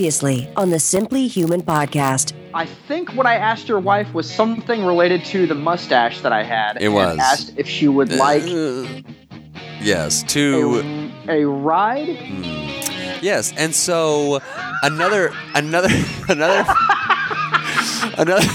Previously 0.00 0.50
on 0.56 0.70
the 0.70 0.80
Simply 0.80 1.26
Human 1.26 1.60
podcast. 1.60 2.32
I 2.54 2.64
think 2.64 3.12
what 3.12 3.26
I 3.26 3.34
asked 3.34 3.68
your 3.68 3.80
wife 3.80 4.14
was 4.14 4.34
something 4.34 4.82
related 4.82 5.26
to 5.26 5.46
the 5.46 5.54
mustache 5.54 6.22
that 6.22 6.32
I 6.32 6.42
had. 6.42 6.76
It 6.76 6.84
and 6.84 6.94
was. 6.94 7.18
Asked 7.18 7.52
if 7.58 7.68
she 7.68 7.86
would 7.86 8.10
uh, 8.10 8.16
like 8.16 8.42
yes, 9.78 10.22
to 10.32 11.10
a, 11.28 11.42
a 11.42 11.46
ride. 11.46 12.16
Hmm. 12.16 12.42
yes, 13.22 13.52
and 13.58 13.74
so 13.74 14.40
another 14.82 15.34
another 15.54 15.90
another 16.30 16.64
another. 18.16 18.46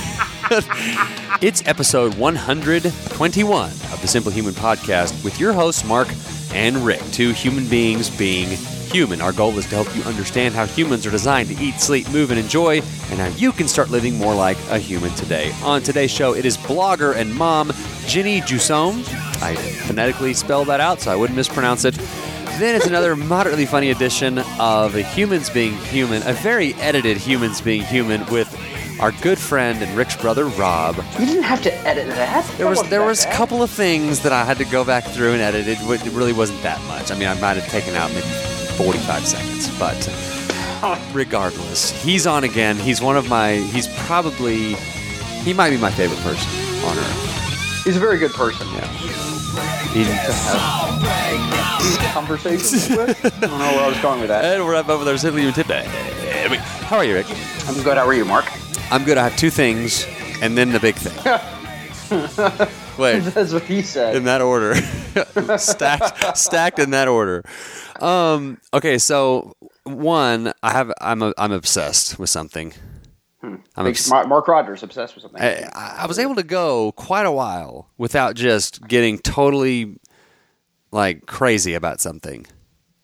it's 1.41 1.61
episode 1.67 2.15
121 2.15 3.69
of 3.69 4.01
the 4.01 4.07
Simply 4.07 4.33
Human 4.33 4.55
podcast 4.55 5.23
with 5.23 5.39
your 5.39 5.53
hosts 5.53 5.85
Mark 5.85 6.07
and 6.55 6.77
Rick, 6.77 7.03
two 7.11 7.33
human 7.33 7.67
beings 7.67 8.09
being 8.09 8.57
human. 8.85 9.21
Our 9.21 9.33
goal 9.33 9.57
is 9.57 9.65
to 9.65 9.75
help 9.75 9.95
you 9.95 10.03
understand 10.03 10.53
how 10.55 10.65
humans 10.65 11.05
are 11.05 11.11
designed 11.11 11.49
to 11.49 11.63
eat, 11.63 11.81
sleep, 11.81 12.09
move, 12.11 12.31
and 12.31 12.39
enjoy, 12.39 12.77
and 13.09 13.19
how 13.19 13.27
you 13.37 13.51
can 13.51 13.67
start 13.67 13.89
living 13.89 14.17
more 14.17 14.33
like 14.33 14.57
a 14.69 14.77
human 14.77 15.11
today. 15.15 15.51
On 15.63 15.81
today's 15.81 16.11
show, 16.11 16.33
it 16.33 16.45
is 16.45 16.57
blogger 16.57 17.15
and 17.15 17.33
mom 17.35 17.71
Jennie 18.07 18.41
Jussaume. 18.41 19.03
I 19.41 19.55
phonetically 19.55 20.33
spelled 20.33 20.67
that 20.67 20.79
out 20.79 21.01
so 21.01 21.11
I 21.11 21.15
wouldn't 21.15 21.35
mispronounce 21.35 21.85
it. 21.85 21.95
Then 22.59 22.75
it's 22.75 22.87
another 22.87 23.15
moderately 23.17 23.65
funny 23.65 23.91
edition 23.91 24.39
of 24.59 24.93
Humans 24.93 25.49
Being 25.49 25.75
Human, 25.77 26.21
a 26.27 26.33
very 26.33 26.73
edited 26.75 27.17
Humans 27.17 27.61
Being 27.61 27.83
Human 27.83 28.25
with 28.27 28.49
our 29.01 29.11
good 29.11 29.37
friend 29.37 29.81
and 29.81 29.95
Rick's 29.97 30.15
brother 30.15 30.45
Rob. 30.45 30.95
You 31.19 31.25
didn't 31.25 31.43
have 31.43 31.61
to 31.63 31.73
edit 31.85 32.07
that. 32.07 32.49
There 32.57 32.67
was 32.67 32.81
there 32.89 33.03
was 33.03 33.25
a 33.25 33.31
couple 33.31 33.61
of 33.61 33.69
things 33.69 34.21
that 34.21 34.31
I 34.31 34.45
had 34.45 34.57
to 34.59 34.65
go 34.65 34.85
back 34.85 35.03
through 35.03 35.33
and 35.33 35.41
edit. 35.41 35.67
It, 35.67 35.79
it 35.81 36.13
really 36.13 36.33
wasn't 36.33 36.61
that 36.63 36.81
much. 36.87 37.11
I 37.11 37.17
mean, 37.17 37.27
I 37.27 37.39
might 37.41 37.57
have 37.57 37.67
taken 37.67 37.93
out 37.95 38.09
maybe 38.13 38.54
45 38.75 39.25
seconds, 39.25 39.79
but 39.79 39.95
regardless, 41.13 41.91
he's 42.03 42.27
on 42.27 42.43
again. 42.43 42.77
He's 42.77 43.01
one 43.01 43.17
of 43.17 43.27
my. 43.29 43.53
He's 43.55 43.87
probably 44.05 44.75
he 45.43 45.53
might 45.53 45.69
be 45.71 45.77
my 45.77 45.91
favorite 45.91 46.19
person 46.19 46.49
on 46.85 46.97
earth. 46.97 47.83
He's 47.83 47.97
a 47.97 47.99
very 47.99 48.17
good 48.17 48.31
person. 48.31 48.67
Yeah. 48.73 48.87
He, 49.93 50.03
Conversations 52.11 52.89
with. 52.89 53.25
I 53.25 53.29
don't 53.47 53.59
know 53.59 53.71
where 53.75 53.85
I 53.85 53.87
was 53.87 53.99
going 54.01 54.19
with 54.19 54.29
that. 54.29 54.43
and 54.43 54.65
we're 54.65 54.75
up 54.75 54.89
over 54.89 55.05
there 55.05 55.17
simply 55.17 55.51
today. 55.51 55.85
How 56.87 56.97
are 56.97 57.05
you, 57.05 57.13
Rick? 57.13 57.27
I'm 57.67 57.81
good. 57.83 57.97
How 57.97 58.05
are 58.05 58.13
you, 58.13 58.25
Mark? 58.25 58.45
I'm 58.91 59.03
good. 59.03 59.17
I 59.17 59.23
have 59.29 59.37
two 59.37 59.49
things, 59.49 60.05
and 60.41 60.57
then 60.57 60.71
the 60.71 60.79
big 60.79 60.95
thing. 60.95 61.13
Wait, 62.97 63.19
That's 63.23 63.53
what 63.53 63.63
he 63.63 63.81
said. 63.81 64.15
in 64.15 64.23
that 64.25 64.41
order, 64.41 64.75
stacked, 65.57 66.37
stacked 66.37 66.79
in 66.79 66.91
that 66.91 67.07
order. 67.07 67.43
Um, 67.99 68.59
okay, 68.73 68.97
so 68.97 69.53
one, 69.83 70.53
I 70.63 70.71
have, 70.71 70.91
I'm, 71.01 71.21
a, 71.21 71.33
I'm 71.37 71.51
obsessed 71.51 72.17
with 72.19 72.29
something. 72.29 72.73
I'm 73.43 73.61
obs- 73.75 74.09
Mark 74.09 74.47
Rogers 74.47 74.81
obsessed 74.81 75.13
with 75.15 75.21
something. 75.21 75.41
I, 75.41 75.69
I 75.75 76.05
was 76.07 76.17
able 76.17 76.35
to 76.35 76.43
go 76.43 76.91
quite 76.93 77.25
a 77.27 77.31
while 77.31 77.89
without 77.97 78.35
just 78.35 78.85
getting 78.87 79.19
totally 79.19 79.99
like 80.91 81.25
crazy 81.27 81.73
about 81.75 82.01
something. 82.01 82.47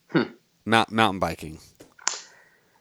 Hmm. 0.10 0.24
Mount, 0.66 0.92
mountain 0.92 1.20
biking. 1.20 1.60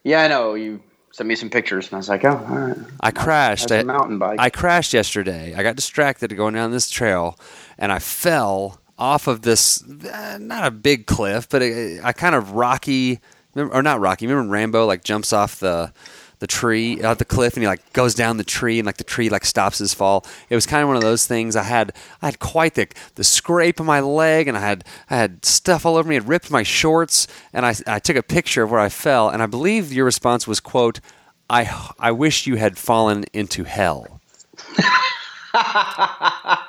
yeah, 0.04 0.22
I 0.22 0.28
know. 0.28 0.54
You 0.54 0.82
sent 1.20 1.28
me 1.28 1.34
some 1.34 1.50
pictures, 1.50 1.88
and 1.88 1.94
I 1.94 1.96
was 1.98 2.08
like, 2.08 2.24
oh, 2.24 2.30
all 2.48 2.56
right. 2.58 2.76
I 3.00 3.10
crashed. 3.10 3.70
I- 3.70 3.82
mountain 3.82 4.18
bike. 4.18 4.40
I 4.40 4.48
crashed 4.48 4.94
yesterday. 4.94 5.52
I 5.54 5.62
got 5.62 5.76
distracted 5.76 6.34
going 6.34 6.54
down 6.54 6.70
this 6.70 6.88
trail, 6.88 7.38
and 7.76 7.92
I 7.92 7.98
fell 7.98 8.80
off 8.98 9.26
of 9.26 9.42
this 9.42 9.82
uh, 9.82 10.38
not 10.40 10.66
a 10.66 10.70
big 10.70 11.04
cliff, 11.06 11.46
but 11.50 11.60
a, 11.60 11.98
a 11.98 12.14
kind 12.14 12.34
of 12.34 12.52
rocky, 12.52 13.20
or 13.54 13.82
not 13.82 14.00
rocky. 14.00 14.26
Remember 14.26 14.50
Rambo 14.50 14.86
like 14.86 15.04
jumps 15.04 15.34
off 15.34 15.60
the 15.60 15.92
the 16.40 16.46
tree 16.46 17.02
out 17.02 17.18
the 17.18 17.24
cliff 17.24 17.54
and 17.54 17.62
he 17.62 17.68
like 17.68 17.92
goes 17.92 18.14
down 18.14 18.36
the 18.36 18.44
tree 18.44 18.78
and 18.78 18.86
like 18.86 18.96
the 18.96 19.04
tree 19.04 19.30
like 19.30 19.44
stops 19.44 19.78
his 19.78 19.94
fall. 19.94 20.26
It 20.48 20.54
was 20.56 20.66
kind 20.66 20.82
of 20.82 20.88
one 20.88 20.96
of 20.96 21.02
those 21.02 21.26
things. 21.26 21.54
I 21.54 21.62
had 21.62 21.92
I 22.20 22.26
had 22.26 22.38
quite 22.40 22.74
the 22.74 22.88
the 23.14 23.24
scrape 23.24 23.78
on 23.80 23.86
my 23.86 24.00
leg 24.00 24.48
and 24.48 24.56
I 24.56 24.60
had 24.60 24.84
I 25.08 25.16
had 25.16 25.44
stuff 25.44 25.86
all 25.86 25.96
over 25.96 26.08
me. 26.08 26.16
It 26.16 26.24
ripped 26.24 26.50
my 26.50 26.62
shorts 26.64 27.26
and 27.52 27.64
I 27.64 27.74
I 27.86 27.98
took 28.00 28.16
a 28.16 28.22
picture 28.22 28.62
of 28.62 28.70
where 28.70 28.80
I 28.80 28.88
fell 28.88 29.28
and 29.28 29.42
I 29.42 29.46
believe 29.46 29.92
your 29.92 30.04
response 30.04 30.46
was 30.48 30.60
quote 30.60 31.00
I 31.48 31.70
I 31.98 32.10
wish 32.12 32.46
you 32.46 32.56
had 32.56 32.76
fallen 32.78 33.24
into 33.32 33.64
hell. 33.64 34.20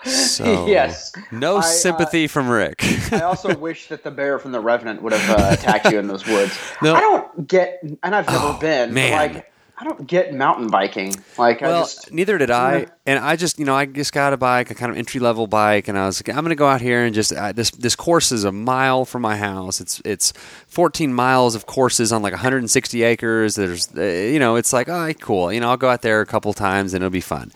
so 0.03 0.65
Yes. 0.67 1.13
no 1.31 1.55
I, 1.57 1.59
uh, 1.59 1.61
sympathy 1.61 2.27
from 2.27 2.49
Rick. 2.49 2.83
I 3.11 3.21
also 3.21 3.55
wish 3.67 3.87
that 3.89 4.03
the 4.03 4.11
bear 4.11 4.39
from 4.39 4.51
the 4.51 4.59
Revenant 4.59 5.01
would 5.01 5.13
have 5.13 5.39
uh, 5.39 5.53
attacked 5.53 5.91
you 5.91 5.99
in 5.99 6.07
those 6.07 6.25
woods. 6.25 6.57
No. 6.81 6.95
I 6.95 6.99
don't 6.99 7.47
get, 7.47 7.79
and 8.03 8.15
I've 8.15 8.25
never 8.27 8.39
Oh, 8.47 8.57
been. 8.59 8.93
man. 8.93 9.11
Like, 9.33 9.50
I 9.81 9.83
don't 9.83 10.05
get 10.05 10.31
mountain 10.31 10.67
biking. 10.67 11.15
Like, 11.39 11.63
I 11.63 11.67
well, 11.67 11.81
just 11.85 12.11
neither 12.11 12.37
did 12.37 12.51
I, 12.51 12.85
and 13.07 13.17
I 13.17 13.35
just 13.35 13.57
you 13.57 13.65
know 13.65 13.73
I 13.73 13.87
just 13.87 14.13
got 14.13 14.31
a 14.31 14.37
bike, 14.37 14.69
a 14.69 14.75
kind 14.75 14.91
of 14.91 14.97
entry 14.97 15.19
level 15.19 15.47
bike, 15.47 15.87
and 15.87 15.97
I 15.97 16.05
was 16.05 16.21
like, 16.21 16.29
I'm 16.29 16.43
going 16.43 16.49
to 16.49 16.55
go 16.55 16.67
out 16.67 16.81
here 16.81 17.03
and 17.03 17.15
just 17.15 17.33
uh, 17.33 17.51
this 17.51 17.71
this 17.71 17.95
course 17.95 18.31
is 18.31 18.43
a 18.43 18.51
mile 18.51 19.05
from 19.05 19.23
my 19.23 19.37
house. 19.37 19.81
It's 19.81 19.99
it's 20.05 20.33
14 20.67 21.11
miles 21.11 21.55
of 21.55 21.65
courses 21.65 22.11
on 22.13 22.21
like 22.21 22.31
160 22.31 23.01
acres. 23.01 23.55
There's 23.55 23.89
uh, 23.97 24.03
you 24.03 24.37
know 24.37 24.55
it's 24.55 24.71
like 24.71 24.87
oh 24.87 25.11
cool, 25.19 25.51
you 25.51 25.59
know 25.59 25.71
I'll 25.71 25.77
go 25.77 25.89
out 25.89 26.03
there 26.03 26.21
a 26.21 26.27
couple 26.27 26.53
times 26.53 26.93
and 26.93 27.01
it'll 27.01 27.09
be 27.09 27.19
fun. 27.19 27.51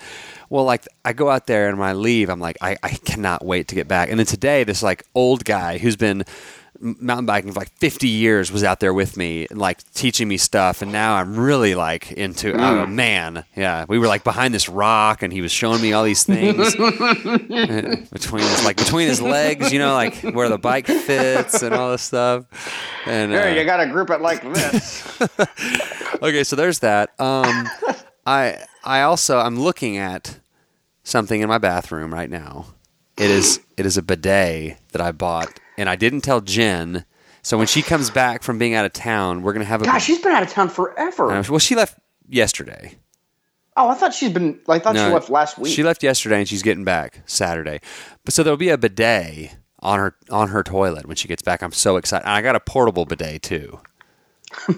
Well, 0.49 0.63
like 0.63 0.87
I 1.03 1.13
go 1.13 1.29
out 1.29 1.45
there 1.45 1.69
and 1.69 1.77
when 1.77 1.89
I 1.89 1.93
leave, 1.93 2.29
I'm 2.29 2.39
like 2.39 2.57
I, 2.59 2.75
I 2.81 2.89
cannot 3.05 3.45
wait 3.45 3.67
to 3.67 3.75
get 3.75 3.87
back. 3.87 4.09
And 4.09 4.17
then 4.17 4.25
today, 4.25 4.63
this 4.63 4.81
like 4.81 5.03
old 5.13 5.45
guy 5.45 5.77
who's 5.77 5.95
been 5.95 6.23
mountain 6.79 7.25
biking 7.25 7.51
for 7.51 7.59
like 7.59 7.71
50 7.77 8.07
years 8.07 8.51
was 8.51 8.63
out 8.63 8.79
there 8.79 8.93
with 8.93 9.17
me 9.17 9.47
and 9.49 9.59
like 9.59 9.83
teaching 9.93 10.27
me 10.27 10.37
stuff 10.37 10.81
and 10.81 10.91
now 10.91 11.15
i'm 11.15 11.37
really 11.39 11.75
like 11.75 12.11
into 12.11 12.53
oh 12.53 12.85
man 12.85 13.43
yeah. 13.55 13.85
We 13.87 13.99
were 13.99 14.07
like 14.07 14.23
behind 14.23 14.53
this 14.53 14.67
rock 14.67 15.23
and 15.23 15.31
he 15.31 15.41
was 15.41 15.51
showing 15.51 15.81
me 15.81 15.93
all 15.93 16.03
these 16.03 16.23
things. 16.23 16.75
Between 16.75 18.43
his 18.43 18.65
like 18.65 18.77
between 18.77 19.07
his 19.07 19.21
legs 19.21 19.71
you 19.71 19.79
know 19.79 19.93
like 19.93 20.15
where 20.21 20.49
the 20.49 20.57
bike 20.57 20.87
fits 20.87 21.61
and 21.61 21.73
all 21.73 21.91
this 21.91 22.01
stuff. 22.01 22.45
And 23.05 23.33
uh, 23.33 23.45
you 23.45 23.63
got 23.65 23.77
to 23.77 23.87
group 23.87 24.09
it 24.09 24.21
like 24.21 24.41
this. 24.53 25.21
okay 26.21 26.43
so 26.43 26.55
there's 26.55 26.79
that. 26.79 27.17
Um 27.19 27.69
i 28.25 28.57
i 28.83 29.01
also 29.01 29.37
i'm 29.37 29.59
looking 29.59 29.97
at 29.97 30.39
something 31.03 31.41
in 31.41 31.47
my 31.47 31.59
bathroom 31.59 32.13
right 32.13 32.29
now 32.29 32.65
it 33.17 33.29
is 33.31 33.59
it 33.77 33.85
is 33.85 33.97
a 33.97 34.01
bidet 34.01 34.77
that 34.91 35.01
i 35.01 35.11
bought 35.11 35.59
and 35.77 35.89
i 35.89 35.95
didn't 35.95 36.21
tell 36.21 36.41
jen 36.41 37.05
so 37.41 37.57
when 37.57 37.67
she 37.67 37.81
comes 37.81 38.09
back 38.09 38.43
from 38.43 38.57
being 38.57 38.73
out 38.73 38.85
of 38.85 38.93
town 38.93 39.41
we're 39.41 39.53
gonna 39.53 39.65
have 39.65 39.81
a 39.81 39.85
Gosh, 39.85 40.05
she's 40.05 40.19
been 40.19 40.31
out 40.31 40.41
of 40.43 40.49
town 40.49 40.69
forever. 40.69 41.31
Uh, 41.31 41.43
well 41.49 41.59
she 41.59 41.75
left 41.75 41.97
yesterday 42.27 42.95
oh, 43.77 43.89
I 43.89 43.93
thought 43.95 44.13
she's 44.13 44.31
been. 44.31 44.59
I 44.69 44.79
thought 44.79 44.95
she 44.95 45.01
left 45.01 45.29
last 45.29 45.57
week. 45.57 45.73
she 45.75 45.83
left 45.83 46.01
yesterday 46.01 46.39
and 46.39 46.47
she's 46.47 46.63
getting 46.63 46.83
back 46.83 47.21
saturday 47.25 47.81
but 48.23 48.33
so 48.33 48.43
there'll 48.43 48.57
be 48.57 48.69
a 48.69 48.77
bidet 48.77 49.55
on 49.79 49.99
her 49.99 50.15
on 50.29 50.49
her 50.49 50.63
toilet 50.63 51.05
when 51.05 51.15
she 51.15 51.27
gets 51.27 51.41
back 51.41 51.61
i'm 51.61 51.71
so 51.71 51.97
excited 51.97 52.25
and 52.25 52.33
i 52.33 52.41
got 52.41 52.55
a 52.55 52.59
portable 52.59 53.05
bidet 53.05 53.41
too 53.43 53.79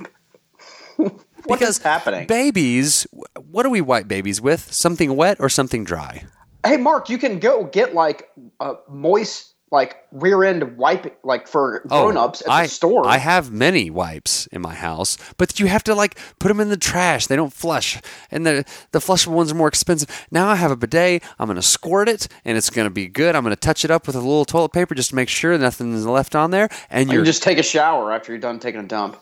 what 1.45 1.61
is 1.61 1.77
happening? 1.77 2.27
babies 2.27 3.07
what 3.49 3.63
do 3.63 3.69
we 3.69 3.81
wipe 3.81 4.07
babies 4.07 4.41
with 4.41 4.71
something 4.73 5.15
wet 5.15 5.37
or 5.39 5.47
something 5.49 5.83
dry 5.83 6.25
hey, 6.67 6.77
Mark, 6.77 7.09
you 7.09 7.17
can 7.17 7.39
go 7.39 7.63
get 7.63 7.93
like 7.93 8.29
a 8.59 8.75
moist, 8.89 9.53
like 9.71 9.97
rear 10.11 10.43
end 10.45 10.77
wipe, 10.77 11.19
like 11.23 11.47
for 11.47 11.81
oh, 11.89 12.03
grown 12.03 12.17
ups 12.17 12.41
at 12.41 12.47
Oh, 12.47 12.51
I, 12.51 12.63
the 12.63 12.69
store. 12.69 13.07
I 13.07 13.17
have 13.17 13.51
many 13.51 13.89
wipes 13.89 14.47
in 14.47 14.61
my 14.61 14.73
house, 14.73 15.17
but 15.37 15.59
you 15.59 15.65
have 15.67 15.83
to 15.83 15.95
like 15.95 16.17
put 16.39 16.47
them 16.47 16.59
in 16.59 16.69
the 16.69 16.77
trash. 16.77 17.27
They 17.27 17.35
don't 17.35 17.51
flush, 17.51 17.99
and 18.31 18.45
the 18.45 18.63
the 18.91 18.99
flushable 18.99 19.33
ones 19.33 19.51
are 19.51 19.55
more 19.55 19.67
expensive. 19.67 20.09
Now 20.31 20.47
I 20.47 20.55
have 20.55 20.71
a 20.71 20.77
bidet. 20.77 21.21
I'm 21.37 21.47
gonna 21.47 21.61
squirt 21.61 22.07
it, 22.07 22.27
and 22.45 22.57
it's 22.57 22.69
gonna 22.69 22.89
be 22.89 23.07
good. 23.07 23.35
I'm 23.35 23.43
gonna 23.43 23.55
touch 23.57 23.83
it 23.83 23.91
up 23.91 24.07
with 24.07 24.15
a 24.15 24.19
little 24.19 24.45
toilet 24.45 24.71
paper 24.71 24.95
just 24.95 25.09
to 25.09 25.15
make 25.15 25.29
sure 25.29 25.57
nothing's 25.57 26.05
left 26.05 26.33
on 26.33 26.51
there. 26.51 26.69
And 26.89 27.09
you 27.09 27.17
can 27.19 27.25
just 27.25 27.43
take 27.43 27.57
a 27.57 27.63
shower 27.63 28.13
after 28.13 28.31
you're 28.31 28.39
done 28.39 28.59
taking 28.59 28.79
a 28.79 28.87
dump. 28.87 29.17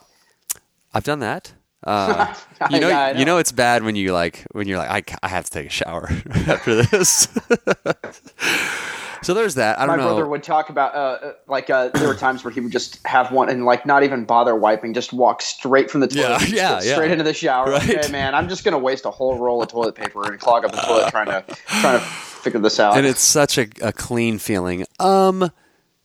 I've 0.94 1.04
done 1.04 1.20
that. 1.20 1.54
Uh, 1.84 2.34
you 2.72 2.80
know, 2.80 2.88
Yeah, 2.90 3.12
know. 3.14 3.20
you 3.20 3.26
know, 3.26 3.38
it's 3.38 3.52
bad 3.52 3.84
when 3.84 3.96
you 3.96 4.14
like 4.14 4.44
when 4.52 4.68
you're 4.68 4.78
like, 4.78 5.12
I, 5.12 5.18
I 5.24 5.28
have 5.30 5.46
to 5.46 5.52
take 5.52 5.68
a 5.68 5.70
shower 5.70 6.10
after 6.48 6.76
this. 6.84 7.28
so 9.22 9.34
there's 9.34 9.56
that. 9.56 9.80
I 9.80 9.86
My 9.86 9.96
don't 9.96 10.06
know. 10.06 10.12
brother 10.12 10.28
would 10.28 10.44
talk 10.44 10.70
about 10.70 10.96
uh, 10.96 10.98
uh, 11.28 11.34
like 11.48 11.70
uh, 11.70 11.90
there 11.90 12.08
were 12.08 12.16
times 12.16 12.44
where 12.44 12.52
he 12.52 12.60
would 12.60 12.72
just 12.72 13.06
have 13.06 13.32
one 13.32 13.50
and 13.50 13.66
like 13.66 13.86
not 13.86 14.04
even 14.04 14.26
bother 14.26 14.56
wiping, 14.56 14.94
just 14.94 15.14
walk 15.14 15.42
straight 15.42 15.90
from 15.92 16.02
the 16.02 16.08
toilet, 16.08 16.50
Yeah, 16.50 16.80
just 16.80 16.88
yeah, 16.88 16.94
straight 16.96 17.12
into 17.12 17.24
the 17.24 17.34
shower. 17.34 17.72
Right. 17.72 17.90
Okay, 17.98 18.12
man, 18.12 18.36
I'm 18.36 18.50
just 18.50 18.64
gonna 18.64 18.80
waste 18.80 19.06
a 19.06 19.12
whole 19.12 19.38
roll 19.38 19.62
of 19.62 19.70
toilet 19.70 19.96
paper 19.96 20.32
and 20.32 20.40
clog 20.40 20.66
up 20.66 20.72
the 20.72 20.78
toilet 20.78 21.10
trying 21.12 21.28
to 21.28 21.44
trying 21.68 22.00
to 22.00 22.06
figure 22.06 22.60
this 22.60 22.80
out. 22.80 22.98
and 22.98 23.06
it's 23.06 23.22
such 23.22 23.58
a, 23.58 23.68
a 23.82 23.92
clean 23.92 24.38
feeling. 24.40 24.86
Um, 25.00 25.52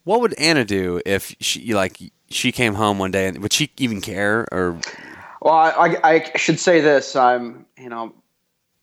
what 0.04 0.20
would 0.22 0.34
Anna 0.38 0.64
do 0.64 1.00
if 1.04 1.34
she 1.40 1.74
like 1.74 1.98
she 2.30 2.52
came 2.52 2.74
home 2.74 2.98
one 2.98 3.10
day 3.10 3.26
and 3.28 3.38
would 3.42 3.52
she 3.52 3.70
even 3.76 4.00
care 4.00 4.46
or 4.52 4.78
Well, 5.40 5.54
I, 5.54 5.70
I, 6.02 6.14
I 6.34 6.36
should 6.36 6.58
say 6.60 6.80
this. 6.80 7.16
I'm, 7.16 7.64
you 7.78 7.88
know, 7.88 8.12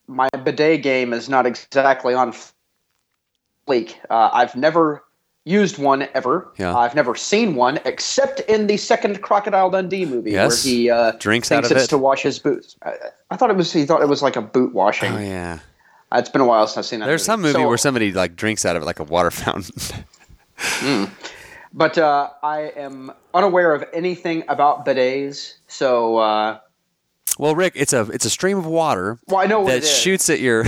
my 0.07 0.30
bidet 0.44 0.81
game 0.83 1.13
is 1.13 1.30
not 1.30 1.45
exactly 1.45 2.13
on 2.13 2.33
fleek. 3.68 3.95
Uh, 4.09 4.30
I've 4.33 4.56
never 4.56 5.04
used 5.45 5.77
one 5.77 6.07
ever. 6.13 6.51
Yeah. 6.57 6.75
I've 6.75 6.95
never 6.95 7.15
seen 7.15 7.56
one 7.56 7.80
except 7.86 8.39
in 8.42 8.68
the 8.68 8.77
second 8.77 9.21
Crocodile 9.21 9.69
Dundee 9.69 10.06
movie 10.06 10.31
Yes. 10.31 10.65
where 10.65 10.74
he 10.74 10.89
uh, 10.89 11.12
Drinks 11.19 11.51
out 11.51 11.63
of 11.65 11.71
it's 11.71 11.86
it. 11.86 11.88
to 11.89 11.98
wash 11.98 12.24
his 12.24 12.39
boots. 12.39 12.75
I, 12.83 12.94
I 13.30 13.38
thought 13.38 13.50
it 13.50 13.56
was 13.56 13.71
he 13.71 13.86
thought 13.86 14.01
it 14.01 14.09
was 14.09 14.21
like 14.21 14.36
a 14.36 14.42
boot 14.42 14.74
washing. 14.74 15.13
Oh 15.13 15.19
yeah. 15.19 15.59
Uh, 16.12 16.18
It's 16.19 16.30
been 16.30 16.42
a 16.42 16.45
while 16.45 16.65
since 16.68 16.77
I've 16.77 16.86
seen 16.86 17.00
that. 17.01 17.06
There's 17.06 17.24
some 17.24 17.42
movie 17.42 17.54
So- 17.54 17.68
where 17.68 17.77
somebody 17.77 18.12
like 18.12 18.36
drinks 18.36 18.65
out 18.65 18.75
of 18.75 18.81
it 18.81 18.86
like 18.86 19.00
a 19.00 19.04
water 19.06 19.31
fountain. 19.31 19.74
but 21.77 21.97
uh, 21.97 22.31
I 22.44 22.71
am 22.75 23.12
unaware 23.33 23.74
of 23.74 23.85
anything 23.94 24.44
about 24.50 24.85
bidets. 24.85 25.53
So, 25.68 26.18
uh, 26.18 26.59
well, 27.38 27.56
Rick, 27.56 27.74
it's 27.75 27.94
a 27.94 28.01
it's 28.12 28.25
a 28.25 28.29
stream 28.29 28.57
of 28.57 28.65
water 28.65 29.19
well, 29.27 29.39
I 29.39 29.45
know 29.45 29.65
that 29.68 29.85
shoots 29.85 30.29
at 30.29 30.39
your. 30.39 30.65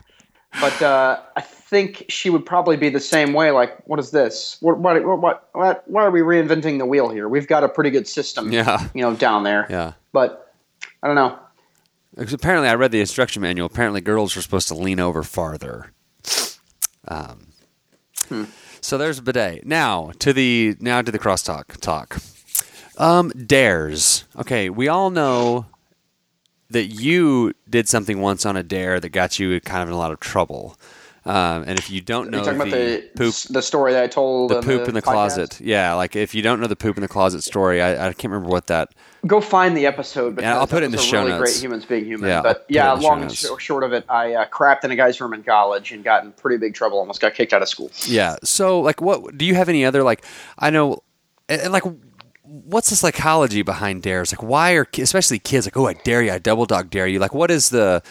but 0.60 0.82
uh, 0.82 1.20
I 1.36 1.40
think 1.40 2.06
she 2.08 2.28
would 2.28 2.44
probably 2.44 2.76
be 2.76 2.88
the 2.88 3.00
same 3.00 3.32
way. 3.34 3.52
Like, 3.52 3.86
what 3.86 4.00
is 4.00 4.10
this? 4.10 4.56
What, 4.60 4.78
what, 4.78 5.04
what, 5.04 5.48
what, 5.52 5.84
why 5.86 6.04
are 6.04 6.10
we 6.10 6.20
reinventing 6.20 6.78
the 6.78 6.86
wheel 6.86 7.08
here? 7.10 7.28
We've 7.28 7.46
got 7.46 7.62
a 7.62 7.68
pretty 7.68 7.90
good 7.90 8.08
system, 8.08 8.50
Yeah. 8.52 8.88
you 8.94 9.02
know, 9.02 9.14
down 9.14 9.44
there. 9.44 9.66
yeah. 9.70 9.92
But 10.12 10.52
I 11.02 11.06
don't 11.06 11.16
know. 11.16 11.38
Because 12.16 12.32
apparently, 12.32 12.68
I 12.68 12.74
read 12.74 12.90
the 12.90 13.00
instruction 13.00 13.42
manual. 13.42 13.66
Apparently, 13.66 14.00
girls 14.00 14.36
are 14.36 14.42
supposed 14.42 14.66
to 14.68 14.74
lean 14.74 14.98
over 14.98 15.22
farther. 15.22 15.92
Um, 17.06 17.46
So 18.88 18.96
there's 18.96 19.20
bidet. 19.20 19.66
Now 19.66 20.12
to 20.18 20.32
the 20.32 20.74
now 20.80 21.02
to 21.02 21.12
the 21.12 21.18
crosstalk 21.18 21.76
talk. 21.76 22.22
Um, 22.96 23.28
dares. 23.32 24.24
Okay, 24.34 24.70
we 24.70 24.88
all 24.88 25.10
know 25.10 25.66
that 26.70 26.86
you 26.86 27.52
did 27.68 27.86
something 27.86 28.18
once 28.22 28.46
on 28.46 28.56
a 28.56 28.62
dare 28.62 28.98
that 28.98 29.10
got 29.10 29.38
you 29.38 29.60
kind 29.60 29.82
of 29.82 29.88
in 29.90 29.94
a 29.94 29.98
lot 29.98 30.10
of 30.10 30.20
trouble. 30.20 30.78
Um, 31.28 31.64
and 31.66 31.78
if 31.78 31.90
you 31.90 32.00
don't 32.00 32.30
know 32.30 32.38
You're 32.38 32.44
talking 32.46 32.60
about 32.60 32.70
the 32.70 33.10
the 33.14 33.24
poop 33.24 33.34
the 33.50 33.60
story 33.60 33.92
that 33.92 34.02
I 34.02 34.06
told. 34.06 34.50
the 34.50 34.62
poop 34.62 34.88
in 34.88 34.94
the 34.94 35.02
podcast? 35.02 35.04
closet. 35.04 35.60
Yeah, 35.60 35.92
like 35.92 36.16
if 36.16 36.34
you 36.34 36.40
don't 36.40 36.58
know 36.58 36.66
the 36.66 36.76
poop 36.76 36.96
in 36.96 37.02
the 37.02 37.08
closet 37.08 37.44
story, 37.44 37.82
I, 37.82 38.08
I 38.08 38.12
can't 38.14 38.32
remember 38.32 38.48
what 38.48 38.68
that. 38.68 38.94
Go 39.26 39.40
find 39.42 39.76
the 39.76 39.84
episode. 39.84 40.36
Because 40.36 40.56
I'll 40.56 40.66
put 40.66 40.82
it 40.82 40.86
in 40.86 40.92
the 40.92 40.98
show 40.98 41.18
really 41.18 41.32
notes. 41.32 41.52
Great 41.52 41.62
humans 41.62 41.84
being 41.84 42.06
human. 42.06 42.30
Yeah, 42.30 42.36
I'll 42.36 42.42
but 42.42 42.64
yeah, 42.68 42.90
it 42.90 42.94
in 42.94 42.98
the 42.98 43.02
show 43.02 43.08
long 43.08 43.22
and 43.22 43.32
sh- 43.32 43.46
short 43.58 43.84
of 43.84 43.92
it, 43.92 44.06
I 44.08 44.32
uh, 44.32 44.48
crapped 44.48 44.84
in 44.84 44.90
a 44.90 44.96
guy's 44.96 45.20
room 45.20 45.34
in 45.34 45.42
college 45.42 45.92
and 45.92 46.02
got 46.02 46.24
in 46.24 46.32
pretty 46.32 46.56
big 46.56 46.72
trouble. 46.74 46.98
Almost 46.98 47.20
got 47.20 47.34
kicked 47.34 47.52
out 47.52 47.60
of 47.60 47.68
school. 47.68 47.90
Yeah. 48.06 48.36
So 48.42 48.80
like, 48.80 49.02
what 49.02 49.36
do 49.36 49.44
you 49.44 49.54
have 49.54 49.68
any 49.68 49.84
other 49.84 50.02
like? 50.02 50.24
I 50.58 50.70
know, 50.70 51.02
and, 51.50 51.72
like, 51.72 51.84
what's 52.42 52.88
the 52.88 52.96
psychology 52.96 53.60
behind 53.60 54.02
dares? 54.02 54.32
Like, 54.32 54.42
why 54.42 54.72
are 54.72 54.86
especially 54.96 55.40
kids 55.40 55.66
like, 55.66 55.76
oh, 55.76 55.86
I 55.86 55.92
dare 55.92 56.22
you, 56.22 56.32
I 56.32 56.38
double 56.38 56.64
dog 56.64 56.88
dare 56.88 57.06
you? 57.06 57.18
Like, 57.18 57.34
what 57.34 57.50
is 57.50 57.68
the? 57.68 58.02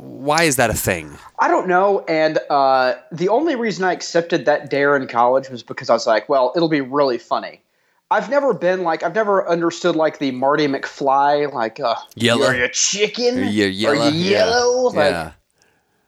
Why 0.00 0.44
is 0.44 0.56
that 0.56 0.70
a 0.70 0.74
thing? 0.74 1.18
I 1.38 1.48
don't 1.48 1.68
know. 1.68 2.04
And 2.08 2.38
uh, 2.48 2.94
the 3.12 3.28
only 3.28 3.54
reason 3.54 3.84
I 3.84 3.92
accepted 3.92 4.46
that 4.46 4.70
dare 4.70 4.96
in 4.96 5.06
college 5.06 5.50
was 5.50 5.62
because 5.62 5.90
I 5.90 5.92
was 5.92 6.06
like, 6.06 6.28
well, 6.28 6.52
it'll 6.56 6.68
be 6.68 6.80
really 6.80 7.18
funny. 7.18 7.62
I've 8.10 8.28
never 8.28 8.52
been 8.54 8.82
like 8.82 9.02
I've 9.02 9.14
never 9.14 9.48
understood 9.48 9.94
like 9.94 10.18
the 10.18 10.32
Marty 10.32 10.66
McFly 10.66 11.52
like 11.52 11.78
uh, 11.78 11.94
Yellow. 12.16 12.46
Are 12.46 12.56
you 12.56 12.68
chicken? 12.68 13.38
Are 13.38 13.44
you 13.44 13.66
yellow? 13.66 14.00
Are 14.00 14.10
you 14.10 14.30
yellow? 14.30 14.90
Yeah. 14.92 14.98
Like 14.98 15.12
yeah. 15.12 15.32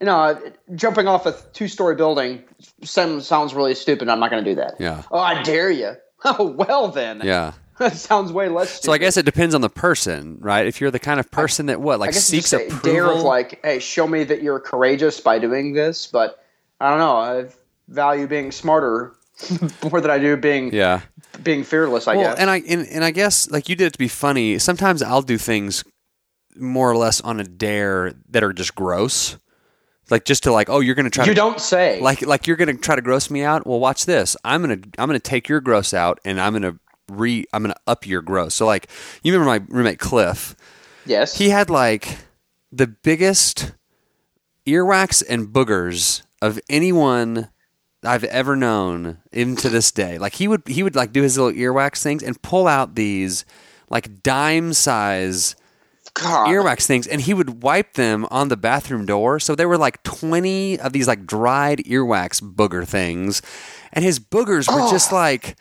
you 0.00 0.06
know, 0.06 0.52
jumping 0.74 1.06
off 1.06 1.26
a 1.26 1.36
two 1.52 1.68
story 1.68 1.94
building 1.94 2.42
sounds 2.82 3.54
really 3.54 3.74
stupid. 3.74 4.08
I'm 4.08 4.18
not 4.18 4.30
going 4.30 4.42
to 4.42 4.50
do 4.50 4.56
that. 4.56 4.74
Yeah. 4.80 5.02
Oh, 5.12 5.18
I 5.18 5.42
dare 5.42 5.70
you. 5.70 5.92
Oh 6.24 6.44
well 6.44 6.86
then. 6.86 7.20
Yeah. 7.24 7.52
That 7.82 7.96
sounds 7.96 8.32
way 8.32 8.48
less. 8.48 8.70
Stupid. 8.70 8.84
So 8.84 8.92
I 8.92 8.98
guess 8.98 9.16
it 9.16 9.24
depends 9.24 9.54
on 9.54 9.60
the 9.60 9.68
person, 9.68 10.38
right? 10.40 10.66
If 10.66 10.80
you're 10.80 10.90
the 10.90 10.98
kind 10.98 11.20
of 11.20 11.30
person 11.30 11.66
that 11.66 11.80
what 11.80 12.00
like 12.00 12.10
I 12.10 12.12
seeks 12.12 12.52
a 12.52 12.66
approval, 12.66 12.92
dare 12.92 13.06
of 13.10 13.22
like, 13.22 13.60
hey, 13.64 13.78
show 13.78 14.06
me 14.06 14.24
that 14.24 14.42
you're 14.42 14.60
courageous 14.60 15.20
by 15.20 15.38
doing 15.38 15.72
this. 15.74 16.06
But 16.06 16.42
I 16.80 16.90
don't 16.90 16.98
know. 16.98 17.16
I 17.16 17.46
value 17.88 18.26
being 18.26 18.52
smarter 18.52 19.14
more 19.90 20.00
than 20.00 20.10
I 20.10 20.18
do 20.18 20.36
being 20.36 20.72
yeah. 20.72 21.00
being 21.42 21.64
fearless. 21.64 22.08
I 22.08 22.16
Well, 22.16 22.30
guess. 22.30 22.38
and 22.38 22.50
I 22.50 22.58
and, 22.68 22.86
and 22.88 23.04
I 23.04 23.10
guess 23.10 23.50
like 23.50 23.68
you 23.68 23.76
did 23.76 23.86
it 23.88 23.92
to 23.94 23.98
be 23.98 24.08
funny. 24.08 24.58
Sometimes 24.58 25.02
I'll 25.02 25.22
do 25.22 25.38
things 25.38 25.84
more 26.56 26.90
or 26.90 26.96
less 26.96 27.20
on 27.20 27.40
a 27.40 27.44
dare 27.44 28.12
that 28.28 28.42
are 28.44 28.52
just 28.52 28.74
gross, 28.74 29.38
like 30.10 30.24
just 30.24 30.42
to 30.42 30.52
like, 30.52 30.68
oh, 30.68 30.80
you're 30.80 30.94
gonna 30.94 31.08
try 31.10 31.24
you 31.24 31.30
to 31.30 31.34
don't 31.34 31.60
say. 31.60 31.98
like 32.00 32.22
like 32.22 32.46
you're 32.46 32.56
gonna 32.56 32.74
try 32.76 32.94
to 32.94 33.02
gross 33.02 33.30
me 33.30 33.42
out. 33.42 33.66
Well, 33.66 33.80
watch 33.80 34.04
this. 34.06 34.36
I'm 34.44 34.60
gonna 34.60 34.78
I'm 34.98 35.08
gonna 35.08 35.18
take 35.18 35.48
your 35.48 35.60
gross 35.60 35.94
out, 35.94 36.20
and 36.24 36.40
I'm 36.40 36.52
gonna 36.52 36.78
re 37.18 37.44
I'm 37.52 37.62
gonna 37.62 37.74
up 37.86 38.06
your 38.06 38.22
gross. 38.22 38.54
So 38.54 38.66
like, 38.66 38.88
you 39.22 39.32
remember 39.32 39.50
my 39.50 39.74
roommate 39.74 39.98
Cliff? 39.98 40.56
yes. 41.06 41.36
He 41.36 41.50
had 41.50 41.70
like 41.70 42.18
the 42.70 42.86
biggest 42.86 43.72
earwax 44.66 45.22
and 45.28 45.48
boogers 45.48 46.22
of 46.40 46.58
anyone 46.68 47.48
I've 48.04 48.24
ever 48.24 48.56
known 48.56 49.18
into 49.30 49.68
this 49.68 49.92
day. 49.92 50.18
Like 50.18 50.34
he 50.34 50.48
would 50.48 50.62
he 50.66 50.82
would 50.82 50.96
like 50.96 51.12
do 51.12 51.22
his 51.22 51.38
little 51.38 51.52
earwax 51.52 52.02
things 52.02 52.22
and 52.22 52.40
pull 52.42 52.66
out 52.66 52.94
these 52.94 53.44
like 53.88 54.22
dime 54.22 54.72
size 54.72 55.54
God. 56.14 56.48
earwax 56.48 56.86
things 56.86 57.06
and 57.06 57.20
he 57.20 57.32
would 57.34 57.62
wipe 57.62 57.94
them 57.94 58.26
on 58.30 58.48
the 58.48 58.56
bathroom 58.56 59.06
door. 59.06 59.38
So 59.38 59.54
there 59.54 59.68
were 59.68 59.78
like 59.78 60.02
20 60.02 60.80
of 60.80 60.92
these 60.92 61.06
like 61.06 61.26
dried 61.26 61.78
earwax 61.78 62.42
booger 62.42 62.86
things. 62.86 63.40
And 63.92 64.04
his 64.04 64.18
boogers 64.18 64.72
were 64.72 64.82
oh. 64.82 64.90
just 64.90 65.12
like 65.12 65.56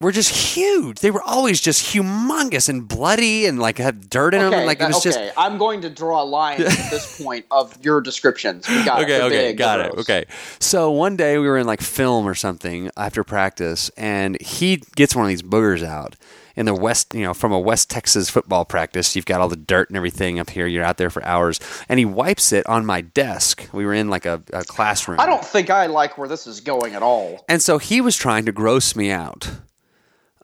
were 0.00 0.12
just 0.12 0.30
huge. 0.30 1.00
They 1.00 1.10
were 1.10 1.22
always 1.22 1.60
just 1.60 1.94
humongous 1.94 2.68
and 2.68 2.88
bloody 2.88 3.44
and 3.44 3.58
like 3.58 3.78
had 3.78 4.08
dirt 4.08 4.32
in 4.32 4.40
them. 4.40 4.48
Okay, 4.48 4.58
And 4.58 4.66
like 4.66 4.80
it 4.80 4.86
was 4.86 5.02
just 5.02 5.18
okay. 5.18 5.30
I'm 5.36 5.58
going 5.58 5.82
to 5.82 5.90
draw 5.90 6.22
a 6.22 6.24
line 6.24 6.62
at 6.62 6.68
this 6.90 7.22
point 7.22 7.44
of 7.50 7.76
your 7.84 8.00
descriptions. 8.00 8.66
We 8.68 8.82
got 8.84 9.02
okay, 9.02 9.18
the 9.18 9.24
okay, 9.24 9.52
got 9.52 9.80
it. 9.80 9.92
Okay. 9.98 10.24
So 10.58 10.90
one 10.90 11.16
day 11.16 11.38
we 11.38 11.46
were 11.46 11.58
in 11.58 11.66
like 11.66 11.82
film 11.82 12.26
or 12.26 12.34
something 12.34 12.90
after 12.96 13.22
practice, 13.24 13.90
and 13.90 14.40
he 14.40 14.82
gets 14.96 15.14
one 15.14 15.26
of 15.26 15.28
these 15.28 15.42
boogers 15.42 15.84
out 15.84 16.16
in 16.56 16.64
the 16.66 16.74
West, 16.74 17.14
you 17.14 17.22
know, 17.22 17.34
from 17.34 17.52
a 17.52 17.60
West 17.60 17.90
Texas 17.90 18.30
football 18.30 18.64
practice. 18.64 19.14
You've 19.14 19.26
got 19.26 19.42
all 19.42 19.48
the 19.48 19.56
dirt 19.56 19.90
and 19.90 19.98
everything 19.98 20.38
up 20.38 20.48
here. 20.48 20.66
You're 20.66 20.84
out 20.84 20.96
there 20.96 21.10
for 21.10 21.22
hours, 21.24 21.60
and 21.90 21.98
he 21.98 22.06
wipes 22.06 22.52
it 22.52 22.66
on 22.66 22.86
my 22.86 23.02
desk. 23.02 23.68
We 23.72 23.84
were 23.84 23.94
in 23.94 24.08
like 24.08 24.24
a, 24.24 24.42
a 24.54 24.64
classroom. 24.64 25.20
I 25.20 25.26
don't 25.26 25.44
think 25.44 25.68
I 25.68 25.86
like 25.86 26.16
where 26.16 26.28
this 26.28 26.46
is 26.46 26.60
going 26.62 26.94
at 26.94 27.02
all. 27.02 27.44
And 27.50 27.60
so 27.60 27.76
he 27.76 28.00
was 28.00 28.16
trying 28.16 28.46
to 28.46 28.52
gross 28.52 28.96
me 28.96 29.10
out. 29.10 29.50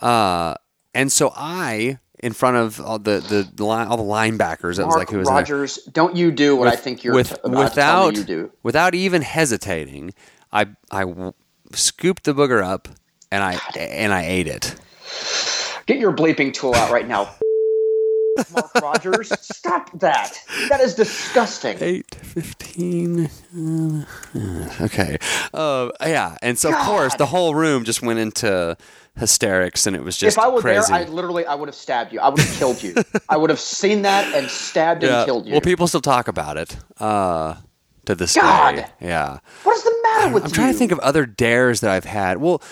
Uh, 0.00 0.54
and 0.94 1.10
so 1.10 1.32
I, 1.34 1.98
in 2.20 2.32
front 2.32 2.56
of 2.56 2.80
all 2.80 2.98
the 2.98 3.20
the, 3.20 3.48
the 3.54 3.64
line, 3.64 3.88
all 3.88 3.96
the 3.96 4.02
linebackers, 4.02 4.76
that 4.76 4.86
was 4.86 4.96
like 4.96 5.10
who 5.10 5.18
was 5.18 5.28
in 5.28 5.34
there, 5.34 5.42
Rogers, 5.42 5.76
don't 5.92 6.16
you 6.16 6.30
do 6.30 6.56
what 6.56 6.68
I 6.68 6.76
think 6.76 7.04
you're 7.04 7.14
with, 7.14 7.32
about 7.44 7.52
to 7.52 7.58
without 7.64 8.12
me 8.14 8.18
you 8.20 8.24
do. 8.24 8.52
without 8.62 8.94
even 8.94 9.22
hesitating, 9.22 10.12
I 10.52 10.66
I 10.90 11.32
scooped 11.72 12.24
the 12.24 12.34
booger 12.34 12.62
up 12.62 12.88
and 13.30 13.42
I 13.42 13.58
and 13.78 14.12
I 14.12 14.24
ate 14.26 14.46
it. 14.46 14.74
Get 15.86 15.98
your 15.98 16.12
bleeping 16.12 16.52
tool 16.52 16.74
out 16.74 16.90
right 16.90 17.06
now. 17.06 17.34
Mark 18.52 18.74
Rogers, 18.82 19.32
stop 19.40 19.90
that. 19.98 20.38
That 20.68 20.80
is 20.80 20.94
disgusting. 20.94 21.78
Eight 21.80 22.14
fifteen. 22.14 23.30
Uh, 23.56 24.68
okay. 24.82 25.16
Uh, 25.54 25.90
yeah, 26.02 26.36
and 26.42 26.58
so 26.58 26.68
of 26.70 26.76
course 26.76 27.14
the 27.16 27.26
whole 27.26 27.54
room 27.54 27.84
just 27.84 28.02
went 28.02 28.18
into 28.18 28.76
hysterics, 29.16 29.86
and 29.86 29.96
it 29.96 30.02
was 30.02 30.16
just 30.16 30.36
if 30.36 30.42
I 30.42 30.48
were 30.48 30.60
crazy. 30.60 30.92
there, 30.92 31.00
I 31.00 31.04
literally 31.04 31.46
I 31.46 31.54
would 31.54 31.68
have 31.68 31.74
stabbed 31.74 32.12
you. 32.12 32.20
I 32.20 32.28
would 32.28 32.40
have 32.40 32.56
killed 32.58 32.82
you. 32.82 32.94
I 33.28 33.36
would 33.36 33.50
have 33.50 33.60
seen 33.60 34.02
that 34.02 34.32
and 34.34 34.50
stabbed 34.50 35.02
yeah. 35.02 35.18
and 35.18 35.26
killed 35.26 35.46
you. 35.46 35.52
Well, 35.52 35.60
people 35.60 35.86
still 35.86 36.00
talk 36.00 36.28
about 36.28 36.56
it 36.56 36.76
uh, 36.98 37.56
to 38.04 38.14
this 38.14 38.34
God. 38.34 38.76
day. 38.76 38.86
Yeah. 39.00 39.38
what 39.62 39.76
is 39.76 39.84
the 39.84 39.96
matter 40.02 40.34
with 40.34 40.44
I'm 40.44 40.48
you? 40.48 40.54
trying 40.54 40.72
to 40.72 40.78
think 40.78 40.92
of 40.92 40.98
other 41.00 41.26
dares 41.26 41.80
that 41.80 41.90
I've 41.90 42.04
had. 42.04 42.38
Well, 42.38 42.62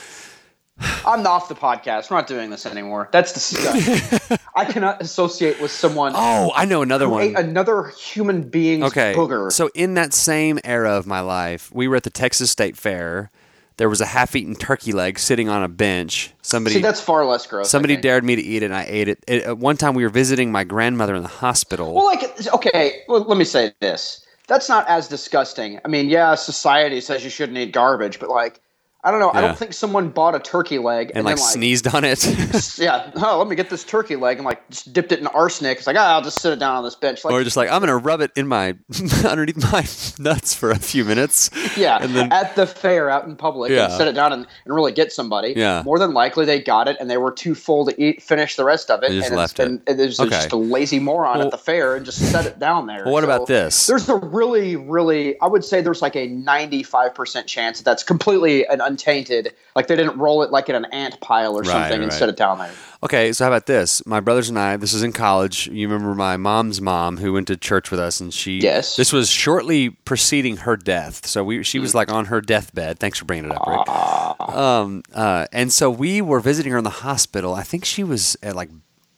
I'm 1.06 1.24
off 1.26 1.48
the 1.48 1.54
podcast. 1.54 2.10
We're 2.10 2.16
not 2.16 2.26
doing 2.26 2.50
this 2.50 2.66
anymore. 2.66 3.08
That's 3.12 3.32
disgusting. 3.32 4.38
I 4.56 4.64
cannot 4.64 5.00
associate 5.00 5.60
with 5.60 5.70
someone 5.70 6.12
oh, 6.16 6.52
I 6.54 6.64
know 6.64 6.82
another 6.82 7.08
one. 7.08 7.36
another 7.36 7.92
human 7.98 8.42
being's 8.48 8.84
Okay. 8.86 9.14
booger. 9.14 9.52
So 9.52 9.70
in 9.74 9.94
that 9.94 10.12
same 10.12 10.58
era 10.64 10.90
of 10.96 11.06
my 11.06 11.20
life, 11.20 11.70
we 11.72 11.86
were 11.86 11.96
at 11.96 12.02
the 12.02 12.10
Texas 12.10 12.50
State 12.50 12.76
Fair. 12.76 13.30
There 13.76 13.88
was 13.88 14.00
a 14.00 14.06
half-eaten 14.06 14.54
turkey 14.54 14.92
leg 14.92 15.18
sitting 15.18 15.48
on 15.48 15.64
a 15.64 15.68
bench. 15.68 16.32
Somebody 16.42 16.76
See, 16.76 16.82
that's 16.82 17.00
far 17.00 17.24
less 17.26 17.46
gross. 17.46 17.70
Somebody 17.70 17.96
dared 17.96 18.24
me 18.24 18.36
to 18.36 18.42
eat 18.42 18.62
it, 18.62 18.66
and 18.66 18.74
I 18.74 18.84
ate 18.88 19.08
it. 19.08 19.24
it. 19.26 19.42
At 19.42 19.58
one 19.58 19.76
time, 19.76 19.94
we 19.94 20.04
were 20.04 20.10
visiting 20.10 20.52
my 20.52 20.62
grandmother 20.62 21.14
in 21.14 21.22
the 21.22 21.28
hospital. 21.28 21.92
Well, 21.92 22.04
like, 22.04 22.22
okay, 22.54 23.02
well, 23.08 23.22
let 23.22 23.36
me 23.36 23.44
say 23.44 23.72
this. 23.80 24.24
That's 24.46 24.68
not 24.68 24.86
as 24.88 25.08
disgusting. 25.08 25.80
I 25.84 25.88
mean, 25.88 26.08
yeah, 26.08 26.34
society 26.34 27.00
says 27.00 27.24
you 27.24 27.30
shouldn't 27.30 27.58
eat 27.58 27.72
garbage, 27.72 28.20
but 28.20 28.28
like, 28.28 28.60
I 29.04 29.10
don't 29.10 29.20
know. 29.20 29.30
I 29.32 29.42
don't 29.42 29.56
think 29.58 29.74
someone 29.74 30.08
bought 30.08 30.34
a 30.34 30.40
turkey 30.40 30.78
leg 30.78 31.12
and 31.14 31.24
like 31.26 31.36
then 31.36 31.44
like 31.44 31.52
sneezed 31.52 31.86
on 31.94 32.04
it. 32.04 32.24
yeah, 32.78 33.10
oh, 33.16 33.38
let 33.38 33.48
me 33.48 33.54
get 33.54 33.68
this 33.68 33.84
turkey 33.84 34.16
leg 34.16 34.38
and 34.38 34.46
like 34.46 34.66
just 34.70 34.92
dipped 34.94 35.12
it 35.12 35.20
in 35.20 35.26
arsenic. 35.26 35.76
It's 35.78 35.86
like, 35.86 35.96
ah, 35.98 36.14
I'll 36.14 36.22
just 36.22 36.40
sit 36.40 36.52
it 36.54 36.58
down 36.58 36.76
on 36.76 36.84
this 36.84 36.94
bench. 36.94 37.22
Like, 37.22 37.34
or 37.34 37.44
just 37.44 37.56
like 37.56 37.70
I'm 37.70 37.80
gonna 37.80 37.98
rub 37.98 38.22
it 38.22 38.30
in 38.34 38.48
my 38.48 38.74
underneath 39.28 39.62
my 39.72 39.84
nuts 40.18 40.54
for 40.54 40.70
a 40.70 40.78
few 40.78 41.04
minutes. 41.04 41.50
yeah, 41.76 41.98
and 42.00 42.14
then 42.16 42.32
at 42.32 42.56
the 42.56 42.66
fair 42.66 43.10
out 43.10 43.26
in 43.26 43.36
public 43.36 43.70
Yeah. 43.70 43.84
and 43.84 43.92
sit 43.92 44.08
it 44.08 44.12
down 44.14 44.32
and, 44.32 44.46
and 44.64 44.74
really 44.74 44.92
get 44.92 45.12
somebody. 45.12 45.52
Yeah. 45.54 45.82
More 45.84 45.98
than 45.98 46.14
likely 46.14 46.46
they 46.46 46.60
got 46.62 46.88
it 46.88 46.96
and 46.98 47.10
they 47.10 47.18
were 47.18 47.32
too 47.32 47.54
full 47.54 47.84
to 47.84 48.02
eat, 48.02 48.22
finish 48.22 48.56
the 48.56 48.64
rest 48.64 48.90
of 48.90 49.02
it. 49.02 49.10
They 49.10 49.16
just 49.18 49.28
and 49.28 49.36
left 49.36 49.58
it's 49.60 49.68
been, 49.68 49.82
it. 49.86 50.20
Okay. 50.20 50.28
just 50.30 50.52
a 50.52 50.56
lazy 50.56 50.98
moron 50.98 51.38
Well- 51.38 51.46
at 51.48 51.50
the 51.50 51.58
fair 51.58 51.94
and 51.94 52.06
just 52.06 52.18
set 52.32 52.46
it 52.46 52.58
down 52.58 52.86
there. 52.86 53.02
Well, 53.04 53.12
what 53.12 53.20
So 53.22 53.26
about 53.30 53.46
this? 53.48 53.86
There's 53.86 54.08
a 54.08 54.16
really, 54.16 54.76
really, 54.76 55.38
I 55.40 55.46
would 55.46 55.64
say 55.64 55.82
there's 55.82 56.00
like 56.00 56.16
a 56.16 56.28
95% 56.28 57.46
chance 57.46 57.78
that 57.78 57.84
that's 57.84 58.02
completely 58.02 58.66
an 58.66 58.80
untainted. 58.94 59.54
Like 59.74 59.88
they 59.88 59.96
didn't 59.96 60.18
roll 60.18 60.42
it 60.42 60.50
like 60.50 60.68
in 60.68 60.74
an 60.76 60.86
ant 60.92 61.20
pile 61.20 61.54
or 61.56 61.60
Right, 61.62 61.66
something 61.70 61.98
right. 62.00 62.04
instead 62.04 62.28
of 62.28 62.36
down 62.36 62.58
there. 62.58 62.70
Okay, 63.02 63.32
so 63.32 63.44
how 63.44 63.50
about 63.50 63.66
this? 63.66 64.04
My 64.06 64.20
brothers 64.20 64.48
and 64.48 64.58
I, 64.58 64.76
this 64.76 64.92
was 64.94 65.02
in 65.02 65.12
college. 65.12 65.66
You 65.66 65.88
remember 65.88 66.14
my 66.14 66.36
mom's 66.36 66.80
mom 66.80 67.18
who 67.18 67.32
went 67.32 67.48
to 67.48 67.56
church 67.56 67.90
with 67.90 68.00
us, 68.00 68.20
and 68.20 68.32
she. 68.32 68.58
Yes. 68.60 68.96
This 68.96 69.12
was 69.12 69.28
shortly 69.28 69.90
preceding 69.90 70.58
her 70.58 70.76
death. 70.76 71.26
So 71.26 71.44
we, 71.44 71.62
she 71.62 71.78
Mm. 71.78 71.82
was 71.82 71.94
like 71.94 72.10
on 72.10 72.26
her 72.26 72.40
deathbed. 72.40 72.98
Thanks 72.98 73.18
for 73.18 73.24
bringing 73.26 73.50
it 73.50 73.56
up, 73.56 73.66
Rick. 73.66 74.48
Um, 74.56 75.02
uh, 75.12 75.46
and 75.52 75.72
so 75.72 75.90
we 75.90 76.22
were 76.22 76.40
visiting 76.40 76.72
her 76.72 76.78
in 76.78 76.84
the 76.84 76.90
hospital. 76.90 77.54
I 77.54 77.62
think 77.62 77.84
she 77.84 78.04
was 78.04 78.36
at 78.42 78.54
like. 78.56 78.70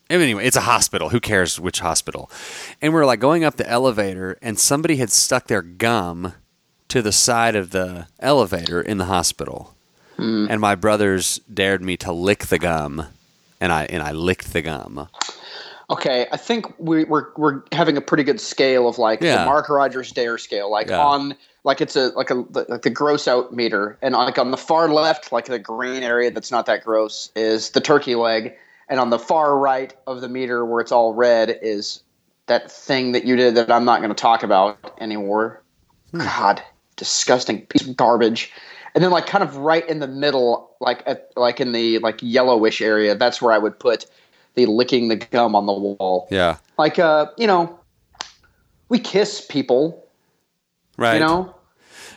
Anyway, 0.08 0.44
it's 0.46 0.56
a 0.56 0.60
hospital. 0.60 1.08
Who 1.08 1.18
cares 1.18 1.58
which 1.58 1.80
hospital? 1.80 2.30
And 2.80 2.92
we're 2.94 3.04
like 3.04 3.18
going 3.18 3.42
up 3.42 3.56
the 3.56 3.68
elevator, 3.68 4.38
and 4.40 4.56
somebody 4.58 4.96
had 4.96 5.10
stuck 5.10 5.48
their 5.48 5.62
gum 5.62 6.32
to 6.88 7.02
the 7.02 7.12
side 7.12 7.56
of 7.56 7.70
the 7.70 8.06
elevator 8.20 8.80
in 8.80 8.98
the 8.98 9.06
hospital. 9.06 9.74
Hmm. 10.16 10.46
And 10.48 10.60
my 10.60 10.74
brothers 10.74 11.40
dared 11.52 11.82
me 11.82 11.96
to 11.98 12.12
lick 12.12 12.46
the 12.46 12.58
gum, 12.58 13.06
and 13.60 13.72
I 13.72 13.84
and 13.86 14.02
I 14.02 14.12
licked 14.12 14.52
the 14.52 14.62
gum. 14.62 15.08
Okay, 15.88 16.26
I 16.32 16.36
think 16.36 16.66
we, 16.78 17.04
we're 17.04 17.26
we're 17.36 17.62
having 17.72 17.96
a 17.96 18.00
pretty 18.00 18.24
good 18.24 18.40
scale 18.40 18.88
of 18.88 18.98
like 18.98 19.20
Yeah. 19.20 19.38
the 19.38 19.44
Mark 19.44 19.68
Rogers 19.68 20.10
Dare 20.12 20.38
scale, 20.38 20.70
like 20.70 20.88
Yeah. 20.88 21.04
on 21.04 21.36
like 21.64 21.80
it's 21.80 21.96
a 21.96 22.08
like 22.16 22.30
a 22.30 22.44
like 22.68 22.82
the 22.82 22.90
gross 22.90 23.28
out 23.28 23.52
meter, 23.52 23.98
and 24.02 24.14
like 24.14 24.38
on 24.38 24.50
the 24.50 24.56
far 24.56 24.88
left, 24.88 25.32
like 25.32 25.44
the 25.46 25.58
green 25.58 26.02
area 26.02 26.30
that's 26.30 26.50
not 26.50 26.66
that 26.66 26.82
gross 26.84 27.30
is 27.36 27.70
the 27.70 27.80
turkey 27.80 28.14
leg, 28.14 28.54
and 28.88 28.98
on 28.98 29.10
the 29.10 29.18
far 29.18 29.58
right 29.58 29.94
of 30.06 30.22
the 30.22 30.28
meter 30.28 30.64
where 30.64 30.80
it's 30.80 30.92
all 30.92 31.14
red 31.14 31.58
is 31.62 32.02
that 32.46 32.70
thing 32.70 33.12
that 33.12 33.24
you 33.24 33.36
did 33.36 33.54
that 33.56 33.70
I'm 33.70 33.84
not 33.84 33.98
going 34.00 34.10
to 34.10 34.14
talk 34.20 34.42
about 34.42 34.78
anymore. 35.00 35.62
Hmm. 36.12 36.20
God, 36.20 36.62
disgusting 36.96 37.62
piece 37.66 37.86
of 37.86 37.96
garbage. 37.96 38.52
And 38.94 39.04
then 39.04 39.10
like 39.10 39.26
kind 39.26 39.44
of 39.44 39.56
right 39.56 39.86
in 39.88 40.00
the 40.00 40.06
middle, 40.08 40.74
like 40.80 41.02
at 41.06 41.30
like 41.36 41.60
in 41.60 41.72
the 41.72 41.98
like 41.98 42.18
yellowish 42.22 42.80
area, 42.80 43.14
that's 43.14 43.42
where 43.42 43.52
I 43.52 43.58
would 43.58 43.78
put 43.78 44.06
the 44.54 44.64
licking 44.66 45.08
the 45.08 45.16
gum 45.16 45.54
on 45.54 45.66
the 45.66 45.72
wall. 45.72 46.26
Yeah, 46.30 46.56
Like 46.78 46.98
uh, 46.98 47.26
you 47.36 47.46
know, 47.46 47.78
we 48.88 48.98
kiss 48.98 49.44
people, 49.44 50.06
right. 50.96 51.14
you 51.14 51.20
know. 51.20 51.52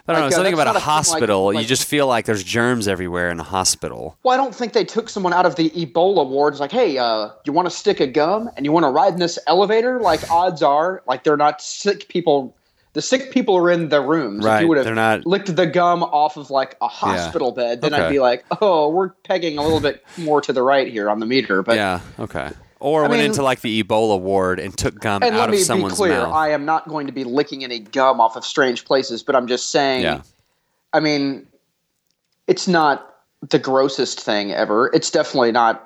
I 0.07 0.13
don't 0.13 0.21
know. 0.21 0.25
like, 0.25 0.31
uh, 0.33 0.35
Something 0.37 0.53
about 0.53 0.67
a 0.67 0.69
thing, 0.71 0.75
like- 0.75 0.83
hospital. 0.83 1.53
you 1.53 1.65
just 1.65 1.85
feel 1.85 2.07
like 2.07 2.25
there's 2.25 2.43
germs 2.43 2.87
everywhere 2.87 3.29
in 3.29 3.39
a 3.39 3.43
hospital. 3.43 4.17
Well, 4.23 4.33
I 4.33 4.37
don't 4.37 4.55
think 4.55 4.73
they 4.73 4.83
took 4.85 5.07
someone 5.09 5.33
out 5.33 5.45
of 5.45 5.55
the 5.55 5.69
Ebola 5.71 6.27
ward. 6.27 6.53
It's 6.53 6.59
like, 6.61 6.71
hey, 6.71 6.97
uh, 6.97 7.29
you 7.45 7.53
want 7.53 7.67
to 7.67 7.75
stick 7.75 7.99
a 7.99 8.07
gum 8.07 8.49
and 8.55 8.65
you 8.65 8.71
want 8.71 8.85
to 8.85 8.89
ride 8.89 9.13
in 9.13 9.19
this 9.19 9.37
elevator? 9.45 9.99
Like, 9.99 10.31
odds 10.31 10.63
are, 10.63 11.03
like, 11.05 11.23
they're 11.25 11.37
not 11.37 11.61
sick 11.61 12.07
people. 12.07 12.55
The 12.93 13.01
sick 13.03 13.31
people 13.31 13.55
are 13.55 13.69
in 13.69 13.89
the 13.89 14.01
rooms. 14.01 14.39
If 14.39 14.45
Right, 14.45 14.61
you 14.61 14.67
would 14.67 14.77
have 14.77 14.85
they're 14.85 14.95
not- 14.95 15.25
licked 15.25 15.55
the 15.55 15.67
gum 15.67 16.01
off 16.03 16.37
of 16.37 16.49
like 16.49 16.75
a 16.81 16.87
hospital 16.87 17.51
bed, 17.51 17.81
then 17.81 17.93
I'd 17.93 18.09
be 18.09 18.19
like, 18.19 18.43
oh, 18.61 18.89
we're 18.89 19.09
pegging 19.23 19.57
a 19.57 19.61
little 19.63 19.79
bit 19.79 20.03
more 20.17 20.41
to 20.41 20.51
the 20.53 20.63
right 20.63 20.87
here 20.91 21.09
on 21.09 21.19
the 21.19 21.25
meter. 21.27 21.61
But 21.61 21.75
yeah. 21.75 21.99
Okay. 22.19 22.49
Or 22.79 23.03
I 23.05 23.07
went 23.09 23.19
mean- 23.21 23.29
into 23.31 23.43
like 23.43 23.61
the 23.61 23.83
Ebola 23.83 24.19
ward 24.19 24.59
and 24.59 24.75
took 24.75 24.99
gum 24.99 25.21
and 25.21 25.35
out 25.35 25.39
let 25.39 25.49
of 25.49 25.51
me 25.51 25.57
be 25.57 25.63
someone's 25.63 25.95
clear, 25.95 26.13
mouth. 26.23 26.33
I 26.33 26.49
am 26.51 26.65
not 26.65 26.87
going 26.87 27.05
to 27.07 27.13
be 27.13 27.23
licking 27.25 27.63
any 27.63 27.77
gum 27.79 28.19
off 28.19 28.35
of 28.35 28.43
strange 28.45 28.85
places, 28.85 29.21
but 29.21 29.35
I'm 29.35 29.47
just 29.47 29.69
saying. 29.69 30.01
yeah. 30.03 30.21
I 30.91 30.99
mean, 30.99 31.45
it's 32.47 32.67
not 32.67 33.05
the 33.47 33.59
grossest 33.59 34.19
thing 34.19 34.51
ever. 34.51 34.89
It's 34.93 35.11
definitely 35.11 35.51
not 35.51 35.85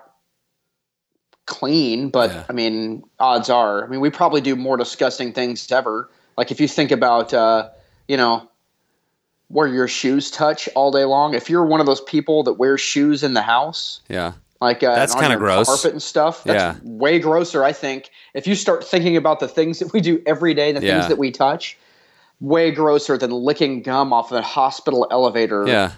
clean, 1.46 2.10
but 2.10 2.30
Yeah. 2.32 2.44
I 2.50 2.54
mean, 2.54 3.04
odds 3.20 3.50
are. 3.50 3.84
I 3.84 3.88
mean, 3.88 4.00
we 4.00 4.10
probably 4.10 4.40
do 4.42 4.56
more 4.56 4.78
disgusting 4.78 5.34
things 5.34 5.70
ever. 5.72 6.10
Like 6.38 6.52
if 6.52 6.60
you 6.60 6.68
think 6.68 6.92
about, 6.92 7.34
uh, 7.34 7.70
you 8.08 8.18
know, 8.18 8.50
where 9.50 9.68
your 9.68 9.88
shoes 9.88 10.32
touch 10.32 10.68
all 10.76 10.92
day 10.92 11.04
long. 11.06 11.36
If 11.36 11.50
you're 11.50 11.66
one 11.66 11.80
of 11.80 11.86
those 11.86 12.02
people 12.02 12.44
that 12.44 12.54
wears 12.54 12.82
shoes 12.82 13.22
in 13.24 13.34
the 13.36 13.42
house, 13.42 14.02
Yeah. 14.10 14.34
like 14.60 14.82
uh, 14.82 14.96
That's 14.96 15.14
kinda 15.14 15.38
gross. 15.38 15.68
carpet 15.68 15.92
and 15.92 16.02
stuff, 16.02 16.44
that's 16.44 16.58
Yeah. 16.58 16.76
way 16.84 17.20
grosser. 17.20 17.64
I 17.64 17.72
think 17.72 18.10
if 18.34 18.48
you 18.48 18.56
start 18.56 18.84
thinking 18.84 19.16
about 19.16 19.40
the 19.40 19.48
things 19.48 19.78
that 19.80 19.94
we 19.94 20.02
do 20.02 20.22
every 20.26 20.54
day, 20.56 20.72
the 20.72 20.82
Yeah. 20.84 20.96
things 20.96 21.08
that 21.10 21.20
we 21.20 21.30
touch, 21.30 21.78
way 22.42 22.72
grosser 22.72 23.16
than 23.18 23.30
licking 23.32 23.84
gum 23.84 24.12
off 24.12 24.32
of 24.32 24.40
a 24.40 24.42
hospital 24.42 25.06
elevator. 25.12 25.68
Yeah. 25.68 25.92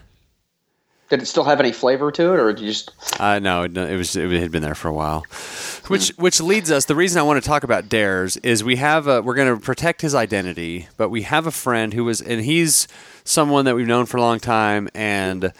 Did 1.09 1.21
it 1.21 1.27
still 1.27 1.43
have 1.43 1.59
any 1.59 1.71
flavor 1.71 2.11
to 2.11 2.33
it, 2.33 2.39
or 2.39 2.51
did 2.51 2.61
you 2.61 2.69
just? 2.71 2.91
Uh, 3.19 3.37
no, 3.37 3.63
it, 3.63 3.77
it 3.77 3.95
was 3.95 4.15
it 4.15 4.29
had 4.41 4.51
been 4.51 4.63
there 4.63 4.73
for 4.73 4.87
a 4.87 4.93
while, 4.93 5.23
which 5.87 6.09
which 6.17 6.41
leads 6.41 6.71
us. 6.71 6.85
The 6.85 6.95
reason 6.95 7.19
I 7.19 7.23
want 7.23 7.43
to 7.43 7.47
talk 7.47 7.63
about 7.63 7.89
Dares 7.89 8.37
is 8.37 8.63
we 8.63 8.77
have 8.77 9.05
a, 9.05 9.21
we're 9.21 9.35
going 9.35 9.55
to 9.55 9.63
protect 9.63 10.01
his 10.01 10.15
identity, 10.15 10.87
but 10.97 11.09
we 11.09 11.21
have 11.21 11.45
a 11.45 11.51
friend 11.51 11.93
who 11.93 12.05
was 12.05 12.21
and 12.21 12.41
he's 12.41 12.87
someone 13.23 13.65
that 13.65 13.75
we've 13.75 13.85
known 13.85 14.07
for 14.07 14.17
a 14.17 14.21
long 14.21 14.39
time, 14.39 14.89
and 14.95 15.53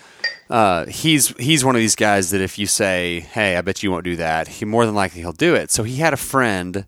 uh, 0.50 0.88
he's 0.88 1.28
he's 1.38 1.64
one 1.64 1.76
of 1.76 1.80
these 1.80 1.96
guys 1.96 2.32
that 2.32 2.42
if 2.42 2.58
you 2.58 2.66
say, 2.66 3.20
"Hey, 3.20 3.56
I 3.56 3.62
bet 3.62 3.84
you 3.84 3.92
won't 3.92 4.04
do 4.04 4.16
that," 4.16 4.48
he 4.48 4.66
more 4.66 4.88
than 4.88 4.96
likely 4.96 5.22
he'll 5.22 5.32
do 5.32 5.54
it. 5.54 5.70
So 5.70 5.84
he 5.84 5.98
had 5.98 6.14
a 6.14 6.18
friend 6.18 6.88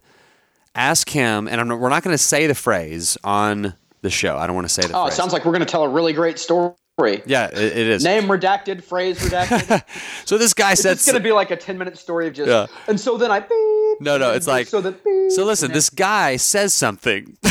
ask 0.74 1.10
him, 1.10 1.48
and 1.48 1.62
I'm 1.62 1.68
we're 1.68 1.90
not 1.90 2.02
going 2.02 2.16
to 2.16 2.24
say 2.24 2.48
the 2.48 2.56
phrase 2.56 3.18
on 3.24 3.76
the 4.02 4.10
show. 4.10 4.38
I 4.38 4.48
don't 4.48 4.56
want 4.56 4.68
to 4.68 4.74
say 4.74 4.88
the 4.88 4.98
Oh, 4.98 5.06
it 5.06 5.14
sounds 5.14 5.34
like 5.34 5.46
we're 5.46 5.52
going 5.52 5.66
to 5.66 5.72
tell 5.72 5.84
a 5.84 5.90
really 5.90 6.14
great 6.14 6.40
story. 6.40 6.74
Yeah, 7.00 7.48
it, 7.48 7.54
it 7.54 7.88
is. 7.88 8.04
Name 8.04 8.24
redacted, 8.24 8.84
phrase 8.84 9.20
redacted. 9.20 9.84
so 10.26 10.38
this 10.38 10.54
guy 10.54 10.74
said 10.74 10.94
it's 10.94 11.06
going 11.06 11.16
to 11.18 11.22
be 11.24 11.32
like 11.32 11.52
a 11.52 11.56
ten-minute 11.56 11.98
story 11.98 12.28
of 12.28 12.34
just. 12.34 12.50
Yeah. 12.50 12.66
And 12.88 13.00
so 13.00 13.18
then 13.18 13.30
I. 13.30 13.40
Beep, 13.42 14.02
No, 14.02 14.18
no, 14.18 14.34
it's 14.34 14.48
like- 14.48 14.68
so 14.68 14.82
that. 14.82 15.04
beep, 15.04 15.32
So 15.32 15.46
listen, 15.46 15.72
this 15.72 15.90
guy 15.90 16.38
says 16.38 16.74
something. 16.74 17.38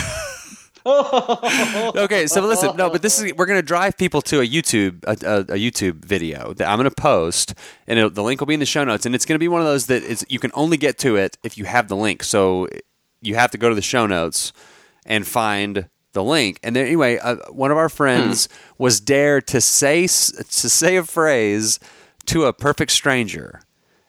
okay, 0.87 2.29
so 2.29 2.41
listen, 2.47 2.77
no, 2.77 2.89
but 2.89 3.03
this 3.03 3.21
is 3.21 3.35
we're 3.35 3.47
gonna 3.47 3.61
drive 3.61 3.97
people 3.97 4.23
to 4.23 4.41
a 4.41 4.47
YouTube 4.47 5.03
a, 5.05 5.17
a, 5.29 5.41
a 5.41 5.59
YouTube 5.59 6.05
video 6.05 6.53
that 6.55 6.69
I'm 6.69 6.79
gonna 6.79 6.93
post, 6.93 7.55
and 7.89 8.15
the 8.15 8.23
link 8.23 8.41
will 8.41 8.47
be 8.47 8.55
in 8.55 8.61
the 8.61 8.67
show 8.67 8.85
notes, 8.85 9.05
and 9.05 9.13
it's 9.13 9.25
gonna 9.25 9.41
be 9.41 9.49
one 9.49 9.61
of 9.61 9.67
those 9.67 9.87
that 9.87 10.05
is 10.05 10.25
you 10.29 10.39
can 10.39 10.53
only 10.55 10.77
get 10.77 10.97
to 10.99 11.17
it 11.17 11.39
if 11.43 11.59
you 11.59 11.65
have 11.65 11.89
the 11.89 11.97
link. 11.97 12.23
So 12.23 12.69
you 13.21 13.35
have 13.35 13.51
to 13.51 13.59
go 13.59 13.69
to 13.69 13.75
the 13.75 13.83
show 13.83 14.07
notes 14.07 14.53
and 15.05 15.27
find 15.27 15.89
the 16.17 16.25
link. 16.25 16.59
And 16.65 16.75
then 16.75 16.85
anyway, 16.87 17.19
uh, 17.19 17.37
one 17.51 17.71
of 17.71 17.77
our 17.77 17.89
friends 17.89 18.49
was 18.79 18.99
dared 19.01 19.47
to 19.49 19.61
say 19.61 20.03
to 20.09 20.09
say 20.09 20.97
a 20.97 21.05
phrase 21.05 21.79
to 22.27 22.47
a 22.47 22.53
perfect 22.53 22.91
stranger, 22.91 23.61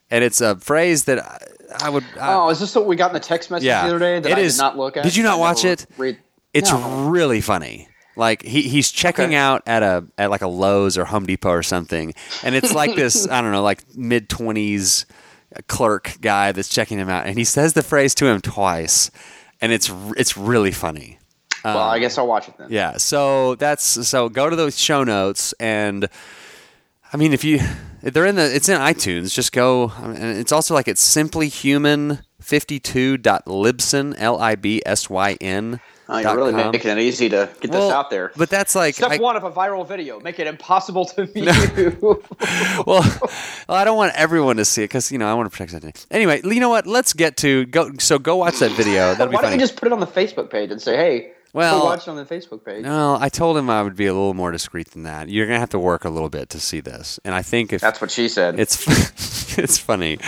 and 0.09 0.23
it's 0.23 0.41
a 0.41 0.55
phrase 0.55 1.03
that 1.05 1.19
I, 1.19 1.85
I 1.85 1.89
would. 1.89 2.03
I, 2.19 2.33
Oh, 2.33 2.49
is 2.49 2.59
this 2.59 2.73
what 2.73 2.87
we 2.87 2.95
got 2.95 3.11
in 3.11 3.13
the 3.13 3.19
text 3.19 3.51
message 3.51 3.65
Yeah. 3.67 3.83
the 3.83 3.89
other 3.89 3.99
day 3.99 4.19
that 4.19 4.31
It 4.31 4.37
I 4.39 4.41
is- 4.41 4.55
did 4.55 4.61
not 4.63 4.77
look 4.77 4.97
at? 4.97 5.03
Did 5.03 5.15
you 5.15 5.23
not 5.23 5.37
watch 5.39 5.63
it? 5.65 5.85
Read. 5.97 6.17
It's 6.53 6.71
No. 6.71 7.09
really 7.09 7.41
funny. 7.41 7.87
Like 8.15 8.41
he, 8.41 8.63
he's 8.63 8.89
checking 8.91 9.25
Okay. 9.25 9.35
out 9.35 9.61
at 9.67 9.83
a 9.83 10.03
at 10.17 10.31
like 10.31 10.41
a 10.41 10.47
Lowe's 10.47 10.97
or 10.97 11.05
Home 11.05 11.27
Depot 11.27 11.51
or 11.51 11.61
something, 11.61 12.15
and 12.41 12.55
it's 12.55 12.73
like 12.73 12.95
this 12.95 13.27
I 13.29 13.41
don't 13.41 13.51
know 13.51 13.61
like 13.61 13.83
mid 13.95 14.27
twenties 14.27 15.05
clerk 15.67 16.17
guy 16.19 16.51
that's 16.51 16.67
checking 16.69 16.97
him 16.97 17.09
out, 17.09 17.27
and 17.27 17.37
he 17.37 17.43
says 17.43 17.73
the 17.73 17.83
phrase 17.83 18.15
to 18.15 18.25
him 18.25 18.41
twice, 18.41 19.11
and 19.61 19.71
it's 19.71 19.91
it's 20.17 20.35
really 20.35 20.71
funny. 20.71 21.19
Well, 21.75 21.89
I 21.89 21.95
um, 21.95 22.01
guess 22.01 22.17
I'll 22.17 22.27
watch 22.27 22.47
it 22.47 22.57
then. 22.57 22.67
Yeah, 22.69 22.97
so 22.97 23.55
that's 23.55 23.83
so 24.07 24.29
go 24.29 24.49
to 24.49 24.55
those 24.55 24.77
show 24.79 25.03
notes 25.03 25.53
and 25.59 26.07
I 27.13 27.17
mean 27.17 27.33
if 27.33 27.43
you 27.43 27.59
if 28.03 28.13
they're 28.13 28.25
in 28.25 28.35
the 28.35 28.55
it's 28.55 28.69
in 28.69 28.79
iTunes, 28.79 29.33
just 29.33 29.51
go 29.51 29.91
I 29.97 30.07
mean, 30.07 30.17
and 30.17 30.37
it's 30.39 30.51
also 30.51 30.73
like 30.73 30.87
it's 30.87 31.01
simply 31.01 31.47
human 31.49 32.19
52.libsyn 32.41 34.15
L 34.17 34.39
I 34.39 34.55
B 34.55 34.81
S 34.85 35.09
Y 35.09 35.37
N. 35.41 35.79
Oh, 36.09 36.19
you're 36.19 36.37
really 36.37 36.53
com. 36.53 36.71
making 36.71 36.89
it 36.91 36.99
easy 36.99 37.27
to 37.27 37.49
get 37.59 37.71
Well, 37.71 37.87
this 37.89 37.93
out 37.93 38.09
there. 38.09 38.31
But 38.37 38.49
that's 38.49 38.75
like 38.75 38.95
Step 38.95 39.11
I- 39.11 39.17
one 39.17 39.35
of 39.35 39.43
a 39.43 39.51
viral 39.51 39.85
video: 39.85 40.21
make 40.21 40.39
it 40.39 40.47
impossible 40.47 41.03
to 41.05 41.25
view. 41.33 41.43
well, 42.87 43.01
well, 43.67 43.77
I 43.77 43.83
don't 43.83 43.97
want 43.97 44.13
everyone 44.15 44.55
to 44.55 44.63
see 44.65 44.83
it 44.83 44.85
because 44.85 45.11
you 45.11 45.17
know 45.17 45.27
I 45.27 45.33
want 45.33 45.47
to 45.47 45.49
protect 45.51 45.73
identity. 45.73 46.05
Anyway, 46.09 46.39
you 46.45 46.61
know 46.61 46.69
what? 46.69 46.87
Let's 46.87 47.11
get 47.11 47.35
to 47.37 47.65
go. 47.65 47.91
So 47.99 48.19
go 48.19 48.37
watch 48.37 48.59
that 48.59 48.71
video. 48.71 49.15
That'll 49.15 49.27
be 49.27 49.35
Why 49.35 49.41
don't 49.41 49.49
funny. 49.49 49.55
you 49.55 49.59
just 49.59 49.75
put 49.75 49.87
it 49.87 49.91
on 49.91 49.99
the 49.99 50.07
Facebook 50.07 50.49
page 50.49 50.71
and 50.71 50.81
say, 50.81 50.95
"Hey, 50.95 51.31
Well- 51.57 51.85
watch 51.85 52.07
it 52.07 52.09
on 52.09 52.15
the 52.17 52.25
Facebook 52.25 52.63
page"? 52.63 52.83
no, 52.83 53.17
I 53.19 53.29
told 53.29 53.57
him 53.57 53.69
I 53.69 53.81
would 53.81 53.95
be 53.95 54.05
a 54.05 54.13
little 54.13 54.33
more 54.33 54.51
discreet 54.51 54.91
than 54.91 55.03
that. 55.03 55.29
You're 55.29 55.47
gonna 55.47 55.59
have 55.59 55.69
to 55.71 55.79
work 55.79 56.05
a 56.05 56.09
little 56.09 56.29
bit 56.29 56.49
to 56.51 56.59
see 56.59 56.79
this, 56.79 57.19
and 57.25 57.33
I 57.33 57.41
think 57.41 57.73
if 57.73 57.81
That's 57.81 57.99
what 57.99 58.11
she 58.11 58.27
said. 58.27 58.59
It's 58.59 58.85
it's 59.57 59.77
funny. 59.77 60.19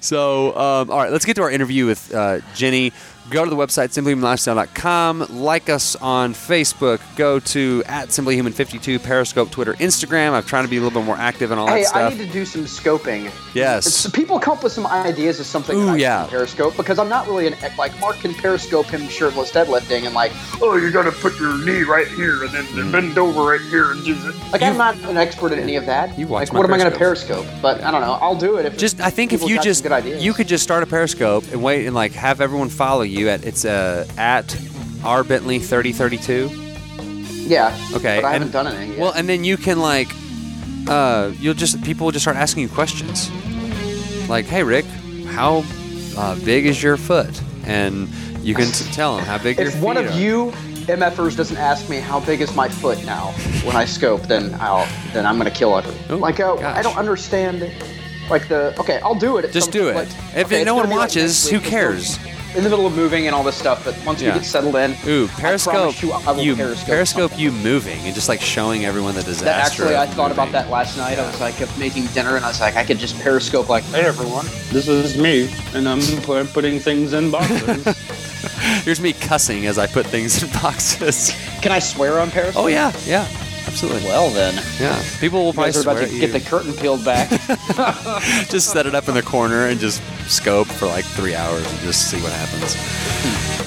So, 0.00 0.56
um, 0.56 0.90
all 0.90 0.98
right, 0.98 1.12
let's 1.12 1.24
get 1.24 1.36
to 1.36 1.42
our 1.42 1.50
interview 1.50 1.86
with 1.86 2.14
uh, 2.14 2.40
Jennie. 2.54 2.92
Go 3.30 3.44
to 3.44 3.50
the 3.50 3.56
website 3.56 3.88
simplyhumanlifestyle.com. 3.90 5.26
Like 5.30 5.68
us 5.68 5.96
on 5.96 6.32
Facebook. 6.32 7.00
Go 7.16 7.38
to 7.40 7.82
at 7.86 8.08
simplyhuman52, 8.08 9.02
Periscope, 9.02 9.50
Twitter, 9.50 9.74
Instagram. 9.74 10.32
I'm 10.32 10.42
trying 10.44 10.64
to 10.64 10.70
be 10.70 10.78
a 10.78 10.80
little 10.80 10.98
bit 10.98 11.04
more 11.04 11.16
active 11.16 11.50
and 11.50 11.60
all 11.60 11.66
Hey, 11.66 11.82
that 11.82 11.88
stuff 11.88 12.12
I 12.12 12.16
need 12.16 12.26
to 12.26 12.32
do 12.32 12.44
some 12.44 12.64
scoping. 12.64 13.30
Yes. 13.54 14.08
People 14.10 14.38
come 14.38 14.56
up 14.56 14.64
with 14.64 14.72
some 14.72 14.86
ideas 14.86 15.40
of 15.40 15.46
something 15.46 15.76
Ooh, 15.76 15.80
that 15.80 15.88
I 15.88 15.92
can 15.92 16.00
yeah. 16.00 16.26
Periscope 16.28 16.76
because 16.76 16.98
I'm 16.98 17.08
not 17.08 17.26
really 17.26 17.46
an 17.46 17.54
like 17.76 17.98
Mark 18.00 18.16
can 18.16 18.32
Periscope 18.34 18.86
him 18.86 19.06
shirtless 19.08 19.50
deadlifting 19.50 20.04
and 20.06 20.14
like, 20.14 20.32
oh, 20.62 20.76
you 20.76 20.90
got 20.90 21.02
to 21.04 21.12
put 21.12 21.38
your 21.38 21.58
knee 21.64 21.82
right 21.82 22.08
here 22.08 22.44
and 22.44 22.52
then 22.52 22.64
Hmm. 22.68 22.92
bend 22.92 23.18
over 23.18 23.42
right 23.42 23.60
here 23.60 23.90
and 23.92 24.04
do 24.04 24.12
it. 24.14 24.52
Like 24.52 24.62
I'm 24.62 24.76
not 24.78 24.96
an 25.04 25.16
expert 25.16 25.52
at 25.52 25.58
any 25.58 25.76
of 25.76 25.86
that. 25.86 26.18
You 26.18 26.26
watch 26.28 26.48
like, 26.48 26.52
what 26.54 26.64
am 26.64 26.72
I 26.72 26.78
going 26.78 26.90
to 26.90 26.96
Periscope? 26.96 27.46
But 27.60 27.82
I 27.82 27.90
don't 27.90 28.00
know. 28.00 28.12
I'll 28.20 28.34
do 28.36 28.56
it 28.56 28.66
if 28.66 28.78
just 28.78 29.00
I 29.00 29.10
think 29.10 29.32
if 29.32 29.42
you 29.42 29.60
just 29.60 29.84
you 30.20 30.32
could 30.32 30.48
just 30.48 30.62
start 30.64 30.82
a 30.82 30.86
Periscope 30.86 31.44
and 31.52 31.62
wait 31.62 31.86
and 31.86 31.94
like 31.94 32.12
have 32.12 32.40
everyone 32.40 32.68
follow 32.68 33.02
you 33.02 33.17
at 33.26 33.44
it's 33.44 33.64
uh, 33.64 34.06
at 34.16 34.56
r 35.04 35.24
bentley 35.24 35.58
3032. 35.58 36.48
yeah. 37.48 37.74
Okay, 37.94 38.18
But 38.20 38.28
I 38.28 38.32
haven't 38.34 38.50
done 38.52 38.66
anything 38.66 38.90
yet. 38.90 38.98
Well, 39.00 39.12
and 39.12 39.28
then 39.28 39.44
you 39.44 39.56
can 39.56 39.80
like 39.80 40.08
uh, 40.88 41.32
you'll 41.38 41.54
just 41.54 41.82
people 41.82 42.04
will 42.06 42.12
just 42.12 42.24
start 42.24 42.36
asking 42.36 42.62
you 42.62 42.68
questions, 42.68 43.30
like, 44.28 44.44
"Hey, 44.46 44.62
Rick, 44.62 44.84
how 45.26 45.64
uh, 46.16 46.36
big 46.44 46.66
is 46.66 46.82
your 46.82 46.96
foot?" 46.96 47.40
And 47.64 48.08
you 48.42 48.54
can 48.54 48.66
t- 48.66 48.84
tell 48.92 49.16
them 49.16 49.24
how 49.26 49.38
big 49.38 49.58
your 49.58 49.68
If 49.68 49.80
one 49.80 49.96
of 49.96 50.14
you 50.14 50.52
MFers 50.86 51.36
doesn't 51.36 51.58
ask 51.58 51.90
me 51.90 51.96
how 51.98 52.18
big 52.20 52.40
is 52.40 52.54
my 52.56 52.68
foot 52.68 53.04
now 53.04 53.32
when 53.62 53.76
I 53.76 53.84
scope, 53.84 54.22
then 54.22 54.54
I'll 54.58 54.86
then 55.12 55.26
I'm 55.26 55.36
gonna 55.36 55.50
kill 55.50 55.76
everyone. 55.76 56.00
Ooh, 56.10 56.22
like 56.22 56.40
uh. 56.40 56.54
I 56.56 56.82
don't 56.82 56.96
understand. 56.96 57.70
Like 58.30 58.48
the 58.48 58.78
okay, 58.80 59.00
I'll 59.02 59.14
do 59.14 59.36
it. 59.38 59.52
Just 59.52 59.72
some- 59.72 59.72
do 59.72 59.88
it. 59.88 59.94
like, 59.94 60.08
If 60.36 60.46
okay, 60.46 60.64
no 60.64 60.74
one 60.74 60.84
gonna 60.84 60.96
like 60.96 61.08
watches, 61.08 61.48
who 61.48 61.60
cares? 61.60 62.18
In 62.56 62.64
the 62.64 62.70
middle 62.70 62.86
of 62.86 62.96
moving 62.96 63.26
and 63.26 63.34
all 63.34 63.42
this 63.44 63.56
stuff, 63.56 63.84
but 63.84 63.94
once 64.06 64.22
Yeah. 64.22 64.32
we 64.32 64.38
get 64.40 64.46
settled 64.46 64.74
in, 64.76 64.96
Ooh, 65.06 65.28
Periscope! 65.28 66.00
you, 66.02 66.14
you 66.40 66.56
Periscope 66.56 66.86
Periscope 66.88 67.38
you 67.38 67.52
moving 67.52 67.98
and 68.06 68.14
just 68.14 68.28
like 68.28 68.40
showing 68.40 68.84
everyone 68.86 69.14
the 69.14 69.22
disaster. 69.22 69.44
That 69.44 69.66
actually, 69.66 69.96
I 69.96 70.06
thought 70.06 70.32
about 70.32 70.50
that 70.52 70.70
last 70.70 70.96
night. 70.96 71.18
I 71.18 71.26
was 71.26 71.40
like, 71.40 71.54
making 71.78 72.06
dinner, 72.06 72.36
and 72.36 72.44
I 72.44 72.48
was 72.48 72.60
like, 72.60 72.76
I 72.76 72.84
could 72.84 72.98
just 72.98 73.18
Periscope 73.20 73.68
like, 73.68 73.84
Hey 73.84 74.00
everyone, 74.00 74.46
this 74.72 74.88
is 74.88 75.16
me, 75.18 75.50
and 75.74 75.86
I'm 75.88 76.00
putting 76.48 76.80
things 76.80 77.12
in 77.12 77.30
boxes. 77.30 77.84
Here's 78.84 79.00
me 79.00 79.12
cussing 79.12 79.66
as 79.66 79.78
I 79.78 79.86
put 79.86 80.06
things 80.06 80.42
in 80.42 80.48
boxes. 80.62 81.32
can 81.60 81.70
I 81.70 81.78
swear 81.80 82.18
on 82.18 82.30
Periscope? 82.30 82.64
Oh 82.64 82.66
yeah, 82.68 82.92
yeah, 83.04 83.28
absolutely. 83.68 84.02
Well 84.08 84.30
then, 84.30 84.54
Yeah, 84.80 85.00
people 85.20 85.44
will 85.44 85.52
probably 85.52 85.72
guys 85.72 85.82
about 85.82 85.98
swear 85.98 86.08
to 86.08 86.14
at 86.14 86.20
get 86.20 86.26
you. 86.32 86.38
the 86.38 86.40
curtain 86.48 86.72
peeled 86.74 87.04
back. 87.04 87.28
just 88.48 88.70
set 88.72 88.86
it 88.86 88.94
up 88.94 89.08
in 89.08 89.14
the 89.14 89.22
corner 89.22 89.66
and 89.66 89.78
just 89.78 90.02
scope 90.26 90.66
for 90.66 90.86
like 90.86 91.04
three 91.04 91.34
hours 91.34 91.64
and 91.70 91.80
just 91.80 92.10
see 92.10 92.20
what 92.20 92.32
happens. 92.32 92.74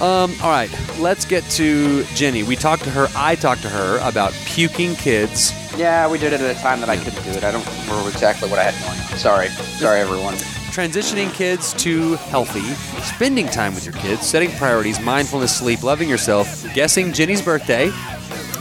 Um, 0.02 0.34
all 0.44 0.50
right, 0.50 0.70
let's 1.00 1.26
get 1.26 1.44
to 1.52 2.04
Jennie. 2.16 2.44
We 2.44 2.56
talked 2.56 2.84
to 2.84 2.90
her. 2.90 3.08
I 3.16 3.36
talked 3.36 3.62
to 3.62 3.70
her 3.70 4.00
about 4.08 4.34
puking 4.46 4.96
kids. 4.96 5.54
yeah, 5.78 6.10
we 6.10 6.18
did 6.18 6.34
it 6.34 6.42
at 6.42 6.56
a 6.56 6.60
time 6.60 6.80
that 6.80 6.90
I 6.90 6.98
couldn't 6.98 7.24
do 7.24 7.30
it. 7.32 7.44
I 7.44 7.52
don't 7.52 7.66
remember 7.88 8.10
exactly 8.10 8.50
what 8.50 8.58
I 8.60 8.64
had 8.64 8.74
going 8.84 9.00
on. 9.00 9.18
Sorry, 9.18 9.48
sorry 9.80 10.00
everyone. 10.00 10.34
Transitioning 10.74 11.32
kids 11.34 11.74
to 11.84 12.14
healthy, 12.32 12.62
spending 13.04 13.46
time 13.48 13.76
with 13.76 13.84
your 13.86 13.94
kids, 13.96 14.26
setting 14.26 14.50
priorities, 14.52 15.00
mindfulness, 15.02 15.56
sleep, 15.56 15.84
loving 15.84 16.08
yourself, 16.10 16.66
guessing 16.74 17.12
Jennie's 17.14 17.42
birthday. 17.42 17.92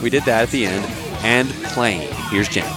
We 0.03 0.09
did 0.09 0.23
that 0.25 0.43
at 0.43 0.49
the 0.49 0.65
end, 0.65 0.83
and 1.23 1.49
playing. 1.49 2.11
Here's 2.29 2.49
Jennie. 2.49 2.75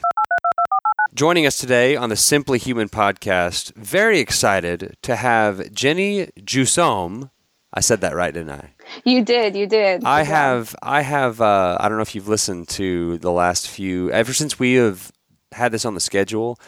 Joining 1.14 1.46
us 1.46 1.58
today 1.58 1.96
on 1.96 2.08
the 2.08 2.16
Simply 2.16 2.58
Human 2.58 2.88
podcast, 2.88 3.74
very 3.74 4.18
excited 4.18 4.96
to 5.02 5.16
have 5.16 5.72
Jennie 5.72 6.30
Jussaume. 6.40 7.30
I 7.72 7.80
said 7.80 8.00
that 8.02 8.14
right, 8.14 8.34
didn't 8.34 8.50
I? 8.50 8.70
You 9.04 9.24
did, 9.24 9.56
you 9.56 9.66
did. 9.66 10.04
I 10.04 10.24
have, 10.24 10.76
I 10.82 11.02
have. 11.02 11.40
Uh, 11.40 11.76
I 11.80 11.88
don't 11.88 11.98
know 11.98 12.02
if 12.02 12.14
you've 12.14 12.28
listened 12.28 12.68
to 12.70 13.18
the 13.18 13.30
last 13.32 13.68
few. 13.68 14.10
Ever 14.10 14.32
since 14.32 14.58
we 14.58 14.74
have 14.74 15.12
had 15.52 15.72
this 15.72 15.84
on 15.84 15.94
the 15.94 16.00
schedule, 16.00 16.58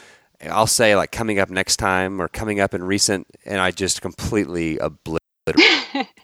I'll 0.49 0.67
say 0.67 0.97
like 0.97 1.13
coming 1.13 1.39
up 1.39 1.51
next 1.51 1.77
time 1.77 2.21
or 2.21 2.29
coming 2.29 2.61
up 2.61 2.73
in 2.73 2.85
recent, 2.85 3.27
and 3.45 3.61
I 3.61 3.71
just 3.71 4.01
completely 4.01 4.79
obliterated. 4.79 5.26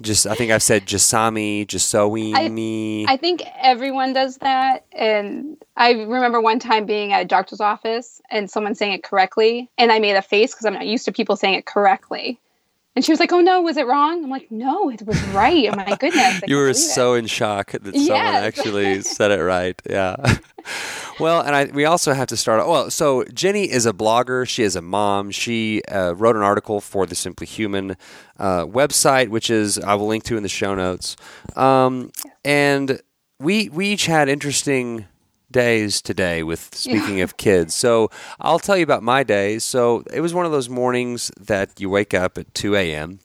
Just, 0.01 0.27
I 0.27 0.35
think 0.35 0.51
I've 0.51 0.63
said 0.63 0.87
Jasami, 0.87 1.67
Jasoimi. 1.67 3.05
I 3.09 3.17
think 3.17 3.43
everyone 3.61 4.13
does 4.13 4.39
that. 4.39 4.85
And 4.93 5.57
I 5.77 5.93
remember 5.93 6.41
one 6.41 6.59
time 6.59 6.87
being 6.87 7.13
at 7.13 7.23
a 7.23 7.25
doctor's 7.25 7.61
office 7.61 8.21
and 8.31 8.51
someone 8.51 8.75
saying 8.75 8.93
it 8.93 9.03
correctly. 9.03 9.71
And 9.79 9.93
I 9.93 9.99
made 9.99 10.17
a 10.17 10.23
face 10.23 10.53
because 10.53 10.67
I'm 10.67 10.75
not 10.75 10.87
used 10.87 11.05
to 11.05 11.13
people 11.13 11.37
saying 11.37 11.55
it 11.55 11.67
correctly. 11.67 12.41
And 12.95 13.05
she 13.05 13.11
was 13.11 13.21
like, 13.21 13.33
Oh 13.33 13.41
no, 13.41 13.63
was 13.63 13.77
it 13.77 13.87
wrong? 13.87 14.23
I'm 14.23 14.31
like, 14.31 14.51
No, 14.51 14.91
it 14.91 15.03
was 15.03 15.21
right. 15.29 15.69
Oh 15.73 15.77
my 15.77 15.97
goodness. 15.97 16.43
You 16.47 16.57
were 16.57 16.75
so 16.75 17.15
it. 17.15 17.21
in 17.21 17.27
shock 17.27 17.73
that 17.73 17.95
someone 17.95 18.17
actually 18.17 19.01
said 19.17 19.31
it 19.31 19.43
right. 19.43 19.81
Yeah. 19.89 20.17
well, 21.19 21.41
and 21.41 21.55
I 21.55 21.65
we 21.67 21.85
also 21.85 22.13
have 22.13 22.29
to 22.29 22.37
start. 22.37 22.67
Well, 22.69 22.91
so 22.91 23.25
Jenny 23.33 23.71
is 23.71 23.87
a 23.87 23.93
blogger. 23.93 24.47
She 24.49 24.63
is 24.63 24.77
a 24.77 24.83
mom. 24.83 25.31
She 25.31 25.83
uh, 25.85 26.15
wrote 26.15 26.37
an 26.37 26.43
article 26.43 26.81
for 26.81 27.07
the 27.07 27.15
Simply 27.15 27.47
Human 27.47 27.97
uh, 28.39 28.67
website, 28.67 29.29
which 29.29 29.49
is 29.51 29.79
I 29.79 29.95
will 29.95 30.07
link 30.09 30.25
to 30.25 30.37
in 30.37 30.43
the 30.43 30.49
show 30.49 30.75
notes. 30.75 31.17
Um, 31.57 32.13
and 32.45 33.01
we 33.41 33.69
we 33.71 33.89
each 33.89 34.07
had 34.07 34.29
interesting 34.29 35.07
days 35.53 36.03
today 36.03 36.43
with 36.43 36.75
speaking 36.75 37.21
of 37.21 37.37
kids. 37.37 37.75
So 37.75 38.11
I'll 38.41 38.59
tell 38.59 38.77
you 38.77 38.83
about 38.83 39.03
my 39.03 39.23
days. 39.23 39.65
So 39.65 40.03
it 40.13 40.21
was 40.21 40.35
one 40.35 40.47
of 40.47 40.53
those 40.53 40.69
mornings 40.69 41.31
that 41.39 41.79
you 41.79 41.89
wake 41.91 42.15
up 42.15 42.39
at 42.39 42.53
two 42.55 42.75
a.m 42.75 43.21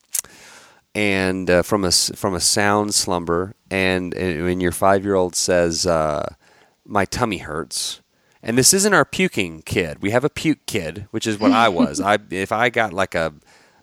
and 0.97 1.47
uh, 1.47 1.61
from 1.61 1.85
a 1.85 1.91
from 1.91 2.33
a 2.33 2.39
sound 2.39 2.95
slumber, 2.95 3.53
and, 3.69 4.15
and 4.15 4.43
when 4.43 4.59
your 4.59 4.71
five 4.71 5.03
year 5.03 5.13
old 5.13 5.35
says, 5.35 5.85
uh, 5.85 6.33
"My 6.85 7.05
tummy 7.05 7.37
hurts," 7.37 8.01
and 8.41 8.57
this 8.57 8.73
isn't 8.73 8.95
our 8.95 9.05
puking 9.05 9.61
kid. 9.61 10.01
We 10.01 10.09
have 10.09 10.23
a 10.23 10.29
puke 10.29 10.65
kid, 10.65 11.05
which 11.11 11.27
is 11.27 11.39
what 11.39 11.51
I 11.51 11.69
was. 11.69 12.01
I 12.01 12.17
if 12.31 12.51
I 12.51 12.69
got 12.69 12.93
like 12.93 13.13
a 13.13 13.31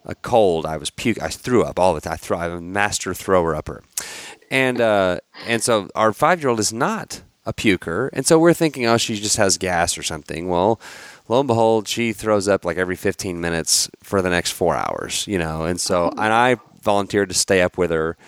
a 0.05 0.17
cold, 0.17 0.67
I 0.67 0.77
was 0.77 0.91
puke. 0.91 1.23
I 1.23 1.29
threw 1.29 1.63
up 1.63 1.79
all 1.79 1.95
the 1.95 2.01
time. 2.01 2.15
I 2.15 2.17
throw. 2.17 2.37
I'm 2.37 2.53
a 2.53 2.61
master 2.61 3.15
thrower 3.15 3.55
upper, 3.55 3.85
and 4.51 4.81
uh, 4.81 5.21
and 5.47 5.63
so 5.63 5.89
our 5.95 6.13
five 6.13 6.41
year 6.41 6.51
old 6.51 6.59
is 6.59 6.73
not 6.73 7.23
a 7.47 7.53
puker, 7.53 8.11
and 8.13 8.27
so 8.27 8.39
we're 8.39 8.55
thinking, 8.55 8.87
oh, 8.87 8.97
she 8.97 9.17
just 9.17 9.37
has 9.37 9.59
gas 9.59 9.97
or 9.99 10.03
something. 10.03 10.49
Well. 10.49 10.81
Lo 11.27 11.41
and 11.41 11.47
behold, 11.47 11.89
she 11.89 12.13
throws 12.13 12.49
up 12.49 12.67
like 12.67 12.77
every 12.77 12.97
15 12.97 13.41
minutes 13.41 13.89
for 14.03 14.21
the 14.21 14.29
next 14.29 14.51
four 14.51 14.77
hours, 14.77 15.27
you 15.27 15.39
know. 15.39 15.65
And 15.65 15.81
so, 15.81 16.11
and 16.11 16.21
I 16.35 16.59
volunteered 16.83 17.31
to 17.31 17.35
stay 17.35 17.63
up 17.63 17.79
with 17.79 17.91
her. 17.91 18.19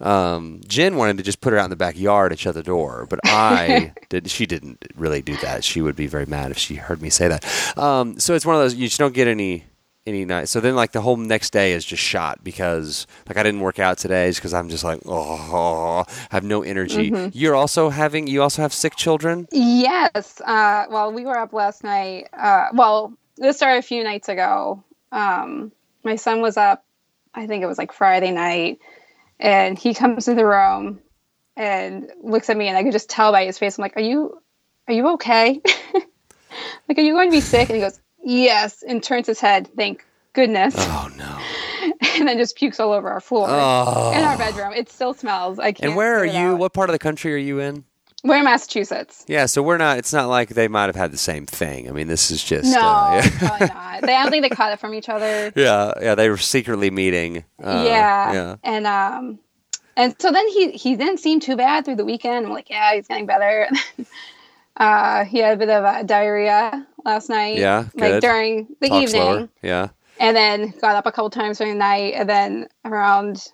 Um, 0.00 0.60
Jen 0.66 0.96
wanted 0.96 1.18
to 1.18 1.22
just 1.22 1.40
put 1.40 1.52
her 1.52 1.58
out 1.58 1.64
in 1.64 1.70
the 1.70 1.76
backyard 1.76 2.32
and 2.32 2.40
shut 2.40 2.54
the 2.54 2.62
door, 2.62 3.06
but 3.08 3.20
I 3.24 3.92
did. 4.08 4.30
She 4.30 4.46
didn't 4.46 4.84
really 4.96 5.22
do 5.22 5.36
that. 5.36 5.62
She 5.62 5.82
would 5.82 5.94
be 5.94 6.06
very 6.06 6.26
mad 6.26 6.50
if 6.50 6.58
she 6.58 6.76
heard 6.76 7.02
me 7.02 7.10
say 7.10 7.28
that. 7.28 7.78
Um, 7.78 8.18
so 8.18 8.34
it's 8.34 8.46
one 8.46 8.56
of 8.56 8.62
those 8.62 8.74
you 8.74 8.88
just 8.88 8.98
don't 8.98 9.14
get 9.14 9.28
any 9.28 9.66
any 10.06 10.24
night. 10.24 10.48
So 10.48 10.60
then, 10.60 10.74
like 10.74 10.92
the 10.92 11.00
whole 11.00 11.16
next 11.16 11.52
day 11.52 11.72
is 11.72 11.84
just 11.84 12.02
shot 12.02 12.42
because 12.42 13.06
like 13.28 13.36
I 13.36 13.42
didn't 13.42 13.60
work 13.60 13.78
out 13.78 13.98
today 13.98 14.30
because 14.30 14.54
I'm 14.54 14.68
just 14.68 14.84
like 14.84 15.00
oh, 15.06 16.04
I 16.08 16.34
have 16.34 16.44
no 16.44 16.62
energy. 16.62 17.12
You're 17.32 17.56
also 17.56 17.90
having 17.90 18.26
you 18.26 18.42
also 18.42 18.62
have 18.62 18.72
sick 18.72 18.96
children. 18.96 19.48
Yes. 19.52 20.40
Uh, 20.40 20.86
well, 20.90 21.12
we 21.12 21.24
were 21.24 21.38
up 21.38 21.52
last 21.52 21.84
night. 21.84 22.28
Uh, 22.32 22.68
well, 22.74 23.12
this 23.36 23.56
started 23.56 23.78
a 23.78 23.82
few 23.82 24.04
nights 24.04 24.28
ago. 24.28 24.82
Um, 25.12 25.72
my 26.02 26.16
son 26.16 26.40
was 26.40 26.56
up, 26.56 26.84
I 27.34 27.46
think 27.46 27.62
it 27.62 27.66
was 27.66 27.78
like 27.78 27.92
Friday 27.92 28.30
night, 28.30 28.78
and 29.38 29.78
he 29.78 29.94
comes 29.94 30.24
to 30.26 30.34
the 30.34 30.46
room 30.46 31.00
and 31.56 32.10
looks 32.22 32.48
at 32.48 32.56
me, 32.56 32.68
and 32.68 32.76
I 32.76 32.82
could 32.82 32.92
just 32.92 33.10
tell 33.10 33.32
by 33.32 33.44
his 33.44 33.58
face. 33.58 33.76
I'm 33.76 33.82
like, 33.82 33.96
"Are 33.96 34.02
you, 34.02 34.40
are 34.88 34.94
you 34.94 35.08
okay? 35.14 35.60
like, 36.88 36.98
are 36.98 37.02
you 37.02 37.12
going 37.12 37.28
to 37.28 37.36
be 37.36 37.40
sick?" 37.40 37.68
And 37.68 37.76
he 37.76 37.82
goes, 37.82 38.00
"Yes," 38.22 38.82
and 38.86 39.02
turns 39.02 39.26
his 39.26 39.40
head. 39.40 39.68
Thank 39.76 40.04
goodness, 40.32 40.74
Oh 40.76 41.08
no! 41.16 41.38
and 42.16 42.28
then 42.28 42.38
just 42.38 42.56
pukes 42.56 42.78
all 42.80 42.92
over 42.92 43.08
our 43.10 43.20
floor 43.20 43.48
Oh. 43.50 44.12
in 44.14 44.22
our 44.22 44.36
bedroom. 44.38 44.72
It 44.74 44.90
still 44.90 45.14
smells. 45.14 45.58
I 45.58 45.72
can't. 45.72 45.88
And 45.90 45.96
where 45.96 46.18
are 46.18 46.24
you? 46.26 46.52
out. 46.52 46.58
What 46.58 46.72
part 46.72 46.88
of 46.90 46.92
the 46.92 46.98
country 46.98 47.34
are 47.34 47.38
you 47.38 47.58
in? 47.60 47.84
We're 48.22 48.36
in 48.36 48.44
Massachusetts. 48.44 49.24
Yeah, 49.28 49.46
so 49.46 49.62
we're 49.62 49.78
not. 49.78 49.96
It's 49.96 50.12
not 50.12 50.28
like 50.28 50.50
they 50.50 50.68
might 50.68 50.86
have 50.86 50.96
had 50.96 51.10
the 51.10 51.16
same 51.16 51.46
thing. 51.46 51.88
I 51.88 51.92
mean, 51.92 52.06
this 52.06 52.30
is 52.30 52.44
just. 52.44 52.70
No, 52.70 52.78
uh, 52.80 53.22
yeah. 53.24 53.30
probably 53.38 53.66
not. 53.68 54.02
They, 54.02 54.14
I 54.14 54.22
don't 54.22 54.30
think 54.30 54.42
they 54.42 54.50
caught 54.54 54.72
it 54.72 54.78
from 54.78 54.92
each 54.92 55.08
other. 55.08 55.50
yeah, 55.56 55.92
yeah, 56.02 56.14
they 56.14 56.28
were 56.28 56.36
secretly 56.36 56.90
meeting. 56.90 57.44
Uh, 57.62 57.82
yeah. 57.86 58.32
yeah. 58.32 58.56
And 58.62 58.86
um, 58.86 59.38
and 59.96 60.14
so 60.20 60.30
then 60.30 60.46
he 60.48 60.70
he 60.72 60.96
didn't 60.96 61.18
seem 61.20 61.40
too 61.40 61.56
bad 61.56 61.86
through 61.86 61.96
the 61.96 62.04
weekend. 62.04 62.44
I'm 62.44 62.52
like, 62.52 62.68
yeah, 62.68 62.94
he's 62.94 63.08
getting 63.08 63.24
better. 63.24 63.68
uh, 64.76 65.24
he 65.24 65.38
had 65.38 65.54
a 65.54 65.56
bit 65.56 65.70
of 65.70 65.84
uh, 65.84 66.02
diarrhea 66.02 66.86
last 67.04 67.28
night. 67.28 67.58
Yeah, 67.58 67.86
like 67.94 68.20
during 68.20 68.68
the 68.80 68.88
Talk 68.88 69.02
evening, 69.02 69.22
slower. 69.22 69.48
Yeah. 69.62 69.88
and 70.18 70.36
then 70.36 70.72
got 70.80 70.96
up 70.96 71.06
a 71.06 71.12
couple 71.12 71.30
times 71.30 71.58
during 71.58 71.74
the 71.74 71.78
night, 71.78 72.14
and 72.16 72.28
then 72.28 72.68
around. 72.84 73.46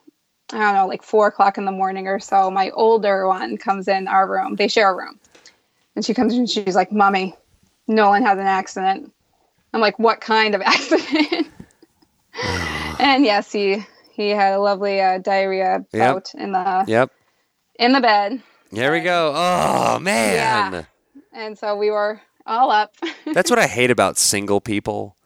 I 0.53 0.59
don't 0.59 0.75
know, 0.75 0.87
like 0.87 1.03
four 1.03 1.27
o'clock 1.27 1.59
in 1.59 1.65
the 1.65 1.73
morning 1.73 2.07
or 2.07 2.21
so. 2.21 2.53
My 2.53 2.71
older 2.71 3.27
one 3.27 3.57
comes 3.57 3.89
in 3.89 4.07
our 4.07 4.31
room. 4.31 4.55
They 4.55 4.69
share 4.69 4.91
a 4.91 4.95
room, 4.95 5.19
and 5.97 6.05
she 6.05 6.15
comes 6.15 6.35
in. 6.35 6.39
and 6.41 6.49
She's 6.51 6.77
like, 6.77 6.93
"Mommy, 6.93 7.35
Nolan 7.89 8.23
had 8.25 8.39
an 8.39 8.47
accident." 8.47 9.13
I'm 9.75 9.81
like, 9.81 9.99
"What 9.99 10.21
kind 10.21 10.55
of 10.55 10.61
accident?" 10.65 11.49
and 13.01 13.25
yes, 13.25 13.51
he 13.51 13.85
he 14.13 14.31
had 14.31 14.55
a 14.55 14.61
lovely 14.61 15.01
uh, 15.01 15.19
diarrhea 15.19 15.85
Yep. 15.93 16.27
in 16.35 16.53
the 16.53 16.85
Yep. 16.87 17.11
in 17.79 17.93
the 17.93 18.01
bed, 18.01 18.41
Here 18.71 18.93
we 18.93 19.01
go. 19.01 19.33
Oh 19.35 19.99
man, 19.99 20.73
Yeah. 20.73 20.83
and 21.33 21.59
so 21.59 21.77
we 21.77 21.91
were 21.91 22.21
all 22.47 22.71
up. 22.71 22.95
that's 23.35 23.51
what 23.51 23.59
I 23.59 23.67
hate 23.67 23.91
about 23.91 24.19
single 24.19 24.61
people, 24.61 25.17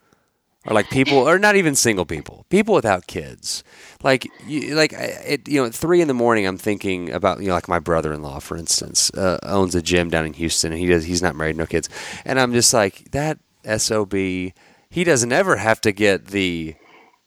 or 0.66 0.74
like 0.74 0.90
people, 0.90 1.18
or 1.18 1.38
not 1.38 1.56
even 1.56 1.74
single 1.74 2.04
people, 2.04 2.46
people 2.50 2.74
without 2.74 3.06
kids. 3.06 3.62
Like, 4.02 4.26
you, 4.46 4.74
like 4.74 4.92
it, 4.94 5.48
you 5.48 5.60
know, 5.60 5.66
at 5.66 5.74
three 5.74 6.00
in 6.00 6.08
the 6.08 6.14
morning, 6.14 6.46
I'm 6.46 6.58
thinking 6.58 7.10
about 7.10 7.40
you 7.40 7.48
know, 7.48 7.54
like 7.54 7.68
my 7.68 7.78
brother-in-law, 7.78 8.40
for 8.40 8.56
instance, 8.56 9.10
uh, 9.14 9.38
owns 9.42 9.74
a 9.74 9.82
gym 9.82 10.10
down 10.10 10.26
in 10.26 10.32
Houston, 10.34 10.72
and 10.72 10.80
he 10.80 10.86
does. 10.86 11.04
He's 11.04 11.22
not 11.22 11.36
married, 11.36 11.56
no 11.56 11.66
kids, 11.66 11.88
and 12.24 12.40
I'm 12.40 12.52
just 12.52 12.72
like 12.72 13.10
that 13.12 13.38
sob. 13.78 14.12
He 14.12 15.04
doesn't 15.04 15.32
ever 15.32 15.56
have 15.56 15.80
to 15.82 15.92
get 15.92 16.26
the 16.28 16.74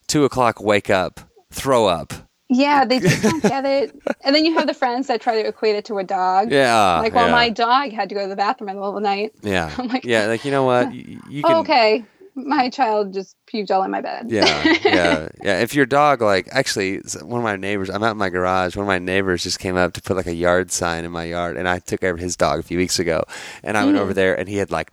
two 0.08 0.26
o'clock 0.26 0.62
wake 0.62 0.90
up, 0.90 1.22
throw 1.52 1.88
up. 1.88 2.14
Yeah, 2.54 2.86
they 2.86 3.00
just 3.00 3.24
don't 3.24 3.42
get 3.56 3.66
it. 3.66 3.96
And 4.24 4.36
then 4.36 4.46
you 4.46 4.54
have 4.54 4.68
the 4.68 4.74
friends 4.74 5.08
that 5.08 5.22
try 5.22 5.42
to 5.42 5.48
equate 5.48 5.76
it 5.76 5.86
to 5.86 5.98
a 5.98 6.04
dog. 6.04 6.52
Yeah. 6.52 7.00
Like, 7.00 7.14
well, 7.16 7.26
yeah. 7.26 7.32
my 7.32 7.50
dog 7.50 7.92
had 7.92 8.10
to 8.10 8.16
go 8.16 8.22
to 8.22 8.28
the 8.28 8.36
bathroom 8.36 8.70
in 8.70 8.76
the 8.76 8.82
middle 8.82 8.96
of 8.96 9.02
the 9.02 9.08
night. 9.08 9.34
Yeah. 9.44 9.74
I'm 9.78 9.88
like, 9.88 10.06
yeah. 10.06 10.28
Like 10.28 10.46
you 10.46 10.52
know 10.52 10.64
what? 10.64 10.94
You, 10.94 11.20
you 11.30 11.44
can. 11.44 11.52
Oh, 11.54 11.60
okay, 11.66 12.06
my 12.36 12.70
child 12.70 13.14
just 13.14 13.36
puked 13.52 13.70
all 13.72 13.84
in 13.84 13.92
my 13.92 14.02
bed. 14.02 14.28
Yeah, 14.32 14.64
yeah, 14.84 15.30
yeah. 15.44 15.60
If 15.62 15.76
your 15.76 15.86
dog, 15.86 16.22
like, 16.22 16.48
actually, 16.52 16.98
one 17.22 17.40
of 17.40 17.44
my 17.44 17.56
neighbors, 17.58 17.90
I'm 17.90 18.02
out 18.04 18.12
in 18.12 18.18
my 18.18 18.30
garage. 18.30 18.76
One 18.76 18.86
of 18.86 18.88
my 18.88 18.98
neighbors 19.00 19.44
just 19.44 19.60
came 19.60 19.78
up 19.78 19.94
to 19.94 20.02
put 20.02 20.16
like 20.18 20.26
a 20.28 20.34
yard 20.34 20.72
sign 20.72 21.06
in 21.06 21.12
my 21.12 21.26
yard, 21.26 21.58
and 21.58 21.68
I 21.70 21.80
took 21.80 22.04
over 22.04 22.18
his 22.18 22.36
dog 22.36 22.60
a 22.60 22.64
few 22.64 22.78
weeks 22.78 22.98
ago, 23.00 23.24
and 23.64 23.78
I 23.78 23.86
went 23.86 23.98
Mm. 23.98 24.02
over 24.02 24.14
there, 24.14 24.38
and 24.38 24.48
he 24.50 24.58
had 24.58 24.72
like. 24.72 24.92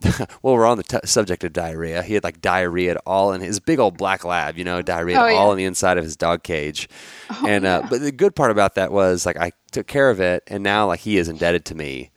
well, 0.42 0.54
we're 0.54 0.66
on 0.66 0.76
the 0.76 0.84
t- 0.84 0.98
subject 1.04 1.42
of 1.44 1.52
diarrhea. 1.52 2.02
He 2.02 2.14
had 2.14 2.22
like 2.24 2.40
diarrhea 2.40 2.96
all 3.06 3.32
in 3.32 3.40
his 3.40 3.58
big 3.60 3.78
old 3.78 3.96
black 3.98 4.24
lab, 4.24 4.56
you 4.56 4.64
know, 4.64 4.80
diarrhea 4.82 5.20
Oh, 5.20 5.26
yeah. 5.26 5.36
all 5.36 5.50
in 5.52 5.58
the 5.58 5.64
inside 5.64 5.98
of 5.98 6.04
his 6.04 6.16
dog 6.16 6.42
cage. 6.42 6.88
Oh, 7.30 7.44
and 7.46 7.64
uh, 7.66 7.82
but 7.90 8.00
the 8.00 8.12
good 8.12 8.36
part 8.36 8.50
about 8.50 8.76
that 8.76 8.92
was 8.92 9.26
like 9.26 9.36
I 9.36 9.52
took 9.72 9.86
care 9.86 10.10
of 10.10 10.20
it, 10.20 10.42
and 10.46 10.62
now 10.62 10.86
like 10.86 11.00
he 11.00 11.18
is 11.18 11.28
indebted 11.28 11.64
to 11.66 11.74
me 11.74 12.10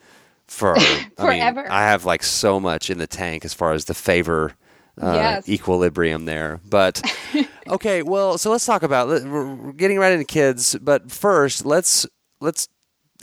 for 0.47 0.77
I 0.77 0.81
mean, 0.83 1.11
Forever. 1.17 1.65
I 1.71 1.81
have 1.83 2.05
like 2.05 2.23
so 2.23 2.59
much 2.59 2.89
in 2.89 2.97
the 2.97 3.07
tank 3.07 3.45
as 3.45 3.53
far 3.53 3.73
as 3.73 3.85
the 3.85 3.93
favor 3.93 4.53
uh, 5.01 5.13
Yes. 5.13 5.49
equilibrium 5.49 6.25
there. 6.25 6.59
But 6.69 7.01
okay, 7.67 8.03
well, 8.03 8.37
so 8.37 8.51
let's 8.51 8.65
talk 8.65 8.83
about 8.83 9.07
we're 9.07 9.71
getting 9.73 9.97
right 9.97 10.11
into 10.11 10.25
kids, 10.25 10.75
but 10.81 11.11
first 11.11 11.65
let's 11.65 12.05
let's 12.41 12.67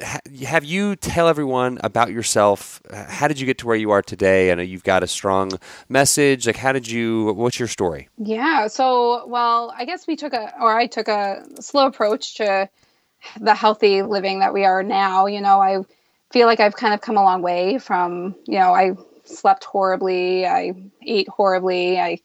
have 0.00 0.64
you 0.64 0.96
tell 0.96 1.28
everyone 1.28 1.78
about 1.82 2.10
yourself. 2.10 2.80
How 2.92 3.28
did 3.28 3.40
you 3.40 3.46
get 3.46 3.58
to 3.58 3.66
where 3.66 3.76
you 3.76 3.90
are 3.90 4.02
today? 4.02 4.52
I 4.52 4.54
know 4.54 4.62
you've 4.62 4.84
got 4.84 5.02
a 5.02 5.06
strong 5.06 5.52
message. 5.88 6.46
Like, 6.46 6.56
how 6.56 6.72
did 6.72 6.88
you? 6.88 7.32
What's 7.32 7.58
your 7.58 7.68
story? 7.68 8.08
Yeah. 8.16 8.68
So, 8.68 9.26
well, 9.26 9.74
I 9.76 9.84
guess 9.84 10.06
we 10.06 10.16
took 10.16 10.32
a, 10.32 10.52
or 10.60 10.76
I 10.76 10.86
took 10.86 11.08
a 11.08 11.44
slow 11.60 11.86
approach 11.86 12.36
to 12.36 12.68
the 13.40 13.54
healthy 13.54 14.02
living 14.02 14.40
that 14.40 14.54
we 14.54 14.64
are 14.64 14.82
now. 14.82 15.26
You 15.26 15.40
know, 15.40 15.60
I 15.60 15.82
feel 16.30 16.46
like 16.46 16.60
I've 16.60 16.76
kind 16.76 16.94
of 16.94 17.00
come 17.00 17.16
a 17.16 17.22
long 17.22 17.42
way 17.42 17.78
from, 17.78 18.34
you 18.46 18.58
know, 18.58 18.72
I 18.74 18.92
slept 19.24 19.64
horribly, 19.64 20.46
I 20.46 20.74
ate 21.02 21.28
horribly, 21.28 21.98
I 21.98 22.18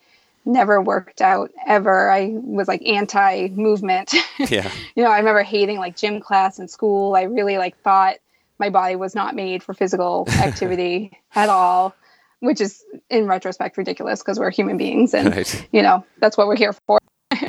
never 0.46 0.82
worked 0.82 1.22
out 1.22 1.52
ever. 1.66 2.10
I 2.10 2.34
was 2.34 2.68
like 2.68 2.82
anti 2.86 3.50
movement. 3.50 4.14
Yeah, 4.40 4.70
you 4.96 5.04
know, 5.04 5.12
I 5.12 5.20
remember 5.20 5.44
hating 5.44 5.78
like 5.78 5.96
gym 5.96 6.20
class 6.20 6.60
in 6.60 6.68
school. 6.68 7.16
I 7.16 7.24
really 7.24 7.58
like 7.58 7.78
thought 7.82 8.16
my 8.60 8.70
body 8.70 8.96
was 8.96 9.14
not 9.16 9.36
made 9.36 9.62
for 9.64 9.74
physical 9.74 10.26
activity 10.32 11.12
at 11.36 11.50
all, 11.50 11.96
which 12.40 12.60
is 12.60 12.84
in 13.10 13.28
retrospect 13.28 13.78
ridiculous 13.78 14.22
because 14.22 14.40
we're 14.40 14.50
human 14.52 14.76
beings 14.78 15.14
and 15.14 15.34
Right. 15.36 15.68
you 15.72 15.82
know, 15.84 16.04
that's 16.20 16.36
what 16.38 16.48
we're 16.48 16.58
here 16.58 16.74
for. 16.88 17.00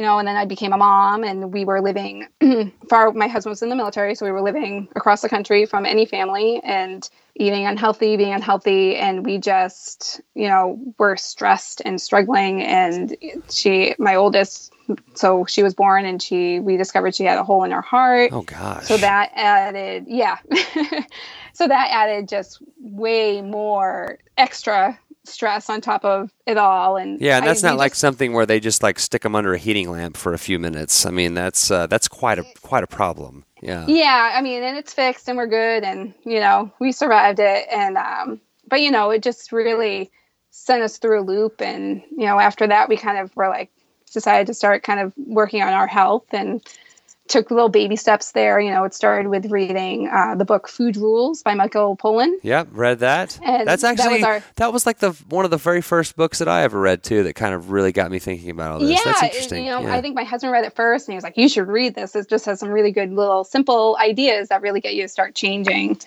you 0.00 0.06
know, 0.06 0.18
and 0.18 0.26
then 0.26 0.34
I 0.34 0.46
became 0.46 0.72
a 0.72 0.78
mom 0.78 1.24
and 1.24 1.52
we 1.52 1.66
were 1.66 1.82
living 1.82 2.26
far 2.88 3.12
my 3.12 3.28
husband 3.28 3.50
was 3.50 3.60
in 3.60 3.68
the 3.68 3.76
military, 3.76 4.14
so 4.14 4.24
we 4.24 4.32
were 4.32 4.40
living 4.40 4.88
across 4.96 5.20
the 5.20 5.28
country 5.28 5.66
from 5.66 5.84
any 5.84 6.06
family 6.06 6.58
and 6.64 7.06
eating 7.36 7.66
unhealthy, 7.66 8.16
being 8.16 8.32
unhealthy, 8.32 8.96
and 8.96 9.26
we 9.26 9.36
just, 9.36 10.22
you 10.34 10.48
know, 10.48 10.80
were 10.96 11.18
stressed 11.18 11.82
and 11.84 12.00
struggling 12.00 12.62
and 12.62 13.14
she 13.50 13.94
my 13.98 14.14
oldest 14.14 14.72
so 15.12 15.44
she 15.44 15.62
was 15.62 15.74
born 15.74 16.06
and 16.06 16.22
she 16.22 16.60
we 16.60 16.78
discovered 16.78 17.14
she 17.14 17.24
had 17.24 17.36
a 17.36 17.44
hole 17.44 17.62
in 17.64 17.70
her 17.70 17.82
heart. 17.82 18.30
Oh 18.32 18.40
gosh. 18.40 18.86
So 18.86 18.96
that 18.96 19.32
added, 19.34 20.06
yeah. 20.08 20.38
so 21.52 21.68
that 21.68 21.90
added 21.90 22.26
just 22.26 22.62
way 22.80 23.42
more 23.42 24.18
extra 24.38 24.98
stress 25.24 25.68
on 25.70 25.80
top 25.80 26.04
of 26.04 26.30
it 26.46 26.56
all. 26.56 26.96
And 26.96 27.20
Yeah, 27.20 27.36
and 27.36 27.44
I- 27.44 27.48
that's 27.48 27.62
not 27.62 27.76
like 27.76 27.92
just- 27.92 28.00
something 28.00 28.32
where 28.32 28.46
they 28.46 28.60
just 28.60 28.82
like 28.82 28.98
stick 28.98 29.22
them 29.22 29.34
under 29.34 29.52
a 29.54 29.58
heating 29.58 29.90
lamp 29.90 30.16
for 30.16 30.32
a 30.32 30.38
few 30.38 30.58
minutes. 30.58 31.04
I 31.06 31.10
mean, 31.10 31.34
that's 31.34 31.70
uh, 31.70 31.86
that's 31.86 32.08
quite 32.08 32.38
a 32.38 32.44
quite 32.62 32.84
a 32.84 32.86
problem. 32.86 33.44
Yeah. 33.62 33.84
yeah. 33.86 34.32
I 34.34 34.40
mean, 34.40 34.62
and 34.62 34.78
it's 34.78 34.94
fixed 34.94 35.28
and 35.28 35.36
we're 35.36 35.46
good, 35.46 35.84
and 35.84 36.14
you 36.24 36.40
know 36.40 36.72
we 36.80 36.92
survived 36.92 37.38
it. 37.40 37.66
And 37.70 37.96
um, 37.98 38.40
but 38.68 38.80
you 38.80 38.90
know 38.90 39.10
it 39.10 39.22
just 39.22 39.52
really 39.52 40.10
sent 40.50 40.82
us 40.82 40.98
through 40.98 41.20
a 41.20 41.22
loop. 41.24 41.60
And 41.60 42.02
you 42.10 42.26
know 42.26 42.38
after 42.40 42.66
that 42.66 42.88
we 42.88 42.96
kind 42.96 43.18
of 43.18 43.34
were 43.36 43.48
like 43.48 43.70
decided 44.12 44.46
to 44.48 44.54
start 44.54 44.82
kind 44.82 44.98
of 45.00 45.12
working 45.16 45.62
on 45.62 45.72
our 45.72 45.86
health 45.86 46.24
and 46.32 46.60
took 47.30 47.50
little 47.50 47.68
baby 47.70 47.96
steps 47.96 48.32
there. 48.32 48.60
You 48.60 48.70
know, 48.70 48.84
it 48.84 48.92
started 48.92 49.28
with 49.28 49.46
reading 49.50 50.08
uh, 50.08 50.34
the 50.34 50.44
book 50.44 50.68
Food 50.68 50.96
Rules 50.96 51.42
by 51.42 51.54
Michael 51.54 51.96
Pollan. 51.96 52.32
Yeah, 52.42 52.64
read 52.72 52.98
that. 52.98 53.38
And 53.42 53.66
That's 53.66 53.82
that 53.82 53.98
actually 53.98 54.20
that 54.22 54.66
was 54.66 54.72
was, 54.80 54.86
like 54.86 54.98
the 54.98 55.12
one 55.28 55.44
of 55.44 55.50
the 55.50 55.56
very 55.56 55.80
first 55.80 56.16
books 56.16 56.40
that 56.40 56.48
I 56.48 56.62
ever 56.64 56.78
read 56.78 57.02
too. 57.02 57.22
That 57.22 57.34
kind 57.34 57.54
of 57.54 57.70
really 57.70 57.92
got 57.92 58.10
me 58.10 58.18
thinking 58.18 58.50
about 58.50 58.72
all 58.72 58.78
this. 58.80 58.90
Yeah, 58.90 59.00
That's 59.04 59.22
interesting. 59.22 59.64
you 59.64 59.70
know, 59.70 59.80
yeah. 59.80 59.94
I 59.94 60.00
think 60.02 60.14
my 60.16 60.24
husband 60.24 60.52
read 60.52 60.64
it 60.64 60.74
first, 60.74 61.08
and 61.08 61.12
he 61.12 61.16
was 61.16 61.24
like, 61.24 61.36
"You 61.36 61.48
should 61.48 61.68
read 61.68 61.94
this. 61.94 62.14
It 62.16 62.28
just 62.28 62.44
has 62.46 62.60
some 62.60 62.68
really 62.68 62.90
good 62.92 63.12
little 63.12 63.44
simple 63.44 63.96
ideas 64.00 64.48
that 64.48 64.60
really 64.60 64.80
get 64.80 64.94
you 64.94 65.02
to 65.02 65.08
start 65.08 65.34
changing 65.34 65.98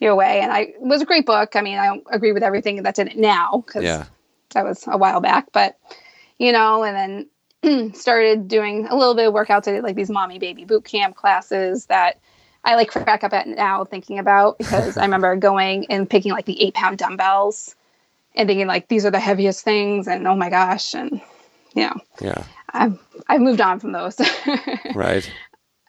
your 0.00 0.14
way." 0.14 0.40
And 0.40 0.52
I 0.52 0.60
it 0.60 0.80
was 0.80 1.00
a 1.02 1.06
great 1.06 1.26
book. 1.26 1.56
I 1.56 1.62
mean, 1.62 1.78
I 1.78 1.86
don't 1.86 2.04
agree 2.10 2.32
with 2.32 2.42
everything 2.42 2.82
that's 2.82 2.98
in 2.98 3.08
it 3.08 3.16
now 3.18 3.64
because 3.66 3.84
Yeah. 3.84 4.04
that 4.50 4.64
was 4.64 4.84
a 4.86 4.98
while 4.98 5.20
back, 5.20 5.46
but 5.52 5.76
you 6.38 6.52
know, 6.52 6.84
and 6.84 6.94
then 6.96 7.26
started 7.94 8.48
doing 8.48 8.86
a 8.86 8.96
little 8.96 9.14
bit 9.14 9.28
of 9.28 9.34
workouts. 9.34 9.68
I 9.68 9.72
did 9.72 9.82
like 9.82 9.96
these 9.96 10.10
mommy 10.10 10.38
baby 10.38 10.64
boot 10.64 10.84
camp 10.84 11.16
classes 11.16 11.86
that 11.86 12.20
I 12.64 12.74
like 12.74 12.90
crack 12.90 13.24
up 13.24 13.32
at 13.32 13.46
now 13.46 13.84
thinking 13.84 14.18
about 14.18 14.58
because 14.58 14.96
I 14.96 15.02
remember 15.04 15.34
going 15.36 15.86
and 15.90 16.08
picking 16.08 16.32
like 16.32 16.44
the 16.44 16.60
eight 16.62 16.74
pound 16.74 16.98
dumbbells 16.98 17.74
and 18.34 18.46
thinking 18.48 18.66
like 18.66 18.88
these 18.88 19.04
are 19.06 19.10
the 19.10 19.20
heaviest 19.20 19.64
things 19.64 20.06
and 20.06 20.26
oh 20.26 20.36
my 20.36 20.50
gosh 20.50 20.94
and 20.94 21.20
you 21.74 21.82
know 21.82 21.96
yeah. 22.20 22.44
I've 22.70 22.98
I've 23.28 23.40
moved 23.40 23.60
on 23.60 23.80
from 23.80 23.92
those. 23.92 24.20
Right. 24.94 25.30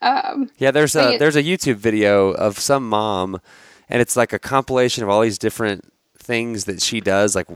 um, 0.02 0.50
Yeah, 0.58 0.70
there's 0.70 0.94
a 0.96 1.18
there's 1.18 1.36
a 1.36 1.42
YouTube 1.42 1.76
video 1.76 2.30
of 2.30 2.58
some 2.58 2.88
mom, 2.88 3.40
and 3.88 4.00
it's 4.00 4.16
like 4.16 4.32
a 4.32 4.38
compilation 4.38 5.02
of 5.02 5.10
all 5.10 5.20
these 5.20 5.38
different 5.38 5.92
things 6.16 6.64
that 6.64 6.80
she 6.80 7.00
does, 7.00 7.34
like 7.34 7.48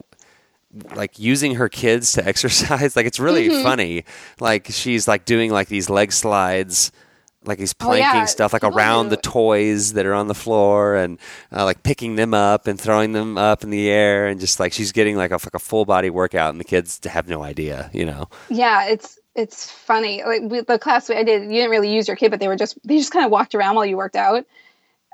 like 0.95 1.19
using 1.19 1.55
her 1.57 1.69
kids 1.69 2.13
to 2.13 2.27
exercise. 2.27 2.97
Like 2.97 3.07
it's 3.07 3.21
really 3.21 3.49
Mm-hmm. 3.49 3.63
funny. 3.63 4.05
Like 4.41 4.67
she's 4.71 5.07
like 5.09 5.25
doing 5.25 5.51
like 5.51 5.69
these 5.69 5.89
leg 5.91 6.13
slides. 6.13 6.93
Like 7.47 7.59
these 7.59 7.75
Oh, 7.83 7.93
yeah. 7.93 8.11
planking 8.11 8.27
stuff, 8.27 8.55
like 8.55 8.65
around 8.65 9.11
the 9.11 9.19
toys 9.19 9.93
that 9.93 10.07
are 10.07 10.15
on 10.15 10.29
the 10.29 10.35
floor, 10.35 10.95
and 10.97 11.19
uh, 11.55 11.65
like 11.67 11.83
picking 11.83 12.17
them 12.17 12.33
up 12.33 12.67
and 12.67 12.81
throwing 12.81 13.13
them 13.13 13.37
up 13.37 13.63
in 13.63 13.69
the 13.69 13.91
air, 13.91 14.29
and 14.29 14.41
just 14.41 14.59
like 14.59 14.73
she's 14.73 14.93
getting 14.93 15.15
like 15.17 15.31
a 15.31 15.35
like 15.35 15.53
a 15.53 15.59
full 15.59 15.85
body 15.85 16.09
workout, 16.09 16.49
and 16.53 16.59
the 16.59 16.65
kids 16.65 16.99
have 17.05 17.29
no 17.29 17.43
idea, 17.43 17.91
you 17.93 18.07
know. 18.07 18.31
yeah, 18.49 18.87
it's 18.87 19.19
it's 19.35 19.71
funny. 19.71 20.23
Like 20.25 20.41
with 20.45 20.69
the 20.69 20.79
class 20.79 21.11
I 21.11 21.23
did, 21.23 21.43
you 21.43 21.49
didn't 21.51 21.71
really 21.71 21.93
use 21.95 22.09
your 22.09 22.17
kid, 22.17 22.31
but 22.31 22.41
they 22.41 22.49
were 22.49 22.57
just 22.57 22.79
they 22.83 22.97
just 22.97 23.13
kind 23.13 23.27
of 23.27 23.31
walked 23.31 23.55
around 23.55 23.75
while 23.77 23.85
you 23.85 23.99
worked 23.99 24.17
out 24.17 24.47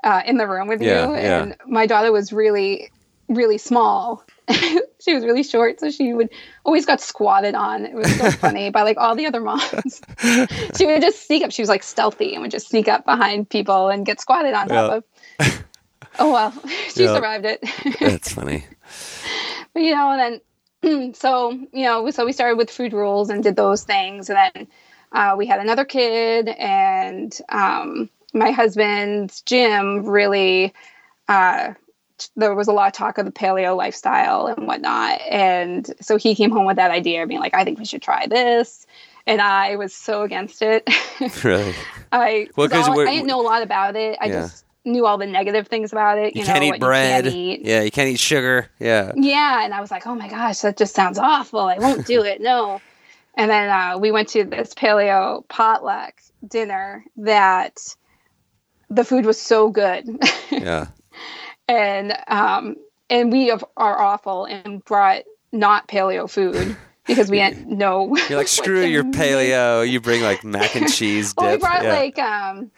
uh, 0.05 0.21
in 0.25 0.37
the 0.37 0.47
room 0.47 0.69
with 0.69 0.81
Yeah, 0.81 1.09
you. 1.09 1.15
yeah. 1.15 1.43
And 1.43 1.57
my 1.67 1.85
daughter 1.85 2.13
was 2.13 2.31
really 2.31 2.91
really 3.27 3.57
small. 3.57 4.23
she 4.99 5.13
was 5.13 5.23
really 5.23 5.43
short, 5.43 5.79
so 5.79 5.89
she 5.91 6.13
would 6.13 6.29
always 6.63 6.85
got 6.85 7.01
squatted 7.01 7.55
on. 7.55 7.85
It 7.85 7.95
was 7.95 8.07
so 8.15 8.31
funny 8.41 8.69
by 8.69 8.83
like 8.83 8.97
all 8.97 9.15
the 9.15 9.25
other 9.25 9.41
moms. 9.41 10.01
she 10.77 10.85
would 10.85 11.01
just 11.01 11.25
sneak 11.25 11.43
up. 11.43 11.51
She 11.51 11.61
was 11.61 11.69
like 11.69 11.83
stealthy 11.83 12.33
and 12.33 12.41
would 12.41 12.51
just 12.51 12.69
sneak 12.69 12.87
up 12.87 13.05
behind 13.05 13.49
people 13.49 13.89
and 13.89 14.05
get 14.05 14.19
squatted 14.19 14.53
on 14.53 14.67
top 14.67 14.89
Yeah. 14.89 14.95
of. 14.97 15.03
Oh 16.19 16.31
well, 16.31 16.53
she 16.89 17.03
Yeah. 17.03 17.13
survived 17.15 17.45
it. 17.45 17.63
That's 17.99 18.33
funny. 18.33 18.65
But, 19.73 19.83
you 19.83 19.95
know, 19.95 20.11
and 20.11 20.41
then 20.83 21.13
so 21.13 21.51
you 21.51 21.83
know, 21.85 22.09
so 22.11 22.25
we 22.25 22.33
started 22.33 22.57
with 22.57 22.69
food 22.69 22.93
rules 22.93 23.29
and 23.29 23.43
did 23.43 23.55
those 23.55 23.83
things, 23.83 24.29
and 24.29 24.37
then 24.37 24.67
uh, 25.11 25.35
we 25.37 25.45
had 25.45 25.59
another 25.59 25.85
kid, 25.85 26.47
and 26.49 27.37
um, 27.49 28.09
my 28.33 28.51
husband's 28.51 29.41
gym 29.41 30.05
really. 30.05 30.73
Uh, 31.27 31.73
there 32.35 32.53
was 32.55 32.67
a 32.67 32.71
lot 32.73 32.87
of 32.87 32.93
talk 32.93 33.17
of 33.17 33.25
the 33.25 33.31
paleo 33.31 33.75
lifestyle 33.75 34.47
and 34.47 34.67
whatnot, 34.67 35.21
and 35.29 35.93
so 36.01 36.17
he 36.17 36.35
came 36.35 36.51
home 36.51 36.65
with 36.65 36.75
that 36.77 36.91
idea, 36.91 37.23
of 37.23 37.29
being 37.29 37.39
like, 37.41 37.53
"I 37.53 37.63
think 37.63 37.79
we 37.79 37.85
should 37.85 38.01
try 38.01 38.27
this," 38.27 38.85
and 39.27 39.41
I 39.41 39.75
was 39.75 39.93
so 39.93 40.21
against 40.23 40.61
it. 40.61 40.87
really. 41.43 41.73
I 42.11 42.47
Well, 42.55 42.69
'cause 42.69 42.87
all- 42.87 42.99
I 43.01 43.05
didn't 43.05 43.27
know 43.27 43.41
a 43.41 43.43
lot 43.43 43.61
about 43.63 43.95
it. 43.95 44.17
I 44.21 44.25
Yeah. 44.25 44.33
just 44.41 44.65
knew 44.83 45.05
all 45.05 45.17
the 45.19 45.27
negative 45.27 45.67
things 45.67 45.91
about 45.91 46.17
it. 46.17 46.35
You, 46.35 46.41
You, 46.41 46.45
can't 46.47 46.63
eat 46.63 46.79
bread. 46.79 47.25
You 47.25 47.31
can't 47.31 47.35
eat. 47.35 47.61
Yeah, 47.65 47.81
you 47.83 47.91
can't 47.91 48.09
eat 48.09 48.19
sugar. 48.19 48.67
Yeah. 48.79 49.11
Yeah, 49.15 49.63
and 49.63 49.73
I 49.75 49.79
was 49.81 49.91
like, 49.91 50.07
oh 50.07 50.15
my 50.15 50.27
gosh, 50.27 50.59
that 50.61 50.75
just 50.75 50.95
sounds 50.95 51.19
awful. 51.19 51.59
I 51.59 51.77
won't 51.77 52.05
do 52.07 52.23
it. 52.23 52.41
No. 52.41 52.81
And 53.33 53.49
then 53.49 53.69
uh, 53.69 53.97
we 53.97 54.11
went 54.11 54.27
to 54.29 54.43
this 54.43 54.73
paleo 54.73 55.47
potluck 55.47 56.15
dinner 56.45 57.05
that 57.15 57.77
the 58.89 59.05
food 59.05 59.25
was 59.25 59.39
so 59.39 59.69
good, 59.69 60.05
Yeah. 60.51 60.87
And 61.71 62.17
um, 62.27 62.75
and 63.09 63.31
we 63.31 63.47
have, 63.47 63.63
are 63.77 63.99
awful 63.99 64.45
and 64.45 64.83
brought 64.83 65.23
not 65.51 65.87
paleo 65.87 66.29
food 66.29 66.75
because 67.07 67.29
we 67.29 67.37
didn't 67.37 67.69
know. 67.69 68.15
You're 68.29 68.37
like, 68.37 68.47
screw 68.47 68.81
your 68.85 69.03
paleo. 69.05 69.87
You 69.89 70.01
bring 70.01 70.21
like 70.21 70.43
mac 70.43 70.75
and 70.75 70.91
cheese 70.91 71.33
dip. 71.33 71.43
Well, 71.43 71.51
we 71.51 71.57
brought 71.57 71.83
yeah. 71.83 71.93
like 71.93 72.19
um, 72.19 72.71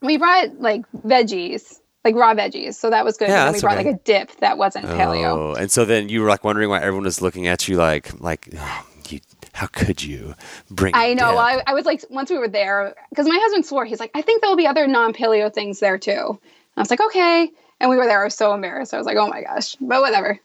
we 0.00 0.18
brought 0.18 0.60
like 0.60 0.82
veggies, 0.92 1.80
like 2.04 2.14
raw 2.14 2.34
veggies, 2.34 2.74
so 2.74 2.90
that 2.90 3.04
was 3.04 3.16
good. 3.16 3.28
Yeah, 3.28 3.46
and 3.46 3.54
we 3.54 3.60
brought 3.60 3.78
okay. 3.78 3.90
like 3.90 3.96
a 3.96 4.02
dip 4.04 4.36
that 4.36 4.58
wasn't 4.58 4.86
paleo. 4.86 5.24
Oh, 5.24 5.54
and 5.54 5.70
so 5.70 5.84
then 5.84 6.08
you 6.08 6.22
were 6.22 6.28
like 6.28 6.44
wondering 6.44 6.68
why 6.68 6.80
everyone 6.80 7.04
was 7.04 7.22
looking 7.22 7.46
at 7.46 7.68
you 7.68 7.76
like, 7.76 8.20
like, 8.20 8.48
oh, 8.56 8.86
you, 9.08 9.20
How 9.52 9.66
could 9.66 10.02
you 10.02 10.34
bring? 10.70 10.94
I 10.94 11.14
know. 11.14 11.36
I, 11.36 11.62
I 11.66 11.74
was 11.74 11.86
like, 11.86 12.04
once 12.10 12.30
we 12.30 12.38
were 12.38 12.48
there, 12.48 12.94
because 13.08 13.26
my 13.26 13.38
husband 13.40 13.64
swore, 13.66 13.84
he's 13.84 14.00
like, 14.00 14.10
I 14.14 14.22
think 14.22 14.42
there'll 14.42 14.56
be 14.56 14.66
other 14.66 14.86
non 14.86 15.14
paleo 15.14 15.52
things 15.52 15.80
there 15.80 15.98
too. 15.98 16.12
And 16.12 16.76
I 16.76 16.80
was 16.80 16.90
like, 16.90 17.00
okay. 17.00 17.50
And 17.80 17.88
we 17.90 17.96
were 17.96 18.06
there. 18.06 18.20
I 18.20 18.24
was 18.24 18.34
so 18.34 18.52
embarrassed. 18.52 18.92
I 18.92 18.98
was 18.98 19.06
like, 19.06 19.16
oh 19.16 19.26
my 19.28 19.42
gosh. 19.42 19.74
But 19.80 20.00
whatever. 20.02 20.38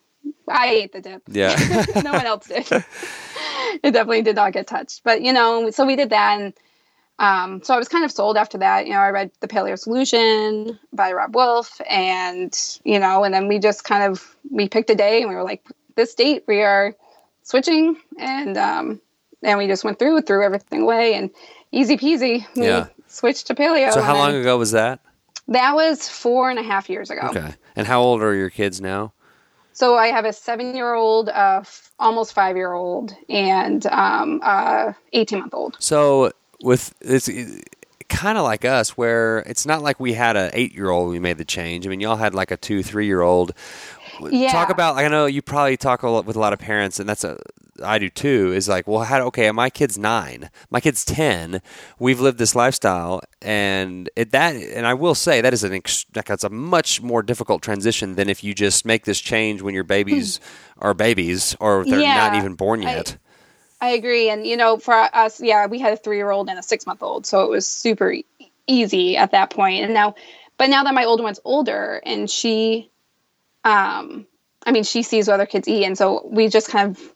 I 0.48 0.68
ate 0.70 0.94
the 0.94 1.02
dip. 1.02 1.22
yeah. 1.28 1.56
no 2.04 2.14
one 2.14 2.26
else 2.26 2.48
did. 2.48 2.66
it 3.84 3.92
definitely 3.92 4.22
did 4.22 4.36
not 4.38 4.54
get 4.54 4.68
touched. 4.68 5.04
But, 5.04 5.22
you 5.22 5.34
know, 5.34 5.70
so 5.72 5.86
we 5.86 5.96
did 5.96 6.10
that. 6.12 6.40
And 6.40 6.54
um, 7.20 7.62
so 7.64 7.74
I 7.76 7.78
was 7.78 7.88
kind 7.90 8.06
of 8.06 8.12
sold 8.12 8.38
after 8.38 8.58
that. 8.60 8.88
You 8.88 8.94
know, 8.94 9.00
I 9.00 9.10
read 9.10 9.32
The 9.42 9.48
Paleo 9.48 9.78
Solution 9.78 10.80
by 10.94 11.12
Robb 11.12 11.36
Wolf. 11.36 11.80
And, 11.90 12.58
you 12.84 13.00
know, 13.00 13.24
and 13.24 13.34
then 13.34 13.48
we 13.48 13.60
just 13.60 13.84
kind 13.84 14.04
of, 14.04 14.36
we 14.50 14.68
picked 14.70 14.90
a 14.90 14.96
day 14.96 15.20
and 15.22 15.30
we 15.30 15.36
were 15.36 15.44
like, 15.44 15.64
this 15.96 16.16
date 16.16 16.44
we 16.48 16.62
are 16.62 16.96
switching. 17.44 17.98
And, 18.18 18.58
um, 18.58 19.02
and 19.44 19.60
we 19.60 19.68
just 19.68 19.84
went 19.84 20.00
through, 20.00 20.22
threw 20.22 20.44
everything 20.44 20.82
away 20.82 21.14
and 21.16 21.30
easy 21.72 21.98
peasy. 21.98 22.46
We 22.56 22.66
Yeah. 22.68 22.88
switched 23.08 23.48
to 23.48 23.56
paleo. 23.56 23.92
so 23.94 24.02
how 24.02 24.16
long 24.16 24.34
ago 24.36 24.58
was 24.58 24.72
that? 24.72 25.00
That 25.48 25.76
was 25.76 26.10
four 26.10 26.50
and 26.50 26.58
a 26.58 26.64
half 26.64 26.90
years 26.90 27.10
ago. 27.10 27.28
Okay. 27.30 27.54
And 27.76 27.86
how 27.86 28.02
old 28.02 28.22
are 28.22 28.34
your 28.34 28.50
kids 28.50 28.82
now? 28.82 29.14
So 29.74 29.98
I 29.98 30.08
have 30.08 30.24
a 30.24 30.32
seven-year-old, 30.32 31.28
uh, 31.28 31.60
f- 31.62 31.92
almost 32.00 32.34
five-year-old, 32.34 33.14
and 33.28 33.86
um, 33.88 34.40
uh, 34.42 34.94
eighteen-month-old. 35.12 35.76
So 35.80 36.32
with 36.62 36.96
it's 37.02 37.30
kind 38.08 38.38
of 38.38 38.46
like 38.46 38.64
us, 38.64 38.92
where 38.92 39.40
it's 39.40 39.66
not 39.66 39.82
like 39.82 40.00
we 40.00 40.14
had 40.14 40.38
a 40.38 40.50
eight 40.54 40.74
year 40.74 40.90
old. 40.90 41.12
We 41.12 41.20
made 41.20 41.38
the 41.38 41.46
change. 41.46 41.86
I 41.86 41.90
mean, 41.90 42.00
y'all 42.00 42.16
had 42.16 42.34
like 42.34 42.52
a 42.52 42.58
two, 42.58 42.84
three 42.84 43.06
year 43.06 43.22
old. 43.22 43.52
Yeah. 44.22 44.52
Talk 44.52 44.70
about. 44.70 44.96
I 44.96 45.10
know 45.10 45.26
you 45.26 45.42
probably 45.42 45.76
talk 45.76 46.04
a 46.04 46.10
lot 46.10 46.26
with 46.26 46.38
a 46.38 46.40
lot 46.40 46.54
of 46.54 46.60
parents, 46.60 47.00
and 47.00 47.10
that's 47.10 47.26
a. 47.26 47.38
I 47.84 48.00
do 48.00 48.10
too. 48.10 48.54
Is 48.54 48.70
like, 48.70 48.88
well, 48.88 49.04
how? 49.04 49.22
Okay, 49.28 49.52
my 49.52 49.70
kid's 49.70 49.98
nine. 49.98 50.50
My 50.70 50.80
kid's 50.80 51.04
ten. 51.04 51.62
We've 52.00 52.22
lived 52.22 52.38
this 52.38 52.56
lifestyle, 52.56 53.22
and 53.42 54.10
it, 54.16 54.32
that. 54.32 54.56
And 54.56 54.88
I 54.88 54.94
will 54.94 55.16
say 55.16 55.42
that 55.42 55.54
is 55.54 55.64
an. 55.64 55.74
Ex, 55.74 56.06
like, 56.16 56.26
that's 56.26 56.44
a 56.44 56.50
much 56.50 57.02
more 57.02 57.22
difficult 57.22 57.62
transition 57.62 58.16
than 58.16 58.30
if 58.30 58.44
you 58.44 58.54
just 58.54 58.86
make 58.86 59.06
this 59.06 59.20
change 59.20 59.62
when 59.62 59.74
your 59.74 59.84
babies 59.84 60.40
are 60.78 60.94
babies 60.94 61.56
or 61.60 61.84
they're 61.86 62.00
not 62.00 62.36
even 62.36 62.54
born 62.56 62.86
I- 62.86 62.96
yet. 62.96 63.18
I 63.82 63.90
agree, 63.90 64.30
and 64.30 64.48
you 64.48 64.56
know, 64.56 64.78
for 64.78 64.94
us, 64.94 65.42
yeah, 65.42 65.68
we 65.68 65.80
had 65.80 65.94
a 65.94 65.98
three-year-old 65.98 66.50
and 66.50 66.58
a 66.58 66.64
six-month-old, 66.64 67.26
so 67.26 67.44
it 67.44 67.50
was 67.50 67.68
super 67.68 68.14
e- 68.14 68.26
easy 68.68 69.18
at 69.18 69.32
that 69.32 69.50
point. 69.50 69.84
And 69.84 69.94
now, 69.94 70.16
but 70.58 70.70
now 70.70 70.86
that 70.86 70.94
my 70.94 71.04
older 71.04 71.24
one's 71.24 71.42
older, 71.44 72.02
and 72.06 72.30
she, 72.30 72.90
um, 73.66 74.26
I 74.66 74.72
mean, 74.72 74.86
she 74.86 75.04
sees 75.04 75.28
what 75.28 75.36
other 75.36 75.46
kids 75.46 75.68
eat, 75.68 75.84
and 75.84 75.98
so 75.98 76.26
we 76.26 76.48
just 76.48 76.70
kind 76.70 76.92
of. 76.92 77.15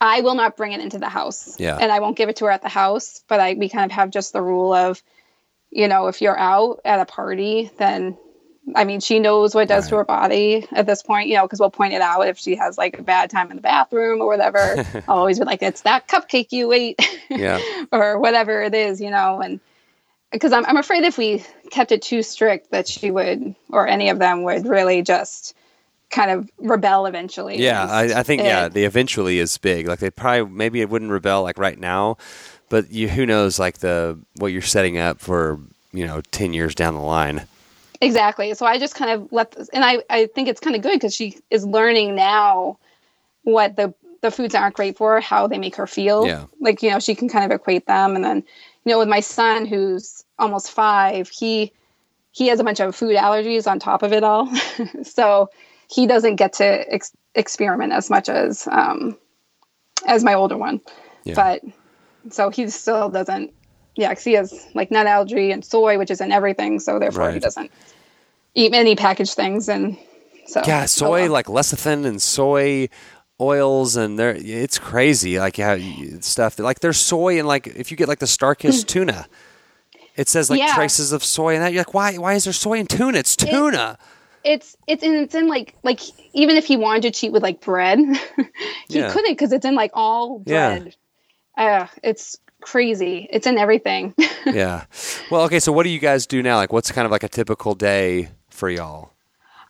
I 0.00 0.20
will 0.20 0.34
not 0.34 0.56
bring 0.56 0.72
it 0.72 0.80
into 0.80 0.98
the 0.98 1.08
house. 1.08 1.58
Yeah. 1.58 1.76
And 1.80 1.90
I 1.90 2.00
won't 2.00 2.16
give 2.16 2.28
it 2.28 2.36
to 2.36 2.44
her 2.46 2.50
at 2.50 2.62
the 2.62 2.68
house, 2.68 3.22
but 3.28 3.40
I 3.40 3.54
we 3.54 3.68
kind 3.68 3.84
of 3.84 3.94
have 3.94 4.10
just 4.10 4.32
the 4.32 4.42
rule 4.42 4.72
of, 4.72 5.02
you 5.70 5.88
know, 5.88 6.06
if 6.06 6.22
you're 6.22 6.38
out 6.38 6.80
at 6.84 7.00
a 7.00 7.04
party, 7.04 7.70
then 7.78 8.16
I 8.74 8.84
mean, 8.84 9.00
she 9.00 9.18
knows 9.18 9.54
what 9.54 9.62
it 9.62 9.68
does 9.68 9.88
to 9.88 9.96
her 9.96 10.04
body 10.04 10.66
at 10.72 10.86
this 10.86 11.02
point, 11.02 11.28
you 11.28 11.36
know, 11.36 11.42
because 11.42 11.60
we'll 11.60 11.70
point 11.70 11.94
it 11.94 12.02
out 12.02 12.28
if 12.28 12.38
she 12.38 12.56
has 12.56 12.76
like 12.76 12.98
a 12.98 13.02
bad 13.02 13.30
time 13.30 13.50
in 13.50 13.56
the 13.56 13.62
bathroom 13.62 14.20
or 14.20 14.26
whatever. 14.26 14.84
I'll 15.08 15.18
always 15.18 15.38
be 15.38 15.44
like, 15.44 15.62
it's 15.62 15.82
that 15.82 16.06
cupcake 16.06 16.52
you 16.52 16.72
ate 16.72 17.00
Yeah. 17.30 17.60
or 17.92 18.18
whatever 18.18 18.62
it 18.62 18.74
is, 18.74 19.00
you 19.00 19.10
know, 19.10 19.40
and 19.40 19.60
because 20.30 20.52
I'm, 20.52 20.66
I'm 20.66 20.76
afraid 20.76 21.04
if 21.04 21.16
we 21.16 21.42
kept 21.70 21.92
it 21.92 22.02
too 22.02 22.22
strict 22.22 22.70
that 22.70 22.86
she 22.86 23.10
would, 23.10 23.54
or 23.70 23.88
any 23.88 24.10
of 24.10 24.18
them 24.18 24.42
would 24.42 24.66
really 24.66 25.02
just 25.02 25.56
kind 26.10 26.30
of 26.30 26.50
rebel 26.58 27.06
eventually. 27.06 27.62
Yeah, 27.62 27.84
I, 27.84 28.20
I 28.20 28.22
think 28.22 28.42
yeah, 28.42 28.66
it. 28.66 28.72
the 28.72 28.84
eventually 28.84 29.38
is 29.38 29.56
big. 29.58 29.86
Like 29.88 29.98
they 29.98 30.10
probably 30.10 30.50
maybe 30.52 30.80
it 30.80 30.88
wouldn't 30.88 31.10
rebel 31.10 31.42
like 31.42 31.58
right 31.58 31.78
now, 31.78 32.16
but 32.68 32.90
you 32.90 33.08
who 33.08 33.26
knows 33.26 33.58
like 33.58 33.78
the 33.78 34.18
what 34.36 34.48
you're 34.48 34.62
setting 34.62 34.98
up 34.98 35.20
for 35.20 35.60
you 35.92 36.06
know 36.06 36.20
ten 36.30 36.52
years 36.52 36.74
down 36.74 36.94
the 36.94 37.00
line. 37.00 37.46
Exactly. 38.00 38.54
So 38.54 38.64
I 38.64 38.78
just 38.78 38.94
kind 38.94 39.10
of 39.10 39.32
let 39.32 39.52
this, 39.52 39.68
and 39.70 39.84
I, 39.84 40.04
I 40.08 40.26
think 40.26 40.48
it's 40.48 40.60
kind 40.60 40.76
of 40.76 40.82
good 40.82 40.94
because 40.94 41.14
she 41.14 41.36
is 41.50 41.66
learning 41.66 42.14
now 42.14 42.78
what 43.42 43.76
the 43.76 43.92
the 44.20 44.30
foods 44.30 44.54
aren't 44.54 44.74
great 44.74 44.96
for 44.96 45.20
how 45.20 45.46
they 45.46 45.58
make 45.58 45.76
her 45.76 45.86
feel. 45.86 46.26
Yeah. 46.26 46.46
Like, 46.60 46.82
you 46.82 46.90
know, 46.90 46.98
she 46.98 47.14
can 47.14 47.28
kind 47.28 47.44
of 47.44 47.50
equate 47.52 47.86
them. 47.86 48.16
And 48.16 48.24
then, 48.24 48.44
you 48.84 48.92
know, 48.92 48.98
with 48.98 49.08
my 49.08 49.20
son 49.20 49.64
who's 49.64 50.24
almost 50.38 50.70
five, 50.70 51.28
he 51.28 51.72
he 52.32 52.48
has 52.48 52.60
a 52.60 52.64
bunch 52.64 52.80
of 52.80 52.94
food 52.94 53.16
allergies 53.16 53.70
on 53.70 53.78
top 53.78 54.02
of 54.02 54.12
it 54.12 54.22
all. 54.22 54.52
so 55.02 55.50
he 55.90 56.06
doesn't 56.06 56.36
get 56.36 56.52
to 56.54 56.64
ex- 56.92 57.12
experiment 57.34 57.92
as 57.92 58.10
much 58.10 58.28
as 58.28 58.66
um 58.70 59.16
as 60.06 60.22
my 60.24 60.34
older 60.34 60.56
one. 60.56 60.80
Yeah. 61.24 61.34
But 61.34 61.62
so 62.32 62.50
he 62.50 62.68
still 62.68 63.08
doesn't 63.08 63.52
yeah, 63.96 64.10
because 64.10 64.24
he 64.24 64.34
has 64.34 64.66
like 64.74 64.90
nut 64.92 65.06
allergy 65.06 65.50
and 65.50 65.64
soy, 65.64 65.98
which 65.98 66.10
is 66.10 66.20
in 66.20 66.30
everything. 66.30 66.78
So 66.78 66.98
therefore, 67.00 67.32
he 67.32 67.40
doesn't 67.40 67.70
eat 68.54 68.72
any 68.72 68.94
packaged 68.94 69.34
things. 69.34 69.68
And 69.68 69.96
so 70.46 70.62
Yeah, 70.66 70.82
oh 70.84 70.86
soy 70.86 71.22
well. 71.22 71.32
like 71.32 71.46
lecithin 71.46 72.06
and 72.06 72.22
soy 72.22 72.88
oils 73.40 73.96
and 73.96 74.18
there 74.18 74.34
it's 74.36 74.78
crazy 74.78 75.38
like 75.38 75.56
how 75.58 75.72
you- 75.74 76.20
stuff 76.22 76.58
like 76.58 76.80
there's 76.80 76.98
soy 76.98 77.38
and 77.38 77.46
like 77.46 77.66
if 77.68 77.90
you 77.92 77.96
get 77.96 78.08
like 78.08 78.18
the 78.18 78.26
Starkist 78.26 78.86
tuna, 78.92 79.26
it 80.16 80.28
says 80.28 80.50
like. 80.50 80.58
Yeah. 80.60 80.74
traces 80.74 81.12
of 81.12 81.22
soy 81.24 81.54
and 81.54 81.62
that 81.62 81.72
you're 81.72 81.80
like 81.80 81.94
why 81.94 82.14
why 82.18 82.34
is 82.34 82.44
there 82.44 82.52
soy 82.52 82.78
in 82.78 82.86
tuna? 82.86 83.18
It's 83.18 83.36
tuna. 83.36 83.98
It's 84.44 84.76
it's 84.86 85.02
in 85.02 85.14
it's 85.14 85.34
in 85.34 85.48
like 85.48 85.74
like 85.82 86.00
even 86.32 86.56
if 86.56 86.66
he 86.66 86.76
wanted 86.76 87.02
to 87.02 87.10
cheat 87.10 87.32
with 87.32 87.42
like 87.42 87.60
bread, 87.60 87.98
he 88.88 88.98
Yeah. 88.98 89.12
couldn't 89.12 89.32
because 89.32 89.52
it's 89.52 89.66
in 89.66 89.74
like 89.74 89.90
all 89.94 90.42
Yeah. 90.46 90.78
bread. 90.78 90.96
Uh, 91.56 91.86
it's 92.02 92.38
crazy. 92.60 93.26
It's 93.30 93.46
in 93.46 93.58
everything. 93.58 94.14
yeah. 94.46 94.84
Well, 95.30 95.42
okay, 95.42 95.60
so 95.60 95.72
what 95.72 95.82
do 95.84 95.90
you 95.90 95.98
guys 95.98 96.26
do 96.26 96.42
now? 96.42 96.56
Like 96.56 96.72
what's 96.72 96.92
kind 96.92 97.04
of 97.04 97.10
like 97.12 97.24
a 97.24 97.28
typical 97.28 97.74
day 97.74 98.30
for 98.50 98.70
y'all? 98.70 99.12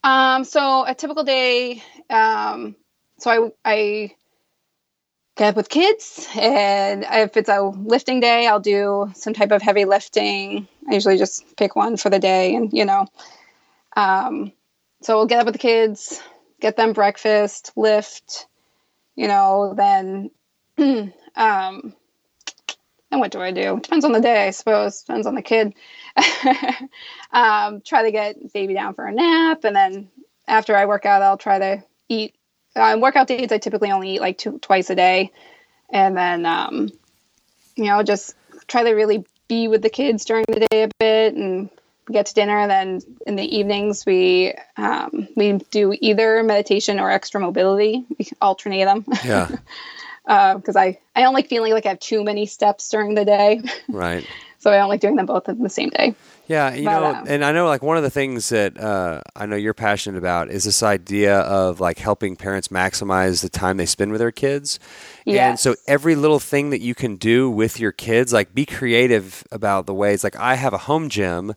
Um, 0.04 0.44
so 0.44 0.85
a 0.87 0.94
typical 0.94 1.24
day, 1.24 1.83
um, 2.09 2.76
so 3.18 3.52
I 3.64 3.70
I 3.70 4.14
get 5.37 5.48
up 5.50 5.57
with 5.57 5.68
kids, 5.68 6.28
and 6.37 7.04
if 7.11 7.37
it's 7.37 7.48
a 7.48 7.61
lifting 7.62 8.20
day, 8.20 8.46
I'll 8.46 8.61
do 8.61 9.11
some 9.14 9.35
type 9.35 9.50
of 9.50 9.61
heavy 9.62 9.85
lifting. 9.85 10.68
I 10.88 10.94
usually 10.94 11.18
just 11.18 11.57
pick 11.57 11.74
one 11.76 11.96
for 11.96 12.11
the 12.11 12.18
day, 12.18 12.54
and 12.54 12.72
you 12.72 12.85
know, 12.85 13.07
um, 13.96 14.52
so 15.00 15.16
we'll 15.16 15.26
get 15.26 15.40
up 15.40 15.46
with 15.46 15.54
the 15.54 15.58
kids, 15.58 16.20
get 16.61 16.76
them 16.76 16.92
breakfast, 16.92 17.72
lift, 17.76 18.46
you 19.14 19.28
know, 19.28 19.74
then, 19.76 20.30
um, 21.37 21.94
and 23.11 23.20
what 23.20 23.30
do 23.30 23.40
I 23.40 23.52
do? 23.52 23.80
Depends 23.80 24.04
on 24.04 24.12
the 24.12 24.20
day, 24.20 24.46
I 24.46 24.50
suppose. 24.50 25.02
Depends 25.02 25.26
on 25.26 25.34
the 25.34 25.42
kid. 25.42 25.74
um, 27.32 27.80
try 27.80 28.02
to 28.02 28.11
get 28.11 28.52
baby 28.52 28.74
down 28.74 28.94
for 28.94 29.06
a 29.06 29.12
nap, 29.12 29.64
and 29.64 29.74
then 29.74 30.08
after 30.46 30.76
I 30.76 30.87
work 30.87 31.06
out, 31.06 31.22
I'll 31.22 31.38
try 31.38 31.58
to 31.58 31.84
eat. 32.08 32.34
On 32.76 33.00
workout 33.00 33.26
days, 33.26 33.50
I 33.50 33.58
typically 33.58 33.90
only 33.90 34.14
eat 34.14 34.20
like 34.20 34.38
two 34.38 34.58
twice 34.58 34.90
a 34.90 34.94
day, 34.94 35.32
and 35.90 36.16
then 36.16 36.44
um, 36.44 36.90
you 37.76 37.84
know 37.84 38.02
just 38.02 38.37
try 38.66 38.84
to 38.84 38.92
really 38.92 39.24
be 39.48 39.68
with 39.68 39.82
the 39.82 39.90
kids 39.90 40.24
during 40.26 40.44
the 40.48 40.66
day 40.70 40.82
a 40.82 40.88
bit, 40.98 41.34
and 41.34 41.70
get 42.12 42.26
to 42.26 42.34
dinner. 42.34 42.58
And 42.58 42.70
then 42.70 43.00
in 43.26 43.36
the 43.36 43.56
evenings, 43.56 44.04
we 44.06 44.54
um, 44.76 45.28
we 45.36 45.52
do 45.70 45.96
either 46.00 46.42
meditation 46.42 46.98
or 47.00 47.10
extra 47.10 47.40
mobility. 47.40 48.04
We 48.18 48.28
alternate 48.40 48.84
them 48.84 49.04
Yeah. 49.24 49.48
because 50.24 50.76
I 50.76 50.98
I 51.16 51.22
don't 51.22 51.34
like 51.34 51.48
feeling 51.48 51.72
like 51.72 51.86
I 51.86 51.90
have 51.90 52.00
too 52.00 52.22
many 52.22 52.46
steps 52.46 52.88
during 52.90 53.14
the 53.14 53.24
day, 53.24 53.62
right. 53.88 54.26
so 54.58 54.70
I 54.70 54.76
don't 54.76 54.90
like 54.90 55.00
doing 55.00 55.16
them 55.16 55.26
both 55.26 55.48
in 55.48 55.62
the 55.62 55.70
same 55.70 55.88
day. 55.90 56.14
Yeah, 56.46 56.72
you 56.74 56.84
But, 56.86 57.00
know, 57.00 57.14
um, 57.20 57.24
and 57.28 57.44
I 57.44 57.52
know 57.52 57.66
like 57.66 57.82
one 57.82 57.98
of 57.98 58.02
the 58.02 58.10
things 58.10 58.48
that 58.48 58.78
uh, 58.78 59.20
I 59.36 59.44
know 59.44 59.56
you're 59.56 59.74
passionate 59.74 60.16
about 60.16 60.50
is 60.50 60.64
this 60.64 60.82
idea 60.82 61.40
of 61.40 61.78
like 61.80 61.98
helping 61.98 62.36
parents 62.36 62.68
maximize 62.68 63.42
the 63.42 63.50
time 63.50 63.76
they 63.76 63.84
spend 63.86 64.12
with 64.12 64.18
their 64.20 64.32
kids. 64.32 64.78
And 65.26 65.58
so 65.60 65.74
every 65.86 66.14
little 66.14 66.38
thing 66.38 66.70
that 66.70 66.80
you 66.80 66.94
can 66.94 67.16
do 67.16 67.50
with 67.50 67.78
your 67.78 67.92
kids, 67.92 68.32
like 68.32 68.54
be 68.54 68.64
creative 68.64 69.44
about 69.52 69.84
the 69.84 69.92
ways. 69.92 70.24
Like 70.24 70.36
I 70.36 70.54
have 70.54 70.72
a 70.72 70.78
home 70.78 71.10
gym, 71.10 71.54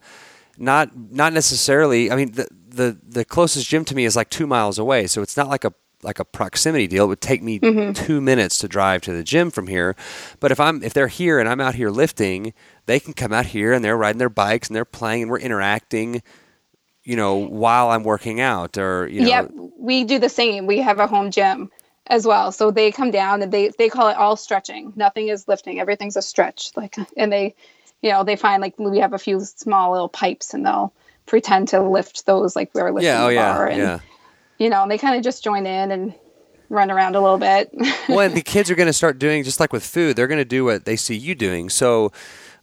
not 0.62 0.96
not 0.96 1.34
necessarily. 1.34 2.12
I 2.12 2.16
mean, 2.16 2.32
the 2.34 2.48
the 2.70 2.98
the 3.08 3.26
closest 3.26 3.68
gym 3.68 3.86
to 3.86 3.96
me 3.96 4.06
is 4.06 4.16
like 4.16 4.30
two 4.30 4.48
miles 4.48 4.80
away, 4.80 5.08
so 5.08 5.22
it's 5.22 5.36
not 5.38 5.50
like 5.50 5.66
a 5.66 5.74
like 6.04 6.20
a 6.20 6.26
proximity 6.26 6.88
deal. 6.88 7.06
It 7.06 7.08
would 7.10 7.22
take 7.22 7.44
me 7.44 7.60
Mm-hmm. 7.60 7.94
two 7.94 8.22
minutes 8.22 8.58
to 8.60 8.68
drive 8.68 9.02
to 9.02 9.14
the 9.14 9.24
gym 9.24 9.52
from 9.52 9.68
here. 9.68 9.96
But 10.40 10.52
if 10.52 10.60
I'm 10.60 10.84
if 10.84 10.94
they're 10.94 11.08
here 11.08 11.40
and 11.40 11.48
I'm 11.50 11.62
out 11.62 11.76
here 11.76 11.90
lifting, 11.90 12.54
they 12.86 13.00
can 13.00 13.14
come 13.14 13.32
out 13.34 13.48
here 13.48 13.74
and 13.74 13.84
they're 13.84 13.98
riding 13.98 14.20
their 14.20 14.30
bikes 14.30 14.68
and 14.68 14.76
they're 14.76 14.86
playing 14.86 15.24
and 15.24 15.32
we're 15.32 15.40
interacting. 15.40 16.24
You 17.04 17.16
know, 17.16 17.36
while 17.36 17.90
I'm 17.90 18.04
working 18.04 18.40
out, 18.40 18.78
or 18.78 19.08
you 19.08 19.22
know, 19.22 19.28
Yep, 19.28 19.52
we 19.80 20.04
do 20.04 20.20
the 20.20 20.30
same. 20.30 20.68
We 20.68 20.78
have 20.80 21.00
a 21.00 21.08
home 21.08 21.32
gym 21.32 21.72
as 22.08 22.28
well, 22.28 22.52
so 22.52 22.70
they 22.72 22.92
come 22.92 23.10
down 23.12 23.42
and 23.42 23.52
they 23.52 23.70
they 23.70 23.90
call 23.90 24.10
it 24.10 24.18
all 24.18 24.36
stretching. 24.36 24.94
Nothing 24.96 25.28
is 25.30 25.48
lifting. 25.48 25.80
Everything's 25.80 26.16
a 26.16 26.22
stretch. 26.22 26.72
Like, 26.76 26.96
and 27.18 27.32
they, 27.34 27.56
you 28.02 28.12
know, 28.12 28.24
they 28.24 28.36
find 28.36 28.62
like 28.62 28.78
we 28.80 29.00
have 29.00 29.14
a 29.14 29.20
few 29.20 29.40
small 29.42 29.92
little 29.92 30.10
pipes 30.10 30.54
and 30.54 30.66
they'll 30.66 30.94
pretend 31.26 31.70
to 31.70 31.82
lift 31.82 32.26
those 32.26 32.56
like 32.56 32.72
we're 32.74 32.92
lifting 32.92 33.06
yeah, 33.06 33.24
oh 33.24 33.28
the 33.28 33.34
yeah, 33.34 33.54
bar 33.54 33.68
and 33.68 33.82
yeah. 33.82 34.00
you 34.58 34.70
know, 34.70 34.82
and 34.82 34.92
they 34.92 34.98
kind 34.98 35.16
of 35.16 35.24
just 35.24 35.44
join 35.44 35.66
in 35.66 35.92
and 35.92 36.14
run 36.70 36.90
around 36.90 37.16
a 37.16 37.22
little 37.22 37.38
bit. 37.38 37.70
well, 38.10 38.22
and 38.22 38.34
the 38.36 38.42
kids 38.42 38.72
are 38.72 38.76
going 38.76 38.88
to 38.88 38.94
start 38.94 39.20
doing 39.20 39.44
just 39.44 39.60
like 39.60 39.74
with 39.74 39.86
food. 39.86 40.16
They're 40.16 40.28
going 40.28 40.40
to 40.40 40.46
do 40.46 40.66
what 40.66 40.86
they 40.86 40.96
see 40.96 41.16
you 41.16 41.36
doing. 41.36 41.70
So 41.70 42.12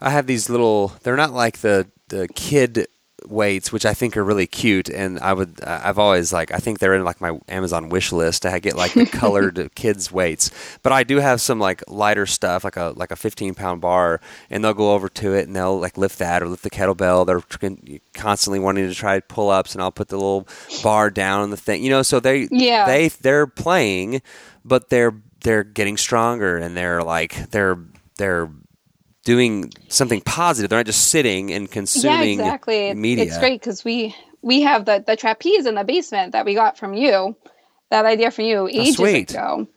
I 0.00 0.10
have 0.10 0.26
these 0.26 0.50
little. 0.50 0.92
They're 1.02 1.16
not 1.16 1.32
like 1.32 1.58
the 1.58 1.88
the 2.08 2.26
kid 2.28 2.88
weights, 3.26 3.72
which 3.72 3.84
I 3.84 3.94
think 3.94 4.16
are 4.16 4.24
really 4.24 4.46
cute. 4.46 4.88
And 4.88 5.18
I 5.20 5.32
would, 5.32 5.60
I've 5.62 5.98
always 5.98 6.32
like, 6.32 6.52
I 6.52 6.58
think 6.58 6.78
they're 6.78 6.94
in 6.94 7.04
like 7.04 7.20
my 7.20 7.38
Amazon 7.48 7.88
wish 7.88 8.12
list 8.12 8.42
to 8.42 8.60
get 8.60 8.76
like 8.76 8.92
the 8.94 9.06
colored 9.12 9.70
kids 9.74 10.10
weights. 10.12 10.50
But 10.82 10.92
I 10.92 11.04
do 11.04 11.18
have 11.18 11.40
some 11.40 11.58
like 11.58 11.82
lighter 11.88 12.26
stuff, 12.26 12.64
like 12.64 12.76
a 12.76 12.92
like 12.96 13.10
a 13.10 13.16
15 13.16 13.54
pound 13.54 13.80
bar, 13.80 14.20
and 14.50 14.64
they'll 14.64 14.74
go 14.74 14.94
over 14.94 15.08
to 15.08 15.34
it 15.34 15.46
and 15.46 15.56
they'll 15.56 15.78
like 15.78 15.98
lift 15.98 16.18
that 16.18 16.42
or 16.42 16.48
lift 16.48 16.62
the 16.62 16.70
kettlebell. 16.70 17.26
They're 17.26 17.42
constantly 18.14 18.60
wanting 18.60 18.88
to 18.88 18.94
try 18.94 19.20
pull 19.20 19.50
ups, 19.50 19.74
and 19.74 19.82
I'll 19.82 19.92
put 19.92 20.08
the 20.08 20.16
little 20.16 20.46
bar 20.82 21.10
down 21.10 21.40
on 21.40 21.50
the 21.50 21.56
thing, 21.56 21.82
you 21.82 21.90
know. 21.90 22.02
So 22.02 22.20
they, 22.20 22.48
Yeah. 22.50 22.86
they 22.86 23.08
they're 23.08 23.46
playing, 23.46 24.22
but 24.64 24.90
they're 24.90 25.14
they're 25.42 25.64
getting 25.64 25.96
stronger 25.96 26.56
and 26.56 26.76
they're 26.76 27.02
like 27.02 27.50
they're 27.50 27.78
they're 28.16 28.50
doing 29.28 29.70
something 29.88 30.22
positive. 30.22 30.70
They're 30.70 30.78
not 30.78 30.86
just 30.86 31.08
sitting 31.08 31.52
and 31.52 31.70
consuming 31.70 32.38
yeah, 32.38 32.46
exactly. 32.46 32.94
Media. 32.94 33.26
It's 33.26 33.36
great 33.36 33.60
because 33.60 33.84
we 33.84 34.16
we 34.40 34.62
have 34.62 34.86
the 34.86 35.04
the 35.06 35.16
trapeze 35.16 35.66
in 35.66 35.74
the 35.74 35.84
basement 35.84 36.32
that 36.32 36.46
we 36.46 36.54
got 36.54 36.78
from 36.78 36.94
you. 36.94 37.36
That 37.90 38.06
idea 38.06 38.30
from 38.30 38.46
you 38.46 38.68
ages 38.68 38.96
sweet. 38.96 39.30
ago, 39.30 39.68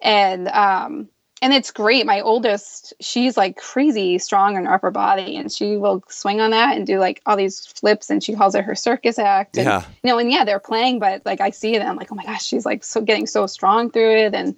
and 0.00 0.48
um 0.48 1.08
and 1.40 1.52
it's 1.52 1.70
great. 1.70 2.06
My 2.06 2.22
oldest, 2.22 2.92
she's 2.98 3.36
like 3.36 3.56
crazy 3.56 4.18
strong 4.18 4.56
in 4.56 4.64
her 4.64 4.74
upper 4.74 4.90
body, 4.90 5.36
and 5.36 5.52
she 5.52 5.76
will 5.76 6.02
swing 6.08 6.40
on 6.40 6.50
that 6.50 6.76
and 6.76 6.84
do 6.84 6.98
like 6.98 7.22
all 7.24 7.36
these 7.36 7.66
flips, 7.66 8.10
and 8.10 8.20
she 8.20 8.34
calls 8.34 8.56
it 8.56 8.64
her 8.64 8.74
circus 8.74 9.16
act. 9.16 9.56
And, 9.58 9.66
Yeah. 9.66 9.84
you 10.02 10.10
know, 10.10 10.18
and 10.18 10.32
yeah, 10.32 10.44
they're 10.44 10.58
playing, 10.58 10.98
but 10.98 11.24
like 11.24 11.40
I 11.40 11.50
see 11.50 11.76
it, 11.76 11.78
and 11.78 11.88
I'm 11.88 11.94
like, 11.96 12.10
oh 12.10 12.16
my 12.16 12.24
gosh, 12.24 12.44
she's 12.44 12.66
like 12.66 12.82
so 12.82 13.00
getting 13.00 13.28
so 13.28 13.46
strong 13.46 13.92
through 13.92 14.16
it, 14.26 14.34
and 14.34 14.56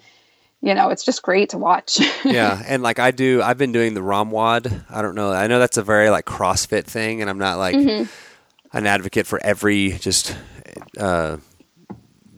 you 0.62 0.74
know, 0.74 0.90
it's 0.90 1.04
just 1.04 1.22
great 1.22 1.50
to 1.50 1.58
watch. 1.58 2.00
yeah, 2.24 2.62
and 2.66 2.82
like 2.82 2.98
I 2.98 3.10
do, 3.10 3.40
I've 3.42 3.58
been 3.58 3.72
doing 3.72 3.94
the 3.94 4.00
ROMWOD. 4.02 4.84
I 4.90 5.02
don't 5.02 5.14
know. 5.14 5.32
I 5.32 5.46
know 5.46 5.58
that's 5.58 5.76
a 5.78 5.82
very 5.82 6.10
like 6.10 6.24
CrossFit 6.26 6.84
thing, 6.84 7.20
and 7.20 7.30
I'm 7.30 7.38
not 7.38 7.58
like 7.58 7.74
Mm-hmm. 7.76 8.76
an 8.76 8.86
advocate 8.86 9.26
for 9.26 9.40
every 9.42 9.92
just 9.92 10.36
uh, 10.98 11.38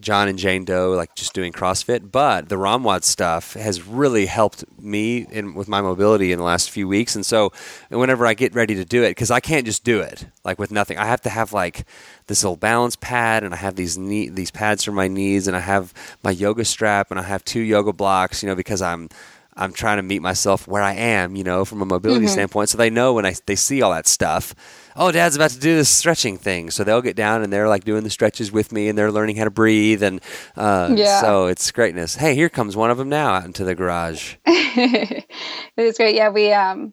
John 0.03 0.29
and 0.29 0.39
Jane 0.39 0.65
Doe 0.65 0.91
like 0.91 1.15
just 1.15 1.33
doing 1.33 1.53
CrossFit. 1.53 2.11
But 2.13 2.49
the 2.49 2.57
ROMWOD 2.57 3.05
stuff 3.05 3.55
has 3.55 3.83
really 3.83 4.27
helped 4.27 4.65
me 4.81 5.27
in 5.31 5.55
with 5.55 5.69
my 5.69 5.81
mobility 5.81 6.33
in 6.33 6.39
the 6.39 6.45
last 6.45 6.71
few 6.71 6.87
weeks. 6.87 7.15
And 7.15 7.25
so 7.25 7.53
whenever 7.89 8.27
I 8.27 8.35
get 8.35 8.55
ready 8.55 8.75
to 8.75 8.85
do 8.85 9.03
it, 9.03 9.11
because 9.11 9.31
I 9.31 9.41
can't 9.41 9.65
just 9.65 9.85
do 9.85 10.01
it 10.01 10.27
like 10.45 10.59
with 10.59 10.71
nothing, 10.71 10.99
I 10.99 11.07
have 11.07 11.23
to 11.23 11.31
have 11.31 11.53
like 11.53 11.87
this 12.27 12.43
little 12.43 12.57
balance 12.57 12.97
pad, 12.97 13.45
and 13.45 13.55
I 13.55 13.57
have 13.57 13.77
these 13.77 13.97
knee 13.97 14.29
these 14.29 14.51
pads 14.51 14.85
for 14.85 14.93
my 14.93 15.09
knees, 15.09 15.47
and 15.47 15.57
I 15.57 15.61
have 15.61 15.95
my 16.23 16.31
yoga 16.31 16.65
strap, 16.65 17.11
and 17.11 17.19
I 17.19 17.23
have 17.23 17.45
two 17.45 17.61
yoga 17.61 17.93
blocks. 17.93 18.43
You 18.43 18.49
know, 18.49 18.55
because 18.55 18.83
I'm 18.83 19.09
I'm 19.57 19.73
trying 19.73 19.99
to 19.99 20.03
meet 20.03 20.23
myself 20.23 20.67
where 20.67 20.83
I 20.83 20.95
am, 20.95 21.37
you 21.37 21.45
know, 21.45 21.65
from 21.65 21.83
a 21.83 21.87
mobility 21.87 22.27
mm-hmm. 22.27 22.33
standpoint. 22.33 22.71
So 22.71 22.79
they 22.79 22.91
know 22.91 23.15
when 23.15 23.27
I 23.27 23.35
they 23.47 23.57
see 23.57 23.83
all 23.83 23.93
that 23.93 24.07
stuff. 24.07 24.55
Oh, 24.97 25.11
Dad's 25.13 25.37
about 25.37 25.51
to 25.51 25.59
do 25.59 25.75
this 25.75 25.89
stretching 25.89 26.37
thing, 26.37 26.71
so 26.71 26.85
they'll 26.85 27.03
get 27.03 27.17
down 27.17 27.43
and 27.43 27.53
they're 27.53 27.69
like 27.69 27.85
doing 27.85 28.05
the 28.05 28.11
stretches 28.11 28.53
with 28.53 28.73
me, 28.73 28.89
and 28.89 28.97
they're 28.99 29.13
learning 29.13 29.37
how 29.37 29.45
to 29.45 29.51
breathe, 29.51 30.03
and 30.03 30.21
uh, 30.57 30.93
Yeah. 30.95 31.21
so 31.21 31.47
it's 31.47 31.71
greatness. 31.71 32.15
Hey, 32.15 32.35
here 32.35 32.49
comes 32.49 32.77
one 32.77 32.91
of 32.91 32.99
them 32.99 33.09
now 33.09 33.35
out 33.35 33.45
into 33.45 33.65
the 33.65 33.75
garage. 33.75 34.35
it 34.47 35.27
is 35.77 35.97
great. 35.97 36.15
Yeah, 36.15 36.29
we 36.31 36.53
um 36.53 36.93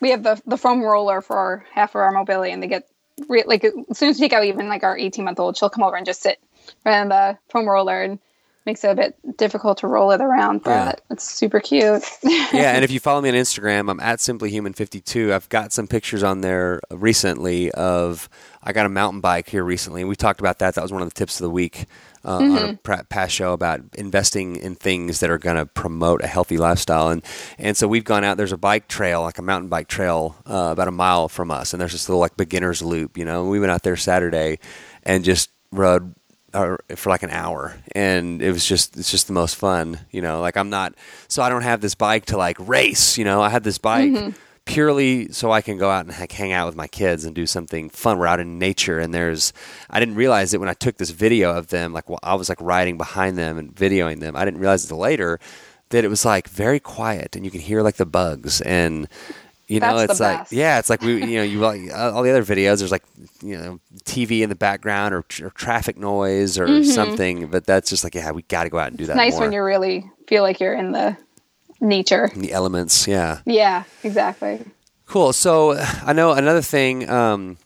we 0.00 0.10
have 0.10 0.22
the 0.22 0.40
the 0.46 0.56
foam 0.58 0.82
roller 0.82 1.20
for 1.20 1.64
half 1.72 1.90
of 1.94 2.00
our 2.00 2.12
mobility, 2.12 2.52
and 2.52 2.62
they 2.62 2.66
get 2.68 2.88
re- 3.28 3.44
like 3.46 3.64
as 3.64 3.98
soon 3.98 4.10
as 4.10 4.16
we 4.18 4.26
take 4.28 4.32
out 4.32 4.44
even 4.44 4.68
like 4.68 4.82
our 4.82 4.96
eighteen 4.98 5.24
month 5.24 5.38
old, 5.40 5.56
she'll 5.56 5.70
come 5.70 5.84
over 5.84 5.96
and 5.96 6.06
just 6.06 6.22
sit 6.22 6.38
right 6.84 7.00
on 7.00 7.08
the 7.08 7.38
foam 7.50 7.68
roller 7.68 8.02
and 8.02 8.18
makes 8.66 8.82
it 8.84 8.88
a 8.90 8.94
bit 8.94 9.16
difficult 9.38 9.78
to 9.78 9.86
roll 9.86 10.10
it 10.10 10.20
around, 10.20 10.62
but 10.64 10.70
Yeah. 10.70 10.92
it's 11.10 11.24
super 11.24 11.60
cute. 11.60 12.02
yeah, 12.22 12.72
and 12.74 12.84
if 12.84 12.90
you 12.92 13.00
follow 13.00 13.20
me 13.20 13.28
on 13.28 13.34
Instagram, 13.34 13.90
I'm 13.90 14.00
at 14.00 14.18
simplyhuman52. 14.18 15.32
I've 15.32 15.48
got 15.48 15.72
some 15.72 15.86
pictures 15.86 16.22
on 16.22 16.40
there 16.40 16.80
recently 16.90 17.70
of 17.72 18.28
I 18.62 18.72
got 18.72 18.84
a 18.86 18.88
mountain 18.90 19.20
bike 19.20 19.48
here 19.48 19.62
recently. 19.62 20.02
and 20.02 20.08
We 20.08 20.16
talked 20.16 20.40
about 20.40 20.58
that. 20.58 20.74
That 20.74 20.82
was 20.82 20.92
one 20.92 21.00
of 21.02 21.08
the 21.08 21.14
tips 21.14 21.38
of 21.38 21.44
the 21.44 21.50
week 21.50 21.86
uh, 22.24 22.36
on 22.38 22.58
a 22.70 22.74
pra- 22.74 23.04
past 23.08 23.32
show 23.32 23.52
about 23.52 23.80
investing 23.94 24.56
in 24.56 24.74
things 24.74 25.20
that 25.20 25.30
are 25.30 25.38
going 25.38 25.56
to 25.56 25.66
promote 25.66 26.20
a 26.22 26.26
healthy 26.26 26.58
lifestyle. 26.58 27.08
And 27.10 27.22
and 27.58 27.76
so 27.76 27.86
we've 27.86 28.02
gone 28.04 28.24
out. 28.24 28.36
There's 28.36 28.50
a 28.50 28.56
bike 28.56 28.88
trail, 28.88 29.22
like 29.22 29.38
a 29.38 29.42
mountain 29.42 29.68
bike 29.68 29.86
trail, 29.86 30.34
uh, 30.50 30.70
about 30.72 30.88
a 30.88 30.92
mile 30.92 31.28
from 31.28 31.52
us, 31.52 31.72
and 31.72 31.80
there's 31.80 31.92
this 31.92 32.08
little 32.08 32.20
like 32.20 32.36
beginner's 32.36 32.82
loop. 32.82 33.16
You 33.16 33.24
know, 33.24 33.44
we 33.44 33.60
went 33.60 33.70
out 33.70 33.84
there 33.84 33.94
Saturday 33.96 34.58
and 35.04 35.22
just 35.22 35.50
rode 35.70 36.14
or 36.56 36.80
for 36.96 37.10
like 37.10 37.22
an 37.22 37.30
hour 37.30 37.76
and 37.92 38.40
it 38.42 38.50
was 38.50 38.66
just 38.66 38.96
it's 38.96 39.10
just 39.10 39.26
the 39.26 39.32
most 39.32 39.56
fun 39.56 40.00
you 40.10 40.22
know 40.22 40.40
like 40.40 40.56
i'm 40.56 40.70
not 40.70 40.94
so 41.28 41.42
i 41.42 41.48
don't 41.48 41.62
have 41.62 41.80
this 41.80 41.94
bike 41.94 42.24
to 42.24 42.36
like 42.36 42.56
race 42.60 43.18
you 43.18 43.24
know 43.24 43.42
i 43.42 43.48
have 43.48 43.62
this 43.62 43.78
bike 43.78 44.10
mm-hmm. 44.10 44.30
purely 44.64 45.30
so 45.30 45.52
i 45.52 45.60
can 45.60 45.78
go 45.78 45.90
out 45.90 46.06
and 46.06 46.18
like, 46.18 46.32
hang 46.32 46.52
out 46.52 46.66
with 46.66 46.76
my 46.76 46.86
kids 46.86 47.24
and 47.24 47.34
do 47.34 47.46
something 47.46 47.90
fun. 47.90 48.18
We're 48.18 48.26
out 48.26 48.40
in 48.40 48.58
nature 48.58 48.98
and 48.98 49.12
there's 49.12 49.52
i 49.90 50.00
didn't 50.00 50.14
realize 50.14 50.54
it 50.54 50.60
when 50.60 50.68
i 50.68 50.74
took 50.74 50.96
this 50.96 51.10
video 51.10 51.56
of 51.56 51.68
them 51.68 51.92
like 51.92 52.08
while 52.08 52.20
i 52.22 52.34
was 52.34 52.48
like 52.48 52.60
riding 52.60 52.96
behind 52.96 53.36
them 53.36 53.58
and 53.58 53.74
videoing 53.74 54.20
them 54.20 54.34
i 54.34 54.44
didn't 54.44 54.60
realize 54.60 54.84
until 54.84 54.98
later 54.98 55.38
that 55.90 56.04
it 56.04 56.08
was 56.08 56.24
like 56.24 56.48
very 56.48 56.80
quiet 56.80 57.36
and 57.36 57.44
you 57.44 57.50
can 57.50 57.60
hear 57.60 57.82
like 57.82 57.96
the 57.96 58.06
bugs. 58.06 58.60
And 58.60 59.08
you 59.68 59.80
know 59.80 59.96
That's 59.98 60.12
it's 60.12 60.20
like 60.20 60.38
best. 60.40 60.52
yeah 60.52 60.78
it's 60.78 60.88
like 60.90 61.00
we 61.02 61.24
you 61.24 61.36
know 61.38 61.42
you 61.52 61.58
like 61.58 61.90
uh, 61.90 62.12
all 62.12 62.22
the 62.22 62.30
other 62.30 62.44
videos 62.44 62.78
there's 62.78 62.92
like 62.92 63.04
you 63.42 63.56
know 63.58 63.80
tv 64.04 64.40
in 64.42 64.48
the 64.48 64.54
background 64.54 65.12
or, 65.14 65.24
or 65.42 65.50
traffic 65.50 65.96
noise 65.98 66.58
or 66.58 66.84
something 66.84 67.48
but 67.48 67.66
that's 67.66 67.90
just 67.90 68.04
like 68.04 68.14
yeah 68.14 68.30
we 68.30 68.42
got 68.42 68.64
to 68.64 68.70
go 68.70 68.78
out 68.78 68.88
and 68.88 68.96
do 68.98 69.06
that 69.06 69.12
Mm-hmm. 69.12 69.18
nice 69.18 69.32
more 69.32 69.40
when 69.42 69.52
you 69.52 69.62
really 69.62 70.08
feel 70.28 70.42
like 70.42 70.60
you're 70.60 70.74
in 70.74 70.92
the 70.92 71.16
nature. 71.80 72.30
in 72.34 72.40
the 72.42 72.52
elements 72.52 73.06
yeah 73.08 73.40
Yeah, 73.44 73.84
exactly. 74.04 74.64
cool 75.06 75.32
so 75.32 75.76
i 76.04 76.12
know 76.12 76.32
another 76.32 76.62
thing 76.62 77.08
um, 77.10 77.58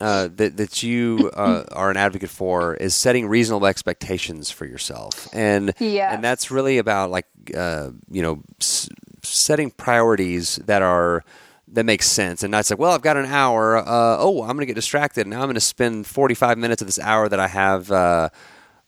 uh, 0.00 0.28
that 0.36 0.56
that 0.56 0.82
you 0.82 1.30
uh, 1.34 1.64
are 1.72 1.90
an 1.90 1.96
advocate 1.98 2.30
for 2.30 2.74
is 2.74 2.94
setting 2.94 3.26
reasonable 3.28 3.66
expectations 3.66 4.50
for 4.50 4.64
yourself, 4.64 5.28
and 5.34 5.74
yeah. 5.78 6.14
and 6.14 6.24
that's 6.24 6.50
really 6.50 6.78
about 6.78 7.10
like 7.10 7.26
uh, 7.54 7.90
you 8.10 8.22
know 8.22 8.42
s- 8.60 8.88
setting 9.22 9.70
priorities 9.70 10.56
that 10.56 10.82
are 10.82 11.24
that 11.72 11.84
makes 11.84 12.06
sense, 12.06 12.42
and 12.42 12.50
not 12.50 12.66
say, 12.66 12.74
well, 12.74 12.90
I've 12.92 13.02
got 13.02 13.16
an 13.16 13.26
hour. 13.26 13.76
Uh, 13.76 14.16
oh, 14.18 14.42
I'm 14.42 14.48
going 14.56 14.60
to 14.60 14.66
get 14.66 14.74
distracted. 14.74 15.26
Now 15.26 15.38
I'm 15.38 15.46
going 15.46 15.54
to 15.54 15.60
spend 15.60 16.06
45 16.06 16.58
minutes 16.58 16.82
of 16.82 16.88
this 16.88 16.98
hour 16.98 17.28
that 17.28 17.38
I 17.40 17.46
have. 17.48 17.90
Uh, 17.90 18.30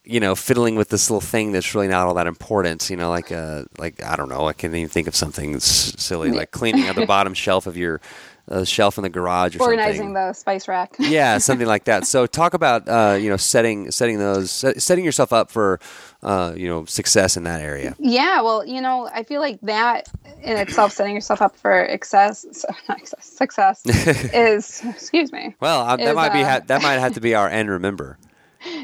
you 0.04 0.18
know, 0.18 0.34
fiddling 0.34 0.74
with 0.74 0.88
this 0.88 1.08
little 1.08 1.20
thing 1.20 1.52
that's 1.52 1.76
really 1.76 1.86
not 1.86 2.08
all 2.08 2.14
that 2.14 2.26
important. 2.26 2.90
You 2.90 2.96
know, 2.96 3.08
like 3.08 3.30
uh, 3.30 3.64
like 3.78 4.02
I 4.02 4.16
don't 4.16 4.28
know, 4.28 4.48
I 4.48 4.52
can't 4.52 4.74
even 4.74 4.88
think 4.88 5.06
of 5.06 5.14
something 5.14 5.54
s- 5.54 5.94
silly 5.96 6.32
like 6.32 6.50
cleaning 6.50 6.88
out 6.88 6.96
the 6.96 7.06
bottom 7.16 7.34
shelf 7.34 7.68
of 7.68 7.76
your 7.76 8.00
uh, 8.50 8.64
shelf 8.64 8.98
in 8.98 9.02
the 9.02 9.08
garage 9.08 9.54
or 9.54 9.58
something. 9.58 9.78
Organizing 9.78 9.98
something. 10.08 10.14
the 10.14 10.32
spice 10.32 10.68
rack. 10.68 10.94
yeah, 10.98 11.38
something 11.38 11.66
like 11.66 11.84
that. 11.84 12.06
So 12.06 12.26
talk 12.26 12.54
about 12.54 12.88
uh, 12.88 13.16
you 13.20 13.30
know 13.30 13.36
setting 13.36 13.90
setting 13.90 14.18
those 14.18 14.50
setting 14.82 15.04
yourself 15.04 15.32
up 15.32 15.50
for 15.50 15.80
uh, 16.22 16.52
you 16.56 16.68
know 16.68 16.84
success 16.84 17.36
in 17.36 17.44
that 17.44 17.60
area. 17.60 17.94
Yeah, 17.98 18.42
well, 18.42 18.64
you 18.66 18.80
know, 18.80 19.08
I 19.12 19.22
feel 19.22 19.40
like 19.40 19.60
that 19.62 20.08
in 20.42 20.56
itself, 20.56 20.92
setting 20.92 21.14
yourself 21.14 21.40
up 21.40 21.56
for 21.56 21.72
excess, 21.84 22.44
not 22.88 22.98
excess 23.00 23.24
success, 23.24 23.82
is 23.86 24.82
excuse 24.84 25.32
me. 25.32 25.54
Well, 25.60 25.80
uh, 25.82 25.96
that 25.96 26.08
Is, 26.08 26.14
might 26.14 26.32
be 26.32 26.42
uh, 26.42 26.48
ha- 26.48 26.60
that 26.66 26.82
might 26.82 26.98
have 26.98 27.14
to 27.14 27.20
be 27.20 27.34
our 27.34 27.48
end. 27.48 27.70
Remember, 27.70 28.18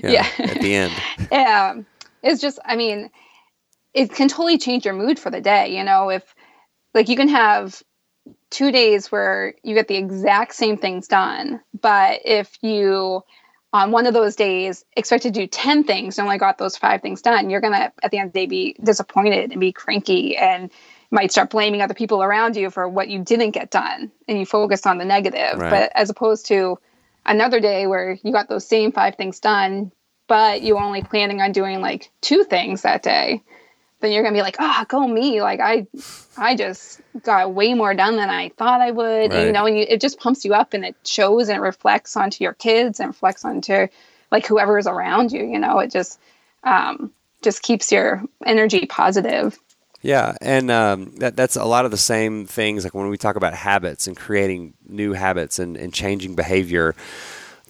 Yeah. 0.03 0.27
at 0.39 0.61
the 0.61 0.75
end. 0.75 0.93
yeah, 1.33 1.75
it's 2.23 2.41
just 2.41 2.59
i 2.65 2.75
mean 2.75 3.11
it 3.95 4.13
can 4.13 4.27
totally 4.29 4.59
change 4.59 4.85
your 4.85 4.93
mood 4.95 5.19
for 5.21 5.31
the 5.31 5.41
day 5.41 5.77
you 5.77 5.85
know 5.85 6.09
if 6.11 6.35
like 6.95 7.09
you 7.09 7.15
can 7.17 7.29
have 7.29 7.81
two 8.51 8.73
days 8.73 9.11
where 9.13 9.55
you 9.63 9.75
get 9.75 9.89
the 9.89 9.97
exact 9.97 10.55
same 10.55 10.77
things 10.77 11.09
done 11.09 11.61
but 11.81 12.21
if 12.25 12.57
you 12.63 13.23
on 13.73 13.91
one 13.91 14.07
of 14.07 14.15
those 14.15 14.37
days 14.37 14.85
expect 14.97 15.25
to 15.25 15.31
do 15.31 15.47
10 15.47 15.85
things 15.85 16.19
and 16.19 16.25
only 16.27 16.39
got 16.39 16.57
those 16.59 16.77
five 16.77 17.03
things 17.03 17.21
done 17.23 17.51
you're 17.51 17.61
gonna 17.61 17.93
at 18.03 18.11
the 18.11 18.19
end 18.19 18.29
of 18.29 18.33
the 18.33 18.41
day 18.41 18.47
be 18.47 18.77
disappointed 18.83 19.51
and 19.53 19.61
be 19.61 19.73
cranky 19.73 20.37
and 20.37 20.71
might 21.11 21.31
start 21.33 21.51
blaming 21.51 21.83
other 21.83 21.95
people 21.95 22.23
around 22.23 22.57
you 22.57 22.71
for 22.71 22.89
what 22.89 23.09
you 23.09 23.19
didn't 23.23 23.51
get 23.51 23.71
done 23.71 24.11
and 24.27 24.39
you 24.39 24.47
focus 24.47 24.87
on 24.87 24.99
the 24.99 25.05
negative 25.05 25.59
Right. 25.59 25.71
but 25.71 25.93
as 25.95 26.11
opposed 26.11 26.47
to 26.47 26.79
another 27.27 27.61
day 27.61 27.87
where 27.87 28.19
you 28.23 28.33
got 28.33 28.49
those 28.49 28.67
same 28.67 28.93
five 28.93 29.17
things 29.17 29.41
done 29.41 29.93
but 30.27 30.63
you 30.63 30.79
only 30.79 31.03
planning 31.03 31.41
on 31.41 31.53
doing 31.53 31.81
like 31.81 32.11
two 32.21 32.45
things 32.45 32.83
that 32.83 33.03
day 33.03 33.43
then 34.01 34.13
you're 34.13 34.23
gonna 34.23 34.35
be 34.37 34.43
like 34.43 34.57
ah 34.61 34.85
go 34.89 35.07
me 35.07 35.43
like 35.43 35.61
i 35.61 35.87
i 36.37 36.55
just 36.55 37.01
got 37.23 37.53
way 37.55 37.75
more 37.75 37.95
done 37.95 38.17
than 38.17 38.31
i 38.31 38.49
thought 38.51 38.81
i 38.81 38.91
would 38.91 39.33
and, 39.33 39.33
Right. 39.33 39.47
you 39.47 39.53
know 39.53 39.67
and 39.67 39.79
you, 39.79 39.87
it 39.89 40.01
just 40.01 40.21
pumps 40.21 40.45
you 40.45 40.55
up 40.55 40.75
and 40.75 40.85
it 40.85 40.97
shows 41.05 41.49
and 41.49 41.59
it 41.59 41.63
reflects 41.63 42.17
onto 42.17 42.45
your 42.45 42.55
kids 42.55 43.01
and 43.01 43.09
reflects 43.09 43.45
onto 43.45 43.89
like 44.33 44.47
whoever's 44.47 44.87
around 44.87 45.33
you 45.33 45.45
you 45.45 45.59
know 45.59 45.79
it 45.81 45.91
just 45.91 46.21
um 46.65 47.13
just 47.43 47.63
keeps 47.63 47.93
your 47.93 48.23
energy 48.45 48.87
positive 48.87 49.59
Yeah, 50.01 50.37
and 50.41 50.71
um, 50.71 51.13
that, 51.17 51.35
that's 51.37 51.57
a 51.57 51.65
lot 51.65 51.85
of 51.85 51.91
the 51.91 51.97
same 51.97 52.47
things. 52.47 52.85
Like 52.85 52.95
when 52.95 53.09
we 53.09 53.19
talk 53.19 53.37
about 53.37 53.53
habits 53.55 54.07
and 54.07 54.17
creating 54.17 54.75
new 54.87 55.13
habits 55.13 55.59
and, 55.59 55.77
and 55.77 55.93
changing 55.93 56.37
behavior, 56.37 56.95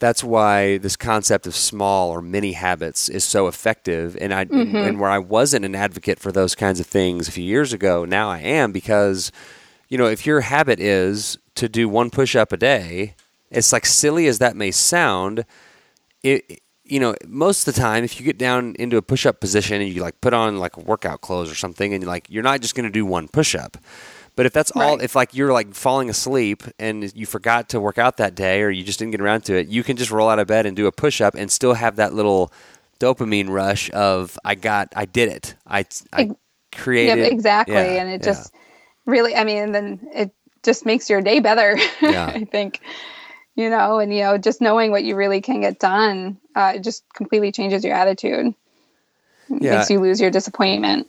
that's 0.00 0.24
why 0.24 0.78
this 0.78 0.96
concept 0.96 1.46
of 1.46 1.54
small 1.54 2.10
or 2.10 2.22
mini 2.22 2.52
habits 2.52 3.08
is 3.08 3.24
so 3.24 3.46
effective. 3.46 4.16
And 4.20 4.32
I 4.32 4.42
and, 4.42 4.50
mm-hmm. 4.50 4.76
and 4.76 5.00
where 5.00 5.10
I 5.10 5.18
wasn't 5.18 5.64
an 5.64 5.74
advocate 5.74 6.18
for 6.18 6.32
those 6.32 6.54
kinds 6.54 6.80
of 6.80 6.86
things 6.86 7.28
a 7.28 7.32
few 7.32 7.44
years 7.44 7.72
ago, 7.72 8.04
now 8.04 8.30
I 8.30 8.38
am 8.38 8.72
because 8.72 9.32
you 9.88 9.98
know 9.98 10.06
if 10.06 10.26
your 10.26 10.40
habit 10.40 10.80
is 10.80 11.38
to 11.56 11.68
do 11.68 11.88
one 11.88 12.10
push 12.10 12.36
up 12.36 12.52
a 12.52 12.56
day, 12.56 13.14
it's 13.50 13.72
like 13.72 13.86
silly 13.86 14.26
as 14.26 14.38
that 14.38 14.56
may 14.56 14.70
sound. 14.70 15.44
It 16.22 16.60
you 16.84 17.00
know 17.00 17.14
most 17.26 17.66
of 17.66 17.74
the 17.74 17.80
time 17.80 18.04
if 18.04 18.18
you 18.18 18.24
get 18.24 18.38
down 18.38 18.74
into 18.78 18.96
a 18.96 19.02
push 19.02 19.26
up 19.26 19.40
position 19.40 19.80
and 19.80 19.92
you 19.92 20.00
like 20.00 20.20
put 20.20 20.32
on 20.32 20.58
like 20.58 20.76
workout 20.78 21.20
clothes 21.20 21.50
or 21.50 21.54
something 21.54 21.92
and 21.92 22.02
you're 22.02 22.10
like 22.10 22.26
you're 22.28 22.42
not 22.42 22.60
just 22.60 22.74
going 22.74 22.86
to 22.86 22.92
do 22.92 23.04
one 23.04 23.28
push 23.28 23.54
up. 23.54 23.76
But 24.38 24.46
if 24.46 24.52
that's 24.52 24.70
all, 24.70 24.94
Right. 24.94 25.02
if 25.02 25.16
like 25.16 25.34
you're 25.34 25.52
like 25.52 25.74
falling 25.74 26.08
asleep 26.08 26.62
and 26.78 27.12
you 27.12 27.26
forgot 27.26 27.68
to 27.70 27.80
work 27.80 27.98
out 27.98 28.18
that 28.18 28.36
day 28.36 28.62
or 28.62 28.70
you 28.70 28.84
just 28.84 29.00
didn't 29.00 29.10
get 29.10 29.20
around 29.20 29.40
to 29.46 29.56
it, 29.56 29.66
you 29.66 29.82
can 29.82 29.96
just 29.96 30.12
roll 30.12 30.28
out 30.28 30.38
of 30.38 30.46
bed 30.46 30.64
and 30.64 30.76
do 30.76 30.86
a 30.86 30.92
push 30.92 31.20
up 31.20 31.34
and 31.34 31.50
still 31.50 31.74
have 31.74 31.96
that 31.96 32.14
little 32.14 32.52
dopamine 33.00 33.48
rush 33.48 33.90
of 33.90 34.38
I 34.44 34.54
got, 34.54 34.92
I 34.94 35.06
did 35.06 35.28
it, 35.28 35.56
I, 35.66 35.86
I 36.12 36.30
created 36.70 37.18
Yep, 37.18 37.32
exactly. 37.32 37.74
Yeah, 37.74 37.82
and 38.00 38.10
it 38.10 38.20
yeah. 38.20 38.26
just 38.26 38.54
really, 39.06 39.34
I 39.34 39.42
mean, 39.42 39.72
then 39.72 40.06
it 40.14 40.30
just 40.62 40.86
makes 40.86 41.10
your 41.10 41.20
day 41.20 41.40
better. 41.40 41.76
Yeah. 42.00 42.26
I 42.26 42.44
think, 42.44 42.80
you 43.56 43.68
know, 43.70 43.98
and, 43.98 44.14
you 44.14 44.20
know, 44.20 44.38
just 44.38 44.60
knowing 44.60 44.92
what 44.92 45.02
you 45.02 45.16
really 45.16 45.40
can 45.40 45.62
get 45.62 45.80
done, 45.80 46.38
uh, 46.54 46.74
it 46.76 46.84
just 46.84 47.02
completely 47.12 47.50
changes 47.50 47.82
your 47.84 47.94
attitude. 47.96 48.54
Yeah, 49.50 49.76
Makes 49.76 49.90
you 49.90 50.00
lose 50.00 50.20
your 50.20 50.30
disappointment. 50.30 51.08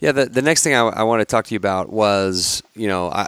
Yeah, 0.00 0.12
the, 0.12 0.26
the 0.26 0.42
next 0.42 0.62
thing 0.62 0.74
I, 0.74 0.80
I 0.80 1.02
want 1.02 1.20
to 1.20 1.24
talk 1.24 1.46
to 1.46 1.54
you 1.54 1.56
about 1.56 1.90
was, 1.90 2.62
you 2.74 2.88
know, 2.88 3.10
I, 3.10 3.26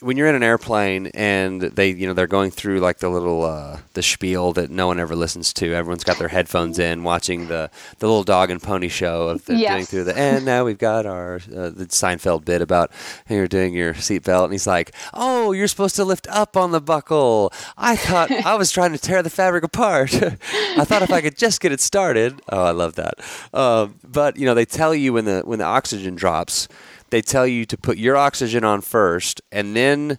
when 0.00 0.16
you're 0.16 0.28
in 0.28 0.34
an 0.36 0.42
airplane 0.42 1.08
and 1.08 1.60
they, 1.60 1.88
you 1.90 2.06
know, 2.06 2.12
they're 2.12 2.26
going 2.28 2.50
through 2.50 2.78
like 2.80 2.98
the 2.98 3.08
little 3.08 3.44
uh, 3.44 3.78
the 3.94 4.02
spiel 4.02 4.52
that 4.52 4.70
no 4.70 4.86
one 4.86 5.00
ever 5.00 5.16
listens 5.16 5.52
to. 5.54 5.74
Everyone's 5.74 6.04
got 6.04 6.18
their 6.18 6.28
headphones 6.28 6.78
in, 6.78 7.02
watching 7.02 7.48
the, 7.48 7.70
the 7.98 8.06
little 8.06 8.22
dog 8.24 8.50
and 8.50 8.62
pony 8.62 8.88
show 8.88 9.28
of 9.28 9.44
the, 9.46 9.56
Yes. 9.56 9.72
doing 9.72 9.84
through 9.86 10.04
the. 10.04 10.16
And 10.18 10.44
now 10.44 10.64
we've 10.64 10.78
got 10.78 11.04
our 11.06 11.36
uh, 11.36 11.70
the 11.70 11.86
Seinfeld 11.88 12.44
bit 12.44 12.62
about 12.62 12.90
hey, 13.26 13.36
you're 13.36 13.48
doing 13.48 13.74
your 13.74 13.94
seatbelt, 13.94 14.44
and 14.44 14.52
he's 14.52 14.66
like, 14.66 14.92
"Oh, 15.14 15.52
you're 15.52 15.66
supposed 15.68 15.96
to 15.96 16.04
lift 16.04 16.26
up 16.28 16.56
on 16.56 16.70
the 16.70 16.80
buckle. 16.80 17.52
I 17.76 17.96
thought 17.96 18.30
I 18.30 18.54
was 18.54 18.70
trying 18.70 18.92
to 18.92 18.98
tear 18.98 19.22
the 19.22 19.30
fabric 19.30 19.64
apart. 19.64 20.14
I 20.52 20.84
thought 20.84 21.02
if 21.02 21.10
I 21.12 21.20
could 21.20 21.36
just 21.36 21.60
get 21.60 21.72
it 21.72 21.80
started. 21.80 22.40
Oh, 22.50 22.62
I 22.64 22.70
love 22.70 22.94
that. 22.94 23.14
Um, 23.52 23.96
but 24.06 24.36
you 24.36 24.46
know, 24.46 24.54
they 24.54 24.64
tell 24.64 24.94
you 24.94 25.12
when 25.12 25.24
the 25.24 25.42
when 25.44 25.58
the 25.58 25.64
oxygen 25.64 26.14
drops, 26.14 26.68
they 27.10 27.22
tell 27.22 27.46
you 27.46 27.64
to 27.66 27.76
put 27.76 27.98
your 27.98 28.16
oxygen 28.16 28.64
on 28.64 28.80
first, 28.80 29.40
and 29.52 29.74
then 29.76 30.18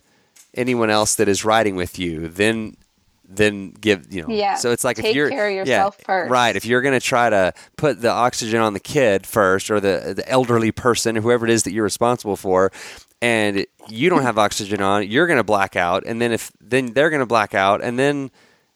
anyone 0.53 0.89
else 0.89 1.15
that 1.15 1.27
is 1.27 1.45
riding 1.45 1.75
with 1.75 1.99
you, 1.99 2.27
then 2.27 2.75
then 3.31 3.69
give 3.79 4.11
you 4.11 4.23
know. 4.23 4.29
Yeah, 4.29 4.55
So 4.55 4.71
it's 4.71 4.83
like 4.83 4.97
if 4.97 5.13
you're 5.13 5.29
care 5.29 5.61
of 5.61 5.67
yeah, 5.67 5.89
first. 5.91 6.31
right? 6.31 6.55
If 6.55 6.65
you're 6.65 6.81
going 6.81 6.99
to 6.99 7.05
try 7.05 7.29
to 7.29 7.53
put 7.77 8.01
the 8.01 8.09
oxygen 8.09 8.59
on 8.59 8.73
the 8.73 8.79
kid 8.79 9.27
first, 9.27 9.69
or 9.69 9.79
the 9.79 10.13
the 10.15 10.27
elderly 10.27 10.71
person, 10.71 11.15
whoever 11.15 11.45
it 11.45 11.51
is 11.51 11.63
that 11.63 11.71
you're 11.71 11.83
responsible 11.83 12.35
for. 12.35 12.71
And 13.21 13.65
you 13.89 14.09
don't 14.09 14.21
have 14.21 14.37
oxygen 14.37 14.81
on, 14.81 15.05
you're 15.09 15.27
going 15.27 15.37
to 15.37 15.43
black 15.43 15.75
out, 15.75 16.03
and 16.05 16.21
then 16.21 16.31
if 16.31 16.51
then 16.61 16.93
they're 16.93 17.09
going 17.09 17.19
to 17.19 17.25
black 17.25 17.53
out, 17.53 17.83
and 17.83 17.99
then 17.99 18.31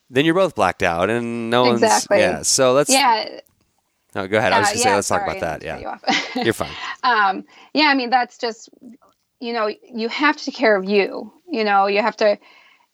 then 0.09 0.25
you're 0.25 0.33
both 0.35 0.53
blacked 0.53 0.83
out, 0.83 1.09
and 1.09 1.49
no 1.49 1.71
Exactly. 1.71 2.17
one's 2.17 2.21
yeah. 2.21 2.41
So 2.41 2.73
let's 2.73 2.89
Yeah. 2.89 3.39
No, 4.15 4.27
go 4.27 4.37
ahead. 4.37 4.53
I 4.53 4.59
was 4.59 4.69
uh, 4.69 4.71
just 4.71 4.83
saying, 4.83 4.91
yeah, 4.91 4.95
let's 4.95 5.07
talk 5.07 5.23
about 5.23 5.39
that. 5.39 5.63
Yeah, 5.63 5.97
You 6.35 6.43
You're 6.43 6.53
fine. 6.53 6.71
um, 7.03 7.45
yeah, 7.73 7.85
I 7.85 7.95
mean, 7.95 8.09
that's 8.09 8.37
just, 8.37 8.69
you 9.39 9.53
know, 9.53 9.67
you 9.67 10.09
have 10.09 10.37
to 10.37 10.45
take 10.45 10.55
care 10.55 10.75
of 10.75 10.85
you. 10.85 11.33
You 11.49 11.63
know, 11.63 11.87
you 11.87 12.01
have 12.01 12.17
to 12.17 12.37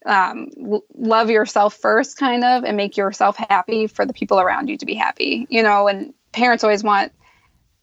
um, 0.05 0.47
l- 0.59 0.86
love 0.95 1.30
yourself 1.30 1.76
first, 1.76 2.17
kind 2.17 2.43
of, 2.43 2.63
and 2.63 2.78
make 2.78 2.97
yourself 2.97 3.38
happy 3.38 3.88
for 3.88 4.05
the 4.05 4.13
people 4.13 4.39
around 4.39 4.67
you 4.70 4.78
to 4.78 4.86
be 4.86 4.95
happy. 4.95 5.47
You 5.49 5.63
know, 5.63 5.88
and 5.88 6.13
parents 6.32 6.63
always 6.63 6.84
want 6.84 7.11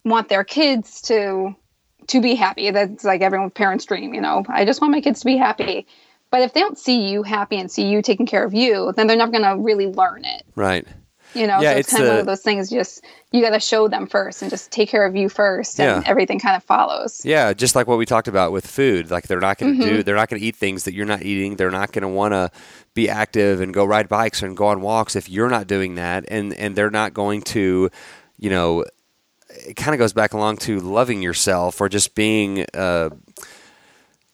want 0.05 0.29
their 0.29 0.45
kids 0.45 1.03
to 1.03 1.55
to 2.09 2.21
be 2.21 2.35
happy. 2.35 2.71
That's 2.71 3.05
like 3.05 3.21
everyone's 3.21 3.53
parents' 3.53 3.85
dream. 3.85 4.15
You 4.15 4.21
know, 4.21 4.45
I 4.49 4.65
just 4.65 4.81
want 4.81 4.93
my 4.93 5.01
kids 5.01 5.21
to 5.21 5.27
be 5.27 5.37
happy. 5.37 5.87
But 6.31 6.43
if 6.43 6.53
they 6.53 6.61
don't 6.61 6.79
see 6.79 7.09
you 7.09 7.23
happy 7.23 7.57
and 7.57 7.71
see 7.71 7.89
you 7.89 8.03
taking 8.03 8.27
care 8.27 8.45
of 8.45 8.53
you, 8.53 8.93
then 8.97 9.07
they're 9.07 9.17
never 9.17 9.31
going 9.31 9.45
to 9.45 9.63
really 9.63 9.87
learn 9.87 10.25
it. 10.25 10.43
Right. 10.57 10.87
You 11.37 11.47
know, 11.47 11.61
Yeah, 11.61 11.73
so 11.75 11.79
it's, 11.79 11.89
it's 11.89 11.91
kind 11.93 12.05
of 12.05 12.11
one 12.11 12.19
of 12.21 12.27
those 12.27 12.41
things. 12.43 12.71
Just 12.71 13.05
you 13.33 13.43
got 13.43 13.51
to 13.51 13.61
show 13.61 13.87
them 13.89 14.07
first, 14.07 14.43
and 14.43 14.51
just 14.51 14.71
take 14.71 14.89
care 14.89 15.05
of 15.07 15.15
you 15.15 15.29
first, 15.29 15.79
and 15.79 16.03
Yeah. 16.03 16.11
everything 16.11 16.39
kind 16.41 16.57
of 16.57 16.65
follows. 16.65 17.21
Yeah, 17.25 17.53
just 17.53 17.77
like 17.77 17.87
what 17.87 17.99
we 17.99 18.07
talked 18.07 18.29
about 18.29 18.53
with 18.53 18.67
food. 18.67 19.11
Like 19.11 19.27
they're 19.29 19.41
not 19.41 19.59
going 19.59 19.77
to 19.79 19.83
Mm-hmm. 19.85 19.97
do, 19.97 20.03
they're 20.03 20.17
not 20.17 20.29
going 20.29 20.41
to 20.41 20.47
eat 20.47 20.57
things 20.57 20.85
that 20.85 20.95
you're 20.95 21.07
not 21.07 21.23
eating. 21.23 21.57
They're 21.57 21.71
not 21.71 21.93
going 21.93 22.03
to 22.03 22.09
want 22.09 22.33
to 22.33 22.51
be 22.95 23.09
active 23.09 23.61
and 23.61 23.75
go 23.75 23.85
ride 23.85 24.09
bikes 24.09 24.43
and 24.43 24.57
go 24.57 24.67
on 24.69 24.81
walks 24.81 25.15
if 25.17 25.29
you're 25.29 25.51
not 25.51 25.67
doing 25.67 25.97
that. 25.97 26.25
And 26.29 26.55
and 26.55 26.75
they're 26.75 26.91
not 26.91 27.13
going 27.15 27.43
to, 27.43 27.91
you 28.39 28.51
know, 28.51 28.85
it 29.51 29.75
kind 29.77 29.95
of 29.95 29.99
goes 29.99 30.13
back 30.13 30.33
along 30.33 30.57
to 30.59 30.81
loving 30.81 31.23
yourself 31.23 31.81
or 31.81 31.89
just 31.89 32.15
being. 32.15 32.65
Uh, 32.75 33.11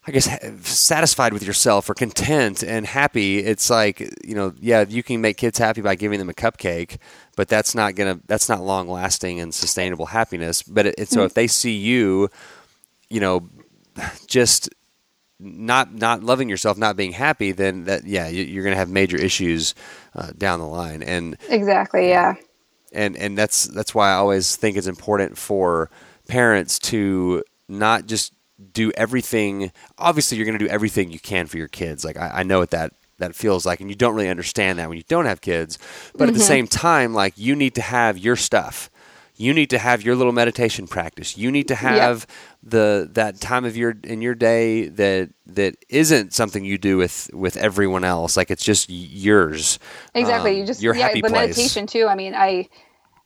I 0.06 0.10
guess 0.10 0.28
satisfied 0.68 1.32
with 1.32 1.44
yourself 1.44 1.88
or 1.88 1.94
content 1.94 2.64
and 2.64 2.86
happy. 2.86 3.38
It's 3.38 3.70
like 3.70 4.00
you 4.24 4.34
know, 4.34 4.52
yeah, 4.60 4.84
you 4.88 5.02
can 5.02 5.20
make 5.20 5.36
kids 5.36 5.58
happy 5.58 5.80
by 5.80 5.94
giving 5.94 6.18
them 6.18 6.28
a 6.28 6.34
cupcake, 6.34 6.98
but 7.36 7.48
that's 7.48 7.74
not 7.74 7.94
gonna 7.94 8.18
that's 8.26 8.48
not 8.48 8.62
long 8.62 8.88
lasting 8.88 9.38
and 9.38 9.54
sustainable 9.54 10.06
happiness. 10.06 10.62
But 10.62 10.86
it, 10.86 10.94
it, 10.98 11.08
so 11.08 11.22
if 11.24 11.34
they 11.34 11.46
see 11.46 11.76
you, 11.76 12.30
you 13.10 13.20
know, 13.20 13.48
just 14.26 14.70
not 15.38 15.94
not 15.94 16.24
loving 16.24 16.48
yourself, 16.48 16.76
not 16.76 16.96
being 16.96 17.12
happy, 17.12 17.52
then 17.52 17.84
that 17.84 18.04
yeah, 18.04 18.26
you, 18.28 18.42
you're 18.42 18.64
gonna 18.64 18.76
have 18.76 18.88
major 18.90 19.16
issues 19.16 19.74
uh, 20.16 20.32
down 20.36 20.58
the 20.58 20.66
line. 20.66 21.02
And 21.04 21.36
Exactly. 21.48 22.08
Yeah. 22.08 22.34
and 22.92 23.16
and 23.16 23.38
that's 23.38 23.64
that's 23.66 23.94
why 23.94 24.10
I 24.10 24.14
always 24.14 24.56
think 24.56 24.76
it's 24.76 24.88
important 24.88 25.38
for 25.38 25.90
parents 26.28 26.78
to 26.80 27.44
not 27.68 28.06
just 28.06 28.32
do 28.72 28.92
everything. 28.92 29.72
Obviously, 29.98 30.36
you're 30.36 30.46
going 30.46 30.58
to 30.58 30.64
do 30.64 30.70
everything 30.70 31.10
you 31.10 31.20
can 31.20 31.46
for 31.46 31.58
your 31.58 31.68
kids. 31.68 32.04
Like 32.04 32.16
I, 32.16 32.30
I 32.36 32.42
know 32.42 32.58
what 32.58 32.70
that 32.70 32.92
that 33.18 33.34
feels 33.34 33.64
like, 33.64 33.80
and 33.80 33.88
you 33.88 33.96
don't 33.96 34.14
really 34.14 34.28
understand 34.28 34.78
that 34.78 34.88
when 34.88 34.98
you 34.98 35.04
don't 35.08 35.26
have 35.26 35.40
kids. 35.40 35.78
But 36.16 36.28
at 36.28 36.34
the 36.34 36.40
same 36.40 36.66
time, 36.66 37.14
like 37.14 37.34
you 37.36 37.54
need 37.54 37.74
to 37.76 37.82
have 37.82 38.18
your 38.18 38.36
stuff. 38.36 38.90
You 39.34 39.54
need 39.54 39.70
to 39.70 39.78
have 39.78 40.02
your 40.02 40.14
little 40.14 40.32
meditation 40.32 40.86
practice. 40.86 41.38
You 41.38 41.50
need 41.50 41.68
to 41.68 41.74
have 41.74 42.26
the 42.62 43.08
that 43.12 43.40
time 43.40 43.64
of 43.64 43.76
your 43.76 43.94
in 44.04 44.22
your 44.22 44.34
day 44.34 44.88
that 44.88 45.30
that 45.46 45.74
isn't 45.88 46.34
something 46.34 46.64
you 46.64 46.78
do 46.78 46.96
with 46.96 47.30
with 47.32 47.56
everyone 47.56 48.04
else. 48.04 48.36
Like 48.36 48.50
it's 48.50 48.64
just 48.64 48.90
yours. 48.90 49.78
Exactly. 50.14 50.52
Um, 50.52 50.56
you 50.58 50.66
just 50.66 50.82
your 50.82 50.94
yeah, 50.94 51.08
happy 51.08 51.22
the 51.22 51.28
place. 51.28 51.56
meditation 51.56 51.86
too. 51.86 52.06
I 52.08 52.14
mean, 52.14 52.34
I 52.34 52.68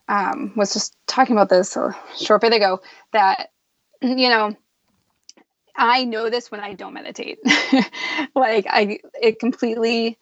um, 0.09 0.53
was 0.57 0.72
just 0.72 0.97
talking 1.07 1.34
about 1.34 1.49
this 1.49 1.76
a 1.76 1.94
short 2.16 2.40
bit 2.40 2.53
ago 2.53 2.80
that 3.12 3.51
you 4.01 4.28
know 4.28 4.57
I 5.77 6.05
know 6.05 6.31
this 6.31 6.51
when 6.51 6.61
I 6.61 6.74
don't 6.74 6.95
meditate. 6.95 7.39
like 8.35 8.66
I, 8.68 8.99
it 9.20 9.39
completely, 9.39 10.18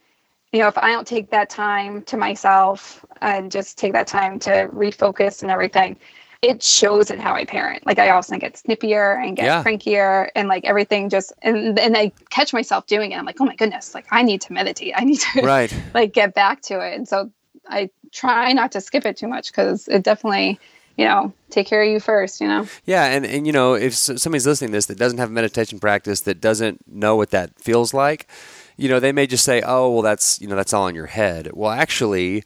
you 0.52 0.60
know, 0.60 0.68
if 0.68 0.78
I 0.78 0.90
don't 0.92 1.06
take 1.06 1.30
that 1.30 1.50
time 1.50 2.02
to 2.02 2.16
myself 2.16 3.04
and 3.20 3.50
just 3.50 3.78
take 3.78 3.92
that 3.92 4.06
time 4.06 4.38
to 4.40 4.68
refocus 4.72 5.42
and 5.42 5.50
everything, 5.50 5.96
it 6.42 6.62
shows 6.62 7.10
in 7.10 7.18
how 7.18 7.34
I 7.34 7.44
parent. 7.44 7.86
Like 7.86 7.98
I 7.98 8.10
often 8.10 8.38
get 8.38 8.54
snippier 8.54 9.16
and 9.24 9.36
get 9.36 9.46
Yeah. 9.46 9.62
crankier 9.62 10.28
and 10.34 10.46
like 10.48 10.64
everything 10.64 11.08
just, 11.08 11.32
and 11.42 11.78
and 11.78 11.96
I 11.96 12.12
catch 12.30 12.52
myself 12.52 12.86
doing 12.86 13.12
it. 13.12 13.16
I'm 13.16 13.24
like, 13.24 13.40
oh 13.40 13.44
my 13.46 13.56
goodness, 13.56 13.94
like 13.94 14.06
I 14.10 14.22
need 14.22 14.42
to 14.42 14.52
meditate. 14.52 14.92
I 14.94 15.04
need 15.04 15.20
to 15.20 15.42
Right. 15.42 15.74
like 15.94 16.12
get 16.12 16.34
back 16.34 16.60
to 16.62 16.80
it. 16.80 16.94
And 16.94 17.08
so 17.08 17.30
I 17.68 17.88
try 18.12 18.52
not 18.52 18.72
to 18.72 18.80
skip 18.82 19.06
it 19.06 19.16
too 19.16 19.28
much 19.28 19.50
because 19.50 19.88
it 19.88 20.02
definitely, 20.02 20.60
you 20.96 21.04
know, 21.04 21.32
take 21.50 21.66
care 21.66 21.82
of 21.82 21.88
you 21.88 22.00
first, 22.00 22.40
you 22.40 22.48
know? 22.48 22.66
Yeah, 22.84 23.06
and, 23.06 23.24
and 23.24 23.46
you 23.46 23.52
know, 23.52 23.74
if 23.74 23.94
somebody's 23.94 24.46
listening 24.46 24.70
to 24.70 24.76
this 24.76 24.86
that 24.86 24.98
doesn't 24.98 25.18
have 25.18 25.28
a 25.30 25.32
meditation 25.32 25.78
practice, 25.78 26.20
that 26.22 26.40
doesn't 26.40 26.86
know 26.86 27.16
what 27.16 27.30
that 27.30 27.58
feels 27.58 27.92
like, 27.92 28.28
you 28.76 28.88
know, 28.88 29.00
they 29.00 29.12
may 29.12 29.26
just 29.26 29.44
say, 29.44 29.62
"Oh, 29.64 29.90
well, 29.90 30.02
that's 30.02 30.40
you 30.40 30.48
know, 30.48 30.56
that's 30.56 30.72
all 30.72 30.88
in 30.88 30.94
your 30.94 31.06
head." 31.06 31.50
Well, 31.52 31.70
actually, 31.70 32.42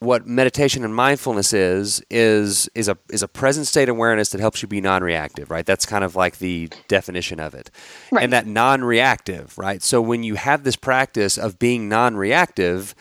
what 0.00 0.26
meditation 0.26 0.84
and 0.84 0.94
mindfulness 0.94 1.52
is 1.52 2.02
is 2.08 2.68
is 2.74 2.88
a 2.88 2.96
is 3.10 3.22
a 3.22 3.28
present 3.28 3.66
state 3.66 3.88
awareness 3.88 4.30
that 4.30 4.40
helps 4.40 4.62
you 4.62 4.68
be 4.68 4.80
non-reactive, 4.80 5.50
right? 5.50 5.66
That's 5.66 5.84
kind 5.84 6.04
of 6.04 6.16
like 6.16 6.38
the 6.38 6.70
definition 6.88 7.40
of 7.40 7.54
it. 7.54 7.70
Right. 8.10 8.24
And 8.24 8.32
that 8.32 8.46
non-reactive, 8.46 9.58
right? 9.58 9.82
So 9.82 10.00
when 10.00 10.22
you 10.22 10.36
have 10.36 10.64
this 10.64 10.76
practice 10.76 11.36
of 11.36 11.58
being 11.58 11.88
non-reactive, 11.88 12.94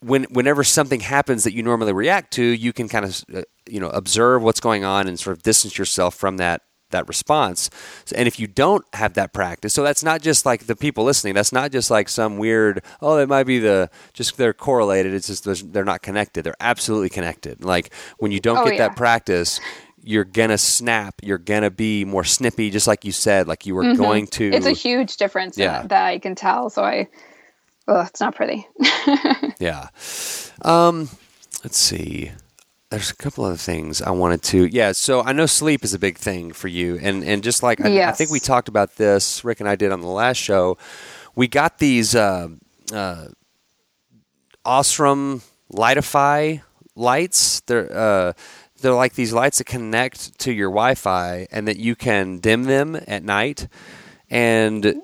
when 0.00 0.24
whenever 0.24 0.64
something 0.64 1.00
happens 1.00 1.44
that 1.44 1.52
you 1.54 1.62
normally 1.62 1.92
react 1.92 2.32
to, 2.34 2.42
you 2.42 2.72
can 2.72 2.88
kind 2.88 3.04
of 3.04 3.22
uh, 3.34 3.42
you 3.68 3.80
know 3.80 3.90
observe 3.90 4.42
what's 4.42 4.60
going 4.60 4.84
on 4.84 5.06
and 5.06 5.18
sort 5.18 5.36
of 5.36 5.42
distance 5.42 5.78
yourself 5.78 6.14
from 6.14 6.38
that 6.38 6.62
that 6.90 7.06
response. 7.06 7.70
So, 8.04 8.16
and 8.16 8.26
if 8.26 8.40
you 8.40 8.48
don't 8.48 8.84
have 8.94 9.14
that 9.14 9.32
practice, 9.32 9.72
so 9.74 9.82
that's 9.84 10.02
not 10.02 10.22
just 10.22 10.44
like 10.44 10.66
the 10.66 10.74
people 10.74 11.04
listening. 11.04 11.34
That's 11.34 11.52
not 11.52 11.70
just 11.70 11.90
like 11.90 12.08
some 12.08 12.36
weird. 12.38 12.82
Oh, 13.00 13.16
it 13.18 13.28
might 13.28 13.44
be 13.44 13.58
the 13.60 13.90
just 14.12 14.36
they're 14.36 14.52
correlated. 14.52 15.14
It's 15.14 15.28
just 15.28 15.72
they're 15.72 15.84
not 15.84 16.02
connected. 16.02 16.42
They're 16.44 16.54
absolutely 16.60 17.10
connected. 17.10 17.64
Like 17.64 17.92
when 18.18 18.32
you 18.32 18.40
don't 18.40 18.58
Oh, 18.58 18.64
get 18.64 18.74
yeah. 18.74 18.88
that 18.88 18.96
practice. 18.96 19.60
You're 20.02 20.24
gonna 20.24 20.56
snap. 20.56 21.16
You're 21.22 21.36
gonna 21.36 21.70
be 21.70 22.06
more 22.06 22.24
snippy, 22.24 22.70
just 22.70 22.86
like 22.86 23.04
you 23.04 23.12
said. 23.12 23.46
Like 23.46 23.66
you 23.66 23.74
were 23.74 23.94
going 23.96 24.28
to. 24.28 24.44
Mm-hmm. 24.44 24.54
It's 24.54 24.64
a 24.64 24.72
huge 24.72 25.18
difference 25.18 25.58
Yeah. 25.58 25.82
that, 25.82 25.88
that 25.90 26.06
I 26.06 26.18
can 26.18 26.34
tell. 26.34 26.70
So 26.70 26.82
I 26.82 27.06
Ugh, 27.90 28.06
it's 28.08 28.20
not 28.20 28.34
pretty. 28.34 28.66
Yeah. 29.58 29.88
Um, 30.62 31.10
let's 31.62 31.76
see. 31.76 32.32
There's 32.88 33.10
a 33.10 33.14
couple 33.14 33.44
other 33.44 33.56
things 33.58 34.00
I 34.00 34.10
wanted 34.10 34.42
to. 34.44 34.64
Yeah, 34.64 34.92
so 34.92 35.20
I 35.22 35.32
know 35.32 35.44
sleep 35.44 35.84
is 35.84 35.92
a 35.92 35.98
big 35.98 36.16
thing 36.16 36.52
for 36.52 36.66
you, 36.66 36.98
and 37.02 37.22
and 37.22 37.42
just 37.42 37.62
like 37.62 37.78
I, 37.78 38.08
I 38.08 38.12
think 38.12 38.30
we 38.30 38.40
talked 38.40 38.68
about 38.68 38.96
this, 38.96 39.44
Rick 39.44 39.60
and 39.60 39.68
I 39.68 39.76
did 39.76 39.92
on 39.92 40.00
the 40.00 40.08
last 40.08 40.38
show. 40.38 40.78
We 41.36 41.46
got 41.46 41.76
these 41.78 42.14
uh, 42.14 42.48
uh, 42.90 43.26
Osram 44.64 45.42
Lightify 45.70 46.62
lights. 46.96 47.60
They're 47.66 47.92
uh, 47.92 48.32
they're 48.80 48.94
like 48.94 49.12
these 49.12 49.34
lights 49.34 49.58
that 49.58 49.66
connect 49.66 50.38
to 50.40 50.52
your 50.52 50.70
Wi-Fi, 50.70 51.48
and 51.52 51.68
that 51.68 51.76
you 51.76 51.94
can 51.94 52.38
dim 52.38 52.64
them 52.64 52.98
at 53.06 53.22
night. 53.22 53.68
And 54.30 55.02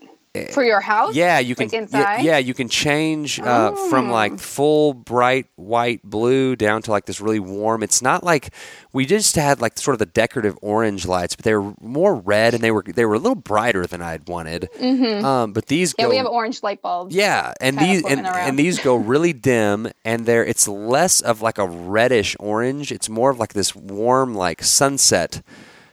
For 0.52 0.62
your 0.62 0.80
house? 0.80 1.14
yeah, 1.14 1.38
you 1.38 1.54
can. 1.54 1.66
Like 1.68 1.74
inside? 1.74 2.00
Yeah, 2.22 2.32
yeah, 2.32 2.38
you 2.38 2.54
can 2.54 2.68
change 2.68 3.40
uh, 3.40 3.72
from 3.90 4.08
Oh. 4.10 4.12
like 4.12 4.38
full 4.38 4.94
bright 4.94 5.46
white 5.56 6.02
blue 6.02 6.56
down 6.56 6.82
to 6.82 6.90
like 6.90 7.06
this 7.06 7.20
really 7.20 7.40
warm. 7.40 7.82
It's 7.82 8.02
not 8.02 8.22
like 8.24 8.50
we 8.92 9.06
just 9.06 9.36
had 9.36 9.60
like 9.60 9.78
sort 9.78 9.94
of 9.94 9.98
the 9.98 10.06
decorative 10.06 10.56
orange 10.62 11.06
lights, 11.06 11.36
but 11.36 11.44
they 11.44 11.54
were 11.54 11.74
more 11.80 12.14
red 12.14 12.54
and 12.54 12.62
they 12.62 12.70
were 12.70 12.82
they 12.82 13.04
were 13.04 13.14
a 13.14 13.18
little 13.18 13.34
brighter 13.34 13.86
than 13.86 14.02
I'd 14.02 14.28
wanted. 14.28 14.68
Um, 14.82 15.52
but 15.52 15.66
these 15.66 15.94
Yeah, 15.98 16.04
go. 16.06 16.10
we 16.10 16.16
have 16.16 16.26
orange 16.26 16.62
light 16.62 16.82
bulbs. 16.82 17.14
yeah, 17.14 17.52
and 17.60 17.78
these 17.78 18.04
and, 18.04 18.26
and 18.26 18.58
these 18.58 18.78
go 18.78 18.96
really 18.96 19.32
dim, 19.32 19.88
and 20.04 20.26
they're 20.26 20.44
it's 20.44 20.66
less 20.68 21.20
of 21.20 21.42
like 21.42 21.58
a 21.58 21.66
reddish 21.66 22.36
orange. 22.38 22.92
It's 22.92 23.08
more 23.08 23.30
of 23.30 23.38
like 23.38 23.52
this 23.52 23.74
warm 23.74 24.34
like 24.34 24.62
sunset 24.62 25.42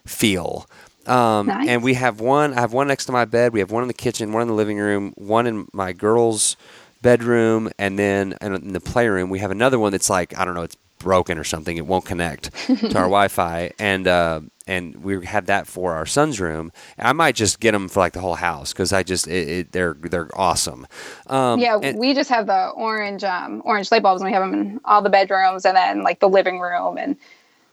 feel. 0.05 0.67
Um, 1.07 1.47
Nice. 1.47 1.67
And 1.67 1.83
we 1.83 1.93
have 1.95 2.19
one. 2.19 2.53
I 2.53 2.61
have 2.61 2.73
one 2.73 2.87
next 2.87 3.05
to 3.05 3.11
my 3.11 3.25
bed. 3.25 3.53
We 3.53 3.59
have 3.59 3.71
one 3.71 3.83
in 3.83 3.87
the 3.87 3.93
kitchen, 3.93 4.31
one 4.31 4.41
in 4.43 4.47
the 4.47 4.53
living 4.53 4.77
room, 4.77 5.13
one 5.17 5.47
in 5.47 5.67
my 5.73 5.91
girls' 5.93 6.55
bedroom, 7.01 7.69
and 7.77 7.99
then 7.99 8.35
in 8.41 8.73
the 8.73 8.79
playroom 8.79 9.29
we 9.29 9.39
have 9.39 9.51
another 9.51 9.77
one 9.79 9.91
that's 9.91 10.09
like 10.09 10.37
I 10.37 10.45
don't 10.45 10.53
know, 10.53 10.61
it's 10.63 10.77
broken 10.99 11.37
or 11.37 11.43
something. 11.43 11.75
It 11.75 11.85
won't 11.85 12.05
connect 12.05 12.51
to 12.67 12.97
our 12.97 13.03
Wi-Fi, 13.11 13.71
and 13.77 14.07
uh, 14.07 14.39
and 14.65 15.03
we 15.03 15.25
have 15.25 15.47
that 15.47 15.67
for 15.67 15.91
our 15.93 16.05
son's 16.05 16.39
room. 16.39 16.71
I 16.97 17.11
might 17.11 17.35
just 17.35 17.59
get 17.59 17.73
them 17.73 17.89
for 17.89 17.99
like 17.99 18.13
the 18.13 18.21
whole 18.21 18.35
house 18.35 18.71
because 18.71 18.93
I 18.93 19.03
just 19.03 19.27
it, 19.27 19.47
it, 19.49 19.71
they're 19.73 19.95
they're 19.95 20.29
awesome. 20.39 20.87
Um, 21.27 21.59
Yeah, 21.59 21.77
and- 21.83 21.99
we 21.99 22.13
just 22.13 22.29
have 22.29 22.47
the 22.47 22.69
orange 22.69 23.25
um, 23.25 23.61
orange 23.65 23.91
light 23.91 24.01
bulbs, 24.03 24.21
and 24.21 24.29
we 24.29 24.33
have 24.33 24.49
them 24.49 24.53
in 24.57 24.79
all 24.85 25.01
the 25.01 25.09
bedrooms, 25.09 25.65
and 25.65 25.75
then 25.75 26.03
like 26.03 26.21
the 26.21 26.29
living 26.29 26.59
room, 26.61 26.97
and 26.97 27.17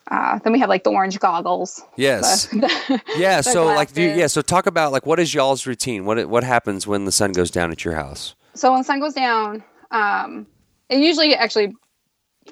uh, 0.09 0.39
then 0.41 0.53
we 0.53 0.59
have 0.59 0.69
like 0.69 0.85
the 0.85 0.91
orange 0.91 1.19
goggles. 1.19 1.83
Yes. 1.97 2.47
The- 2.53 3.03
yeah. 3.17 3.39
the 3.39 3.43
So 3.43 3.67
like, 3.67 3.93
do, 3.93 4.03
glasses. 4.05 4.19
yeah. 4.19 4.27
So 4.27 4.43
talk 4.43 4.67
about 4.67 4.93
like 4.93 5.07
what 5.07 5.19
is 5.21 5.33
y'all's 5.35 5.67
routine? 5.67 6.05
What 6.05 6.29
what 6.29 6.45
happens 6.45 6.87
when 6.87 7.05
the 7.05 7.13
sun 7.13 7.33
goes 7.33 7.51
down 7.51 7.71
at 7.71 7.85
your 7.85 7.95
house? 7.95 8.35
so 8.55 8.71
when 8.73 8.81
the 8.81 8.85
sun 8.85 9.01
goes 9.01 9.15
down, 9.15 9.63
um, 9.93 10.47
it 10.89 10.99
usually 10.99 11.35
actually 11.37 11.73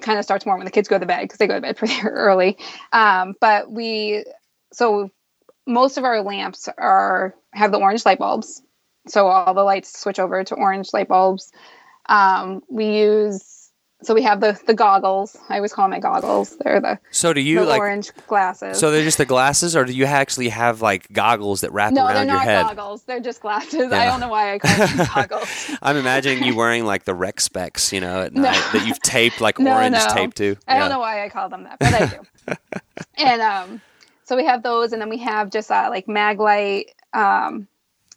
kind 0.00 0.18
of 0.18 0.24
starts 0.24 0.46
more 0.46 0.56
when 0.56 0.64
the 0.64 0.70
kids 0.70 0.86
go 0.88 0.98
to 0.98 1.04
bed 1.06 1.22
because 1.22 1.38
they 1.38 1.46
go 1.48 1.54
to 1.54 1.60
bed 1.60 1.76
pretty 1.80 2.00
early. 2.06 2.56
Um, 2.92 3.34
but 3.40 3.70
we, 3.70 4.24
so 4.72 5.10
most 5.66 5.98
of 5.98 6.04
our 6.04 6.22
lamps 6.22 6.68
are 6.78 7.34
have 7.52 7.72
the 7.72 7.78
orange 7.78 8.06
light 8.06 8.18
bulbs, 8.20 8.62
so 9.08 9.26
all 9.26 9.54
the 9.54 9.64
lights 9.64 9.98
switch 9.98 10.18
over 10.20 10.44
to 10.44 10.54
orange 10.54 10.90
light 10.92 11.08
bulbs. 11.08 11.50
Um, 12.08 12.62
we 12.70 12.98
use 13.00 13.57
so 14.02 14.14
we 14.14 14.22
have 14.22 14.40
the 14.40 14.58
the 14.66 14.74
goggles. 14.74 15.36
I 15.48 15.56
always 15.56 15.72
call 15.72 15.84
them 15.84 15.90
my 15.90 15.98
goggles. 15.98 16.56
They're 16.60 16.80
the, 16.80 16.98
So 17.10 17.32
do 17.32 17.40
you 17.40 17.64
like? 17.64 17.80
orange 17.80 18.12
glasses. 18.28 18.78
So 18.78 18.90
they're 18.90 19.02
just 19.02 19.18
the 19.18 19.26
glasses, 19.26 19.74
or 19.74 19.84
do 19.84 19.92
you 19.92 20.04
actually 20.04 20.48
have 20.50 20.80
like 20.82 21.12
goggles 21.12 21.62
that 21.62 21.72
wrap 21.72 21.92
no, 21.92 22.06
they're 22.06 22.24
not 22.24 22.44
goggles. 22.46 23.02
They're 23.04 23.20
just 23.20 23.40
glasses. 23.40 23.88
Yeah. 23.90 23.98
I 23.98 24.04
don't 24.06 24.20
know 24.20 24.28
why 24.28 24.54
I 24.54 24.58
call 24.58 24.86
them 24.86 25.06
goggles. 25.14 25.70
I'm 25.82 25.96
imagining 25.96 26.44
you 26.44 26.54
wearing 26.54 26.84
like 26.84 27.04
the 27.04 27.14
rec 27.14 27.40
specs, 27.40 27.92
you 27.92 28.00
know, 28.00 28.22
at 28.22 28.34
No. 28.34 28.42
night 28.42 28.62
that 28.72 28.86
you've 28.86 29.00
taped 29.00 29.40
like 29.40 29.58
No, 29.58 29.72
orange 29.74 29.94
no. 29.94 30.06
tape 30.14 30.34
to. 30.34 30.56
I 30.68 30.74
Yeah. 30.74 30.80
don't 30.80 30.90
know 30.90 31.00
why 31.00 31.24
I 31.24 31.28
call 31.28 31.48
them 31.48 31.64
that, 31.64 31.78
but 31.80 31.92
I 31.94 32.06
do. 32.06 32.56
and 33.18 33.42
um, 33.42 33.80
so 34.24 34.36
we 34.36 34.44
have 34.44 34.62
those, 34.62 34.92
and 34.92 35.00
then 35.02 35.08
we 35.08 35.18
have 35.18 35.50
just 35.50 35.70
uh, 35.70 35.88
like 35.90 36.06
Maglite 36.06 36.90
um, 37.14 37.66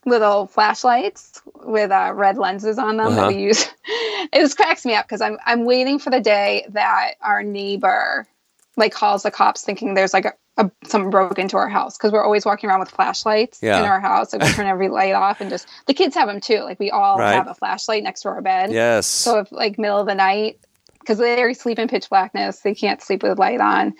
little 0.06 0.48
flashlights 0.48 1.42
with 1.64 1.92
uh, 1.92 2.12
red 2.16 2.38
lenses 2.38 2.78
on 2.80 2.98
them 2.98 3.08
Uh-huh. 3.08 3.16
that 3.22 3.28
we 3.28 3.36
use. 3.42 3.64
it 3.86 4.40
just 4.40 4.58
cracks 4.58 4.86
me 4.86 4.96
up 4.96 5.06
because 5.06 5.22
I'm 5.22 5.38
I'm 5.46 5.66
waiting 5.66 6.00
for 6.00 6.10
the 6.10 6.20
day 6.20 6.66
that 6.70 7.14
our 7.22 7.44
neighbor 7.44 8.28
like 8.78 8.94
calls 8.94 9.24
the 9.24 9.32
cops 9.32 9.62
thinking 9.64 9.94
there's 9.94 10.14
like 10.14 10.26
a, 10.26 10.34
a 10.58 10.72
someone 10.86 11.12
broke 11.12 11.38
into 11.38 11.58
our 11.58 11.68
house 11.70 11.98
because 11.98 12.12
we're 12.12 12.24
always 12.24 12.46
walking 12.46 12.70
around 12.70 12.80
with 12.80 12.90
flashlights 12.90 13.62
Yeah. 13.62 13.80
in 13.80 13.86
our 13.86 14.00
house. 14.00 14.34
Like 14.34 14.42
we 14.44 14.52
turn 14.54 14.66
every 14.66 14.90
light 14.90 15.14
off 15.14 15.40
and 15.42 15.50
just 15.50 15.68
the 15.88 15.94
kids 15.94 16.16
have 16.16 16.28
them 16.28 16.40
too. 16.42 16.60
Like 16.62 16.80
we 16.80 16.90
all 16.90 17.20
Right. 17.20 17.34
have 17.36 17.48
a 17.48 17.54
flashlight 17.54 18.02
next 18.04 18.22
to 18.22 18.30
our 18.30 18.42
bed. 18.42 18.72
Yes. 18.72 19.06
So 19.06 19.40
if 19.40 19.52
like 19.52 19.78
middle 19.78 20.00
of 20.00 20.08
the 20.08 20.16
night, 20.16 20.60
because 21.00 21.18
they 21.20 21.54
sleep 21.54 21.80
in 21.80 21.88
pitch 21.88 22.10
blackness, 22.10 22.62
they 22.62 22.74
can't 22.74 23.02
sleep 23.02 23.24
with 23.24 23.38
light 23.40 23.60
on, 23.60 23.94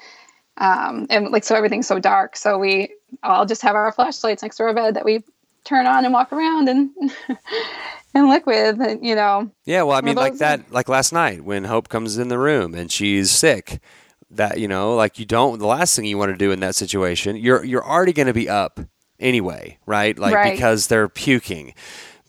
um, 0.58 1.06
and 1.10 1.30
like 1.30 1.44
so 1.44 1.56
everything's 1.56 1.88
so 1.88 2.00
dark. 2.00 2.36
So 2.38 2.58
we 2.58 2.94
all 3.24 3.46
just 3.46 3.62
have 3.64 3.76
our 3.76 3.92
flashlights 3.92 4.42
next 4.42 4.58
to 4.58 4.64
our 4.64 4.74
bed 4.74 4.96
that 4.96 5.06
we 5.06 5.24
turn 5.64 5.86
on 5.86 6.06
and 6.06 6.14
walk 6.14 6.32
around 6.34 6.70
and 6.70 6.90
and 8.14 8.28
look 8.28 8.46
with, 8.46 8.80
and, 8.82 9.06
you 9.06 9.16
know. 9.16 9.52
Yeah, 9.66 9.84
well, 9.84 9.98
I 9.98 10.02
mean, 10.02 10.16
like 10.16 10.38
that, 10.38 10.72
like 10.72 10.90
last 10.90 11.14
night 11.14 11.44
when 11.44 11.66
Hope 11.66 11.90
comes 11.90 12.18
in 12.18 12.28
the 12.28 12.38
room 12.40 12.74
and 12.74 12.92
she's 12.92 13.32
sick. 13.32 13.80
That 14.34 14.60
you 14.60 14.68
know, 14.70 14.96
like 14.96 15.20
you 15.20 15.26
don't. 15.26 15.60
The 15.60 15.68
last 15.68 15.96
thing 15.96 16.06
you 16.06 16.18
want 16.18 16.32
to 16.32 16.38
do 16.38 16.52
in 16.52 16.62
that 16.62 16.76
situation, 16.76 17.36
you're 17.36 17.66
you're 17.66 17.86
already 17.86 18.14
going 18.14 18.28
to 18.28 18.34
be 18.34 18.48
up 18.48 18.80
anyway, 19.20 19.78
right? 19.86 20.18
Like 20.18 20.34
Right. 20.34 20.54
because 20.54 20.88
they're 20.88 21.10
puking. 21.10 21.74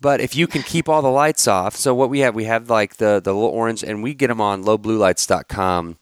But 0.01 0.21
if 0.21 0.35
you 0.35 0.49
can 0.49 0.63
keep 0.65 0.89
all 0.89 1.01
the 1.01 1.13
lights 1.13 1.47
off, 1.47 1.77
so 1.77 1.95
what 1.95 2.11
we 2.11 2.19
have, 2.19 2.35
we 2.35 2.43
have 2.47 2.69
like 2.69 2.97
the 2.97 3.21
the 3.23 3.33
little 3.33 3.49
orange, 3.49 3.85
and 3.85 4.03
we 4.03 4.15
get 4.15 4.27
them 4.29 4.41
on 4.41 4.65
lowbluelights.com. 4.65 5.97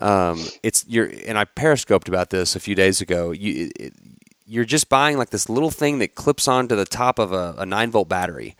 Um, 0.00 0.44
it's 0.64 0.84
you're 0.88 1.08
and 1.24 1.38
I 1.38 1.44
periscoped 1.44 2.08
about 2.08 2.30
this 2.30 2.56
a 2.56 2.60
few 2.60 2.74
days 2.74 3.00
ago. 3.00 3.30
You 3.30 3.70
it, 3.78 3.92
you're 4.46 4.64
just 4.64 4.88
buying 4.88 5.18
like 5.18 5.30
this 5.30 5.48
little 5.48 5.70
thing 5.70 5.98
that 5.98 6.14
clips 6.14 6.48
onto 6.48 6.76
the 6.76 6.84
top 6.84 7.18
of 7.18 7.32
a, 7.32 7.54
a 7.58 7.66
nine 7.66 7.90
volt 7.90 8.08
battery. 8.08 8.56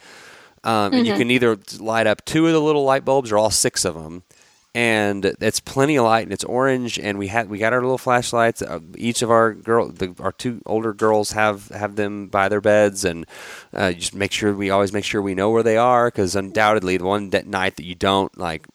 Um, 0.62 0.95
and 0.95 1.07
you 1.07 1.14
can 1.14 1.30
either 1.30 1.59
light 1.78 2.07
up 2.07 2.24
two 2.24 2.47
of 2.47 2.53
the 2.55 2.61
little 2.61 2.85
light 2.85 3.05
bulbs 3.05 3.30
or 3.30 3.37
all 3.37 3.51
six 3.51 3.85
of 3.85 3.95
them 3.95 4.22
and 4.74 5.24
it's 5.24 5.61
plenty 5.61 5.97
of 5.97 6.05
light 6.05 6.24
and 6.24 6.32
it's 6.32 6.43
orange 6.43 6.99
and 6.99 7.16
we 7.16 7.28
had 7.28 7.49
we 7.49 7.59
got 7.59 7.72
our 7.72 7.80
little 7.80 7.99
flashlights. 7.99 8.61
Uh, 8.61 8.80
each 8.97 9.22
of 9.22 9.30
our 9.30 9.55
girl 9.55 9.89
the, 9.89 10.14
our 10.18 10.32
two 10.32 10.61
older 10.66 10.93
girls 10.93 11.30
have 11.30 11.68
have 11.68 11.95
them 11.95 12.26
by 12.26 12.49
their 12.49 12.61
beds 12.61 13.05
and 13.05 13.24
uh, 13.72 13.93
just 13.93 14.14
make 14.14 14.32
sure 14.32 14.53
we 14.53 14.70
always 14.70 14.93
make 14.93 15.05
sure 15.05 15.22
we 15.22 15.35
know 15.35 15.51
where 15.51 15.62
they 15.62 15.76
are 15.76 16.09
because 16.09 16.35
undoubtedly 16.35 16.97
the 16.97 17.05
one 17.05 17.30
that 17.30 17.47
night 17.47 17.76
that 17.76 17.85
you 17.85 17.95
don't 17.95 18.37
like 18.37 18.66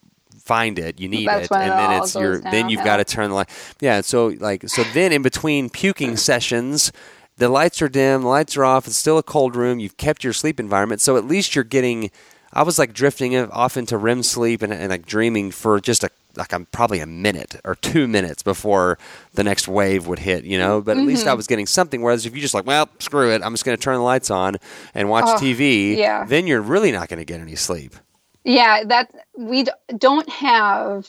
find 0.50 0.80
it 0.80 1.00
you 1.00 1.08
need 1.08 1.28
That's 1.28 1.45
it 1.45 1.52
and 1.52 1.72
then 1.72 1.91
it's 2.02 2.16
your 2.16 2.39
goes 2.39 2.52
then 2.52 2.70
you've 2.70 2.80
downhill. 2.80 2.97
got 2.97 2.97
to 2.97 3.16
turn 3.16 3.30
the 3.30 3.36
light 3.36 3.50
yeah 3.80 4.02
so 4.02 4.28
like 4.39 4.68
so 4.68 4.84
then 4.97 5.12
in 5.14 5.22
between 5.22 5.70
puking 5.70 6.18
sessions 6.18 6.91
the 7.38 7.47
lights 7.47 7.82
are 7.82 7.88
dim, 7.88 8.24
the 8.24 8.28
lights 8.28 8.58
are 8.58 8.66
off. 8.66 8.86
It's 8.86 8.97
still 8.97 9.18
a 9.18 9.24
cold 9.24 9.56
room. 9.56 9.80
You've 9.80 9.95
kept 9.95 10.26
your 10.26 10.34
sleep 10.34 10.60
environment, 10.60 11.00
so 11.00 11.16
at 11.16 11.24
least 11.24 11.56
you're 11.56 11.64
getting. 11.64 12.12
I 12.52 12.64
was 12.64 12.78
like 12.78 12.91
drifting 12.91 13.34
off 13.38 13.78
into 13.78 13.95
REM 13.97 14.24
sleep 14.24 14.62
and, 14.62 14.74
and 14.74 14.89
like 14.89 15.06
dreaming 15.06 15.52
for 15.52 15.80
just 15.80 16.04
a 16.04 16.10
like 16.36 16.52
I'm 16.54 16.66
probably 16.66 17.00
a 17.00 17.06
minute 17.06 17.56
or 17.64 17.76
two 17.76 18.10
minutes 18.10 18.43
before 18.43 18.97
the 19.36 19.43
next 19.45 19.70
wave 19.70 20.06
would 20.08 20.20
hit, 20.20 20.43
you 20.43 20.58
know. 20.58 20.82
But 20.82 20.97
at 20.97 21.06
least 21.06 21.22
Mm-hmm. 21.22 21.30
I 21.30 21.34
was 21.36 21.47
getting 21.47 21.66
something. 21.66 22.02
Whereas 22.02 22.26
if 22.26 22.36
you 22.36 22.41
just 22.41 22.54
like, 22.54 22.66
well, 22.66 22.89
screw 23.00 23.32
it, 23.32 23.41
I'm 23.41 23.54
just 23.54 23.64
going 23.64 23.78
to 23.78 23.82
turn 23.82 23.95
the 23.95 24.02
lights 24.04 24.30
on 24.30 24.58
and 24.93 25.10
watch 25.10 25.24
TV. 25.41 25.95
yeah. 25.95 26.26
Then 26.26 26.45
you're 26.45 26.62
really 26.62 26.91
not 26.91 27.08
going 27.08 27.20
to 27.20 27.26
get 27.26 27.39
any 27.39 27.56
sleep. 27.56 27.95
Yeah, 28.43 28.83
that 28.85 29.11
we 29.37 29.65
don't 29.97 30.29
have 30.29 31.07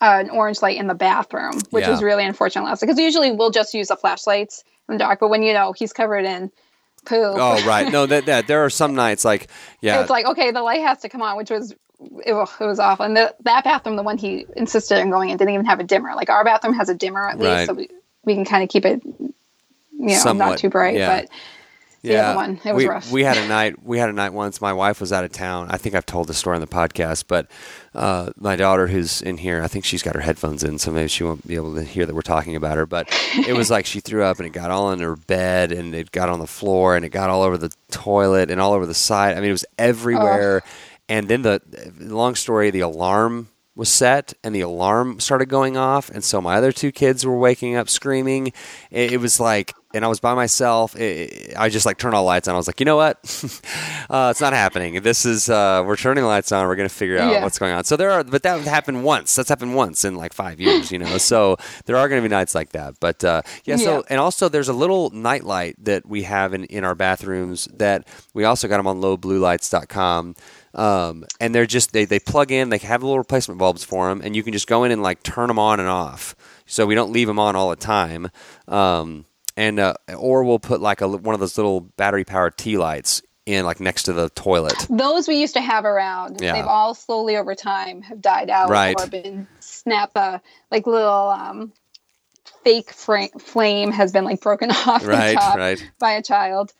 an 0.00 0.30
orange 0.30 0.62
light 0.62 0.76
in 0.78 0.86
the 0.86 0.94
bathroom, 0.94 1.60
which 1.70 1.84
Yeah. 1.84 1.90
was 1.90 2.02
really 2.02 2.24
unfortunate 2.24 2.64
last 2.64 2.80
because 2.80 2.98
usually 2.98 3.32
we'll 3.32 3.50
just 3.50 3.74
use 3.74 3.88
the 3.88 3.96
flashlights 3.96 4.62
in 4.88 4.94
the 4.94 4.98
dark. 4.98 5.20
But 5.20 5.28
when 5.28 5.42
you 5.42 5.52
know 5.52 5.72
he's 5.72 5.92
covered 5.92 6.24
in 6.24 6.52
poo. 7.04 7.16
Oh 7.16 7.64
right, 7.66 7.90
no, 7.90 8.06
that 8.06 8.26
that 8.26 8.46
there 8.46 8.64
are 8.64 8.70
some 8.70 8.94
nights 8.94 9.24
like 9.24 9.48
yeah, 9.80 10.00
it's 10.00 10.10
like 10.10 10.26
okay, 10.26 10.50
the 10.52 10.62
light 10.62 10.82
has 10.82 10.98
to 11.00 11.08
come 11.08 11.22
on, 11.22 11.36
which 11.36 11.50
was 11.50 11.72
it, 11.72 12.32
it 12.32 12.64
was 12.64 12.78
awful. 12.78 13.04
And 13.06 13.16
the, 13.16 13.34
that 13.42 13.64
bathroom, 13.64 13.96
the 13.96 14.04
one 14.04 14.18
he 14.18 14.46
insisted 14.54 15.00
on 15.00 15.10
going 15.10 15.30
in, 15.30 15.36
didn't 15.36 15.54
even 15.54 15.66
have 15.66 15.80
a 15.80 15.84
dimmer. 15.84 16.14
Like 16.14 16.30
our 16.30 16.44
bathroom 16.44 16.74
has 16.74 16.88
a 16.88 16.94
dimmer 16.94 17.28
at 17.28 17.38
least, 17.38 17.48
Right. 17.48 17.66
so 17.66 17.74
we 17.74 17.88
we 18.24 18.34
can 18.34 18.44
kind 18.44 18.62
of 18.62 18.68
keep 18.68 18.84
it, 18.84 19.02
you 19.04 19.26
know, 19.98 20.12
Somewhat, 20.14 20.50
not 20.50 20.58
too 20.58 20.68
bright. 20.68 20.96
yeah. 20.96 21.22
But 21.22 21.30
the 22.02 22.16
other 22.16 22.36
one, 22.36 22.60
it 22.64 22.72
was 22.72 22.84
we, 22.84 22.88
rough. 22.88 23.10
we 23.10 23.24
had 23.24 23.36
a 23.36 23.48
night. 23.48 23.82
We 23.82 23.98
had 23.98 24.08
a 24.08 24.12
night 24.12 24.32
once. 24.32 24.60
My 24.60 24.72
wife 24.72 25.00
was 25.00 25.12
out 25.12 25.24
of 25.24 25.32
town. 25.32 25.68
I 25.70 25.78
think 25.78 25.94
I've 25.94 26.06
told 26.06 26.28
the 26.28 26.34
story 26.34 26.54
on 26.54 26.60
the 26.60 26.68
podcast, 26.68 27.24
but 27.26 27.48
uh, 27.94 28.30
my 28.36 28.54
daughter, 28.54 28.86
who's 28.86 29.20
in 29.20 29.36
here, 29.36 29.62
I 29.62 29.66
think 29.66 29.84
she's 29.84 30.02
got 30.02 30.14
her 30.14 30.20
headphones 30.20 30.62
in, 30.62 30.78
so 30.78 30.92
maybe 30.92 31.08
she 31.08 31.24
won't 31.24 31.46
be 31.46 31.56
able 31.56 31.74
to 31.74 31.82
hear 31.82 32.06
that 32.06 32.14
we're 32.14 32.22
talking 32.22 32.54
about 32.54 32.76
her. 32.76 32.86
But 32.86 33.08
it 33.34 33.54
was 33.54 33.70
like 33.72 33.84
she 33.84 34.00
threw 34.00 34.22
up 34.22 34.38
and 34.38 34.46
it 34.46 34.50
got 34.50 34.70
all 34.70 34.92
in 34.92 35.00
her 35.00 35.16
bed 35.16 35.72
and 35.72 35.94
it 35.94 36.12
got 36.12 36.28
on 36.28 36.38
the 36.38 36.46
floor 36.46 36.94
and 36.94 37.04
it 37.04 37.10
got 37.10 37.30
all 37.30 37.42
over 37.42 37.58
the 37.58 37.74
toilet 37.90 38.50
and 38.50 38.60
all 38.60 38.72
over 38.72 38.86
the 38.86 38.94
side. 38.94 39.36
I 39.36 39.40
mean, 39.40 39.48
it 39.50 39.52
was 39.52 39.66
everywhere. 39.78 40.62
And 41.08 41.28
then 41.28 41.42
the 41.42 41.60
long 41.98 42.34
story, 42.34 42.70
the 42.70 42.80
alarm 42.80 43.48
was 43.78 43.88
set 43.88 44.34
and 44.42 44.54
the 44.54 44.60
alarm 44.60 45.20
started 45.20 45.48
going 45.48 45.76
off 45.76 46.10
and 46.10 46.24
so 46.24 46.40
my 46.40 46.56
other 46.56 46.72
two 46.72 46.90
kids 46.90 47.24
were 47.24 47.38
waking 47.38 47.76
up 47.76 47.88
screaming 47.88 48.48
it, 48.90 49.12
it 49.12 49.20
was 49.20 49.38
like 49.38 49.72
and 49.94 50.04
I 50.04 50.08
was 50.08 50.20
by 50.20 50.34
myself. 50.34 50.94
It, 50.96 51.54
I 51.56 51.68
just 51.68 51.86
like 51.86 51.96
turned 51.98 52.14
all 52.14 52.22
the 52.22 52.26
lights 52.26 52.46
on. 52.48 52.54
I 52.54 52.58
was 52.58 52.66
like, 52.66 52.78
you 52.80 52.86
know 52.86 52.96
what? 52.96 53.16
uh, 54.10 54.28
it's 54.30 54.40
not 54.40 54.52
happening. 54.52 55.00
This 55.02 55.24
is 55.24 55.48
uh, 55.48 55.82
we're 55.86 55.96
turning 55.96 56.22
the 56.24 56.28
lights 56.28 56.52
on. 56.52 56.66
We're 56.66 56.76
gonna 56.76 56.88
figure 56.88 57.18
out 57.18 57.32
Yeah. 57.32 57.42
what's 57.42 57.58
going 57.58 57.72
on. 57.72 57.84
So 57.84 57.96
there 57.96 58.10
are, 58.10 58.22
but 58.24 58.42
that 58.42 58.60
happened 58.62 59.02
once. 59.04 59.34
That's 59.34 59.48
happened 59.48 59.74
once 59.74 60.04
in 60.04 60.14
like 60.16 60.32
five 60.34 60.60
years, 60.60 60.92
you 60.92 60.98
know. 60.98 61.16
So 61.18 61.56
there 61.86 61.96
are 61.96 62.08
gonna 62.08 62.22
be 62.22 62.28
nights 62.28 62.54
like 62.54 62.70
that. 62.70 62.94
But 63.00 63.24
uh, 63.24 63.42
yeah. 63.64 63.76
So 63.76 64.04
and 64.10 64.20
also 64.20 64.48
there's 64.48 64.68
a 64.68 64.72
little 64.74 65.10
night 65.10 65.44
light 65.44 65.76
that 65.84 66.06
we 66.06 66.24
have 66.24 66.52
in 66.54 66.64
in 66.64 66.84
our 66.84 66.94
bathrooms 66.94 67.66
that 67.74 68.06
we 68.34 68.44
also 68.44 68.68
got 68.68 68.76
them 68.76 68.86
on 68.86 69.00
lowbluelights.com. 69.00 70.34
Um, 70.74 71.24
and 71.40 71.54
they're 71.54 71.66
just 71.66 71.92
they, 71.92 72.04
they 72.04 72.20
plug 72.20 72.52
in. 72.52 72.68
They 72.68 72.78
have 72.78 73.02
little 73.02 73.18
replacement 73.18 73.58
bulbs 73.58 73.84
for 73.84 74.08
them, 74.08 74.20
and 74.22 74.36
you 74.36 74.42
can 74.42 74.52
just 74.52 74.66
go 74.68 74.84
in 74.84 74.92
and 74.92 75.02
like 75.02 75.22
turn 75.22 75.48
them 75.48 75.58
on 75.58 75.80
and 75.80 75.88
off. 75.88 76.36
So 76.66 76.84
we 76.86 76.94
don't 76.94 77.10
leave 77.12 77.26
them 77.26 77.38
on 77.38 77.56
all 77.56 77.70
the 77.70 77.76
time. 77.76 78.30
Um, 78.68 79.24
and 79.58 79.78
uh, 79.80 79.94
or 80.16 80.44
we'll 80.44 80.58
put 80.60 80.80
like 80.80 81.00
a 81.00 81.08
one 81.08 81.34
of 81.34 81.40
those 81.40 81.58
little 81.58 81.80
battery 81.80 82.24
powered 82.24 82.56
tea 82.56 82.78
lights 82.78 83.22
in 83.44 83.64
like 83.64 83.80
next 83.80 84.04
to 84.04 84.12
the 84.12 84.28
toilet. 84.30 84.86
Those 84.88 85.26
we 85.26 85.36
used 85.40 85.54
to 85.54 85.60
have 85.60 85.84
around. 85.84 86.40
Yeah. 86.40 86.52
They've 86.52 86.64
all 86.66 86.94
slowly 86.94 87.36
over 87.36 87.54
time 87.54 88.02
have 88.02 88.20
died 88.20 88.50
out 88.50 88.70
Right. 88.70 88.94
or 88.98 89.06
been 89.06 89.48
snapped. 89.60 90.16
Uh, 90.16 90.38
like 90.70 90.86
little 90.86 91.28
um, 91.30 91.72
fake 92.64 92.90
flame 92.92 93.90
has 93.90 94.12
been 94.12 94.24
like 94.24 94.40
broken 94.40 94.70
off 94.86 95.06
Right, 95.06 95.30
the 95.34 95.40
top 95.40 95.56
right. 95.56 95.90
by 95.98 96.12
a 96.12 96.22
child 96.22 96.72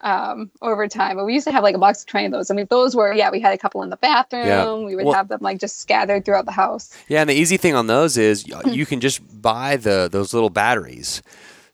um, 0.00 0.50
over 0.60 0.88
time. 0.88 1.16
But 1.16 1.24
we 1.26 1.34
used 1.34 1.46
to 1.46 1.52
have 1.52 1.62
like 1.62 1.74
a 1.74 1.78
box 1.78 2.02
of 2.02 2.06
twenty 2.08 2.26
of 2.26 2.32
those. 2.32 2.50
I 2.50 2.54
mean, 2.54 2.66
those 2.70 2.94
were 2.96 3.12
yeah. 3.14 3.30
We 3.30 3.40
had 3.40 3.54
a 3.54 3.58
couple 3.58 3.82
in 3.82 3.90
the 3.90 3.96
bathroom. 3.96 4.46
Yeah. 4.46 4.74
We 4.74 4.96
would 4.96 5.04
Well- 5.06 5.14
have 5.14 5.28
them 5.28 5.38
like 5.40 5.58
just 5.58 5.78
scattered 5.80 6.24
throughout 6.24 6.44
the 6.44 6.52
house. 6.52 6.92
Yeah, 7.08 7.20
and 7.20 7.30
the 7.30 7.34
easy 7.34 7.56
thing 7.56 7.74
on 7.74 7.86
those 7.86 8.16
is 8.18 8.46
you 8.66 8.84
can 8.84 9.00
just 9.00 9.20
buy 9.40 9.76
the 9.76 10.08
those 10.10 10.34
little 10.34 10.50
batteries. 10.50 11.22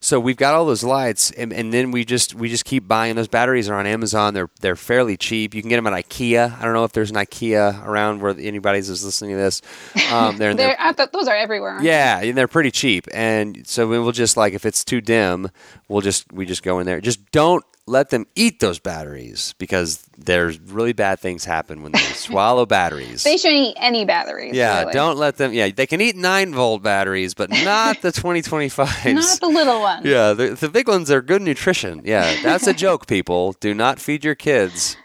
So 0.05 0.19
we've 0.19 0.37
got 0.37 0.55
all 0.55 0.67
those 0.67 0.83
lights, 0.83 1.31
and, 1.31 1.53
and 1.53 1.73
then 1.73 1.93
we 1.93 2.05
just 2.05 2.35
we 2.35 2.49
just 2.49 2.65
keep 2.65 2.89
buying 2.89 3.15
those 3.15 3.29
batteries. 3.29 3.69
Are 3.71 3.77
on 3.77 3.87
Amazon. 3.87 4.35
They're 4.35 4.51
they're 4.61 4.75
fairly 4.75 5.17
cheap. 5.17 5.55
You 5.55 5.63
can 5.63 5.69
get 5.69 5.77
them 5.77 5.87
at 5.87 5.93
IKEA. 5.93 6.59
I 6.59 6.65
don't 6.65 6.75
know 6.75 6.83
if 6.83 6.91
there's 6.91 7.11
an 7.11 7.17
IKEA 7.17 7.87
around 7.87 8.21
where 8.21 8.35
anybody's 8.37 8.91
is 8.91 9.05
listening 9.05 9.31
to 9.31 9.37
this. 9.37 9.63
Um, 10.11 10.39
they're, 10.39 10.55
they're 10.55 10.67
They're, 10.67 10.77
I 10.81 10.93
thought 10.93 11.13
those 11.13 11.29
are 11.29 11.37
everywhere. 11.37 11.79
Yeah, 11.81 12.21
and 12.21 12.37
they're 12.37 12.49
pretty 12.49 12.73
cheap, 12.73 13.07
and 13.15 13.65
so 13.65 13.87
we 13.87 13.97
will 14.01 14.11
just 14.11 14.37
like 14.37 14.55
if 14.55 14.67
it's 14.67 14.85
too 14.85 15.01
dim, 15.01 15.49
we'll 15.87 16.01
just 16.01 16.33
we 16.33 16.47
just 16.47 16.65
go 16.65 16.81
in 16.81 16.87
there. 16.87 17.01
Just 17.01 17.31
don't 17.31 17.65
let 17.87 18.11
them 18.11 18.27
eat 18.37 18.61
those 18.61 18.79
batteries 18.79 19.55
because 19.59 20.05
there's 20.17 20.61
really 20.61 20.93
bad 20.93 21.19
things 21.19 21.45
happen 21.45 21.83
when 21.83 21.93
they 21.93 21.99
swallow 22.15 22.65
batteries. 22.65 23.25
They 23.25 23.37
shouldn't 23.37 23.61
eat 23.61 23.77
any 23.79 24.05
batteries. 24.05 24.55
yeah, 24.55 24.81
really. 24.81 24.93
don't 24.93 25.19
let 25.19 25.37
them. 25.37 25.53
Yeah, 25.53 25.71
they 25.71 25.87
can 25.87 26.01
eat 26.01 26.17
nine 26.17 26.55
volt 26.55 26.83
batteries, 26.83 27.35
but 27.35 27.51
not 27.65 28.01
the 28.03 28.13
twenty 28.13 28.43
twenty 28.43 28.69
Not 28.77 29.41
the 29.41 29.49
little 29.49 29.81
ones. 29.81 30.07
Yeah, 30.07 30.33
the, 30.33 30.51
the 30.51 30.69
big 30.69 30.89
ones 30.89 31.11
are 31.11 31.23
good 31.23 31.43
nutrition. 31.43 32.03
Yeah, 32.05 32.41
that's 32.43 32.67
a 32.67 32.73
joke, 32.85 33.07
people. 33.07 33.55
Do 33.61 33.75
not 33.75 33.99
feed 33.99 34.25
your 34.25 34.35
kids 34.35 34.97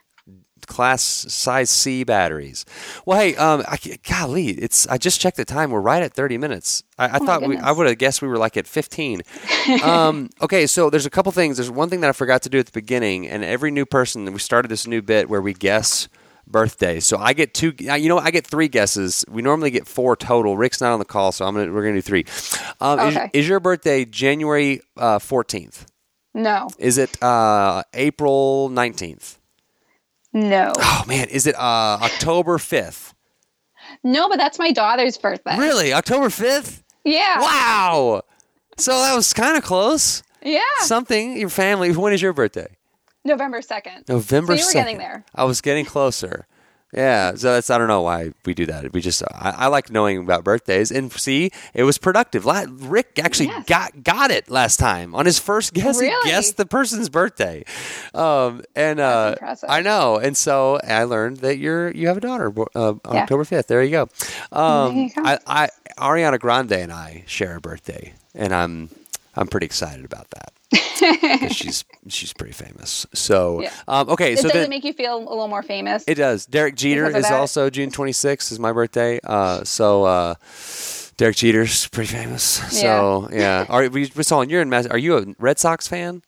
class 0.68 1.02
size 1.04 1.70
C 1.70 2.04
batteries. 2.04 2.66
Well, 3.06 3.20
hey, 3.20 3.36
um, 3.36 3.64
I, 3.68 3.78
golly, 4.08 4.50
it's 4.50 4.88
I 4.88 4.98
just 4.98 5.20
checked 5.20 5.38
the 5.38 5.46
time. 5.46 5.72
We're 5.72 5.82
right 5.82 6.04
at 6.04 6.14
thirty 6.14 6.38
minutes. 6.38 6.84
I, 6.98 7.06
I 7.06 7.18
Oh 7.20 7.26
thought 7.26 7.42
we, 7.44 7.58
I 7.58 7.72
would 7.72 7.88
have 7.88 7.98
guessed 7.98 8.22
we 8.22 8.28
were 8.28 8.38
like 8.38 8.58
at 8.58 8.68
fifteen. 8.68 9.22
um, 9.84 10.30
okay, 10.42 10.68
so 10.68 10.90
there's 10.90 11.06
a 11.06 11.10
couple 11.10 11.32
things. 11.32 11.58
There's 11.58 11.72
one 11.72 11.90
thing 11.90 12.02
that 12.02 12.10
I 12.10 12.14
forgot 12.14 12.42
to 12.44 12.50
do 12.50 12.60
at 12.60 12.66
the 12.68 12.72
beginning, 12.72 13.28
and 13.28 13.44
every 13.44 13.72
new 13.72 13.86
person 13.86 14.32
we 14.32 14.40
started 14.40 14.68
this 14.70 14.86
new 14.86 15.02
bit 15.02 15.30
where 15.30 15.42
we 15.42 15.54
guess 15.54 16.08
birthdays. 16.50 17.06
So 17.06 17.18
I 17.18 17.34
get 17.34 17.54
two. 17.54 17.74
uh, 17.90 17.96
You 17.96 18.08
know, 18.10 18.18
I 18.20 18.32
get 18.32 18.46
three 18.48 18.68
guesses. 18.68 19.26
We 19.30 19.42
normally 19.42 19.70
get 19.72 19.88
four 19.88 20.16
total. 20.16 20.56
Rick's 20.58 20.80
not 20.82 20.94
on 20.94 21.00
the 21.00 21.06
call, 21.06 21.32
so 21.32 21.46
I'm 21.46 21.56
gonna 21.56 21.72
we're 21.72 21.82
gonna 21.84 21.96
do 21.96 22.02
three. 22.02 22.26
Um, 22.80 23.00
is- 23.00 23.18
Okay. 23.18 23.30
is, 23.34 23.48
your 23.50 23.60
birthday 23.60 24.06
January 24.06 24.82
uh, 24.96 25.20
fourteenth? 25.20 25.86
No. 26.34 26.68
is 26.78 27.00
it 27.00 27.22
uh, 27.24 27.82
April 27.96 28.70
nineteenth? 28.70 29.40
No. 30.38 30.72
Oh 30.78 31.04
man, 31.08 31.30
is 31.30 31.48
it 31.48 31.56
uh, 31.56 32.00
October 32.02 32.58
fifth? 32.58 33.14
No, 34.04 34.30
but 34.30 34.38
that's 34.38 34.60
my 34.60 34.72
daughter's 34.72 35.18
birthday. 35.18 35.58
Really, 35.58 35.94
October 35.94 36.30
fifth? 36.30 36.84
Yeah. 37.04 37.40
Wow. 37.40 38.22
So 38.78 38.92
that 38.92 39.16
was 39.16 39.34
kind 39.34 39.58
of 39.58 39.64
close. 39.64 40.22
Yeah. 40.44 40.60
Something. 40.80 41.38
Your 41.38 41.50
family. 41.50 41.92
When 41.96 42.14
is 42.14 42.22
your 42.22 42.34
birthday? 42.34 42.68
November 43.26 43.62
2nd. 43.62 44.08
November. 44.08 44.56
So 44.56 44.60
you 44.62 44.66
were 44.66 44.72
2nd. 44.72 44.74
getting 44.74 44.98
there. 45.00 45.26
I 45.36 45.44
was 45.44 45.62
getting 45.62 45.86
closer. 45.86 46.48
Yeah, 46.94 47.36
so 47.36 47.52
that's 47.54 47.70
I 47.70 47.78
don't 47.78 47.90
know 47.90 48.02
why 48.02 48.32
we 48.46 48.54
do 48.54 48.66
that. 48.68 48.94
We 48.94 49.02
just 49.02 49.22
I, 49.24 49.54
I 49.58 49.68
like 49.68 49.92
knowing 49.92 50.20
about 50.20 50.46
birthdays, 50.46 50.90
and 50.90 51.12
see, 51.12 51.52
it 51.74 51.84
was 51.84 51.98
productive. 51.98 52.46
La- 52.46 52.64
Rick 52.70 53.20
actually 53.22 53.48
Yes. 53.48 53.66
got 53.66 54.04
got 54.04 54.32
it 54.32 54.50
last 54.50 54.78
time 54.80 55.14
on 55.14 55.26
his 55.26 55.38
first 55.38 55.74
guess. 55.74 56.00
Really? 56.00 56.16
He 56.24 56.30
guessed 56.30 56.56
the 56.56 56.66
person's 56.66 57.10
birthday, 57.10 57.66
um, 58.14 58.64
and 58.76 59.02
uh. 59.02 59.36
I 59.68 59.82
know. 59.82 60.16
And 60.18 60.38
so 60.38 60.80
I 60.82 61.04
learned 61.04 61.38
that 61.38 61.58
you're 61.58 61.92
you 61.92 62.08
have 62.08 62.18
a 62.18 62.22
daughter, 62.22 62.54
uh, 62.74 62.94
Yeah. 63.12 63.24
October 63.24 63.44
fifth. 63.44 63.68
There 63.68 63.84
you 63.84 63.92
go. 63.92 64.10
Um, 64.54 64.96
There 64.96 65.04
you 65.04 65.10
go. 65.14 65.24
I, 65.26 65.40
I 65.46 65.70
Ariana 65.98 66.40
Grande 66.40 66.72
and 66.72 66.94
I 66.94 67.24
share 67.28 67.58
a 67.58 67.60
birthday, 67.62 68.14
and 68.34 68.54
I'm 68.56 68.90
I'm 69.36 69.48
pretty 69.48 69.66
excited 69.66 70.06
about 70.06 70.30
that. 70.30 70.54
she's 71.50 71.86
she's 72.10 72.34
pretty 72.34 72.54
famous. 72.54 73.06
So 73.14 73.62
Yeah. 73.62 73.72
um, 73.88 74.10
okay, 74.10 74.34
It 74.34 74.38
so 74.40 74.44
does 74.44 74.52
then 74.54 74.64
it 74.64 74.70
make 74.70 74.84
you 74.84 74.94
feel 74.94 75.18
a 75.18 75.20
little 75.20 75.48
more 75.48 75.64
famous? 75.64 76.04
it 76.08 76.16
does. 76.16 76.46
Derek 76.46 76.76
Jeter 76.76 77.08
is 77.08 77.24
that? 77.24 77.34
also 77.34 77.70
June 77.70 77.90
26th 77.92 78.52
is 78.52 78.60
my 78.60 78.72
birthday. 78.74 79.20
Uh, 79.24 79.64
so 79.64 80.04
uh, 80.04 80.36
Derek 81.18 81.36
Jeter's 81.38 81.88
pretty 81.88 82.12
famous. 82.14 82.44
So 82.44 83.30
yeah, 83.32 83.66
Are, 83.70 83.88
we, 83.90 84.12
we 84.16 84.24
saw 84.24 84.42
you're 84.42 84.62
in. 84.62 84.70
Mass- 84.70 84.88
Are 84.88 84.98
you 84.98 85.18
a 85.18 85.26
Red 85.40 85.58
Sox 85.60 85.88
fan? 85.88 86.22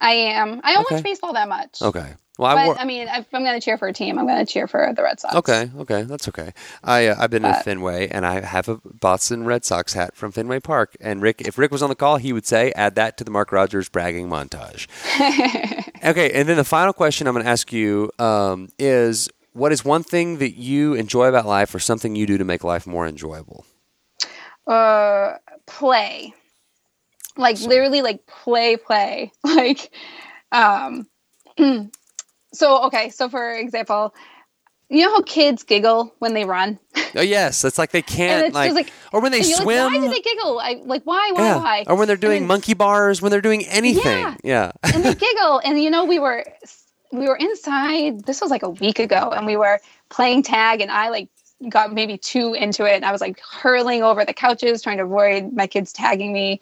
I 0.00 0.12
am. 0.12 0.60
I 0.64 0.74
don't 0.74 0.84
Okay. 0.86 0.96
watch 0.96 1.04
baseball 1.04 1.32
that 1.34 1.48
much. 1.48 1.80
Okay. 1.82 2.14
Well, 2.38 2.50
I 2.50 2.54
But 2.54 2.66
wore. 2.66 2.78
I 2.78 2.84
mean, 2.84 3.08
if 3.08 3.26
I'm 3.34 3.44
going 3.44 3.60
to 3.60 3.64
cheer 3.64 3.76
for 3.76 3.88
a 3.88 3.92
team, 3.92 4.18
I'm 4.18 4.26
going 4.26 4.44
to 4.44 4.50
cheer 4.50 4.66
for 4.66 4.90
the 4.96 5.02
Red 5.02 5.20
Sox. 5.20 5.34
Okay, 5.34 5.70
okay, 5.76 6.02
that's 6.02 6.28
okay. 6.28 6.52
I 6.82 7.08
uh, 7.08 7.16
I've 7.18 7.30
been 7.30 7.42
to 7.42 7.52
Fenway 7.62 8.08
and 8.08 8.24
I 8.24 8.40
have 8.40 8.68
a 8.70 8.80
Boston 8.84 9.44
Red 9.44 9.66
Sox 9.66 9.92
hat 9.92 10.16
from 10.16 10.32
Fenway 10.32 10.60
Park. 10.60 10.96
And 10.98 11.20
Rick, 11.20 11.42
if 11.42 11.58
Rick 11.58 11.72
was 11.72 11.82
on 11.82 11.90
the 11.90 11.94
call, 11.94 12.16
he 12.16 12.32
would 12.32 12.46
say, 12.46 12.72
"Add 12.74 12.94
that 12.94 13.18
to 13.18 13.24
the 13.24 13.30
Mark 13.30 13.52
Rogers 13.52 13.90
bragging 13.90 14.28
montage." 14.30 14.88
okay, 16.04 16.30
and 16.32 16.48
then 16.48 16.56
the 16.56 16.64
final 16.64 16.94
question 16.94 17.26
I'm 17.26 17.34
going 17.34 17.44
to 17.44 17.50
ask 17.50 17.70
you 17.70 18.10
um, 18.18 18.70
is: 18.78 19.28
What 19.52 19.70
is 19.70 19.84
one 19.84 20.02
thing 20.02 20.38
that 20.38 20.56
you 20.56 20.94
enjoy 20.94 21.26
about 21.26 21.44
life, 21.44 21.74
or 21.74 21.80
something 21.80 22.16
you 22.16 22.26
do 22.26 22.38
to 22.38 22.44
make 22.44 22.64
life 22.64 22.86
more 22.86 23.06
enjoyable? 23.06 23.66
Uh, 24.66 25.34
play. 25.66 26.32
Like 27.36 27.60
literally, 27.60 28.00
like 28.00 28.26
play, 28.26 28.78
play. 28.78 29.32
Like, 29.44 29.92
um. 30.50 31.06
so 32.52 32.84
okay. 32.84 33.10
So 33.10 33.28
for 33.28 33.52
example, 33.54 34.14
you 34.88 35.02
know 35.04 35.10
how 35.12 35.22
kids 35.22 35.62
giggle 35.64 36.14
when 36.18 36.34
they 36.34 36.44
run, 36.44 36.78
Oh 37.14 37.20
yes, 37.20 37.64
it's 37.64 37.78
like 37.78 37.90
they 37.90 38.02
can't 38.18 38.52
like, 38.54 38.72
like- 38.72 38.92
or 39.12 39.20
when 39.20 39.32
they 39.32 39.42
swim. 39.42 39.66
like, 39.66 39.92
why 39.92 39.98
do 40.00 40.08
they 40.12 40.20
giggle? 40.20 40.58
I 40.60 40.80
like 40.84 41.02
why, 41.04 41.30
why, 41.34 41.42
yeah. 41.42 41.56
why? 41.56 41.84
Or 41.86 41.96
when 41.96 42.08
they're 42.08 42.16
doing 42.16 42.42
then- 42.42 42.48
monkey 42.48 42.74
bars, 42.74 43.20
when 43.22 43.30
they're 43.30 43.40
doing 43.40 43.64
anything. 43.66 44.36
Yeah. 44.44 44.72
and 44.82 45.04
they 45.04 45.14
giggle 45.26 45.60
and 45.64 45.82
you 45.82 45.90
know 45.90 46.04
we 46.04 46.18
were 46.18 46.44
we 47.12 47.28
were 47.28 47.36
inside 47.36 48.24
this 48.24 48.40
was 48.40 48.50
like 48.50 48.62
a 48.62 48.70
week 48.70 48.98
ago 48.98 49.30
and 49.36 49.46
we 49.46 49.56
were 49.56 49.78
playing 50.08 50.42
tag 50.42 50.80
and 50.80 50.90
i 50.90 51.10
like 51.10 51.28
got 51.68 51.92
maybe 51.92 52.16
too 52.16 52.54
into 52.54 52.84
it 52.86 52.94
and 52.96 53.04
i 53.04 53.12
was 53.12 53.20
like 53.20 53.38
hurling 53.40 54.02
over 54.02 54.24
the 54.24 54.32
couches 54.32 54.80
trying 54.80 54.96
to 54.96 55.04
avoid 55.04 55.52
my 55.52 55.66
kids 55.66 55.92
tagging 55.92 56.32
me 56.32 56.58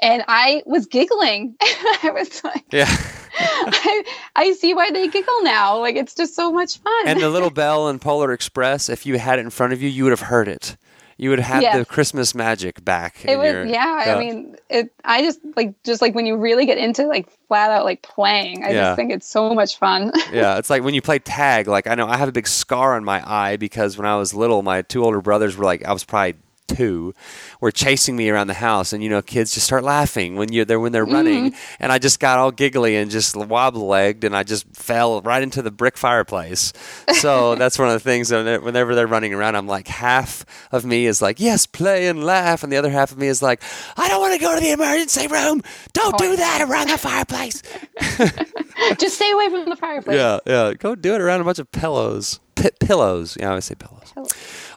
and 0.00 0.22
i 0.28 0.62
was 0.66 0.84
giggling 0.84 1.56
i 1.62 2.10
was 2.12 2.44
like 2.44 2.64
yeah. 2.70 2.94
I, 3.38 4.04
I 4.36 4.52
see 4.52 4.74
why 4.74 4.90
they 4.90 5.08
giggle 5.08 5.42
now 5.42 5.78
like 5.78 5.96
it's 5.96 6.14
just 6.14 6.34
so 6.34 6.52
much 6.52 6.78
fun 6.78 7.08
and 7.08 7.20
the 7.20 7.28
little 7.30 7.50
bell 7.50 7.88
in 7.88 7.98
Polar 7.98 8.32
Express, 8.32 8.88
if 8.88 9.06
you 9.06 9.18
had 9.18 9.38
it 9.38 9.42
in 9.42 9.50
front 9.50 9.72
of 9.72 9.82
you, 9.82 9.88
you 9.88 10.04
would 10.04 10.10
have 10.12 10.20
heard 10.20 10.48
it. 10.48 10.76
You 11.16 11.30
would 11.30 11.38
have 11.38 11.62
Yeah. 11.62 11.78
the 11.78 11.84
Christmas 11.84 12.34
magic 12.34 12.84
back. 12.84 13.24
it 13.24 13.36
was 13.36 13.46
your, 13.52 13.64
yeah, 13.66 14.04
i 14.08 14.18
mean 14.18 14.56
it 14.68 14.92
i 15.04 15.22
just 15.22 15.38
like 15.56 15.80
just 15.84 16.02
like 16.02 16.12
when 16.12 16.26
you 16.26 16.36
really 16.36 16.66
get 16.66 16.76
into 16.76 17.06
like 17.06 17.28
flat 17.46 17.70
out 17.70 17.84
like 17.84 18.02
playing 18.02 18.64
i 18.64 18.70
Yeah. 18.70 18.80
just 18.86 18.96
think 18.96 19.12
it's 19.12 19.28
so 19.28 19.54
much 19.54 19.78
fun 19.78 20.10
yeah, 20.32 20.58
it's 20.58 20.70
like 20.70 20.82
when 20.82 20.92
you 20.94 21.00
play 21.02 21.20
tag. 21.20 21.68
Like 21.68 21.86
I 21.86 21.94
know 21.94 22.08
I 22.08 22.16
have 22.16 22.28
a 22.28 22.32
big 22.32 22.48
scar 22.48 22.96
on 22.96 23.04
my 23.04 23.22
eye 23.24 23.56
because 23.56 23.96
when 23.96 24.06
I 24.06 24.16
was 24.16 24.34
little, 24.34 24.62
my 24.62 24.82
two 24.82 25.04
older 25.04 25.20
brothers 25.20 25.56
were 25.56 25.64
like 25.64 25.84
I 25.84 25.92
was 25.92 26.02
probably 26.04 26.34
two, 26.66 27.14
were 27.60 27.70
chasing 27.70 28.16
me 28.16 28.28
around 28.30 28.46
the 28.46 28.54
house, 28.54 28.92
and 28.92 29.02
you 29.02 29.08
know 29.08 29.22
kids 29.22 29.54
just 29.54 29.66
start 29.66 29.84
laughing 29.84 30.36
when 30.36 30.52
you're 30.52 30.64
there 30.64 30.80
when 30.80 30.92
they're 30.92 31.04
running, 31.04 31.50
Mm-hmm. 31.52 31.74
and 31.82 31.92
I 31.92 31.98
just 31.98 32.20
got 32.20 32.38
all 32.38 32.50
giggly 32.50 32.96
and 32.96 33.10
just 33.10 33.36
wobble 33.36 33.86
legged, 33.86 34.24
and 34.24 34.36
I 34.36 34.42
just 34.42 34.66
fell 34.74 35.20
right 35.22 35.42
into 35.42 35.62
the 35.62 35.70
brick 35.70 35.96
fireplace. 35.96 36.72
So 37.14 37.54
that's 37.56 37.78
one 37.78 37.88
of 37.88 37.94
the 37.94 38.00
things. 38.00 38.28
that 38.30 38.62
Whenever 38.62 38.94
they're 38.94 39.06
running 39.06 39.34
around, 39.34 39.56
I'm 39.56 39.66
like 39.66 39.88
half 39.88 40.44
of 40.72 40.84
me 40.84 41.06
is 41.06 41.20
like 41.22 41.40
yes, 41.40 41.66
play 41.66 42.06
and 42.08 42.24
laugh, 42.24 42.62
and 42.62 42.72
the 42.72 42.76
other 42.76 42.90
half 42.90 43.12
of 43.12 43.18
me 43.18 43.26
is 43.28 43.42
like 43.42 43.62
I 43.96 44.08
don't 44.08 44.20
want 44.20 44.34
to 44.34 44.40
go 44.40 44.54
to 44.54 44.60
the 44.60 44.72
emergency 44.72 45.26
room. 45.28 45.62
Don't 45.92 46.16
do 46.18 46.36
that 46.36 46.62
around 46.62 46.88
the 46.88 46.98
fireplace. 46.98 47.62
just 48.98 49.16
stay 49.16 49.30
away 49.30 49.48
from 49.50 49.68
the 49.68 49.76
fireplace 49.76 50.16
Yeah, 50.16 50.38
yeah. 50.46 50.74
Go 50.74 50.94
do 50.94 51.14
it 51.14 51.20
around 51.20 51.40
a 51.40 51.44
bunch 51.44 51.58
of 51.58 51.70
pillows. 51.72 52.40
P- 52.64 52.86
pillows. 52.86 53.36
Yeah, 53.38 53.46
I 53.46 53.48
always 53.50 53.66
say 53.66 53.74
pillows. 53.74 54.12
All 54.16 54.26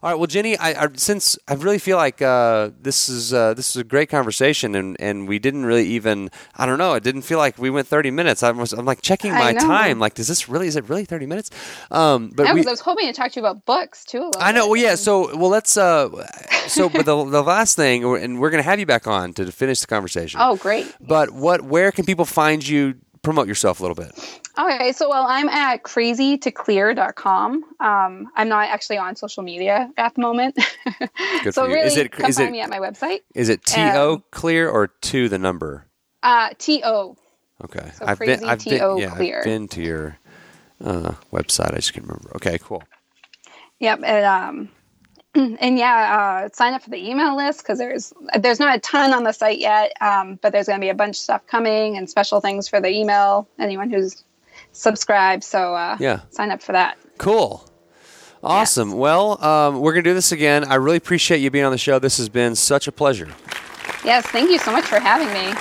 right. 0.03 0.15
Well, 0.15 0.27
Jennie, 0.27 0.57
I, 0.57 0.83
I 0.83 0.87
since 0.95 1.37
I 1.47 1.53
really 1.53 1.79
feel 1.79 1.95
like 1.95 2.21
uh, 2.21 2.71
this 2.81 3.07
is 3.07 3.33
uh, 3.33 3.53
this 3.53 3.69
is 3.69 3.77
a 3.77 3.83
great 3.85 4.09
conversation, 4.09 4.75
and, 4.75 4.99
and 4.99 5.25
we 5.25 5.39
didn't 5.39 5.65
really 5.65 5.87
even 5.87 6.29
I 6.57 6.65
don't 6.65 6.77
know. 6.77 6.95
It 6.95 7.03
didn't 7.03 7.21
feel 7.21 7.37
like 7.37 7.57
we 7.57 7.69
went 7.69 7.87
thirty 7.87 8.11
minutes. 8.11 8.43
I 8.43 8.51
was 8.51 8.73
I'm 8.73 8.83
like 8.83 9.01
checking 9.01 9.31
my 9.31 9.53
time. 9.53 9.99
Like, 9.99 10.15
does 10.15 10.27
this 10.27 10.49
really 10.49 10.67
is 10.67 10.75
it 10.75 10.89
really 10.89 11.05
thirty 11.05 11.25
minutes? 11.25 11.49
Um, 11.89 12.29
but 12.35 12.47
we, 12.47 12.55
because 12.55 12.67
I 12.67 12.71
was 12.71 12.81
hoping 12.81 13.07
to 13.07 13.13
talk 13.13 13.31
to 13.31 13.39
you 13.39 13.45
about 13.45 13.65
books 13.65 14.03
too. 14.03 14.31
I 14.37 14.51
know. 14.51 14.67
Well, 14.67 14.75
yeah. 14.75 14.95
So, 14.95 15.35
well, 15.37 15.49
let's. 15.49 15.77
Uh, 15.77 16.27
so, 16.67 16.89
but 16.89 17.05
the 17.05 17.23
the 17.29 17.43
last 17.43 17.77
thing, 17.77 18.03
and 18.03 18.41
we're 18.41 18.49
going 18.49 18.61
to 18.61 18.69
have 18.69 18.79
you 18.81 18.85
back 18.85 19.07
on 19.07 19.33
to 19.35 19.49
finish 19.51 19.79
the 19.79 19.87
conversation. 19.87 20.41
Oh, 20.43 20.57
great. 20.57 20.93
But 20.99 21.31
what? 21.31 21.61
Where 21.61 21.93
can 21.93 22.03
people 22.03 22.25
find 22.25 22.67
you? 22.67 22.95
Promote 23.23 23.47
yourself 23.47 23.81
a 23.81 23.83
little 23.83 23.95
bit. 23.95 24.41
Okay, 24.59 24.91
so 24.91 25.07
well, 25.09 25.25
I'm 25.27 25.49
at 25.49 25.83
crazytoclear.com. 25.83 27.63
Um, 27.79 28.27
I'm 28.35 28.49
not 28.49 28.67
actually 28.69 28.97
on 28.97 29.15
social 29.15 29.43
media 29.43 29.91
at 29.97 30.15
the 30.15 30.21
moment. 30.21 30.57
Good 31.43 31.53
so 31.53 31.63
for 31.63 31.69
you. 31.69 31.75
really, 31.75 31.87
Is 31.87 31.97
it- 31.97 32.11
come 32.11 32.29
is 32.29 32.37
find 32.37 32.49
it- 32.49 32.51
me 32.51 32.61
at 32.61 32.69
my 32.69 32.79
website. 32.79 33.19
Is 33.35 33.49
it 33.49 33.63
T 33.65 33.79
O 33.79 34.13
Um, 34.15 34.23
clear 34.31 34.69
or 34.69 34.87
two 34.87 35.29
the 35.29 35.37
number? 35.37 35.85
Uh, 36.23 36.49
T 36.57 36.81
O. 36.83 37.15
Okay, 37.63 37.91
so 37.95 38.05
I've 38.05 38.19
been. 38.19 38.43
I've 38.43 38.63
been. 38.63 38.79
TO 38.79 38.99
Yeah, 38.99 39.15
clear. 39.15 39.39
I've 39.39 39.43
been 39.45 39.67
to 39.69 39.81
your 39.81 40.17
uh, 40.83 41.13
website. 41.31 41.73
I 41.73 41.77
just 41.77 41.93
can't 41.93 42.05
remember. 42.07 42.31
Okay, 42.35 42.57
cool. 42.61 42.83
Yep. 43.79 44.01
And, 44.03 44.25
um, 44.25 44.69
and 45.59 45.77
yeah, 45.77 46.45
uh, 46.45 46.49
sign 46.53 46.73
up 46.73 46.81
for 46.83 46.89
the 46.91 47.09
email 47.09 47.35
list 47.35 47.59
because 47.63 47.77
there's 47.79 48.11
there's 48.39 48.59
not 48.59 48.75
a 48.75 48.79
ton 48.79 49.13
on 49.13 49.23
the 49.23 49.31
site 49.33 49.59
yet, 49.59 49.93
um, 50.01 50.39
but 50.41 50.51
there's 50.51 50.67
going 50.67 50.79
to 50.79 50.83
be 50.85 50.89
a 50.89 50.95
bunch 50.95 51.11
of 51.17 51.21
stuff 51.21 51.45
coming 51.47 51.95
and 51.97 52.09
special 52.09 52.41
things 52.41 52.67
for 52.67 52.79
the 52.81 52.89
email. 52.89 53.47
Anyone 53.59 53.89
who's 53.91 54.23
subscribed, 54.77 55.43
so 55.43 55.73
uh, 55.75 55.97
Yeah. 55.99 56.21
sign 56.29 56.51
up 56.51 56.61
for 56.61 56.71
that. 56.73 56.97
Cool. 57.17 57.67
Awesome. 58.43 58.93
Well, 58.93 59.43
um, 59.43 59.79
we're 59.81 59.93
gonna 59.93 60.03
do 60.03 60.13
this 60.13 60.31
again. 60.31 60.63
I 60.65 60.75
really 60.75 60.97
appreciate 60.97 61.39
you 61.39 61.49
being 61.49 61.65
on 61.65 61.71
the 61.71 61.77
show. 61.77 61.99
This 61.99 62.17
has 62.17 62.29
been 62.29 62.55
such 62.55 62.87
a 62.87 62.91
pleasure. 62.91 63.27
Yes, 64.05 64.25
thank 64.27 64.49
you 64.51 64.59
so 64.59 64.71
much 64.71 64.85
for 64.85 64.99
having 64.99 65.27
me. 65.33 65.53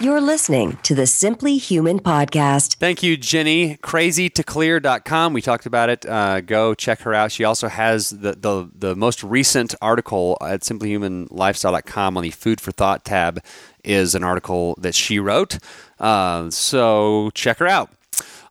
You're 0.00 0.20
listening 0.20 0.78
to 0.84 0.94
the 0.94 1.08
Simply 1.08 1.56
Human 1.56 1.98
podcast. 1.98 2.76
Thank 2.76 3.02
you, 3.02 3.16
Jennie. 3.16 3.78
CrazyToClear.com. 3.78 5.32
We 5.32 5.42
talked 5.42 5.66
about 5.66 5.90
it. 5.90 6.06
Uh, 6.06 6.40
go 6.40 6.72
check 6.74 7.00
her 7.00 7.14
out. 7.14 7.32
She 7.32 7.42
also 7.42 7.66
has 7.66 8.10
the, 8.10 8.32
the, 8.34 8.70
the 8.72 8.94
most 8.94 9.24
recent 9.24 9.74
article 9.82 10.38
at 10.40 10.60
simplyhumanlifestyle.com 10.60 12.16
on 12.16 12.22
the 12.22 12.30
Food 12.30 12.60
for 12.60 12.70
Thought 12.70 13.04
tab 13.04 13.42
is 13.82 14.14
an 14.14 14.22
article 14.22 14.76
that 14.78 14.94
she 14.94 15.18
wrote. 15.18 15.58
Uh, 15.98 16.48
so 16.48 17.30
check 17.34 17.58
her 17.58 17.66
out. 17.66 17.90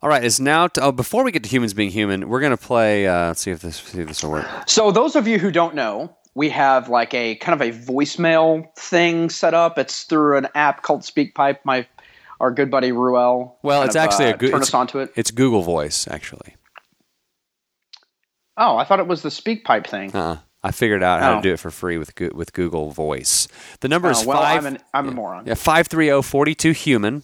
All 0.02 0.10
right, 0.10 0.24
it's 0.24 0.42
now. 0.42 0.68
To, 0.68 0.82
oh, 0.82 0.92
before 0.92 1.24
we 1.24 1.32
get 1.32 1.44
to 1.44 1.50
humans 1.50 1.74
being 1.74 1.90
human, 1.90 2.30
we're 2.30 2.40
gonna 2.40 2.56
play. 2.56 3.08
Uh, 3.08 3.28
let's 3.28 3.42
see 3.42 3.52
if 3.52 3.62
this 3.62 3.78
see 3.78 4.02
if 4.02 4.08
this 4.08 4.22
will 4.24 4.32
work. 4.32 4.48
So 4.68 4.92
those 4.92 5.16
of 5.16 5.28
you 5.28 5.40
who 5.40 5.50
don't 5.50 5.74
know, 5.74 6.16
we 6.38 6.50
have 6.50 6.88
like 6.88 7.16
a 7.16 7.34
kind 7.38 7.60
of 7.60 7.68
a 7.68 7.72
voicemail 7.76 8.64
thing 8.78 9.28
set 9.32 9.56
up. 9.56 9.80
It's 9.80 10.04
through 10.04 10.38
an 10.38 10.48
app 10.54 10.84
called 10.84 11.02
SpeakPipe. 11.02 11.58
My 11.64 11.88
our 12.40 12.52
good 12.52 12.70
buddy 12.70 12.92
Ruel. 12.92 13.58
Well, 13.64 13.82
it's 13.82 13.96
of, 13.96 14.02
actually 14.04 14.28
uh, 14.28 14.36
a 14.36 14.38
good. 14.38 14.52
turn 14.52 14.60
it's, 14.62 14.70
us 14.70 14.74
onto 14.76 15.00
it. 15.00 15.12
It's 15.16 15.32
Google 15.32 15.64
Voice, 15.64 16.08
actually. 16.08 16.54
Oh, 18.56 18.78
I 18.78 18.84
thought 18.84 19.00
it 19.00 19.08
was 19.08 19.24
the 19.24 19.30
SpeakPipe 19.30 19.88
thing. 19.88 20.16
Uh, 20.16 20.38
I 20.64 20.72
figured 20.72 21.02
out 21.02 21.22
how 21.22 21.34
Oh. 21.34 21.36
to 21.38 21.42
do 21.42 21.54
it 21.54 21.60
for 21.60 21.72
free 21.72 21.98
with 21.98 22.14
with 22.34 22.54
Google 22.54 22.92
Voice. 22.92 23.48
The 23.80 23.88
number 23.88 24.10
is 24.12 24.24
Oh, 24.24 24.28
well, 24.28 24.42
five. 24.42 24.66
I'm, 24.66 24.76
an, 24.76 24.80
I'm 24.94 25.08
a 25.08 25.12
moron. 25.12 25.46
yeah, 25.48 25.56
five 25.56 25.88
three 25.88 26.06
zero 26.06 26.22
forty 26.22 26.54
two 26.56 26.72
human. 26.72 27.24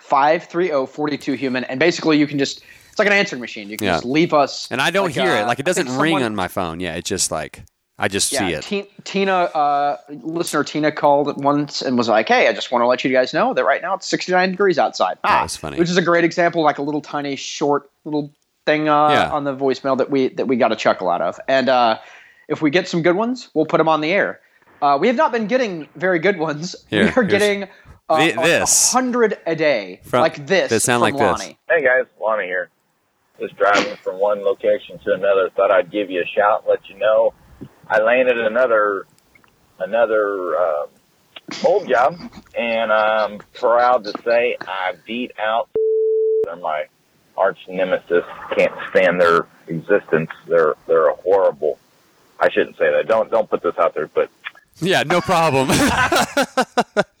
Five 0.00 0.44
three 0.44 0.66
zero 0.68 0.84
forty 0.86 1.16
two 1.16 1.32
human, 1.34 1.64
and 1.64 1.80
basically 1.80 2.18
you 2.18 2.26
can 2.26 2.38
just 2.38 2.62
it's 2.90 2.98
like 2.98 3.06
an 3.08 3.14
answering 3.14 3.40
machine. 3.40 3.70
You 3.70 3.78
can 3.78 3.86
Yeah. 3.86 3.92
just 3.94 4.04
leave 4.04 4.34
us. 4.34 4.70
And 4.70 4.80
I 4.82 4.90
don't 4.90 5.06
like, 5.06 5.14
hear 5.14 5.34
it. 5.36 5.42
uh, 5.44 5.46
Like 5.46 5.60
it 5.60 5.64
doesn't 5.66 5.86
ring 5.86 6.12
someone- 6.16 6.22
on 6.24 6.34
my 6.34 6.48
phone. 6.48 6.80
Yeah, 6.80 6.94
it's 6.96 7.08
just 7.08 7.30
like 7.30 7.62
I 8.02 8.08
just 8.08 8.32
Yeah, 8.32 8.40
see 8.48 8.52
it. 8.54 8.62
Ti- 8.64 8.90
Tina, 9.04 9.32
uh, 9.32 9.96
listener 10.10 10.64
Tina 10.64 10.90
called 10.90 11.42
once 11.42 11.82
and 11.82 11.96
was 11.96 12.08
like, 12.08 12.28
"Hey, 12.28 12.48
I 12.48 12.52
just 12.52 12.72
want 12.72 12.82
to 12.82 12.86
let 12.86 13.04
you 13.04 13.12
guys 13.12 13.32
know 13.32 13.54
that 13.54 13.64
right 13.64 13.80
now 13.80 13.94
it's 13.94 14.06
69 14.08 14.50
degrees 14.50 14.76
outside." 14.78 15.18
Ah, 15.22 15.42
was 15.44 15.56
funny. 15.56 15.78
Which 15.78 15.88
is 15.88 15.96
a 15.96 16.02
great 16.02 16.24
example, 16.24 16.62
like 16.62 16.78
a 16.78 16.82
little 16.82 17.00
tiny 17.00 17.36
short 17.36 17.88
little 18.04 18.32
thing 18.66 18.88
uh, 18.88 19.08
Yeah. 19.10 19.30
on 19.30 19.44
the 19.44 19.54
voicemail 19.54 19.96
that 19.98 20.10
we 20.10 20.28
that 20.30 20.46
we 20.48 20.56
got 20.56 20.72
a 20.72 20.76
chuckle 20.76 21.08
out 21.10 21.22
of. 21.22 21.38
And 21.46 21.68
uh, 21.68 21.98
if 22.48 22.60
we 22.60 22.70
get 22.70 22.88
some 22.88 23.02
good 23.02 23.14
ones, 23.14 23.48
we'll 23.54 23.66
put 23.66 23.78
them 23.78 23.88
on 23.88 24.00
the 24.00 24.10
air. 24.12 24.40
Uh, 24.82 24.98
we 25.00 25.06
have 25.06 25.14
not 25.16 25.30
been 25.30 25.46
getting 25.46 25.88
very 25.94 26.18
good 26.18 26.38
ones. 26.38 26.74
Here, 26.90 27.04
we 27.04 27.10
are 27.12 27.22
getting 27.22 27.68
uh, 28.08 28.16
Thi- 28.18 28.32
this. 28.32 28.90
hundred 28.92 29.38
a 29.46 29.54
day, 29.54 30.00
From- 30.02 30.22
like 30.22 30.44
this. 30.44 30.70
that 30.70 30.80
sound 30.80 31.02
from 31.04 31.18
like 31.20 31.38
this. 31.38 31.54
Hey 31.70 31.84
guys, 31.84 32.06
Lonnie 32.20 32.46
here. 32.46 32.68
Just 33.38 33.56
driving 33.56 33.96
from 34.02 34.18
one 34.18 34.42
location 34.42 34.98
to 35.04 35.14
another. 35.14 35.50
Thought 35.56 35.70
I'd 35.70 35.90
give 35.92 36.10
you 36.10 36.20
a 36.20 36.26
shout, 36.26 36.64
let 36.68 36.80
you 36.88 36.96
know 36.98 37.32
I 37.92 38.00
landed 38.00 38.38
another 38.38 39.04
another 39.78 40.56
uh, 40.56 40.86
old 41.62 41.86
job, 41.86 42.18
and 42.58 42.90
I'm 42.90 43.38
proud 43.52 44.04
to 44.04 44.14
say 44.24 44.56
I 44.62 44.94
beat 45.06 45.32
out. 45.38 45.68
They're 46.44 46.56
my 46.56 46.86
arch 47.36 47.58
nemesis. 47.68 48.24
Can't 48.56 48.72
stand 48.90 49.20
their 49.20 49.46
existence. 49.66 50.30
They're 50.48 50.74
they're 50.86 51.10
horrible. 51.16 51.78
I 52.40 52.48
shouldn't 52.48 52.78
say 52.78 52.90
that. 52.90 53.08
Don't 53.08 53.30
don't 53.30 53.50
put 53.50 53.62
this 53.62 53.76
out 53.78 53.94
there, 53.94 54.06
but 54.06 54.30
Yeah, 54.80 55.02
no 55.02 55.20
problem. 55.20 55.68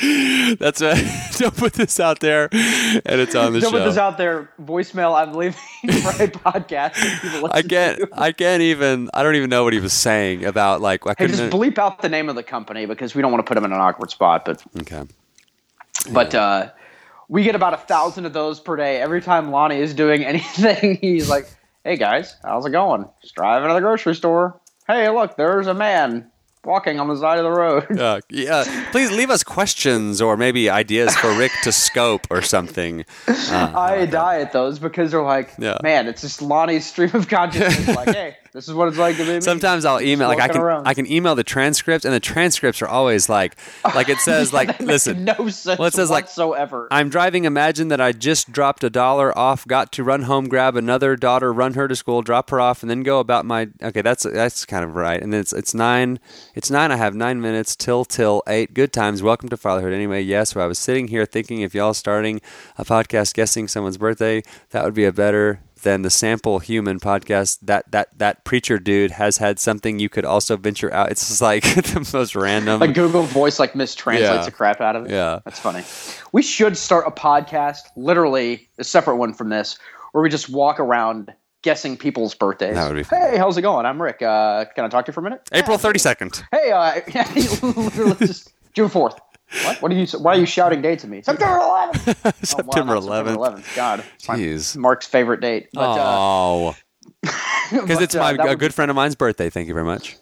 That's 0.00 0.80
a, 0.80 0.94
don't 1.38 1.56
put 1.56 1.74
this 1.74 2.00
out 2.00 2.20
there, 2.20 2.48
and 2.52 3.20
it's 3.20 3.34
on 3.34 3.52
the 3.52 3.60
show. 3.60 3.70
Don't 3.70 3.80
put 3.80 3.84
this 3.84 3.98
out 3.98 4.16
there. 4.16 4.50
Voicemail 4.60 5.14
I'm 5.14 5.34
leaving 5.34 5.54
for 6.02 6.22
a 6.22 6.28
podcast. 6.28 7.52
I 7.52 7.62
can't. 7.62 7.98
to. 7.98 8.08
I 8.12 8.32
can't 8.32 8.62
even. 8.62 9.10
I 9.12 9.22
don't 9.22 9.34
even 9.34 9.50
know 9.50 9.64
what 9.64 9.72
he 9.72 9.80
was 9.80 9.92
saying 9.92 10.44
about 10.44 10.80
like. 10.80 11.06
I 11.06 11.14
Hey, 11.18 11.26
just 11.26 11.42
bleep 11.42 11.78
out 11.78 12.00
the 12.00 12.08
name 12.08 12.28
of 12.28 12.36
the 12.36 12.42
company 12.42 12.86
because 12.86 13.14
we 13.14 13.22
don't 13.22 13.30
want 13.30 13.44
to 13.44 13.48
put 13.48 13.54
them 13.54 13.64
in 13.64 13.72
an 13.72 13.80
awkward 13.80 14.10
spot. 14.10 14.44
But 14.46 14.64
okay. 14.80 15.04
but 16.10 16.34
uh, 16.34 16.70
we 17.28 17.42
get 17.42 17.54
about 17.54 17.74
a 17.74 17.78
thousand 17.78 18.24
of 18.24 18.32
those 18.32 18.60
per 18.60 18.76
day. 18.76 19.00
Every 19.00 19.20
time 19.20 19.50
Lonnie 19.50 19.78
is 19.78 19.92
doing 19.92 20.24
anything, 20.24 20.96
he's 21.00 21.28
like, 21.28 21.46
"Hey 21.84 21.96
guys, 21.96 22.36
how's 22.42 22.64
it 22.64 22.70
going? 22.70 23.08
Just 23.20 23.34
driving 23.34 23.68
to 23.68 23.74
the 23.74 23.80
grocery 23.80 24.14
store. 24.14 24.58
Hey, 24.86 25.08
look, 25.10 25.36
there's 25.36 25.68
a 25.68 25.74
man 25.74 26.31
walking 26.64 27.00
on 27.00 27.08
the 27.08 27.16
side 27.16 27.38
of 27.38 27.44
the 27.44 27.50
road." 27.50 27.98
Uh, 27.98 28.20
yeah. 28.30 28.64
Please 28.92 29.10
leave 29.10 29.30
us 29.30 29.42
questions 29.42 30.20
or 30.20 30.36
maybe 30.36 30.68
ideas 30.70 31.14
for 31.16 31.32
Rick 31.36 31.52
to 31.64 31.72
scope 31.72 32.26
or 32.30 32.42
something. 32.42 33.04
Uh, 33.28 33.72
I 33.74 34.06
die 34.06 34.40
at 34.40 34.52
those 34.52 34.78
because 34.78 35.10
they're 35.12 35.22
like, 35.22 35.50
Yeah. 35.58 35.78
man, 35.82 36.08
it's 36.08 36.22
just 36.22 36.42
Lonnie's 36.42 36.86
stream 36.86 37.10
of 37.14 37.28
consciousness. 37.28 37.96
like, 37.96 38.08
hey, 38.14 38.36
this 38.52 38.68
is 38.68 38.74
what 38.74 38.88
it's 38.88 38.98
like 38.98 39.16
to 39.16 39.24
be 39.24 39.32
me. 39.32 39.40
Sometimes 39.40 39.86
I'll 39.86 40.00
email 40.00 40.28
like 40.28 40.40
I 40.40 40.48
can 40.48 40.60
around. 40.60 40.86
I 40.86 40.92
can 40.92 41.10
email 41.10 41.34
the 41.34 41.44
transcripts 41.44 42.04
and 42.04 42.12
the 42.12 42.20
transcripts 42.20 42.82
are 42.82 42.88
always 42.88 43.30
like 43.30 43.56
like 43.94 44.10
it 44.10 44.18
says 44.18 44.52
like 44.52 44.78
listen 44.80 45.24
no 45.24 45.48
sense 45.48 45.78
well, 45.78 45.88
it 45.88 45.94
says, 45.94 46.10
like, 46.10 46.24
whatsoever. 46.24 46.86
I'm 46.90 47.08
driving. 47.08 47.46
Imagine 47.46 47.88
that 47.88 48.00
I 48.00 48.12
just 48.12 48.52
dropped 48.52 48.84
a 48.84 48.90
dollar 48.90 49.36
off, 49.36 49.66
got 49.66 49.90
to 49.92 50.04
run 50.04 50.22
home, 50.22 50.48
grab 50.48 50.76
another 50.76 51.16
daughter, 51.16 51.50
run 51.50 51.74
her 51.74 51.88
to 51.88 51.96
school, 51.96 52.20
drop 52.20 52.50
her 52.50 52.60
off, 52.60 52.82
and 52.82 52.90
then 52.90 53.02
go 53.02 53.20
about 53.20 53.46
my. 53.46 53.68
Okay, 53.82 54.02
that's 54.02 54.24
that's 54.24 54.66
kind 54.66 54.84
of 54.84 54.96
right. 54.96 55.20
And 55.20 55.32
then 55.32 55.40
it's 55.40 55.54
it's 55.54 55.72
nine. 55.72 56.20
It's 56.54 56.70
nine. 56.70 56.92
I 56.92 56.96
have 56.96 57.14
nine 57.14 57.40
minutes 57.40 57.74
till 57.74 58.04
till 58.04 58.42
eight. 58.46 58.74
Good 58.74 58.92
times. 58.92 59.22
Welcome 59.22 59.48
to 59.48 59.56
fatherhood. 59.56 59.94
Anyway, 59.94 60.20
yes. 60.20 60.54
I 60.54 60.66
was 60.66 60.78
sitting 60.78 61.08
here 61.08 61.24
thinking, 61.24 61.62
if 61.62 61.74
y'all 61.74 61.94
starting 61.94 62.42
a 62.76 62.84
podcast 62.84 63.32
guessing 63.32 63.66
someone's 63.66 63.96
birthday, 63.96 64.42
that 64.70 64.84
would 64.84 64.94
be 64.94 65.04
a 65.04 65.12
better 65.12 65.60
than 65.82 66.02
the 66.02 66.10
sample 66.10 66.58
human 66.58 66.98
podcast. 66.98 67.58
That 67.62 67.90
that 67.92 68.08
that 68.18 68.44
preacher 68.44 68.78
dude 68.78 69.12
has 69.12 69.36
had 69.38 69.58
something 69.58 69.98
you 69.98 70.08
could 70.08 70.24
also 70.24 70.56
venture 70.56 70.92
out. 70.92 71.10
It's 71.10 71.28
just 71.28 71.40
like 71.42 71.62
the 71.74 72.08
most 72.12 72.34
random. 72.34 72.80
like 72.80 72.94
Google 72.94 73.22
Voice 73.24 73.58
like 73.58 73.74
mistranslates 73.74 74.20
Yeah. 74.20 74.44
the 74.44 74.50
crap 74.50 74.80
out 74.80 74.96
of 74.96 75.04
it. 75.06 75.10
Yeah. 75.10 75.40
That's 75.44 75.58
funny. 75.60 75.84
We 76.32 76.42
should 76.42 76.76
start 76.76 77.04
a 77.06 77.10
podcast, 77.10 77.80
literally 77.96 78.68
a 78.78 78.84
separate 78.84 79.16
one 79.16 79.34
from 79.34 79.48
this, 79.50 79.78
where 80.12 80.22
we 80.22 80.28
just 80.30 80.48
walk 80.48 80.80
around 80.80 81.32
guessing 81.62 81.96
people's 81.96 82.34
birthdays. 82.34 82.74
That 82.74 82.92
would 82.92 82.96
be. 82.96 83.16
Hey, 83.16 83.36
how's 83.38 83.56
it 83.56 83.62
going? 83.62 83.86
I'm 83.86 84.00
Rick. 84.02 84.22
Uh, 84.22 84.64
can 84.74 84.84
I 84.84 84.88
talk 84.88 85.04
to 85.06 85.10
you 85.10 85.14
for 85.14 85.20
a 85.20 85.24
minute? 85.24 85.48
April 85.52 85.78
thirty 85.78 85.98
second. 85.98 86.42
Hey, 86.50 86.72
uh, 86.72 87.00
literally 87.62 88.14
just 88.26 88.52
June 88.74 88.88
fourth. 88.88 89.18
What? 89.64 89.82
What 89.82 89.92
are 89.92 89.94
you? 89.94 90.06
Why 90.18 90.34
are 90.36 90.38
you 90.38 90.46
shouting 90.46 90.82
dates 90.82 91.04
at 91.04 91.10
me? 91.10 91.22
September 91.24 91.58
11th. 91.58 92.16
Oh, 92.24 92.32
September 92.42 92.94
not 92.94 93.02
eleventh. 93.02 93.36
September 93.36 93.60
11th. 93.62 93.76
God, 93.76 94.04
it's 94.14 94.28
my- 94.28 94.36
Jeez. 94.38 94.76
Mark's 94.76 95.06
favorite 95.06 95.40
date. 95.40 95.68
But, 95.72 95.80
uh, 95.98 96.04
Oh. 96.18 96.76
Because 97.70 97.88
but, 97.88 98.02
it's 98.02 98.14
uh, 98.14 98.18
my 98.20 98.32
that 98.34 98.46
a 98.46 98.48
would- 98.50 98.58
good 98.58 98.74
friend 98.74 98.90
of 98.90 98.94
mine's 98.96 99.14
birthday. 99.14 99.48
Thank 99.50 99.68
you 99.68 99.74
very 99.74 99.86
much. 99.86 100.16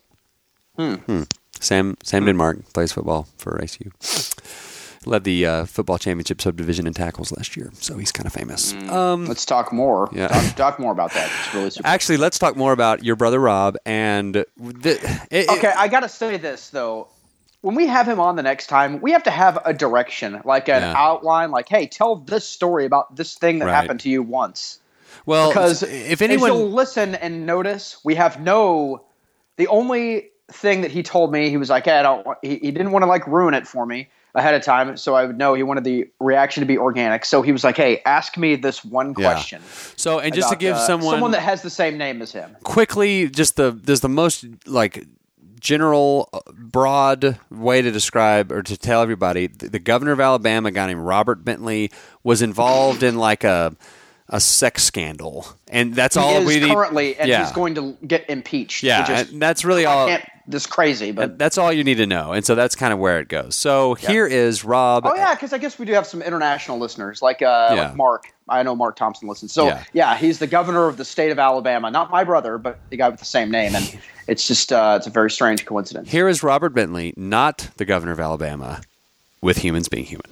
Hmm. 0.77 1.23
Sam 1.61 1.97
Sam 2.03 2.25
Denmark 2.25 2.73
plays 2.73 2.93
football 2.93 3.27
for 3.39 3.59
ACU. 3.59 3.91
Led 5.07 5.25
the 5.25 5.47
uh, 5.47 5.65
football 5.65 5.97
championship 5.99 6.41
subdivision 6.43 6.87
in 6.87 6.93
tackles 6.93 7.33
last 7.33 7.57
year, 7.57 7.71
so 7.75 7.97
he's 7.97 8.13
kind 8.13 8.27
of 8.27 8.33
famous. 8.35 8.75
Um, 8.91 9.25
Let's 9.27 9.47
talk 9.47 9.73
more. 9.73 10.11
Yeah. 10.13 10.29
Talk, 10.29 10.57
talk 10.57 10.79
more 10.79 10.93
about 10.93 11.13
that. 11.15 11.31
It's 11.47 11.55
really 11.55 11.71
super. 11.71 11.89
actually, 11.89 12.19
let's 12.19 12.39
talk 12.39 12.55
more 12.55 12.73
about 12.73 13.03
your 13.03 13.17
brother 13.17 13.41
Rob 13.41 13.77
and 13.87 14.35
the, 14.35 14.47
it, 14.85 15.03
it- 15.31 15.49
Okay, 15.49 15.73
I 15.75 15.89
gotta 15.89 16.09
say 16.09 16.37
this 16.37 16.69
though. 16.71 17.09
When 17.63 17.75
we 17.75 17.87
have 17.87 18.09
him 18.09 18.21
on 18.21 18.37
the 18.37 18.43
next 18.43 18.69
time, 18.69 19.01
we 19.01 19.13
have 19.13 19.23
to 19.25 19.31
have 19.31 19.59
a 19.67 19.75
direction, 19.75 20.41
like 20.45 20.69
an 20.69 20.83
Yeah. 20.83 20.95
outline, 20.97 21.51
like, 21.51 21.69
hey, 21.69 21.87
tell 21.87 22.17
this 22.17 22.49
story 22.49 22.87
about 22.87 23.17
this 23.17 23.35
thing 23.35 23.59
that 23.59 23.67
Right. 23.67 23.75
happened 23.75 24.01
to 24.01 24.09
you 24.09 24.23
once. 24.23 24.79
Well, 25.27 25.49
because 25.49 25.83
if 25.83 26.23
anyone, 26.23 26.73
listen 26.73 27.15
and 27.17 27.45
notice, 27.45 27.99
we 28.05 28.15
have 28.15 28.41
no. 28.41 29.05
The 29.57 29.67
only 29.69 30.31
thing 30.51 30.81
that 30.81 30.91
he 30.91 31.03
told 31.03 31.33
me, 31.33 31.51
he 31.51 31.59
was 31.59 31.69
like, 31.69 31.85
hey, 31.85 31.99
I 31.99 32.03
don't. 32.03 32.27
He, 32.41 32.57
he 32.57 32.71
didn't 32.71 32.93
want 32.93 33.03
to 33.03 33.07
like 33.07 33.27
ruin 33.27 33.53
it 33.53 33.67
for 33.69 33.85
me 33.85 34.09
ahead 34.35 34.55
of 34.55 34.63
time, 34.63 34.97
so 34.97 35.15
I 35.15 35.27
would 35.27 35.37
know 35.37 35.55
he 35.55 35.63
wanted 35.63 35.85
the 35.85 36.09
reaction 36.21 36.61
to 36.63 36.67
be 36.67 36.79
organic. 36.79 37.25
So 37.27 37.43
he 37.43 37.53
was 37.53 37.65
like, 37.65 37.77
hey, 37.77 38.01
ask 38.07 38.39
me 38.39 38.55
this 38.57 38.83
one 38.85 39.15
Yeah. 39.19 39.33
question. 39.35 39.61
so 39.97 40.19
and 40.21 40.33
just 40.35 40.49
to 40.51 40.57
give 40.57 40.77
uh, 40.77 40.79
someone, 40.87 41.13
someone 41.13 41.31
that 41.33 41.43
has 41.43 41.63
the 41.63 41.71
same 41.71 41.99
name 41.99 42.23
as 42.23 42.33
him. 42.33 42.57
quickly, 42.65 43.29
just 43.29 43.57
the 43.57 43.73
there's 43.73 44.01
the 44.01 44.09
most 44.09 44.47
like 44.67 45.05
general, 45.61 46.29
uh, 46.33 46.41
broad 46.53 47.39
way 47.51 47.83
to 47.83 47.91
describe 47.91 48.51
or 48.51 48.63
to 48.63 48.77
tell 48.77 49.03
everybody 49.03 49.47
the, 49.47 49.79
governor 49.79 50.13
of 50.13 50.21
Alabama, 50.21 50.69
a 50.69 50.73
guy 50.73 50.87
named 50.87 51.01
Robert 51.01 51.45
Bentley, 51.45 51.91
was 52.25 52.43
involved 52.43 53.03
in 53.03 53.17
like 53.17 53.45
a 53.45 53.77
a 54.33 54.39
sex 54.39 54.85
scandal, 54.85 55.45
and 55.69 55.93
that's 55.93 56.15
He 56.15 56.23
all 56.23 56.37
is 56.37 56.47
we 56.47 56.61
need. 56.61 56.73
currently, 56.73 57.17
and 57.17 57.29
yeah. 57.29 57.43
he's 57.43 57.53
going 57.53 57.75
to 57.75 57.97
get 58.07 58.31
impeached. 58.31 58.85
yeah, 58.85 59.23
is, 59.23 59.33
that's 59.33 59.65
really 59.65 59.87
all. 59.87 60.17
this 60.47 60.67
crazy, 60.67 61.11
but 61.11 61.37
That's 61.37 61.59
all 61.59 61.73
you 61.73 61.83
need 61.83 61.97
to 61.97 62.07
know, 62.07 62.33
and 62.33 62.47
so 62.47 62.55
that's 62.55 62.77
kind 62.77 62.93
of 62.93 63.01
where 63.01 63.19
it 63.19 63.27
goes. 63.29 63.57
So 63.57 63.95
here 63.95 64.29
is 64.29 64.65
Rob. 64.65 65.05
Oh 65.05 65.17
yeah, 65.17 65.35
because 65.35 65.53
I 65.53 65.59
guess 65.59 65.81
we 65.81 65.85
do 65.87 65.93
have 65.95 66.07
some 66.07 66.23
international 66.23 66.79
listeners, 66.79 67.21
like 67.23 67.43
uh, 67.43 67.73
Yeah. 67.75 67.83
like 67.89 67.97
Mark. 67.97 68.33
I 68.49 68.63
know 68.63 68.75
Mark 68.77 68.95
Thompson 68.97 69.29
listens. 69.29 69.53
So 69.53 69.67
Yeah. 69.67 69.85
yeah. 69.93 70.17
he's 70.17 70.39
the 70.39 70.47
governor 70.47 70.87
of 70.87 70.97
the 70.97 71.05
state 71.05 71.31
of 71.33 71.39
Alabama. 71.39 71.91
Not 71.91 72.11
my 72.11 72.23
brother, 72.25 72.57
but 72.59 72.79
the 72.91 72.97
guy 72.97 73.09
with 73.09 73.19
the 73.21 73.25
same 73.25 73.51
name. 73.51 73.75
And 73.75 73.99
it's 74.31 74.47
just 74.47 74.73
uh, 74.73 74.95
it's 74.97 75.09
a 75.09 75.11
very 75.11 75.31
strange 75.31 75.67
coincidence. 75.67 76.09
Here 76.09 76.29
is 76.29 76.43
Robert 76.45 76.71
Bentley, 76.71 77.13
not 77.17 77.69
the 77.79 77.85
governor 77.85 78.13
of 78.13 78.21
Alabama, 78.21 78.81
with 79.41 79.59
humans 79.59 79.89
being 79.89 80.05
human. 80.05 80.31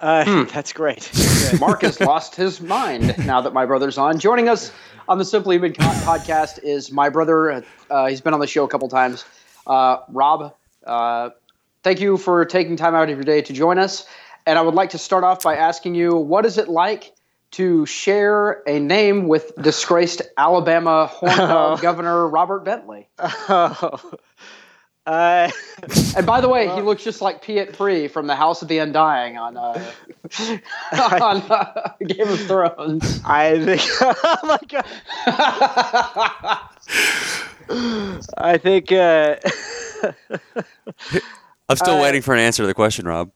Uh, 0.00 0.44
That's 0.52 0.72
great. 0.72 1.10
Mark 1.60 1.80
has 1.80 1.98
lost 1.98 2.34
his 2.34 2.60
mind 2.60 3.14
now 3.24 3.40
that 3.40 3.54
my 3.54 3.64
brother's 3.64 3.96
on. 3.96 4.18
Joining 4.18 4.50
us 4.50 4.70
on 5.08 5.16
the 5.16 5.24
Simply 5.24 5.56
Human 5.56 5.72
podcast 5.72 6.62
is 6.62 6.92
my 6.92 7.08
brother. 7.08 7.64
Uh, 7.88 8.06
he's 8.06 8.20
been 8.20 8.34
on 8.34 8.40
the 8.40 8.46
show 8.46 8.64
a 8.64 8.68
couple 8.68 8.88
times. 8.88 9.24
Uh, 9.66 9.98
Rob, 10.08 10.54
uh, 10.86 11.30
thank 11.82 12.00
you 12.00 12.18
for 12.18 12.44
taking 12.44 12.76
time 12.76 12.94
out 12.94 13.08
of 13.08 13.16
your 13.16 13.24
day 13.24 13.40
to 13.40 13.52
join 13.54 13.78
us. 13.78 14.04
And 14.44 14.58
I 14.58 14.62
would 14.62 14.74
like 14.74 14.90
to 14.90 14.98
start 14.98 15.24
off 15.24 15.42
by 15.42 15.56
asking 15.56 15.94
you, 15.94 16.16
what 16.16 16.44
is 16.44 16.58
it 16.58 16.68
like 16.68 17.14
to 17.52 17.86
share 17.86 18.62
a 18.66 18.78
name 18.80 19.28
with 19.28 19.52
disgraced 19.56 20.22
Alabama 20.36 21.06
horn 21.06 21.36
dog 21.36 21.80
Governor 21.80 22.26
Robert 22.28 22.64
Bentley? 22.64 23.08
oh. 23.18 24.00
Uh, 25.04 25.50
And 26.16 26.24
by 26.24 26.40
the 26.40 26.48
way, 26.48 26.68
he 26.72 26.80
looks 26.80 27.02
just 27.02 27.20
like 27.20 27.44
Pyat 27.44 27.76
Pree 27.76 28.06
from 28.06 28.28
the 28.28 28.36
House 28.36 28.62
of 28.62 28.68
the 28.68 28.78
Undying 28.78 29.36
on 29.36 29.56
uh, 29.56 29.84
on 31.02 31.42
uh, 31.50 31.92
Game 32.06 32.28
of 32.28 32.38
Thrones. 32.42 33.20
I 33.24 33.58
think. 33.64 33.82
Oh 34.00 34.38
my 34.44 34.58
god. 34.68 34.86
I 38.38 38.58
think. 38.58 38.92
Uh, 38.92 39.36
I'm 41.68 41.76
still 41.76 41.96
Uh, 41.98 42.02
waiting 42.02 42.22
for 42.22 42.34
an 42.34 42.40
answer 42.40 42.62
to 42.62 42.66
the 42.68 42.74
question, 42.74 43.06
Rob. 43.06 43.32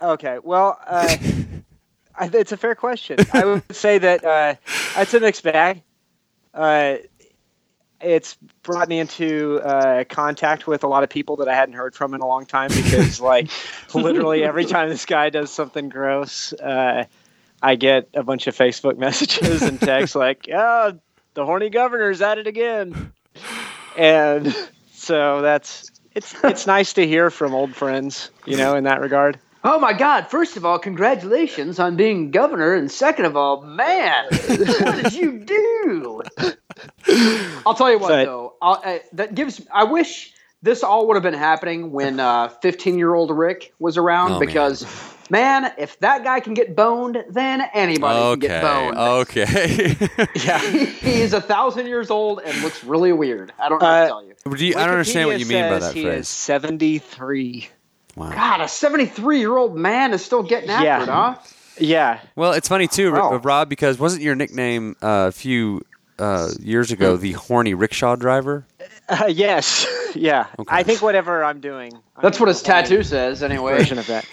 okay. 0.00 0.38
Well, 0.42 0.78
uh, 0.86 1.08
I, 1.08 1.62
it's 2.20 2.52
a 2.52 2.56
fair 2.56 2.74
question. 2.74 3.18
I 3.32 3.44
would 3.44 3.62
say 3.74 3.98
that 3.98 4.24
uh, 4.24 4.54
it's 4.96 5.14
a 5.14 5.20
mixed 5.20 5.42
bag. 5.42 5.82
Uh, 6.52 6.96
it's 8.00 8.36
brought 8.62 8.88
me 8.88 8.98
into 8.98 9.60
uh, 9.62 10.04
contact 10.04 10.66
with 10.66 10.84
a 10.84 10.86
lot 10.86 11.02
of 11.02 11.10
people 11.10 11.36
that 11.36 11.48
I 11.48 11.54
hadn't 11.54 11.74
heard 11.74 11.94
from 11.94 12.14
in 12.14 12.20
a 12.20 12.26
long 12.26 12.46
time 12.46 12.70
because, 12.74 13.20
like, 13.20 13.50
literally 13.94 14.42
every 14.42 14.64
time 14.64 14.88
this 14.88 15.04
guy 15.04 15.30
does 15.30 15.50
something 15.50 15.88
gross, 15.88 16.52
uh, 16.54 17.04
I 17.62 17.74
get 17.76 18.08
a 18.14 18.22
bunch 18.22 18.46
of 18.46 18.56
Facebook 18.56 18.96
messages 18.96 19.62
and 19.62 19.78
texts 19.78 20.16
like, 20.16 20.48
"Oh, 20.52 20.98
the 21.34 21.44
horny 21.44 21.68
governor's 21.68 22.22
at 22.22 22.38
it 22.38 22.46
again," 22.46 23.12
and 23.98 24.54
so 24.92 25.42
that's 25.42 25.90
it's 26.14 26.34
it's 26.42 26.66
nice 26.66 26.94
to 26.94 27.06
hear 27.06 27.30
from 27.30 27.52
old 27.52 27.74
friends, 27.74 28.30
you 28.46 28.56
know, 28.56 28.76
in 28.76 28.84
that 28.84 29.00
regard. 29.00 29.38
Oh 29.62 29.78
my 29.78 29.92
God! 29.92 30.28
First 30.30 30.56
of 30.56 30.64
all, 30.64 30.78
congratulations 30.78 31.78
on 31.78 31.96
being 31.96 32.30
governor, 32.30 32.74
and 32.74 32.90
second 32.90 33.26
of 33.26 33.36
all, 33.36 33.60
man, 33.62 34.24
what 34.30 35.02
did 35.02 35.12
you 35.12 35.38
do? 35.40 36.22
I'll 37.66 37.74
tell 37.74 37.90
you 37.90 37.98
what, 37.98 38.08
But- 38.08 38.24
though, 38.24 38.54
I'll, 38.62 38.80
uh, 38.84 38.98
that 39.12 39.34
gives. 39.34 39.60
I 39.72 39.84
wish 39.84 40.32
this 40.62 40.82
all 40.82 41.06
would 41.08 41.14
have 41.16 41.22
been 41.22 41.34
happening 41.34 41.92
when 41.92 42.16
fifteen-year-old 42.62 43.30
Rick 43.36 43.74
was 43.78 43.96
around, 43.98 44.32
Oh, 44.32 44.40
because 44.40 44.86
man. 45.30 45.72
if 45.78 45.98
that 46.00 46.24
guy 46.24 46.40
can 46.40 46.54
get 46.54 46.74
boned, 46.74 47.22
then 47.28 47.62
anybody 47.74 48.18
can 48.18 48.38
get 48.38 48.62
boned. 48.62 48.96
Okay. 48.96 49.96
Yeah. 50.34 50.58
He's 50.58 51.32
a 51.34 51.40
thousand 51.40 51.86
years 51.86 52.10
old 52.10 52.40
and 52.44 52.62
looks 52.62 52.82
really 52.82 53.12
weird. 53.12 53.52
I 53.58 53.68
don't 53.68 53.80
know 53.82 53.86
what 53.88 53.94
Uh, 53.94 54.02
to 54.04 54.08
tell 54.08 54.24
you. 54.24 54.56
Do 54.56 54.66
you- 54.66 54.74
I 54.76 54.80
don't 54.86 54.90
understand 54.90 55.28
what 55.28 55.38
you 55.38 55.46
mean 55.46 55.62
by 55.68 55.68
Wikipedia 55.68 55.80
that 55.80 55.82
says 55.82 55.94
he 55.94 56.00
is 56.00 56.06
phrase. 56.14 56.28
Seventy-three. 56.28 57.68
Wow. 58.20 58.30
God, 58.34 58.60
a 58.60 58.68
seventy-three-year-old 58.68 59.76
man 59.76 60.12
is 60.12 60.24
still 60.24 60.42
getting 60.42 60.70
after 60.70 60.84
Yeah. 60.84 61.02
it, 61.02 61.08
huh? 61.08 61.34
Yeah. 61.78 62.20
Well, 62.36 62.52
it's 62.52 62.68
funny 62.68 62.86
too, 62.86 63.12
Wow. 63.12 63.30
R- 63.32 63.38
Rob, 63.38 63.68
because 63.70 63.98
wasn't 63.98 64.22
your 64.22 64.34
nickname 64.34 64.94
uh, 65.02 65.26
a 65.28 65.32
few 65.32 65.80
uh, 66.18 66.50
years 66.60 66.90
ago 66.92 67.16
the 67.16 67.32
horny 67.32 67.72
rickshaw 67.74 68.16
driver? 68.16 68.66
Uh, 69.08 69.26
yes. 69.28 69.86
Yeah. 70.12 70.46
Okay. 70.58 70.74
I 70.76 70.82
think 70.82 71.02
whatever 71.02 71.44
I'm 71.44 71.60
doing. 71.60 71.92
I'm 71.94 72.22
That's 72.22 72.40
what 72.40 72.48
his 72.48 72.62
tattoo 72.62 73.04
says, 73.04 73.44
anyway. 73.44 73.76
Version 73.76 73.96
of 74.00 74.08
that. 74.08 74.26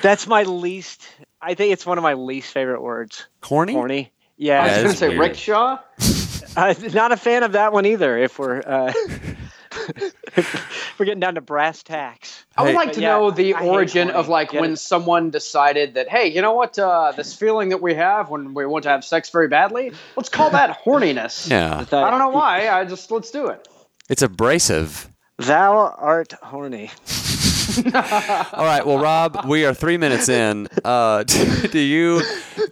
That's 0.00 0.28
my 0.28 0.44
least. 0.44 1.02
I 1.42 1.54
think 1.54 1.72
it's 1.72 1.84
one 1.84 1.98
of 1.98 2.02
my 2.02 2.14
least 2.14 2.52
favorite 2.52 2.80
words. 2.80 3.26
Horny? 3.42 3.72
Horny. 3.72 4.12
Yeah. 4.36 4.62
I 4.62 4.66
was 4.68 4.76
going 4.76 4.90
to 4.92 4.96
say 4.96 5.08
weird. 5.08 5.20
rickshaw. 5.20 5.78
Uh, 6.56 6.72
not 6.94 7.12
a 7.12 7.18
fan 7.18 7.42
of 7.42 7.52
that 7.52 7.74
one 7.74 7.84
either. 7.84 8.16
If 8.16 8.38
we're 8.38 8.60
uh, 8.60 8.90
if 8.94 9.36
we're 10.98 11.04
getting 11.04 11.20
down 11.20 11.34
to 11.36 11.40
brass 11.40 11.82
tacks. 11.82 12.44
I 12.56 12.62
would 12.62 12.70
Hey. 12.70 12.76
like 12.76 12.92
to 12.92 13.00
Yeah, 13.00 13.10
know 13.12 13.30
the 13.30 13.54
I 13.54 13.64
origin 13.66 14.10
of 14.10 14.28
like 14.28 14.50
Get 14.52 14.60
when 14.60 14.72
it. 14.72 14.78
someone 14.78 15.30
decided 15.30 15.94
that, 15.94 16.08
hey, 16.08 16.28
you 16.28 16.42
know 16.42 16.52
what? 16.54 16.78
Uh, 16.78 17.12
this 17.16 17.34
feeling 17.34 17.68
that 17.70 17.80
we 17.82 17.94
have 17.94 18.30
when 18.30 18.54
we 18.54 18.66
want 18.66 18.82
to 18.84 18.88
have 18.90 19.04
sex 19.04 19.30
very 19.30 19.48
badly, 19.48 19.92
let's 20.16 20.28
call 20.28 20.50
that 20.50 20.80
horniness. 20.84 21.50
Yeah. 21.50 21.78
I 21.80 22.10
don't 22.10 22.18
know 22.18 22.28
why. 22.30 22.68
I 22.68 22.84
just 22.84 23.10
let's 23.10 23.30
do 23.30 23.46
it. 23.48 23.66
It's 24.08 24.22
abrasive. 24.22 25.10
Thou 25.38 25.76
art 25.98 26.32
horny. 26.42 26.90
All 27.94 28.64
right. 28.64 28.86
Well, 28.86 28.98
Rob, 28.98 29.44
we 29.46 29.64
are 29.66 29.74
three 29.74 29.98
minutes 29.98 30.28
in. 30.28 30.68
Uh, 30.84 31.24
do 31.24 31.78
you 31.78 32.22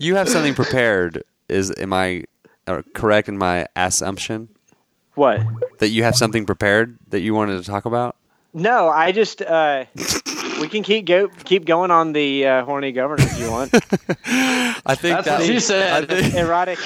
you 0.01 0.15
have 0.17 0.29
something 0.29 0.55
prepared? 0.55 1.23
Is 1.49 1.73
am 1.79 1.93
I 1.93 2.25
uh, 2.67 2.81
correct 2.95 3.29
in 3.29 3.37
my 3.37 3.67
assumption 3.77 4.49
What? 5.15 5.41
that 5.79 5.89
you 5.89 6.03
have 6.05 6.17
something 6.17 6.47
prepared 6.47 6.99
that 7.09 7.21
you 7.21 7.35
wanted 7.35 7.63
to 7.63 7.65
talk 7.71 7.85
about? 7.85 8.17
No, 8.53 8.89
I 8.89 9.13
just 9.13 9.43
uh, 9.43 9.85
we 10.61 10.69
can 10.69 10.83
keep 10.83 11.07
go 11.07 11.29
keep 11.45 11.65
going 11.65 11.91
on 11.91 12.13
the 12.13 12.47
uh, 12.47 12.65
horny 12.65 12.93
governor 12.93 13.25
if 13.25 13.39
you 13.41 13.51
want. 13.51 13.75
I 14.27 14.95
think 14.95 15.17
That's 15.17 15.27
that, 15.27 15.41
what 15.41 15.47
she 15.47 15.59
said. 15.61 16.09
Think 16.09 16.35
erotic, 16.35 16.79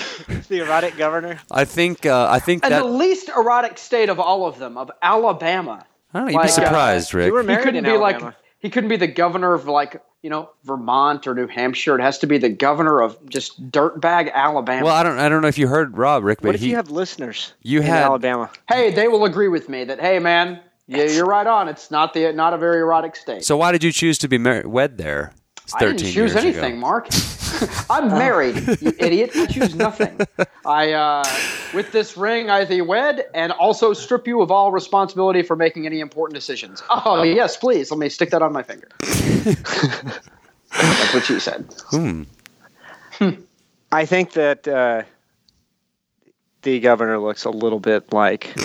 the 0.49 0.61
erotic 0.61 0.97
governor. 0.97 1.41
I 1.51 1.65
think, 1.65 2.07
uh, 2.07 2.29
I 2.31 2.39
think 2.39 2.65
And 2.65 2.73
that 2.73 2.83
the 2.83 2.89
least 2.89 3.29
erotic 3.29 3.77
state 3.77 4.09
of 4.09 4.19
all 4.21 4.47
of 4.47 4.59
them, 4.59 4.79
of 4.79 4.91
Alabama. 5.03 5.85
I 6.15 6.19
don't 6.19 6.27
know. 6.27 6.31
You'd 6.33 6.37
like, 6.39 6.47
be 6.47 6.51
uh, 6.53 6.55
surprised, 6.55 7.13
Rick. 7.15 7.27
you 7.27 7.33
were 7.35 7.43
He 7.43 7.57
couldn't 7.57 7.77
in 7.77 7.85
be 7.85 7.91
Alabama. 7.91 8.25
like 8.27 8.35
he 8.61 8.71
couldn't 8.71 8.89
be 8.89 8.97
the 8.97 9.07
governor 9.07 9.53
of 9.55 9.67
like 9.67 10.01
you 10.23 10.31
know 10.31 10.51
Vermont 10.65 11.27
or 11.27 11.35
New 11.35 11.47
Hampshire. 11.47 11.99
It 11.99 12.03
has 12.03 12.19
to 12.19 12.27
be 12.27 12.39
the 12.39 12.49
governor 12.49 13.01
of 13.01 13.17
just 13.29 13.71
dirtbag 13.71 14.33
Alabama. 14.33 14.85
well, 14.85 14.95
I 14.95 15.03
don't. 15.03 15.19
I 15.19 15.29
don't 15.29 15.43
know 15.43 15.49
if 15.49 15.59
you 15.59 15.69
heard 15.69 15.97
Rob, 15.97 16.25
Rick, 16.25 16.41
but 16.41 16.49
What 16.49 16.55
if 16.55 16.61
he 16.61 16.71
you 16.71 16.77
have 16.77 16.91
listeners 16.91 17.53
you 17.63 17.81
in 17.81 17.87
had 17.87 18.03
Alabama? 18.03 18.51
hey, 18.69 18.91
they 18.93 19.09
will 19.09 19.25
agree 19.25 19.49
with 19.49 19.69
me 19.69 19.85
that 19.85 20.01
hey, 20.01 20.19
man, 20.19 20.61
yeah, 20.87 21.05
you're 21.05 21.27
right 21.27 21.47
on. 21.47 21.69
It's 21.69 21.91
not 21.91 22.15
the 22.15 22.33
not 22.33 22.53
a 22.55 22.59
very 22.59 22.79
erotic 22.79 23.15
state. 23.17 23.45
So 23.45 23.57
why 23.57 23.73
did 23.73 23.83
you 23.85 23.93
choose 23.93 24.19
to 24.19 24.29
be 24.29 24.39
mar- 24.39 24.67
wed 24.69 24.99
there? 24.99 25.33
It's 25.69 25.75
I 25.75 25.81
didn't 25.81 25.99
choose 25.99 26.17
years 26.17 26.35
anything, 26.35 26.79
ago. 26.79 26.81
Mark. 26.81 27.09
I'm 27.91 28.09
married, 28.09 28.57
you 28.81 28.95
idiot. 28.99 29.33
I 29.35 29.45
choose 29.45 29.75
nothing. 29.75 30.19
I, 30.65 30.93
uh, 30.93 31.25
with 31.75 31.93
this 31.93 32.17
ring, 32.17 32.49
I 32.49 32.65
thee 32.65 32.81
wed 32.81 33.27
and 33.35 33.53
also 33.53 33.93
strip 33.93 34.27
you 34.27 34.41
of 34.41 34.51
all 34.51 34.73
responsibility 34.73 35.43
for 35.43 35.57
making 35.57 35.85
any 35.85 36.01
important 36.01 36.37
decisions. 36.37 36.83
Oh, 36.89 37.23
yes, 37.23 37.59
please. 37.59 37.91
Let 37.91 38.01
me 38.01 38.09
stick 38.09 38.31
that 38.31 38.41
on 38.41 38.51
my 38.51 38.63
finger. 38.63 38.89
That's 40.71 41.13
what 41.13 41.27
she 41.27 41.39
said. 41.39 41.67
Hmm. 41.91 42.23
I 43.93 44.07
think 44.07 44.33
that 44.33 44.67
uh, 44.67 45.03
the 46.63 46.81
governor 46.81 47.19
looks 47.19 47.45
a 47.45 47.51
little 47.51 47.81
bit 47.81 48.11
like 48.11 48.59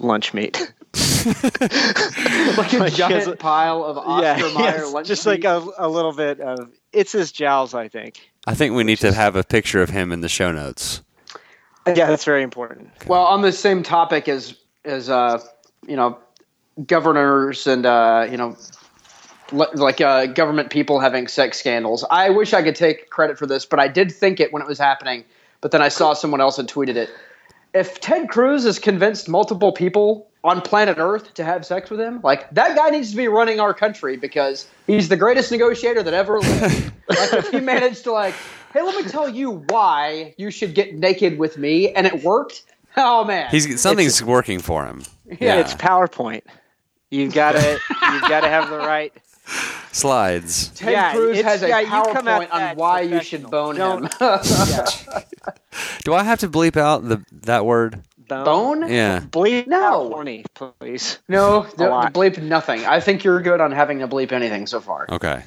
lunch 0.00 0.32
meat. 0.32 0.72
Like 2.56 2.72
a 2.72 2.78
Like, 2.78 2.92
giant 2.94 3.26
yes, 3.26 3.36
pile 3.38 3.82
of 3.84 3.98
Oscar 3.98 4.58
Mayer 4.58 4.64
yes, 4.78 4.92
lunch 4.92 5.06
just 5.08 5.26
meat. 5.26 5.44
like 5.44 5.44
a, 5.44 5.66
a 5.78 5.88
little 5.88 6.12
bit 6.12 6.40
of 6.40 6.70
it's 6.92 7.12
his 7.12 7.32
jowls. 7.32 7.74
I 7.74 7.88
think. 7.88 8.20
I 8.46 8.54
think 8.54 8.74
we 8.74 8.84
need 8.84 8.98
to 8.98 9.12
have 9.12 9.36
a 9.36 9.42
picture 9.42 9.82
of 9.82 9.90
him 9.90 10.12
in 10.12 10.20
the 10.20 10.28
show 10.28 10.52
notes. 10.52 11.00
Yeah, 11.86 12.06
that's 12.06 12.24
very 12.24 12.42
important. 12.42 12.90
Well, 13.06 13.22
on 13.24 13.42
the 13.42 13.52
same 13.52 13.82
topic 13.82 14.28
as 14.28 14.54
as 14.84 15.08
uh, 15.10 15.42
you 15.86 15.96
know, 15.96 16.18
governors 16.86 17.66
and 17.66 17.84
uh, 17.86 18.26
you 18.30 18.36
know, 18.36 18.56
le- 19.52 19.70
like 19.74 20.00
uh, 20.00 20.26
government 20.26 20.70
people 20.70 21.00
having 21.00 21.26
sex 21.28 21.58
scandals. 21.58 22.04
I 22.10 22.30
wish 22.30 22.52
I 22.52 22.62
could 22.62 22.76
take 22.76 23.10
credit 23.10 23.38
for 23.38 23.46
this, 23.46 23.64
but 23.66 23.80
I 23.80 23.88
did 23.88 24.12
think 24.12 24.40
it 24.40 24.52
when 24.52 24.62
it 24.62 24.68
was 24.68 24.78
happening. 24.78 25.24
but 25.60 25.70
then 25.72 25.82
I 25.82 25.88
saw 25.88 26.12
someone 26.14 26.40
else 26.40 26.56
had 26.58 26.68
tweeted 26.68 26.96
it. 26.96 27.10
If 27.72 27.98
Ted 28.00 28.28
Cruz 28.28 28.64
has 28.64 28.78
convinced 28.78 29.28
multiple 29.28 29.72
people 29.72 30.28
on 30.44 30.60
planet 30.60 30.98
Earth 30.98 31.32
to 31.34 31.42
have 31.44 31.64
sex 31.64 31.90
with 31.90 31.98
him, 31.98 32.20
like 32.22 32.48
that 32.50 32.76
guy 32.76 32.90
needs 32.90 33.10
to 33.10 33.16
be 33.16 33.26
running 33.26 33.58
our 33.58 33.72
country 33.74 34.16
because 34.16 34.68
he's 34.86 35.08
the 35.08 35.16
greatest 35.16 35.50
negotiator 35.50 36.02
that 36.02 36.14
ever 36.14 36.38
lived. 36.38 36.92
like 37.08 37.32
if 37.32 37.48
he 37.50 37.60
managed 37.60 38.04
to 38.04 38.12
like, 38.12 38.34
hey, 38.72 38.82
let 38.82 39.02
me 39.02 39.10
tell 39.10 39.28
you 39.28 39.64
why 39.70 40.34
you 40.36 40.50
should 40.50 40.74
get 40.74 40.94
naked 40.94 41.38
with 41.38 41.56
me, 41.58 41.90
and 41.92 42.06
it 42.06 42.22
worked. 42.22 42.62
Oh 42.96 43.24
man, 43.24 43.48
He's 43.50 43.80
something's 43.80 44.22
working 44.22 44.60
for 44.60 44.84
him. 44.84 45.02
Yeah, 45.40 45.56
it's 45.60 45.74
PowerPoint. 45.74 46.42
You've 47.10 47.34
got 47.34 47.52
to 47.52 47.80
you've 48.12 48.22
got 48.22 48.40
to 48.40 48.48
have 48.48 48.68
the 48.68 48.78
right. 48.78 49.12
Slides. 49.92 50.68
Ted 50.68 50.92
Yeah, 50.92 51.12
Cruz 51.12 51.40
has 51.40 51.62
a 51.62 51.68
yeah, 51.68 51.80
you 51.80 51.88
come 51.88 52.28
at 52.28 52.50
PowerPoint 52.50 52.52
on 52.52 52.76
why 52.76 53.00
you 53.02 53.20
should 53.22 53.50
bone 53.50 53.76
him. 53.76 54.08
Don't- 54.18 55.24
Do 56.04 56.14
I 56.14 56.22
have 56.22 56.40
to 56.40 56.48
bleep 56.48 56.76
out 56.76 57.08
the 57.08 57.24
that 57.42 57.64
word? 57.64 58.02
Bone. 58.42 58.80
bone? 58.80 58.90
Yeah. 58.90 59.20
Bleep 59.20 59.66
No. 59.66 59.82
out 59.84 60.12
horny, 60.12 60.44
please. 60.54 61.18
No, 61.28 61.58
A 61.78 62.10
bleep 62.10 62.42
nothing. 62.42 62.84
I 62.84 63.00
think 63.00 63.22
you're 63.22 63.40
good 63.40 63.60
on 63.60 63.70
having 63.72 64.00
to 64.00 64.08
bleep 64.08 64.32
anything 64.32 64.66
so 64.66 64.80
far. 64.80 65.06
Okay. 65.10 65.42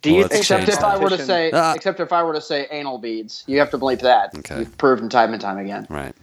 Do 0.00 0.10
you 0.10 0.22
let's 0.22 0.36
Except 0.38 0.66
change 0.66 0.76
if 0.78 0.82
I 0.82 0.96
were 0.98 1.10
to 1.10 1.18
say, 1.24 1.50
Ah. 1.52 1.74
except 1.74 2.00
if 2.00 2.12
I 2.12 2.24
were 2.24 2.32
to 2.34 2.40
say 2.40 2.66
anal 2.72 2.98
beads, 2.98 3.44
you 3.46 3.60
have 3.60 3.70
to 3.70 3.78
bleep 3.78 4.00
that. 4.00 4.36
Okay. 4.36 4.58
You've 4.60 4.76
proven 4.76 5.08
time 5.08 5.32
and 5.32 5.40
time 5.40 5.58
again. 5.58 5.86
Right. 5.88 6.14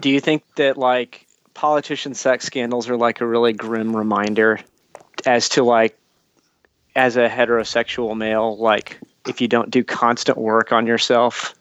Do 0.00 0.10
you 0.10 0.20
think 0.20 0.42
that 0.56 0.76
like 0.76 1.26
politician 1.54 2.12
sex 2.14 2.44
scandals 2.44 2.90
are 2.90 2.96
like 2.96 3.20
a 3.22 3.26
really 3.26 3.52
grim 3.54 3.96
reminder 3.96 4.60
as 5.24 5.48
to 5.50 5.62
like 5.64 5.96
as 6.94 7.16
a 7.16 7.28
heterosexual 7.28 8.14
male, 8.16 8.56
like 8.58 8.98
if 9.26 9.40
you 9.40 9.48
don't 9.48 9.70
do 9.70 9.82
constant 9.82 10.36
work 10.36 10.72
on 10.72 10.86
yourself, 10.86 11.54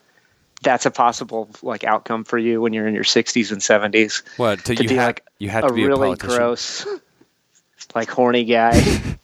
that's 0.61 0.85
a 0.85 0.91
possible 0.91 1.49
like 1.61 1.83
outcome 1.83 2.23
for 2.23 2.37
you 2.37 2.61
when 2.61 2.73
you're 2.73 2.87
in 2.87 2.93
your 2.93 3.03
60s 3.03 3.51
and 3.51 3.61
70s 3.61 4.23
What? 4.37 4.59
To, 4.65 4.75
to 4.75 4.83
you 4.83 4.89
be 4.89 4.95
have 4.95 5.07
like 5.07 5.25
you 5.39 5.49
have 5.49 5.63
a 5.65 5.67
to 5.69 5.73
be 5.73 5.83
a 5.83 5.87
really 5.87 6.15
politician. 6.15 6.37
gross, 6.37 6.85
like 7.95 8.09
horny 8.09 8.43
guy. 8.43 8.81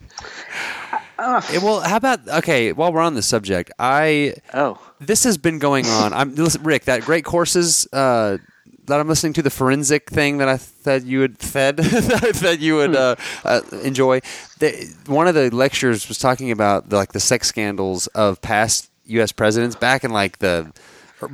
Eh, 1.20 1.60
well, 1.64 1.82
how 1.82 1.98
about 1.98 2.28
okay? 2.28 2.72
While 2.74 2.94
we're 2.94 3.02
on 3.02 3.16
the 3.16 3.24
subject, 3.24 3.72
I 3.80 4.36
oh, 4.54 4.80
this 5.00 5.24
has 5.24 5.38
been 5.38 5.58
going 5.58 5.88
on. 5.88 6.14
I'm 6.14 6.36
listen, 6.36 6.62
Rick. 6.62 6.86
That 6.86 7.02
great 7.02 7.26
courses 7.26 7.88
uh, 7.92 8.38
that 8.86 9.00
I'm 9.00 9.08
listening 9.08 9.34
to, 9.34 9.42
the 9.42 9.50
forensic 9.50 10.10
thing 10.10 10.38
that 10.38 10.48
I 10.48 10.60
that 10.84 11.06
you 11.06 11.20
would 11.20 11.40
fed 11.40 11.78
that 11.78 12.58
you 12.60 12.76
would 12.76 12.96
uh, 12.96 13.16
uh, 13.44 13.62
enjoy. 13.84 14.20
The, 14.60 14.94
one 15.08 15.28
of 15.28 15.36
the 15.36 15.54
lectures 15.54 16.08
was 16.08 16.20
talking 16.20 16.52
about 16.52 16.90
the, 16.90 16.98
like 16.98 17.14
the 17.14 17.20
sex 17.20 17.48
scandals 17.48 18.08
of 18.08 18.42
past 18.42 18.90
U.S. 19.06 19.32
presidents 19.32 19.76
back 19.76 20.04
in 20.04 20.12
like 20.12 20.38
the 20.40 20.72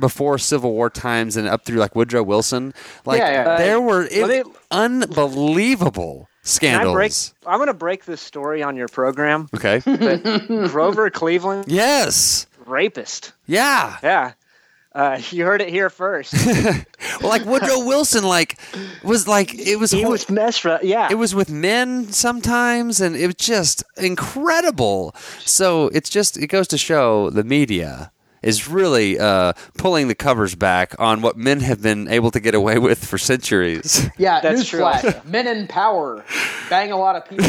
before 0.00 0.38
Civil 0.38 0.72
War 0.72 0.90
times 0.90 1.36
and 1.36 1.46
up 1.48 1.64
through 1.64 1.78
like 1.78 1.94
Woodrow 1.94 2.22
Wilson. 2.22 2.72
Like 3.04 3.18
Yeah, 3.20 3.30
yeah. 3.30 3.56
there 3.58 3.80
were 3.80 4.06
it, 4.10 4.46
me- 4.46 4.52
unbelievable 4.70 6.28
can 6.58 6.80
I 6.86 6.92
break? 6.92 7.12
scandals. 7.12 7.34
I'm 7.46 7.58
going 7.58 7.68
to 7.68 7.74
break 7.74 8.04
this 8.04 8.20
story 8.20 8.62
on 8.62 8.76
your 8.76 8.88
program. 8.88 9.48
Okay. 9.54 9.80
Grover 10.68 11.10
Cleveland, 11.10 11.64
yes. 11.68 12.46
rapist. 12.66 13.32
Yeah. 13.46 13.96
Yeah. 14.02 14.32
Uh, 14.94 15.20
you 15.30 15.44
heard 15.44 15.60
it 15.60 15.68
here 15.70 15.90
first. 15.90 16.34
Well, 17.20 17.28
like 17.30 17.44
Woodrow 17.44 17.84
Wilson, 17.86 18.24
like 18.24 18.58
was 19.04 19.28
like 19.28 19.54
it 19.54 19.76
was. 19.76 19.92
he 19.92 20.04
was 20.04 20.28
up. 20.28 20.82
Yeah. 20.82 21.08
it 21.10 21.14
was 21.14 21.32
with 21.34 21.48
men 21.48 22.10
sometimes, 22.12 23.00
and 23.00 23.14
it 23.14 23.26
was 23.26 23.36
just 23.36 23.84
incredible. 23.96 25.14
So 25.44 25.88
it's 25.88 26.10
just 26.10 26.36
it 26.36 26.48
goes 26.48 26.66
to 26.68 26.78
show 26.78 27.30
the 27.30 27.44
media 27.44 28.10
is 28.44 28.68
really 28.68 29.18
uh, 29.18 29.52
pulling 29.76 30.08
the 30.08 30.14
covers 30.14 30.54
back 30.54 30.94
on 31.00 31.22
what 31.22 31.36
men 31.36 31.60
have 31.60 31.82
been 31.82 32.06
able 32.08 32.30
to 32.30 32.40
get 32.40 32.54
away 32.54 32.78
with 32.78 33.04
for 33.04 33.18
centuries. 33.18 34.08
Yeah, 34.18 34.40
That's 34.40 34.68
true 34.68 34.80
newsflash: 34.80 35.24
men 35.26 35.46
in 35.48 35.66
power 35.66 36.24
bang 36.70 36.92
a 36.92 36.96
lot 36.96 37.16
of 37.16 37.28
people. 37.28 37.46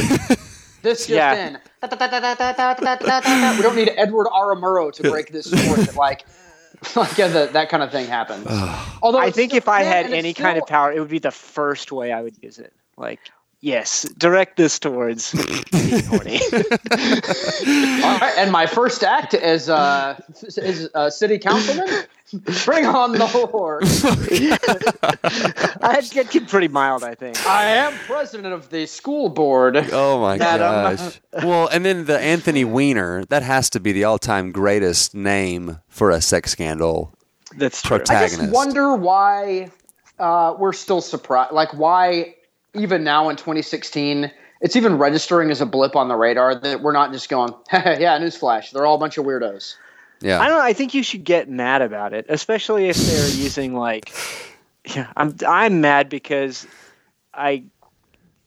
This 0.81 1.07
just 1.07 1.09
Yeah. 1.09 1.47
in. 1.47 1.57
we 1.81 3.63
don't 3.63 3.75
need 3.75 3.91
Edward 3.97 4.27
R. 4.31 4.55
Murrow 4.55 4.91
to 4.93 5.03
break 5.11 5.31
this 5.31 5.45
story. 5.47 5.87
like, 5.95 6.25
like 6.95 7.17
yeah, 7.17 7.27
the, 7.27 7.49
that 7.53 7.69
kind 7.69 7.83
of 7.83 7.91
thing 7.91 8.07
happens. 8.07 8.47
Although 9.01 9.19
I 9.19 9.31
think 9.31 9.51
still- 9.51 9.57
if 9.57 9.67
I 9.67 9.83
had 9.83 10.05
and 10.05 10.13
it's 10.15 10.19
any 10.23 10.33
kind 10.33 10.57
of 10.57 10.67
power, 10.67 10.91
it 10.91 10.99
would 10.99 11.09
be 11.09 11.19
the 11.19 11.31
first 11.31 11.91
way 11.91 12.11
I 12.11 12.21
would 12.21 12.35
use 12.41 12.59
it. 12.59 12.73
Like, 12.97 13.19
yes, 13.65 14.03
direct 14.17 14.57
this 14.57 14.77
towards 14.79 15.31
being 15.71 16.03
horny. 16.05 16.39
All 16.53 18.19
right, 18.19 18.33
and 18.37 18.51
my 18.51 18.67
first 18.67 19.03
act 19.03 19.33
as 19.33 19.67
uh, 19.69 20.19
is 20.57 20.89
uh, 20.93 21.09
city 21.09 21.39
councilman. 21.39 21.87
Bring 22.65 22.85
on 22.85 23.13
the 23.13 23.25
whore. 23.25 23.81
I'd 25.83 26.09
get 26.31 26.47
pretty 26.47 26.67
mild, 26.67 27.03
I 27.03 27.15
think. 27.15 27.45
I 27.45 27.65
am 27.65 27.93
president 28.07 28.53
of 28.53 28.69
the 28.69 28.85
school 28.85 29.29
board. 29.29 29.77
Oh 29.91 30.19
my 30.19 30.37
Madam. 30.37 30.97
gosh! 30.97 31.21
Well, 31.43 31.67
and 31.67 31.85
then 31.85 32.05
the 32.05 32.19
Anthony 32.19 32.65
Weiner. 32.65 33.25
That 33.25 33.43
has 33.43 33.69
to 33.71 33.79
be 33.79 33.91
the 33.91 34.03
all-time 34.03 34.51
greatest 34.51 35.13
name 35.13 35.79
for 35.87 36.09
a 36.09 36.21
sex 36.21 36.51
scandal 36.51 37.13
That's 37.57 37.81
true. 37.81 38.01
I 38.09 38.27
just 38.27 38.41
wonder 38.51 38.95
why 38.95 39.71
uh, 40.19 40.55
we're 40.57 40.73
still 40.73 41.01
surprised. 41.01 41.53
Like, 41.53 41.73
why 41.73 42.35
even 42.75 43.03
now 43.03 43.29
in 43.29 43.35
2016, 43.35 44.31
it's 44.61 44.75
even 44.75 44.97
registering 44.97 45.51
as 45.51 45.61
a 45.61 45.65
blip 45.65 45.95
on 45.95 46.07
the 46.07 46.15
radar 46.15 46.55
that 46.55 46.81
we're 46.81 46.91
not 46.91 47.11
just 47.11 47.29
going, 47.29 47.53
yeah, 47.73 48.17
newsflash, 48.19 48.71
they're 48.71 48.85
all 48.85 48.95
a 48.95 48.99
bunch 48.99 49.17
of 49.17 49.25
weirdos. 49.25 49.75
yeah. 50.21 50.39
I 50.39 50.47
don't 50.47 50.57
know. 50.57 50.63
I 50.63 50.73
think 50.73 50.93
you 50.93 51.03
should 51.03 51.23
get 51.23 51.49
mad 51.49 51.81
about 51.81 52.13
it, 52.13 52.25
especially 52.29 52.89
if 52.89 52.97
they're 52.97 53.29
using 53.35 53.75
like. 53.75 54.11
Yeah, 54.95 55.11
I'm. 55.17 55.35
I'm 55.47 55.81
mad 55.81 56.09
because 56.09 56.67
I 57.33 57.63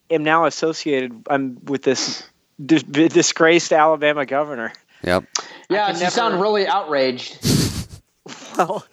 am 0.08 0.22
now 0.22 0.46
associated. 0.46 1.24
I'm 1.28 1.58
with 1.64 1.82
this 1.82 2.22
dis- 2.64 2.84
disgraced 2.84 3.72
Alabama 3.72 4.24
governor. 4.24 4.72
Yep. 5.02 5.24
Yeah, 5.68 5.86
can 5.86 5.94
you 5.96 6.00
never- 6.02 6.10
sound 6.12 6.40
really 6.40 6.66
outraged. 6.66 7.38
Well, 8.58 8.84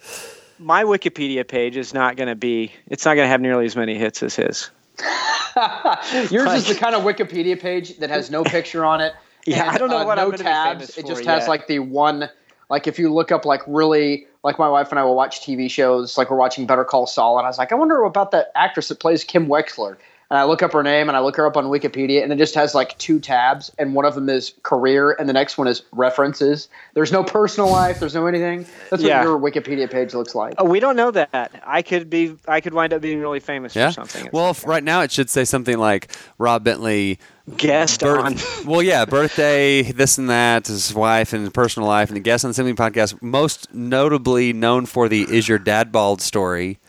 my 0.60 0.84
Wikipedia 0.84 1.46
page 1.46 1.76
is 1.76 1.92
not 1.92 2.16
going 2.16 2.28
to 2.28 2.34
be. 2.36 2.72
It's 2.86 3.04
not 3.04 3.14
going 3.14 3.24
to 3.26 3.28
have 3.28 3.40
nearly 3.40 3.66
as 3.66 3.74
many 3.76 3.98
hits 3.98 4.22
as 4.22 4.36
his. 4.36 4.70
Yours 6.30 6.52
is 6.52 6.68
the 6.68 6.76
kind 6.78 6.94
of 6.94 7.02
Wikipedia 7.02 7.58
page 7.58 7.98
that 7.98 8.10
has 8.10 8.30
no 8.30 8.44
picture 8.44 8.84
on 8.84 9.00
it. 9.00 9.14
Yeah, 9.48 9.62
and, 9.62 9.70
I 9.70 9.78
don't 9.78 9.90
know 9.90 9.98
uh, 9.98 10.04
what 10.04 10.16
no 10.16 10.32
I'm 10.32 10.36
tabs. 10.36 10.98
It 10.98 11.06
just 11.06 11.24
has 11.24 11.42
yet. 11.42 11.48
like 11.48 11.68
the 11.68 11.78
one. 11.78 12.28
Like 12.68 12.88
if 12.88 12.98
you 12.98 13.14
look 13.14 13.30
up 13.30 13.44
like 13.44 13.62
really 13.68 14.26
like 14.42 14.58
my 14.58 14.68
wife 14.68 14.90
and 14.90 14.98
I 14.98 15.04
will 15.04 15.14
watch 15.14 15.40
TV 15.40 15.70
shows. 15.70 16.18
Like 16.18 16.32
we're 16.32 16.36
watching 16.36 16.66
Better 16.66 16.84
Call 16.84 17.06
Saul, 17.06 17.38
and 17.38 17.46
I 17.46 17.48
was 17.48 17.56
like, 17.56 17.70
I 17.70 17.76
wonder 17.76 18.02
about 18.02 18.32
that 18.32 18.50
actress 18.56 18.88
that 18.88 18.98
plays 18.98 19.22
Kim 19.22 19.46
Wexler. 19.46 19.96
And 20.28 20.38
I 20.40 20.44
look 20.44 20.60
up 20.60 20.72
her 20.72 20.82
name 20.82 21.08
and 21.08 21.16
I 21.16 21.20
look 21.20 21.36
her 21.36 21.46
up 21.46 21.56
on 21.56 21.66
Wikipedia, 21.66 22.22
and 22.22 22.32
it 22.32 22.36
just 22.36 22.54
has 22.56 22.74
like 22.74 22.98
two 22.98 23.20
tabs, 23.20 23.70
and 23.78 23.94
one 23.94 24.04
of 24.04 24.16
them 24.16 24.28
is 24.28 24.54
career, 24.64 25.12
and 25.12 25.28
the 25.28 25.32
next 25.32 25.56
one 25.56 25.68
is 25.68 25.82
references. 25.92 26.68
There's 26.94 27.12
no 27.12 27.22
personal 27.22 27.70
life. 27.70 28.00
There's 28.00 28.14
no 28.14 28.26
anything. 28.26 28.66
That's 28.90 29.02
Yeah. 29.04 29.24
what 29.24 29.24
your 29.24 29.38
Wikipedia 29.62 29.88
page 29.88 30.14
looks 30.14 30.34
like. 30.34 30.54
Oh, 30.58 30.64
we 30.64 30.80
don't 30.80 30.96
know 30.96 31.12
that. 31.12 31.50
I 31.64 31.82
could 31.82 32.10
be. 32.10 32.34
I 32.48 32.60
could 32.60 32.74
wind 32.74 32.92
up 32.92 33.02
being 33.02 33.20
really 33.20 33.38
famous 33.40 33.76
Yeah. 33.76 33.88
for 33.90 33.94
something. 33.94 34.28
Well, 34.32 34.50
if 34.50 34.66
right 34.66 34.82
now 34.82 35.02
it 35.02 35.12
should 35.12 35.30
say 35.30 35.44
something 35.44 35.78
like 35.78 36.10
Rob 36.38 36.64
Bentley 36.64 37.20
guest 37.56 38.02
on. 38.02 38.34
well, 38.66 38.82
yeah, 38.82 39.04
birthday, 39.04 39.82
this 39.82 40.18
and 40.18 40.28
that, 40.28 40.66
his 40.66 40.92
wife 40.92 41.32
and 41.34 41.42
his 41.42 41.50
personal 41.50 41.88
life, 41.88 42.08
and 42.08 42.16
the 42.16 42.20
guest 42.20 42.44
on 42.44 42.50
the 42.50 42.54
Simply 42.54 42.74
podcast. 42.74 43.22
Most 43.22 43.72
notably 43.72 44.52
known 44.52 44.86
for 44.86 45.08
the 45.08 45.22
"Is 45.22 45.48
Your 45.48 45.60
Dad 45.60 45.92
Bald?" 45.92 46.20
story. 46.20 46.80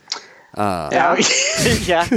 Uh, 0.58 0.88
yeah. 0.92 1.16
yeah. 1.86 2.08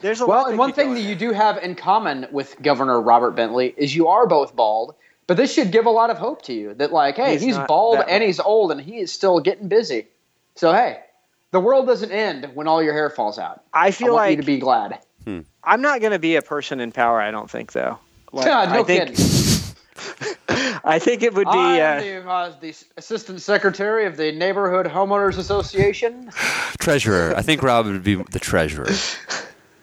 There's 0.00 0.20
a 0.20 0.26
Well, 0.26 0.42
lot 0.42 0.50
and 0.50 0.58
one 0.58 0.72
thing 0.72 0.94
that 0.94 1.00
in 1.00 1.06
you 1.06 1.14
do 1.14 1.30
have 1.32 1.58
in 1.58 1.76
common 1.76 2.26
with 2.32 2.60
Governor 2.60 3.00
Robert 3.00 3.32
Bentley 3.32 3.72
is 3.76 3.94
you 3.94 4.08
are 4.08 4.26
both 4.26 4.56
bald. 4.56 4.94
But 5.28 5.36
this 5.36 5.52
should 5.52 5.72
give 5.72 5.86
a 5.86 5.90
lot 5.90 6.10
of 6.10 6.18
hope 6.18 6.42
to 6.42 6.52
you 6.52 6.74
that, 6.74 6.92
like, 6.92 7.16
hey, 7.16 7.32
He's 7.32 7.42
he's, 7.42 7.58
bald 7.58 7.98
and 8.08 8.22
he's 8.22 8.38
old 8.38 8.70
and 8.70 8.80
he 8.80 8.98
is 8.98 9.12
still 9.12 9.40
getting 9.40 9.66
busy. 9.68 10.06
So, 10.54 10.72
hey, 10.72 11.00
the 11.50 11.58
world 11.60 11.86
doesn't 11.86 12.12
end 12.12 12.50
when 12.54 12.68
all 12.68 12.80
your 12.82 12.92
hair 12.92 13.10
falls 13.10 13.38
out. 13.38 13.62
I 13.72 13.86
I 13.86 13.90
feel 13.90 14.14
want 14.14 14.16
like 14.16 14.30
you 14.36 14.42
to 14.42 14.46
be 14.46 14.58
glad. 14.58 14.98
Hmm. 15.24 15.40
I'm 15.64 15.82
not 15.82 16.00
going 16.00 16.12
to 16.12 16.20
be 16.20 16.36
a 16.36 16.42
person 16.42 16.78
in 16.80 16.92
power. 16.92 17.20
I 17.20 17.30
don't 17.32 17.50
think 17.50 17.72
though. 17.72 17.98
Like, 18.32 18.46
Yeah, 18.46 18.64
no 18.72 18.80
I 18.80 18.82
think 18.84 19.00
kidding. 19.08 19.14
I 20.84 20.98
think 20.98 21.22
it 21.22 21.34
would 21.34 21.46
be. 21.46 21.50
I'm 21.58 21.98
Uh, 21.98 22.00
the, 22.00 22.28
uh, 22.30 22.52
the 22.60 22.74
assistant 22.96 23.40
secretary 23.40 24.06
of 24.06 24.16
the 24.16 24.32
Neighborhood 24.32 24.86
Homeowners 24.86 25.38
Association. 25.38 26.30
Treasurer. 26.78 27.34
I 27.36 27.42
think 27.42 27.62
Rob 27.62 27.86
would 27.86 28.04
be 28.04 28.16
the 28.30 28.38
treasurer. 28.38 28.88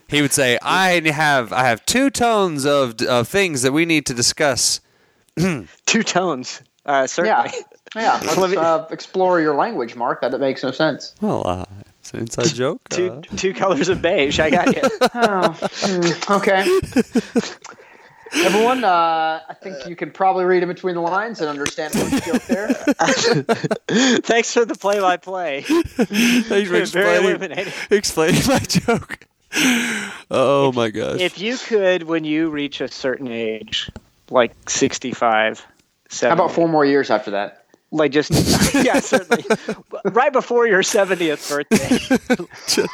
He 0.08 0.22
would 0.22 0.32
say, 0.32 0.58
"I 0.62 1.02
have 1.10 1.52
I 1.52 1.64
have 1.66 1.86
two 1.86 2.10
tones 2.10 2.66
of 2.66 3.02
of 3.02 3.28
things 3.28 3.62
that 3.64 3.72
we 3.74 3.86
need 3.86 4.06
to 4.08 4.14
discuss." 4.14 4.80
two 5.86 6.04
tones. 6.04 6.62
Uh, 6.86 6.92
Yeah. 6.92 7.06
certainly. 7.08 7.52
Yeah. 7.96 8.20
yeah. 8.24 8.34
Let's 8.38 8.56
uh, 8.56 8.86
explore 8.92 9.40
your 9.42 9.56
language, 9.56 9.96
Mark. 9.96 10.22
That, 10.22 10.32
that 10.32 10.40
makes 10.40 10.62
no 10.64 10.72
sense. 10.72 11.16
Well, 11.22 11.44
uh, 11.48 11.66
it's 12.00 12.14
an 12.14 12.20
inside 12.20 12.48
joke. 12.54 12.82
Two 12.90 13.10
uh. 13.12 13.22
two 13.38 13.54
colors 13.54 13.90
of 13.90 14.02
beige. 14.02 14.40
I 14.40 14.50
got 14.50 14.76
you. 14.76 14.82
Oh, 15.16 15.58
hmm, 15.72 16.34
okay. 16.34 16.66
Everyone, 18.36 18.84
uh, 18.84 19.42
I 19.48 19.54
think 19.54 19.88
you 19.88 19.96
can 19.96 20.12
probably 20.12 20.46
read 20.46 20.64
in 20.64 20.70
between 20.70 20.96
the 20.96 21.02
lines 21.02 21.40
and 21.40 21.50
understand 21.50 21.94
what 21.96 22.24
joke 22.24 22.44
there. 22.44 22.68
Thanks 24.22 24.54
for 24.54 24.66
the 24.66 24.76
play-by-play. 24.76 25.62
Thanks 25.68 26.70
for 26.70 26.76
explaining, 26.76 27.72
explaining 27.90 28.42
my 28.48 28.60
joke. 28.60 29.28
Oh 30.32 30.72
my 30.74 30.90
gosh. 30.90 31.20
If 31.20 31.40
you 31.40 31.58
could, 31.58 32.04
when 32.04 32.24
you 32.26 32.50
reach 32.50 32.82
a 32.82 32.88
certain 32.88 33.32
age, 33.32 33.92
like 34.30 34.54
65, 34.70 35.66
How 36.22 36.32
about 36.32 36.52
four 36.52 36.68
more 36.68 36.86
years 36.86 37.12
after 37.12 37.32
that? 37.32 37.63
Like 37.94 38.12
just 38.12 38.32
yeah 38.74 39.00
certainly 39.00 39.44
right 40.06 40.34
before 40.34 40.68
your 40.68 40.82
70th 40.82 41.48
birthday 41.50 42.86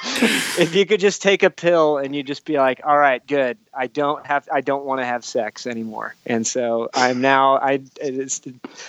if 0.61 0.75
you 0.75 0.85
could 0.85 0.99
just 0.99 1.21
take 1.21 1.41
a 1.43 1.49
pill 1.49 1.97
and 1.97 2.15
you 2.15 2.21
just 2.21 2.45
be 2.45 2.57
like 2.57 2.81
all 2.85 2.97
right 2.97 3.25
good 3.25 3.57
i 3.73 3.87
don't 3.87 4.25
have 4.27 4.47
i 4.51 4.61
don't 4.61 4.85
want 4.85 4.99
to 5.01 5.05
have 5.05 5.23
sex 5.25 5.65
anymore 5.65 6.15
and 6.25 6.45
so 6.45 6.89
i'm 6.93 7.21
now 7.21 7.55
i 7.57 7.79
it's, 8.01 8.41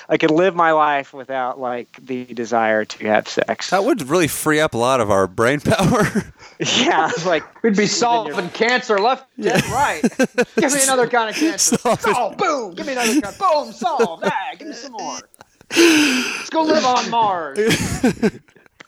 i 0.08 0.16
can 0.16 0.30
live 0.30 0.54
my 0.54 0.72
life 0.72 1.12
without 1.12 1.58
like 1.60 1.88
the 2.04 2.24
desire 2.24 2.84
to 2.84 3.06
have 3.06 3.28
sex 3.28 3.70
that 3.70 3.84
would 3.84 4.08
really 4.08 4.28
free 4.28 4.60
up 4.60 4.74
a 4.74 4.78
lot 4.78 5.00
of 5.00 5.10
our 5.10 5.26
brain 5.26 5.60
power. 5.60 6.06
yeah 6.58 7.10
like 7.24 7.44
We'd 7.62 7.76
be 7.76 7.86
solving 7.86 8.48
cancer 8.50 8.98
left 8.98 9.26
and 9.36 9.62
right. 9.66 10.00
Give 10.56 10.72
me 10.72 10.82
another 10.82 11.06
kind 11.08 11.28
of 11.30 11.36
cancer. 11.36 11.76
Solving- 11.76 12.14
Solve, 12.14 12.36
boom. 12.38 12.74
Give 12.74 12.86
me 12.86 12.92
another 12.92 13.20
kind. 13.20 13.38
Boom, 13.38 13.72
solve. 13.72 14.20
Ah, 14.24 14.32
give 14.58 14.68
me 14.68 14.74
some 14.74 14.92
more. 14.92 15.18
Let's 15.76 16.50
go 16.50 16.62
live 16.62 16.84
on 16.84 17.10
Mars. 17.10 17.58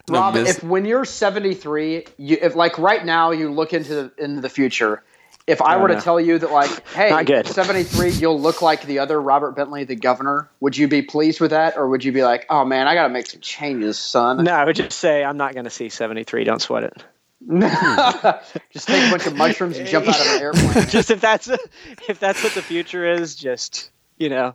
Rob, 0.09 0.35
miss- 0.35 0.59
if 0.59 0.65
when 0.65 0.85
you're 0.85 1.05
73, 1.05 2.05
you 2.19 2.39
if 2.41 2.55
like 2.57 2.79
right 2.79 3.05
now 3.05 3.31
you 3.31 3.53
look 3.53 3.73
into 3.73 3.95
the 3.95 4.13
into 4.19 4.41
the 4.41 4.49
future, 4.49 5.03
if 5.47 5.63
I 5.63 5.77
oh, 5.77 5.81
were 5.81 5.89
to 5.89 6.01
tell 6.01 6.21
you 6.21 6.39
that 6.39 6.51
like, 6.51 6.87
hey, 6.89 7.11
Not 7.11 7.27
good. 7.27 7.47
73, 7.47 8.11
you'll 8.11 8.41
look 8.41 8.63
like 8.63 8.83
the 8.85 8.99
other 9.01 9.21
Robert 9.21 9.53
Bentley, 9.53 9.85
the 9.85 9.97
governor, 9.97 10.51
would 10.61 10.77
you 10.77 10.89
be 10.89 11.03
pleased 11.03 11.41
with 11.41 11.51
that, 11.51 11.77
or 11.77 11.89
would 11.89 12.05
you 12.05 12.13
be 12.13 12.23
like, 12.25 12.47
oh 12.51 12.65
man, 12.65 12.87
I 12.87 12.95
got 12.95 13.05
to 13.05 13.09
make 13.13 13.27
some 13.27 13.41
changes, 13.41 13.99
son? 13.99 14.45
no 14.45 14.53
i 14.53 14.65
would 14.65 14.77
just 14.77 14.99
say 14.99 15.25
i'm 15.25 15.37
not 15.37 15.55
going 15.55 15.65
to 15.65 15.71
see 15.71 15.89
73 15.89 16.45
don't 16.45 16.63
sweat 16.63 16.85
it 16.85 17.05
Just 18.71 18.87
take 18.87 19.09
a 19.09 19.11
bunch 19.11 19.27
of 19.27 19.35
mushrooms 19.37 19.77
and 19.77 19.89
jump 19.89 20.07
out 20.07 20.21
of 20.21 20.27
an 20.29 20.41
airplane. 20.43 20.89
just 20.89 21.11
if 21.11 21.21
that's 21.21 21.49
if 22.09 22.21
that's 22.21 22.45
what 22.45 22.53
the 22.55 22.63
future 22.63 23.05
is 23.05 23.35
just 23.35 23.91
you 24.17 24.29
know 24.29 24.55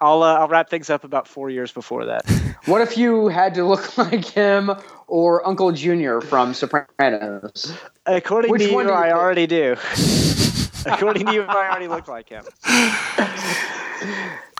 I'll 0.00 0.22
uh, 0.22 0.34
I'll 0.40 0.48
wrap 0.48 0.68
things 0.70 0.90
up 0.90 1.04
about 1.04 1.26
four 1.28 1.48
years 1.50 1.72
before 1.72 2.06
that. 2.06 2.24
What 2.66 2.82
if 2.82 2.98
you 2.98 3.28
had 3.28 3.54
to 3.54 3.64
look 3.64 3.96
like 4.10 4.24
him 4.24 4.72
or 5.06 5.46
Uncle 5.46 5.70
Junior 5.70 6.20
from 6.20 6.52
Sopranos? 6.52 7.72
According 8.06 8.50
Which 8.50 8.62
to 8.62 8.74
one 8.74 8.86
you, 8.86 8.90
do 8.90 8.94
you 8.94 8.98
I 9.00 9.04
think? 9.10 9.16
already 9.16 9.46
do. 9.46 9.76
According 10.86 11.26
to 11.26 11.32
you, 11.32 11.42
I 11.42 11.68
already 11.70 11.86
look 11.86 12.08
like 12.08 12.28
him. 12.28 12.44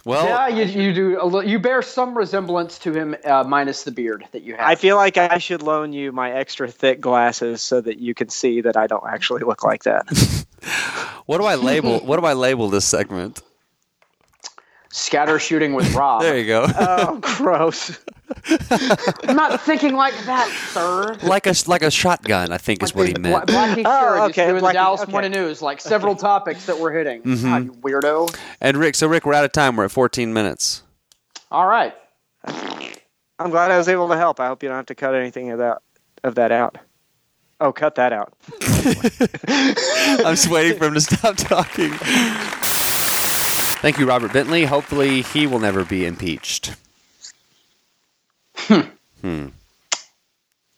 Well, 0.04 0.24
Yeah, 0.24 0.46
you, 0.46 0.64
you 0.82 0.94
do. 0.94 1.20
A 1.20 1.26
li- 1.26 1.48
you 1.50 1.58
bear 1.58 1.82
some 1.82 2.16
resemblance 2.16 2.78
to 2.80 2.92
him, 2.92 3.16
uh, 3.24 3.42
minus 3.42 3.82
the 3.82 3.90
beard 3.90 4.24
that 4.30 4.42
you 4.42 4.54
have. 4.54 4.64
I 4.64 4.76
feel 4.76 4.94
like 4.94 5.16
I 5.16 5.38
should 5.38 5.62
loan 5.62 5.92
you 5.92 6.12
my 6.12 6.30
extra 6.30 6.68
thick 6.70 7.00
glasses 7.00 7.60
so 7.60 7.80
that 7.80 7.98
you 7.98 8.14
can 8.14 8.28
see 8.28 8.60
that 8.60 8.76
I 8.76 8.86
don't 8.86 9.04
actually 9.04 9.42
look 9.42 9.64
like 9.64 9.82
that. 9.82 10.06
what 11.26 11.38
do 11.38 11.44
I 11.44 11.56
label? 11.56 11.98
What 12.00 12.20
do 12.20 12.26
I 12.26 12.34
label 12.34 12.68
this 12.70 12.84
segment? 12.84 13.42
Scatter 14.96 15.38
shooting 15.38 15.74
with 15.74 15.92
Rob. 15.94 16.22
There 16.22 16.38
you 16.38 16.46
go. 16.46 16.66
oh, 16.78 17.18
gross. 17.20 18.00
I'm 19.28 19.36
not 19.36 19.60
thinking 19.60 19.94
like 19.94 20.14
that, 20.24 20.48
sir. 20.72 21.18
like 21.22 21.46
a 21.46 21.52
like 21.66 21.82
a 21.82 21.90
shotgun, 21.90 22.50
I 22.50 22.56
think 22.56 22.82
is 22.82 22.94
what 22.94 23.06
he 23.06 23.12
meant. 23.14 23.46
Blackie 23.46 23.82
Oh, 23.84 24.00
Sure 24.00 24.20
okay, 24.22 24.24
okay, 24.44 24.46
doing 24.52 24.62
Blackie- 24.62 24.68
the 24.68 24.72
Dallas 24.72 25.02
okay. 25.02 25.12
Morning 25.12 25.32
News, 25.32 25.60
like 25.60 25.82
several 25.82 26.16
topics 26.30 26.64
that 26.64 26.78
we're 26.78 26.92
hitting. 26.92 27.22
Mm-hmm. 27.22 27.46
Ah, 27.52 27.58
you 27.58 27.72
weirdo. 27.72 28.34
And 28.62 28.78
Rick, 28.78 28.94
so 28.94 29.06
Rick, 29.06 29.26
we're 29.26 29.34
out 29.34 29.44
of 29.44 29.52
time. 29.52 29.76
We're 29.76 29.84
at 29.84 29.90
14 29.90 30.32
minutes. 30.32 30.82
All 31.50 31.66
right. 31.66 31.94
I'm 32.46 33.50
glad 33.50 33.70
I 33.70 33.76
was 33.76 33.88
able 33.88 34.08
to 34.08 34.16
help. 34.16 34.40
I 34.40 34.46
hope 34.46 34.62
you 34.62 34.70
don't 34.70 34.76
have 34.76 34.86
to 34.86 34.94
cut 34.94 35.14
anything 35.14 35.50
of 35.50 35.58
that 35.58 35.82
of 36.24 36.36
that 36.36 36.52
out. 36.52 36.78
Oh, 37.60 37.70
cut 37.72 37.96
that 37.96 38.14
out. 38.14 38.32
I'm 40.26 40.34
just 40.34 40.48
waiting 40.50 40.78
for 40.78 40.86
him 40.86 40.94
to 40.94 41.00
stop 41.02 41.36
talking. 41.36 41.92
Thank 43.86 44.00
you, 44.00 44.08
Robert 44.08 44.32
Bentley. 44.32 44.64
Hopefully, 44.64 45.22
he 45.22 45.46
will 45.46 45.60
never 45.60 45.84
be 45.84 46.06
impeached. 46.06 46.74
Hmm. 48.56 49.46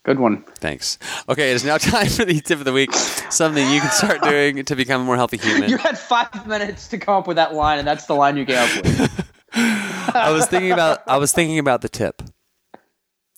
Good 0.05 0.19
one. 0.19 0.43
Thanks. 0.57 0.99
Okay, 1.27 1.53
it 1.53 1.55
is 1.55 1.65
now 1.65 1.79
time 1.79 2.09
for 2.09 2.27
the 2.27 2.39
tip 2.39 2.59
of 2.59 2.67
the 2.67 2.73
week. 2.75 2.93
Something 2.93 3.67
you 3.71 3.81
can 3.81 3.91
start 3.93 4.21
doing 4.21 4.63
to 4.63 4.77
become 4.77 5.01
a 5.01 5.05
more 5.05 5.17
healthy 5.17 5.37
human. 5.43 5.71
You 5.71 5.79
had 5.79 5.99
five 5.99 6.47
minutes 6.47 6.89
to 6.89 6.99
come 6.99 7.15
up 7.15 7.27
with 7.27 7.37
that 7.37 7.55
line, 7.55 7.79
and 7.79 7.89
that's 7.89 8.05
the 8.05 8.15
line 8.15 8.37
you 8.37 8.45
came 8.45 8.59
up 8.59 8.85
with. 8.85 9.33
I 9.55 10.31
was 10.31 10.45
thinking 10.45 10.73
about 10.73 11.01
I 11.07 11.17
was 11.17 11.33
thinking 11.33 11.59
about 11.59 11.81
the 11.81 11.89
tip 11.89 12.21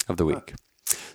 of 0.08 0.16
the 0.16 0.24
week. 0.24 0.52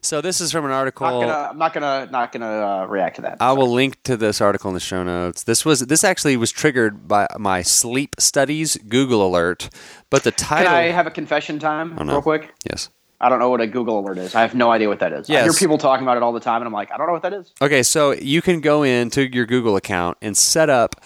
So 0.02 0.22
this 0.22 0.40
is 0.42 0.52
from 0.52 0.66
an 0.66 0.72
article. 0.72 1.08
Not 1.08 1.20
gonna, 1.22 1.50
I'm 1.52 1.58
not 1.58 1.74
gonna 1.74 2.10
not 2.12 2.32
gonna 2.32 2.46
uh, 2.46 2.86
react 2.88 3.16
to 3.18 3.24
that. 3.24 3.38
I 3.40 3.54
will 3.54 3.72
link 3.72 4.02
to 4.04 4.16
this 4.16 4.40
article 4.42 4.70
in 4.70 4.74
the 4.76 4.80
show 4.80 5.04
notes. 5.04 5.44
This 5.44 5.66
was 5.66 5.80
this 5.82 6.04
actually 6.04 6.38
was 6.38 6.52
triggered 6.52 7.08
by 7.08 7.28
my 7.40 7.62
sleep 7.62 8.16
studies 8.20 8.78
Google 8.88 9.26
alert, 9.26 9.70
but 10.10 10.24
the 10.24 10.32
title. 10.32 10.68
Can. 10.68 10.76
I 10.76 10.82
have 10.92 11.08
a 11.08 11.12
confession 11.12 11.60
time, 11.60 11.96
Oh, 11.98 12.06
real 12.06 12.22
quick? 12.22 12.54
yes. 12.70 12.90
I 13.20 13.30
don't 13.30 13.40
know 13.40 13.50
what 13.50 13.62
a 13.62 13.68
Google 13.68 14.00
alert 14.00 14.18
is. 14.18 14.36
I 14.36 14.42
have 14.42 14.54
no 14.54 14.70
idea 14.72 14.90
what 14.90 15.00
that 15.00 15.14
is. 15.14 15.30
I 15.30 15.42
hear 15.44 15.54
people 15.54 15.78
talking 15.78 16.04
about 16.06 16.18
it 16.18 16.24
all 16.24 16.34
the 16.34 16.40
time, 16.42 16.58
and 16.58 16.68
I'm 16.68 16.74
like, 16.74 16.92
I 16.92 16.98
don't 16.98 17.08
know 17.08 17.14
what 17.14 17.22
that 17.24 17.34
is. 17.34 17.52
Okay, 17.62 17.82
so 17.82 18.12
you 18.12 18.42
can 18.42 18.60
go 18.60 18.84
into 18.84 19.34
your 19.34 19.46
Google 19.46 19.78
account 19.78 20.18
and 20.22 20.36
set 20.36 20.70
up. 20.70 21.02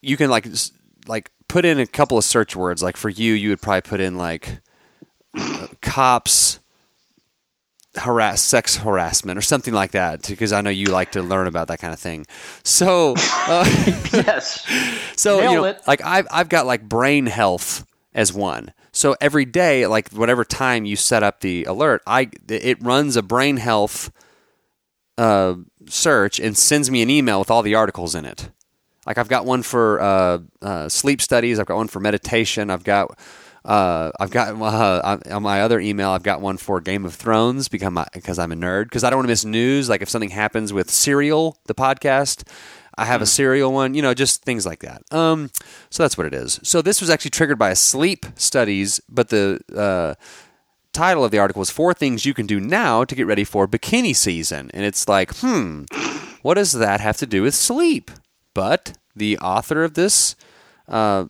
You 0.00 0.16
can 0.16 0.30
like 0.30 0.46
like 1.06 1.30
put 1.48 1.64
in 1.64 1.80
a 1.80 1.86
couple 1.86 2.16
of 2.16 2.24
search 2.24 2.54
words. 2.54 2.82
Like 2.82 2.96
for 2.96 3.08
you, 3.10 3.34
you 3.34 3.50
would 3.50 3.60
probably 3.60 3.82
put 3.82 4.00
in 4.00 4.16
like 4.16 4.60
uh, 5.36 5.66
cops 5.82 6.60
harass 7.96 8.40
sex 8.40 8.76
harassment 8.76 9.36
or 9.36 9.42
something 9.42 9.74
like 9.74 9.92
that 9.92 10.26
because 10.28 10.52
I 10.52 10.60
know 10.60 10.70
you 10.70 10.86
like 10.86 11.12
to 11.12 11.22
learn 11.22 11.46
about 11.46 11.68
that 11.68 11.80
kind 11.80 11.92
of 11.92 11.98
thing. 11.98 12.26
So 12.62 13.14
uh, 13.18 13.64
yes. 14.12 14.64
so 15.16 15.38
you 15.38 15.56
know, 15.56 15.64
it. 15.64 15.80
like 15.86 16.04
I've 16.04 16.26
I've 16.30 16.48
got 16.48 16.66
like 16.66 16.88
brain 16.88 17.26
health 17.26 17.84
as 18.14 18.32
one. 18.32 18.72
So 18.92 19.16
every 19.20 19.44
day, 19.44 19.86
like 19.86 20.10
whatever 20.10 20.44
time 20.44 20.84
you 20.84 20.96
set 20.96 21.22
up 21.22 21.40
the 21.40 21.64
alert, 21.64 22.02
I 22.06 22.30
it 22.48 22.82
runs 22.82 23.16
a 23.16 23.22
brain 23.22 23.56
health 23.56 24.10
uh, 25.18 25.56
search 25.86 26.40
and 26.40 26.56
sends 26.56 26.90
me 26.90 27.02
an 27.02 27.10
email 27.10 27.38
with 27.38 27.50
all 27.50 27.62
the 27.62 27.74
articles 27.74 28.14
in 28.14 28.24
it. 28.24 28.50
Like 29.06 29.18
I've 29.18 29.28
got 29.28 29.46
one 29.46 29.62
for 29.62 30.00
uh, 30.00 30.38
uh, 30.62 30.88
sleep 30.88 31.20
studies. 31.20 31.58
I've 31.58 31.66
got 31.66 31.76
one 31.76 31.88
for 31.88 32.00
meditation. 32.00 32.70
I've 32.70 32.84
got 32.84 33.18
uh, 33.64 34.10
I've 34.18 34.30
got 34.30 34.60
uh, 34.60 35.18
on 35.30 35.42
my 35.42 35.62
other 35.62 35.80
email. 35.80 36.10
I've 36.10 36.22
got 36.22 36.40
one 36.40 36.56
for 36.56 36.80
Game 36.80 37.04
of 37.04 37.14
Thrones 37.14 37.68
because 37.68 37.92
because 38.12 38.38
I'm 38.38 38.52
a 38.52 38.56
nerd. 38.56 38.84
Because 38.84 39.04
I 39.04 39.10
don't 39.10 39.18
want 39.18 39.26
to 39.26 39.32
miss 39.32 39.44
news. 39.44 39.88
Like 39.88 40.02
if 40.02 40.08
something 40.08 40.30
happens 40.30 40.72
with 40.72 40.90
Serial, 40.90 41.58
the 41.66 41.74
podcast, 41.74 42.48
I 42.96 43.04
have 43.04 43.22
a 43.22 43.26
serial 43.26 43.72
one. 43.72 43.94
You 43.94 44.02
know, 44.02 44.14
just 44.14 44.44
things 44.44 44.66
like 44.66 44.80
that. 44.80 45.02
Um, 45.12 45.50
so 45.90 46.02
that's 46.02 46.16
what 46.16 46.26
it 46.26 46.34
is. 46.34 46.60
So 46.62 46.82
this 46.82 47.00
was 47.00 47.10
actually 47.10 47.30
triggered 47.30 47.58
by 47.58 47.70
a 47.70 47.76
sleep 47.76 48.26
studies, 48.36 49.00
but 49.08 49.28
the 49.28 49.60
uh, 49.76 50.14
title 50.92 51.24
of 51.24 51.30
the 51.30 51.38
article 51.38 51.60
was 51.60 51.70
four 51.70 51.94
things 51.94 52.26
you 52.26 52.34
can 52.34 52.46
do 52.46 52.60
now 52.60 53.04
to 53.04 53.14
get 53.14 53.26
ready 53.26 53.44
for 53.44 53.68
bikini 53.68 54.14
season 54.14 54.70
and 54.74 54.84
it's 54.84 55.06
like 55.06 55.32
hmm 55.36 55.84
what 56.42 56.54
does 56.54 56.72
that 56.72 57.00
have 57.00 57.16
to 57.16 57.26
do 57.26 57.42
with 57.42 57.54
sleep 57.54 58.10
but 58.54 58.98
the 59.14 59.38
author 59.38 59.84
of 59.84 59.94
this 59.94 60.34
uh, 60.88 61.26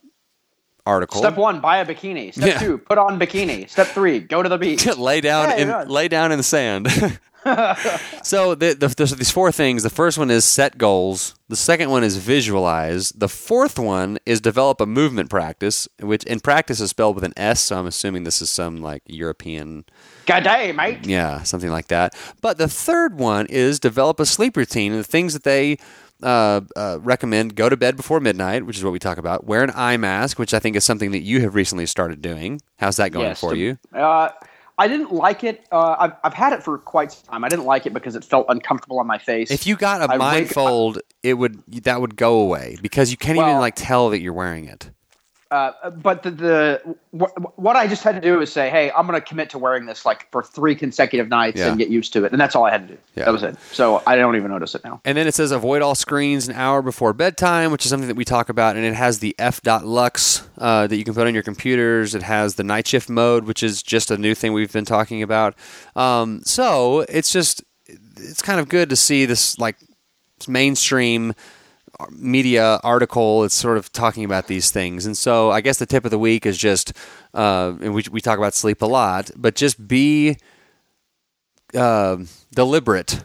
article 0.87 1.19
Step 1.21 1.37
one, 1.37 1.61
buy 1.61 1.79
a 1.79 1.87
bikini. 1.87 2.33
Step 2.33 2.47
Yeah. 2.49 2.59
two, 2.59 2.79
put 2.79 2.99
on 2.99 3.19
bikini. 3.19 3.69
Step 3.69 3.89
three, 3.89 4.21
go 4.21 4.43
to 4.43 4.49
the 4.49 4.59
beach. 4.65 4.87
lay 4.97 5.21
down 5.21 5.53
in 5.59 5.89
lay 5.89 6.09
down 6.09 6.33
in 6.33 6.39
the 6.39 6.43
sand 6.45 6.89
so 8.23 8.55
the, 8.55 8.75
the, 8.79 8.89
there's 8.97 9.13
these 9.17 9.31
four 9.31 9.51
things 9.51 9.83
the 9.83 9.89
first 9.89 10.19
one 10.19 10.31
is 10.31 10.45
set 10.45 10.77
goals 10.77 11.35
the 11.49 11.57
second 11.57 11.89
one 11.89 12.05
is 12.05 12.19
visualize 12.19 13.13
the 13.13 13.31
fourth 13.31 13.79
one 13.79 14.19
is 14.27 14.43
develop 14.43 14.79
a 14.79 14.85
movement 14.85 15.31
practice 15.31 15.89
which 16.01 16.23
in 16.25 16.39
practice 16.41 16.81
is 16.81 16.91
spelled 16.91 17.15
with 17.15 17.25
an 17.25 17.33
s 17.39 17.63
so 17.63 17.79
i'm 17.79 17.87
assuming 17.87 18.25
this 18.25 18.43
is 18.43 18.51
some 18.51 18.83
like 18.83 19.03
european 19.07 19.85
God 20.27 20.45
day, 20.45 20.71
mate. 20.71 21.07
Yeah, 21.07 21.43
something 21.43 21.71
like 21.71 21.89
that. 21.89 22.15
But 22.41 22.57
the 22.59 22.69
third 22.69 23.19
one 23.19 23.47
is 23.49 23.81
develop 23.81 24.21
a 24.21 24.27
sleep 24.27 24.57
routine. 24.57 24.93
And 24.93 25.01
the 25.01 25.05
things 25.05 25.33
that 25.33 25.43
they 25.43 25.79
uh, 26.23 26.61
uh, 26.77 26.99
recommend 27.01 27.55
go 27.55 27.69
to 27.69 27.77
bed 27.77 27.97
before 27.97 28.21
midnight, 28.21 28.67
which 28.67 28.77
is 28.77 28.85
what 28.85 28.93
we 28.93 28.99
talk 28.99 29.19
about. 29.19 29.45
Wear 29.47 29.63
an 29.63 29.71
eye 29.75 29.97
mask, 29.97 30.39
which 30.39 30.53
I 30.55 30.59
think 30.59 30.77
is 30.77 30.85
something 30.85 31.11
that 31.13 31.21
you 31.21 31.41
have 31.41 31.55
recently 31.55 31.87
started 31.87 32.21
doing. 32.23 32.61
How's 32.79 32.97
that 32.97 33.11
going 33.13 33.27
Yes, 33.27 33.41
for 33.41 33.55
you? 33.55 33.79
Uh, 33.95 34.31
I 34.79 34.89
didn't 34.89 35.13
like 35.13 35.45
it. 35.45 35.67
Uh, 35.71 35.97
I've, 35.99 36.13
I've 36.25 36.33
had 36.35 36.53
it 36.55 36.63
for 36.63 36.79
quite 36.79 37.13
some 37.13 37.25
time. 37.27 37.45
I 37.45 37.49
didn't 37.51 37.67
like 37.67 37.85
it 37.85 37.93
because 37.93 38.17
it 38.17 38.25
felt 38.25 38.47
uncomfortable 38.49 38.99
on 38.99 39.07
my 39.07 39.19
face. 39.19 39.51
If 39.51 39.67
you 39.67 39.77
got 39.77 40.01
a 40.01 40.05
I 40.05 40.07
wake- 40.07 40.19
blindfold, 40.19 41.01
it 41.23 41.35
would 41.35 41.63
that 41.85 42.01
would 42.01 42.17
go 42.17 42.41
away 42.41 42.79
because 42.81 43.11
you 43.11 43.19
can't 43.19 43.37
even 43.37 43.59
like 43.59 43.75
tell 43.77 44.09
that 44.11 44.21
you're 44.21 44.33
wearing 44.33 44.65
it. 44.65 44.91
Uh, 45.51 45.91
but 45.91 46.23
the, 46.23 46.31
the 46.31 46.97
what, 47.11 47.59
what 47.59 47.75
I 47.77 47.87
just 47.89 48.03
had 48.05 48.15
to 48.15 48.21
do 48.21 48.39
was 48.39 48.53
say, 48.53 48.71
hey, 48.71 48.91
I'm 48.93 49.07
going 49.07 49.21
to 49.21 49.27
commit 49.27 49.51
to 49.51 49.59
wearing 49.59 49.87
this 49.87 50.05
like 50.07 50.31
for 50.31 50.43
three 50.43 50.75
consecutive 50.75 51.29
nights 51.29 51.59
Yeah. 51.59 51.69
and 51.69 51.79
get 51.79 51.89
used 51.89 52.13
to 52.13 52.25
it, 52.25 52.33
and 52.33 52.41
that's 52.41 52.55
all 52.55 52.65
I 52.65 52.71
had 52.71 52.87
to 52.89 52.95
do. 52.95 53.01
Yeah. 53.17 53.25
That 53.25 53.33
was 53.33 53.43
it. 53.43 53.57
So 53.73 54.03
I 54.07 54.17
don't 54.17 54.37
even 54.37 54.51
notice 54.51 54.75
it 54.75 54.85
now. 54.85 55.01
And 55.05 55.19
then 55.19 55.27
it 55.27 55.35
says 55.35 55.51
avoid 55.51 55.83
all 55.83 55.95
screens 55.95 56.47
an 56.49 56.55
hour 56.55 56.83
before 56.83 57.13
bedtime, 57.13 57.73
which 57.73 57.85
is 57.85 57.91
something 57.91 58.09
that 58.09 58.17
we 58.17 58.25
talk 58.25 58.49
about. 58.49 58.77
And 58.77 58.85
it 58.85 58.95
has 58.95 59.19
the 59.19 59.35
f.lux 59.39 60.49
uh, 60.59 60.87
that 60.87 60.97
you 60.97 61.05
can 61.05 61.15
put 61.15 61.27
on 61.27 61.35
your 61.35 61.43
computers. 61.43 62.15
It 62.15 62.23
has 62.23 62.55
the 62.55 62.65
night 62.65 62.87
shift 62.87 63.09
mode, 63.09 63.45
which 63.45 63.63
is 63.63 63.83
just 63.83 64.11
a 64.11 64.17
new 64.19 64.35
thing 64.35 64.53
we've 64.53 64.73
been 64.73 64.85
talking 64.85 65.23
about. 65.23 65.55
Um, 65.97 66.43
so 66.45 67.01
it's 67.09 67.33
just 67.33 67.65
it's 68.17 68.43
kind 68.43 68.61
of 68.61 68.69
good 68.69 68.89
to 68.91 68.97
see 68.97 69.25
this 69.27 69.59
like 69.59 69.77
mainstream 70.49 71.35
media 72.11 72.81
article 72.83 73.45
it's 73.45 73.55
sort 73.55 73.77
of 73.79 73.93
talking 73.93 74.25
about 74.25 74.47
these 74.47 74.71
things. 74.71 75.07
And 75.07 75.17
so 75.17 75.51
i 75.51 75.61
guess 75.61 75.79
the 75.79 75.87
tip 75.87 76.05
of 76.05 76.11
the 76.11 76.19
week 76.19 76.47
is 76.47 76.57
just 76.59 76.93
uh, 77.35 77.75
and 77.81 77.95
we, 77.95 78.05
we 78.11 78.21
talk 78.21 78.39
about 78.39 78.55
sleep 78.55 78.83
a 78.83 78.87
lot 78.87 79.31
but 79.37 79.55
just 79.55 79.87
be 79.87 80.37
uh, 81.75 82.17
deliberate 82.55 83.25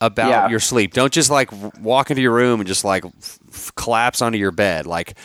about 0.00 0.28
Yeah. 0.28 0.48
your 0.50 0.60
sleep. 0.60 0.92
Don't 0.92 1.12
just 1.12 1.30
like 1.30 1.48
walk 1.80 2.10
into 2.10 2.20
your 2.22 2.34
room 2.34 2.60
and 2.60 2.66
just 2.66 2.84
like 2.84 3.04
f- 3.06 3.72
collapse 3.76 4.20
onto 4.20 4.36
your 4.36 4.50
bed. 4.50 4.86
Like 4.86 5.16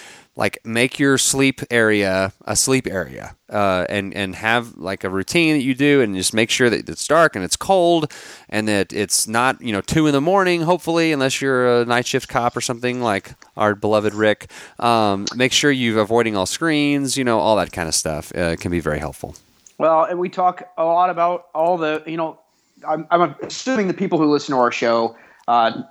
like 0.42 0.58
make 0.66 0.98
your 0.98 1.20
sleep 1.20 1.62
area 1.70 2.34
a 2.46 2.56
sleep 2.56 2.88
area 2.88 3.36
uh, 3.52 3.86
and 3.90 4.12
and 4.16 4.36
have 4.36 4.76
like 4.76 5.04
a 5.04 5.10
routine 5.10 5.54
that 5.56 5.64
you 5.64 5.76
do 5.76 6.02
and 6.02 6.16
just 6.16 6.34
make 6.34 6.50
sure 6.50 6.68
that 6.68 6.90
it's 6.90 7.06
dark 7.06 7.36
and 7.36 7.46
it's 7.46 7.56
cold 7.56 8.12
and 8.50 8.68
that 8.68 8.92
it's 8.92 9.28
not 9.28 9.62
you 9.62 9.72
know 9.72 9.82
two 9.82 10.08
in 10.08 10.14
the 10.14 10.22
morning 10.22 10.64
hopefully 10.64 11.12
unless 11.12 11.42
you're 11.42 11.82
a 11.82 11.86
night 11.86 12.08
shift 12.08 12.28
cop 12.28 12.58
or 12.58 12.62
something 12.62 13.02
like 13.02 13.36
our 13.56 13.76
beloved 13.76 14.16
rick. 14.16 14.50
Um, 14.80 15.28
make 15.36 15.54
sure 15.54 15.70
you're 15.70 16.02
avoiding 16.02 16.36
all 16.36 16.48
screens 16.48 17.16
you 17.16 17.24
know 17.24 17.38
all 17.38 17.56
that 17.58 17.72
kind 17.72 17.88
of 17.88 17.94
stuff 17.94 18.36
uh, 18.36 18.56
can 18.56 18.72
be 18.72 18.80
very 18.80 18.98
helpful. 18.98 19.36
Well, 19.78 20.06
and 20.06 20.18
we 20.20 20.30
talk 20.30 20.64
a 20.78 20.86
lot 20.86 21.10
about 21.10 21.48
all 21.56 21.76
the, 21.76 22.04
you 22.06 22.18
know, 22.18 22.40
I'm, 22.88 23.08
I'm 23.10 23.36
assuming 23.42 23.88
the 23.88 23.96
people 23.96 24.20
who 24.20 24.32
listen 24.32 24.54
to 24.54 24.60
our 24.60 24.72
show 24.72 25.16
uh, 25.48 25.82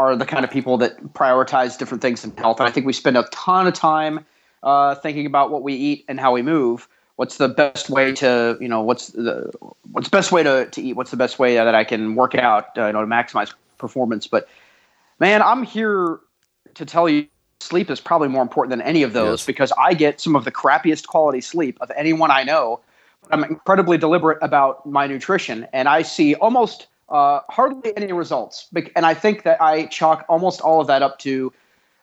are 0.00 0.16
the 0.16 0.26
kind 0.26 0.44
of 0.44 0.50
people 0.50 0.78
that 0.78 1.12
prioritize 1.12 1.78
different 1.78 2.02
things 2.02 2.24
in 2.24 2.34
health. 2.36 2.58
And 2.60 2.68
I 2.68 2.72
think 2.72 2.86
we 2.86 2.92
spend 2.92 3.16
a 3.16 3.24
ton 3.30 3.66
of 3.66 3.74
time 3.74 4.24
uh, 4.62 4.94
thinking 4.96 5.26
about 5.26 5.50
what 5.50 5.62
we 5.62 5.74
eat 5.74 6.04
and 6.08 6.18
how 6.18 6.32
we 6.32 6.42
move. 6.42 6.88
What's 7.16 7.36
the 7.36 7.48
best 7.48 7.90
way 7.90 8.12
to, 8.14 8.56
you 8.60 8.68
know, 8.68 8.80
what's 8.80 9.08
the 9.08 9.50
what's 9.92 10.08
the 10.08 10.16
best 10.16 10.32
way 10.32 10.42
to, 10.42 10.66
to 10.70 10.82
eat? 10.82 10.94
What's 10.94 11.10
the 11.10 11.18
best 11.18 11.38
way 11.38 11.54
that 11.54 11.74
I 11.74 11.84
can 11.84 12.14
work 12.14 12.34
out, 12.34 12.76
uh, 12.78 12.86
you 12.86 12.92
know, 12.94 13.02
to 13.02 13.06
maximize 13.06 13.52
performance? 13.76 14.26
But 14.26 14.48
man, 15.18 15.42
I'm 15.42 15.62
here 15.62 16.20
to 16.74 16.86
tell 16.86 17.08
you 17.08 17.26
sleep 17.60 17.90
is 17.90 18.00
probably 18.00 18.28
more 18.28 18.42
important 18.42 18.70
than 18.70 18.80
any 18.80 19.02
of 19.02 19.12
those 19.12 19.40
Yes. 19.40 19.46
because 19.46 19.72
I 19.78 19.92
get 19.92 20.18
some 20.18 20.34
of 20.34 20.46
the 20.46 20.50
crappiest 20.50 21.06
quality 21.08 21.42
sleep 21.42 21.76
of 21.82 21.92
anyone 21.94 22.30
I 22.30 22.42
know. 22.42 22.80
I'm 23.30 23.44
incredibly 23.44 23.98
deliberate 23.98 24.38
about 24.40 24.86
my 24.86 25.06
nutrition, 25.06 25.66
and 25.74 25.88
I 25.88 26.00
see 26.02 26.34
almost 26.36 26.86
uh, 27.10 27.40
hardly 27.50 27.96
any 27.96 28.12
results. 28.12 28.68
And 28.96 29.06
I 29.06 29.14
think 29.14 29.42
that 29.42 29.60
I 29.60 29.86
chalk 29.86 30.24
almost 30.28 30.60
all 30.60 30.80
of 30.80 30.86
that 30.86 31.02
up 31.02 31.18
to 31.20 31.52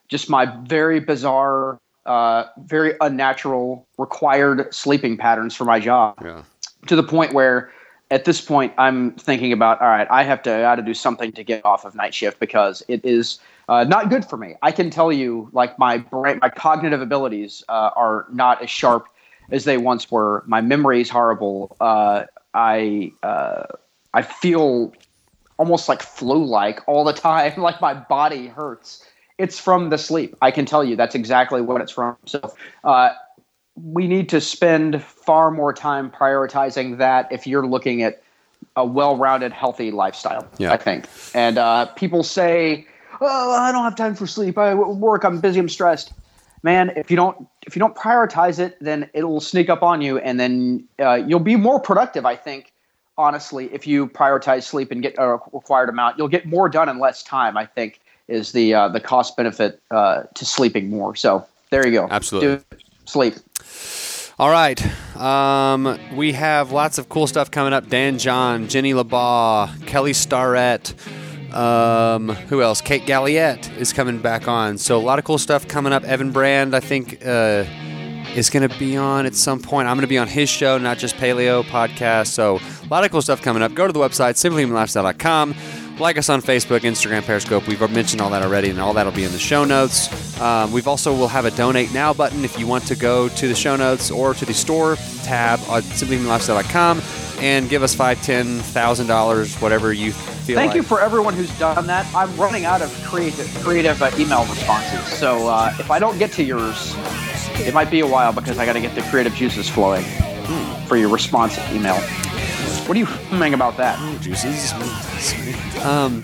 just 0.08 0.30
my 0.30 0.46
very 0.64 1.00
bizarre, 1.00 1.80
uh, 2.06 2.46
very 2.60 2.94
unnatural, 3.02 3.86
required 3.98 4.74
sleeping 4.74 5.18
patterns 5.18 5.56
for 5.56 5.66
my 5.66 5.80
job 5.80 6.16
yeah 6.24 6.44
to 6.86 6.96
the 6.96 7.04
point 7.04 7.34
where 7.34 7.72
at 8.12 8.26
this 8.26 8.40
point 8.40 8.74
I'm 8.78 9.12
thinking 9.14 9.52
about 9.52 9.82
all 9.82 9.88
right 9.88 10.08
I 10.10 10.24
have 10.24 10.42
to 10.44 10.52
I 10.52 10.70
have 10.70 10.78
to 10.78 10.84
do 10.84 10.94
something 10.94 11.32
to 11.34 11.44
get 11.44 11.66
off 11.66 11.86
of 11.86 11.96
night 11.96 12.14
shift 12.14 12.40
because 12.40 12.84
it 12.88 13.04
is 13.04 13.40
uh, 13.70 13.84
not 13.84 14.10
good 14.10 14.24
for 14.24 14.38
me. 14.38 14.56
I 14.62 14.72
can 14.72 14.90
tell 14.90 15.12
you 15.12 15.50
like 15.52 15.78
my 15.78 15.98
brain 15.98 16.40
my 16.42 16.50
cognitive 16.50 17.02
abilities 17.02 17.64
uh, 17.68 17.92
are 17.96 18.26
not 18.32 18.62
as 18.62 18.70
sharp 18.70 19.08
as 19.52 19.66
they 19.66 19.78
once 19.78 20.10
were. 20.10 20.44
My 20.46 20.62
memory 20.62 21.02
is 21.02 21.10
horrible. 21.10 21.76
Uh, 21.80 22.24
I 22.54 23.12
uh, 23.24 23.66
I 24.14 24.22
feel 24.22 24.94
almost 25.58 25.90
like 25.90 26.02
flu 26.02 26.44
like 26.46 26.82
all 26.88 27.04
the 27.04 27.14
time 27.14 27.54
like 27.58 27.82
my 27.82 27.94
body 27.94 28.48
hurts. 28.48 29.04
It's 29.38 29.60
from 29.60 29.90
the 29.90 29.98
sleep. 29.98 30.36
I 30.42 30.50
can 30.50 30.66
tell 30.66 30.84
you 30.84 30.96
that's 30.96 31.16
exactly 31.16 31.62
what 31.62 31.82
it's 31.82 31.92
from. 31.92 32.18
So 32.26 32.54
uh, 32.84 33.12
we 33.76 34.08
need 34.08 34.30
to 34.30 34.42
spend 34.42 35.04
far 35.04 35.52
more 35.52 35.74
time 35.74 36.10
prioritizing 36.10 36.98
that 36.98 37.32
if 37.32 37.46
you're 37.46 37.68
looking 37.68 38.02
at 38.02 38.24
a 38.76 38.86
well-rounded, 38.86 39.52
healthy 39.52 39.92
lifestyle. 39.92 40.48
Yeah. 40.58 40.72
I 40.72 40.78
think. 40.78 41.06
And 41.34 41.58
uh, 41.58 41.86
people 41.88 42.24
say, 42.24 42.88
"Oh, 43.22 43.52
I 43.52 43.72
don't 43.72 43.84
have 43.84 43.96
time 43.96 44.16
for 44.16 44.28
sleep. 44.28 44.58
I 44.58 44.74
work. 44.74 45.24
I'm 45.24 45.40
busy. 45.40 45.60
I'm 45.60 45.70
stressed." 45.70 46.14
Man, 46.64 46.92
if 46.96 47.12
you 47.12 47.18
don't 47.18 47.48
if 47.68 47.76
you 47.76 47.80
don't 47.80 47.96
prioritize 47.96 48.60
it, 48.60 48.78
then 48.82 49.10
it'll 49.14 49.42
sneak 49.42 49.70
up 49.70 49.84
on 49.84 50.02
you, 50.02 50.18
and 50.18 50.40
then 50.40 50.88
uh, 51.00 51.16
you'll 51.16 51.40
be 51.40 51.56
more 51.56 51.80
productive. 51.80 52.26
I 52.26 52.36
think, 52.36 52.74
honestly, 53.18 53.70
if 53.74 53.88
you 53.88 54.08
prioritize 54.08 54.64
sleep 54.64 54.92
and 54.92 55.02
get 55.02 55.16
a 55.18 55.40
required 55.54 55.90
amount, 55.90 56.18
you'll 56.18 56.28
get 56.28 56.46
more 56.46 56.70
done 56.70 56.90
in 56.90 57.00
less 57.00 57.24
time. 57.24 57.58
I 57.58 57.66
think 57.66 58.00
is 58.28 58.52
the 58.52 58.74
uh, 58.74 58.88
the 58.90 59.00
cost 59.00 59.38
benefit 59.38 59.82
uh, 59.92 60.24
to 60.36 60.46
sleeping 60.46 60.90
more. 60.90 61.16
So 61.16 61.46
there 61.70 61.86
you 61.86 61.94
go. 61.94 62.08
Absolutely. 62.10 62.58
Do 62.58 62.64
sleep. 63.06 63.36
All 64.40 64.52
right. 64.52 64.80
Um, 65.18 65.98
we 66.16 66.34
have 66.34 66.72
lots 66.72 67.00
of 67.00 67.10
cool 67.10 67.26
stuff 67.26 67.50
coming 67.50 67.74
up. 67.74 67.90
Dan 67.90 68.20
John, 68.20 68.68
Jenny 68.68 68.94
LaBaugh, 68.94 69.88
Kelly 69.88 70.14
Starrett. 70.14 70.94
Um, 71.54 72.30
who 72.30 72.62
else? 72.62 72.82
Kate 72.82 73.04
Galliett 73.04 73.76
is 73.78 73.94
coming 73.94 74.20
back 74.20 74.48
on. 74.48 74.78
So 74.78 74.98
a 74.98 75.02
lot 75.02 75.18
of 75.18 75.26
cool 75.26 75.40
stuff 75.40 75.68
coming 75.68 75.92
up. 75.92 76.04
Evan 76.04 76.32
Brand, 76.32 76.76
I 76.76 76.82
think, 76.82 77.26
uh, 77.26 77.64
is 78.38 78.52
going 78.52 78.70
to 78.70 78.78
be 78.78 78.96
on 78.96 79.26
at 79.26 79.34
some 79.34 79.60
point. 79.60 79.88
I'm 79.88 79.96
going 79.96 80.04
to 80.04 80.08
be 80.08 80.20
on 80.20 80.28
his 80.28 80.48
show, 80.48 80.78
not 80.78 81.00
just 81.00 81.16
Paleo 81.16 81.64
podcast. 81.64 82.28
So 82.28 82.58
a 82.58 82.88
lot 82.92 83.04
of 83.04 83.10
cool 83.10 83.24
stuff 83.24 83.42
coming 83.42 83.64
up. 83.64 83.74
Go 83.74 83.88
to 83.88 83.92
the 83.92 84.00
website, 84.00 84.36
simplyhumanlifestyle.com. 84.36 85.56
Like 85.98 86.20
us 86.20 86.30
on 86.30 86.44
Facebook, 86.44 86.82
Instagram, 86.82 87.24
Periscope. 87.24 87.68
We've 87.68 87.80
mentioned 87.90 88.22
all 88.22 88.30
that 88.30 88.44
already, 88.44 88.70
and 88.70 88.80
all 88.80 88.94
that'll 88.94 89.12
be 89.12 89.24
in 89.24 89.32
the 89.32 89.40
show 89.40 89.66
notes. 89.66 90.40
Um, 90.40 90.72
we've 90.72 90.88
also 90.88 91.12
will 91.12 91.28
have 91.28 91.46
a 91.46 91.52
donate 91.52 91.92
now 91.92 92.14
button 92.14 92.46
if 92.46 92.60
you 92.60 92.68
want 92.68 92.86
to 92.88 92.96
go 92.96 93.28
to 93.28 93.48
the 93.48 93.56
show 93.56 93.76
notes 93.76 94.12
or 94.12 94.36
to 94.36 94.46
the 94.46 94.54
store 94.54 94.98
tab 95.24 95.60
on 95.68 95.82
simplyhumanlifestyle.com 95.82 97.02
and 97.40 97.68
give 97.68 97.82
us 97.82 97.96
five, 97.96 98.22
ten 98.22 98.60
thousand 98.60 99.08
dollars, 99.08 99.56
whatever 99.56 99.92
you 99.92 100.12
feel. 100.12 100.58
Thank 100.58 100.70
like. 100.70 100.76
you 100.76 100.84
for 100.84 101.02
everyone 101.02 101.34
who's 101.34 101.58
done 101.58 101.88
that. 101.88 102.06
I'm 102.14 102.36
running 102.38 102.66
out 102.66 102.84
of 102.84 102.94
creative 103.04 103.48
creative 103.64 104.00
uh, 104.00 104.12
email 104.20 104.46
responses, 104.46 105.18
so 105.18 105.48
uh, 105.48 105.74
if 105.80 105.90
I 105.90 105.98
don't 105.98 106.20
get 106.20 106.32
to 106.34 106.44
yours, 106.44 106.96
it 107.66 107.74
might 107.74 107.90
be 107.92 108.00
a 108.02 108.08
while 108.08 108.32
because 108.34 108.58
I 108.58 108.66
got 108.66 108.74
to 108.74 108.82
get 108.82 108.96
the 108.96 109.02
creative 109.04 109.34
juices 109.34 109.70
flowing 109.70 110.04
for 110.88 110.96
your 110.98 111.10
response 111.10 111.58
email. 111.72 111.96
What 112.86 112.96
are 112.96 113.00
you 113.00 113.06
humming 113.06 113.54
about 113.54 113.76
that? 113.78 113.98
juices. 114.22 114.72
Um, 115.84 116.24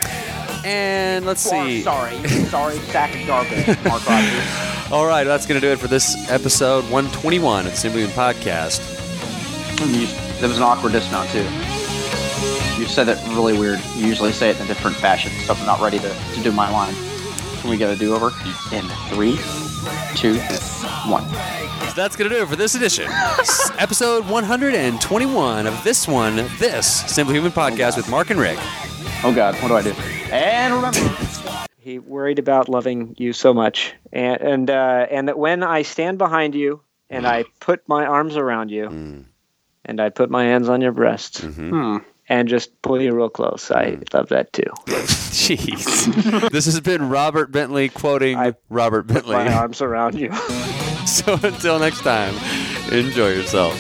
and 0.66 1.26
let's 1.26 1.42
see. 1.42 1.82
Sorry, 1.82 2.16
sorry, 2.46 2.78
sack 2.78 3.14
of 3.20 3.28
garbage, 3.28 3.68
Mark 3.86 4.08
Rogers. 4.08 4.92
All 4.92 5.06
right, 5.06 5.24
that's 5.26 5.46
going 5.46 5.60
to 5.60 5.66
do 5.68 5.72
it 5.74 5.80
for 5.80 5.88
this 5.88 6.16
episode 6.30 6.84
121 6.86 7.66
of 7.66 7.72
the 7.72 7.78
Simply 7.78 8.06
Podcast. 8.08 8.80
You- 9.82 10.08
There 10.40 10.48
was 10.50 10.58
an 10.58 10.64
awkward 10.64 10.92
dismount 10.94 11.30
too. 11.32 11.44
You 12.80 12.86
said 12.90 13.08
it 13.10 13.18
really 13.30 13.58
weird. 13.58 13.80
You 13.96 14.08
usually 14.08 14.32
say 14.32 14.50
it 14.50 14.58
in 14.58 14.64
a 14.64 14.68
different 14.68 14.96
fashion, 14.98 15.32
so 15.46 15.54
I'm 15.54 15.66
not 15.66 15.80
ready 15.82 16.00
to, 16.00 16.10
to 16.36 16.42
do 16.44 16.52
my 16.52 16.70
line. 16.72 16.94
Can 17.62 17.70
we 17.70 17.78
get 17.78 17.90
a 17.90 17.96
do 17.96 18.14
over? 18.16 18.28
In 18.72 18.84
three, 19.10 19.38
two, 20.16 20.38
one. 21.10 21.24
So 21.90 21.94
that's 21.96 22.16
going 22.16 22.30
to 22.30 22.36
do 22.36 22.42
it 22.42 22.48
for 22.48 22.56
this 22.56 22.76
edition. 22.76 23.08
Episode 23.78 24.28
121 24.28 25.68
of 25.68 25.84
this 25.84 26.08
one, 26.08 26.38
this 26.58 26.88
Simply 27.14 27.36
Human 27.36 27.52
Podcast 27.52 27.98
with 27.98 28.10
Mark 28.10 28.30
and 28.30 28.40
Rick. 28.40 28.58
Oh 29.24 29.32
God, 29.36 29.56
what 29.56 29.68
do 29.68 29.76
I 29.76 29.82
do? 29.82 29.92
And 30.32 30.74
remember, 30.74 31.00
He 31.78 32.00
worried 32.00 32.40
about 32.40 32.70
loving 32.70 33.16
you 33.18 33.34
so 33.34 33.54
much, 33.54 33.94
and 34.12 34.42
and 34.42 34.70
uh, 34.70 35.08
and 35.12 35.28
that 35.28 35.38
when 35.38 35.64
I 35.64 35.82
stand 35.84 36.18
behind 36.18 36.56
you 36.56 36.82
and 37.10 37.28
I 37.28 37.46
put 37.60 37.88
my 37.88 38.06
arms 38.06 38.38
around 38.38 38.70
you, 38.70 39.26
and 39.86 40.02
I 40.02 40.10
put 40.10 40.30
my 40.30 40.44
hands 40.46 40.68
on 40.70 40.82
your 40.82 40.94
breast, 40.94 41.40
hmm. 41.42 41.98
And 42.30 42.48
just 42.48 42.82
pull 42.82 43.02
you 43.02 43.14
real 43.14 43.30
close, 43.30 43.70
I 43.72 43.92
mm. 43.92 44.14
love 44.14 44.30
that 44.30 44.54
too. 44.54 44.64
Jeez. 44.88 46.50
this 46.52 46.66
has 46.66 46.80
been 46.80 47.10
Robert 47.10 47.52
Bentley 47.52 47.90
quoting 47.90 48.38
I- 48.38 48.56
Robert 48.70 49.08
Bentley. 49.08 49.36
My 49.36 49.54
arms 49.54 49.82
around 49.82 50.16
you. 50.16 50.32
So 51.06 51.34
until 51.44 51.80
next 51.80 52.00
time, 52.00 52.34
enjoy 52.90 53.32
yourself. 53.34 53.78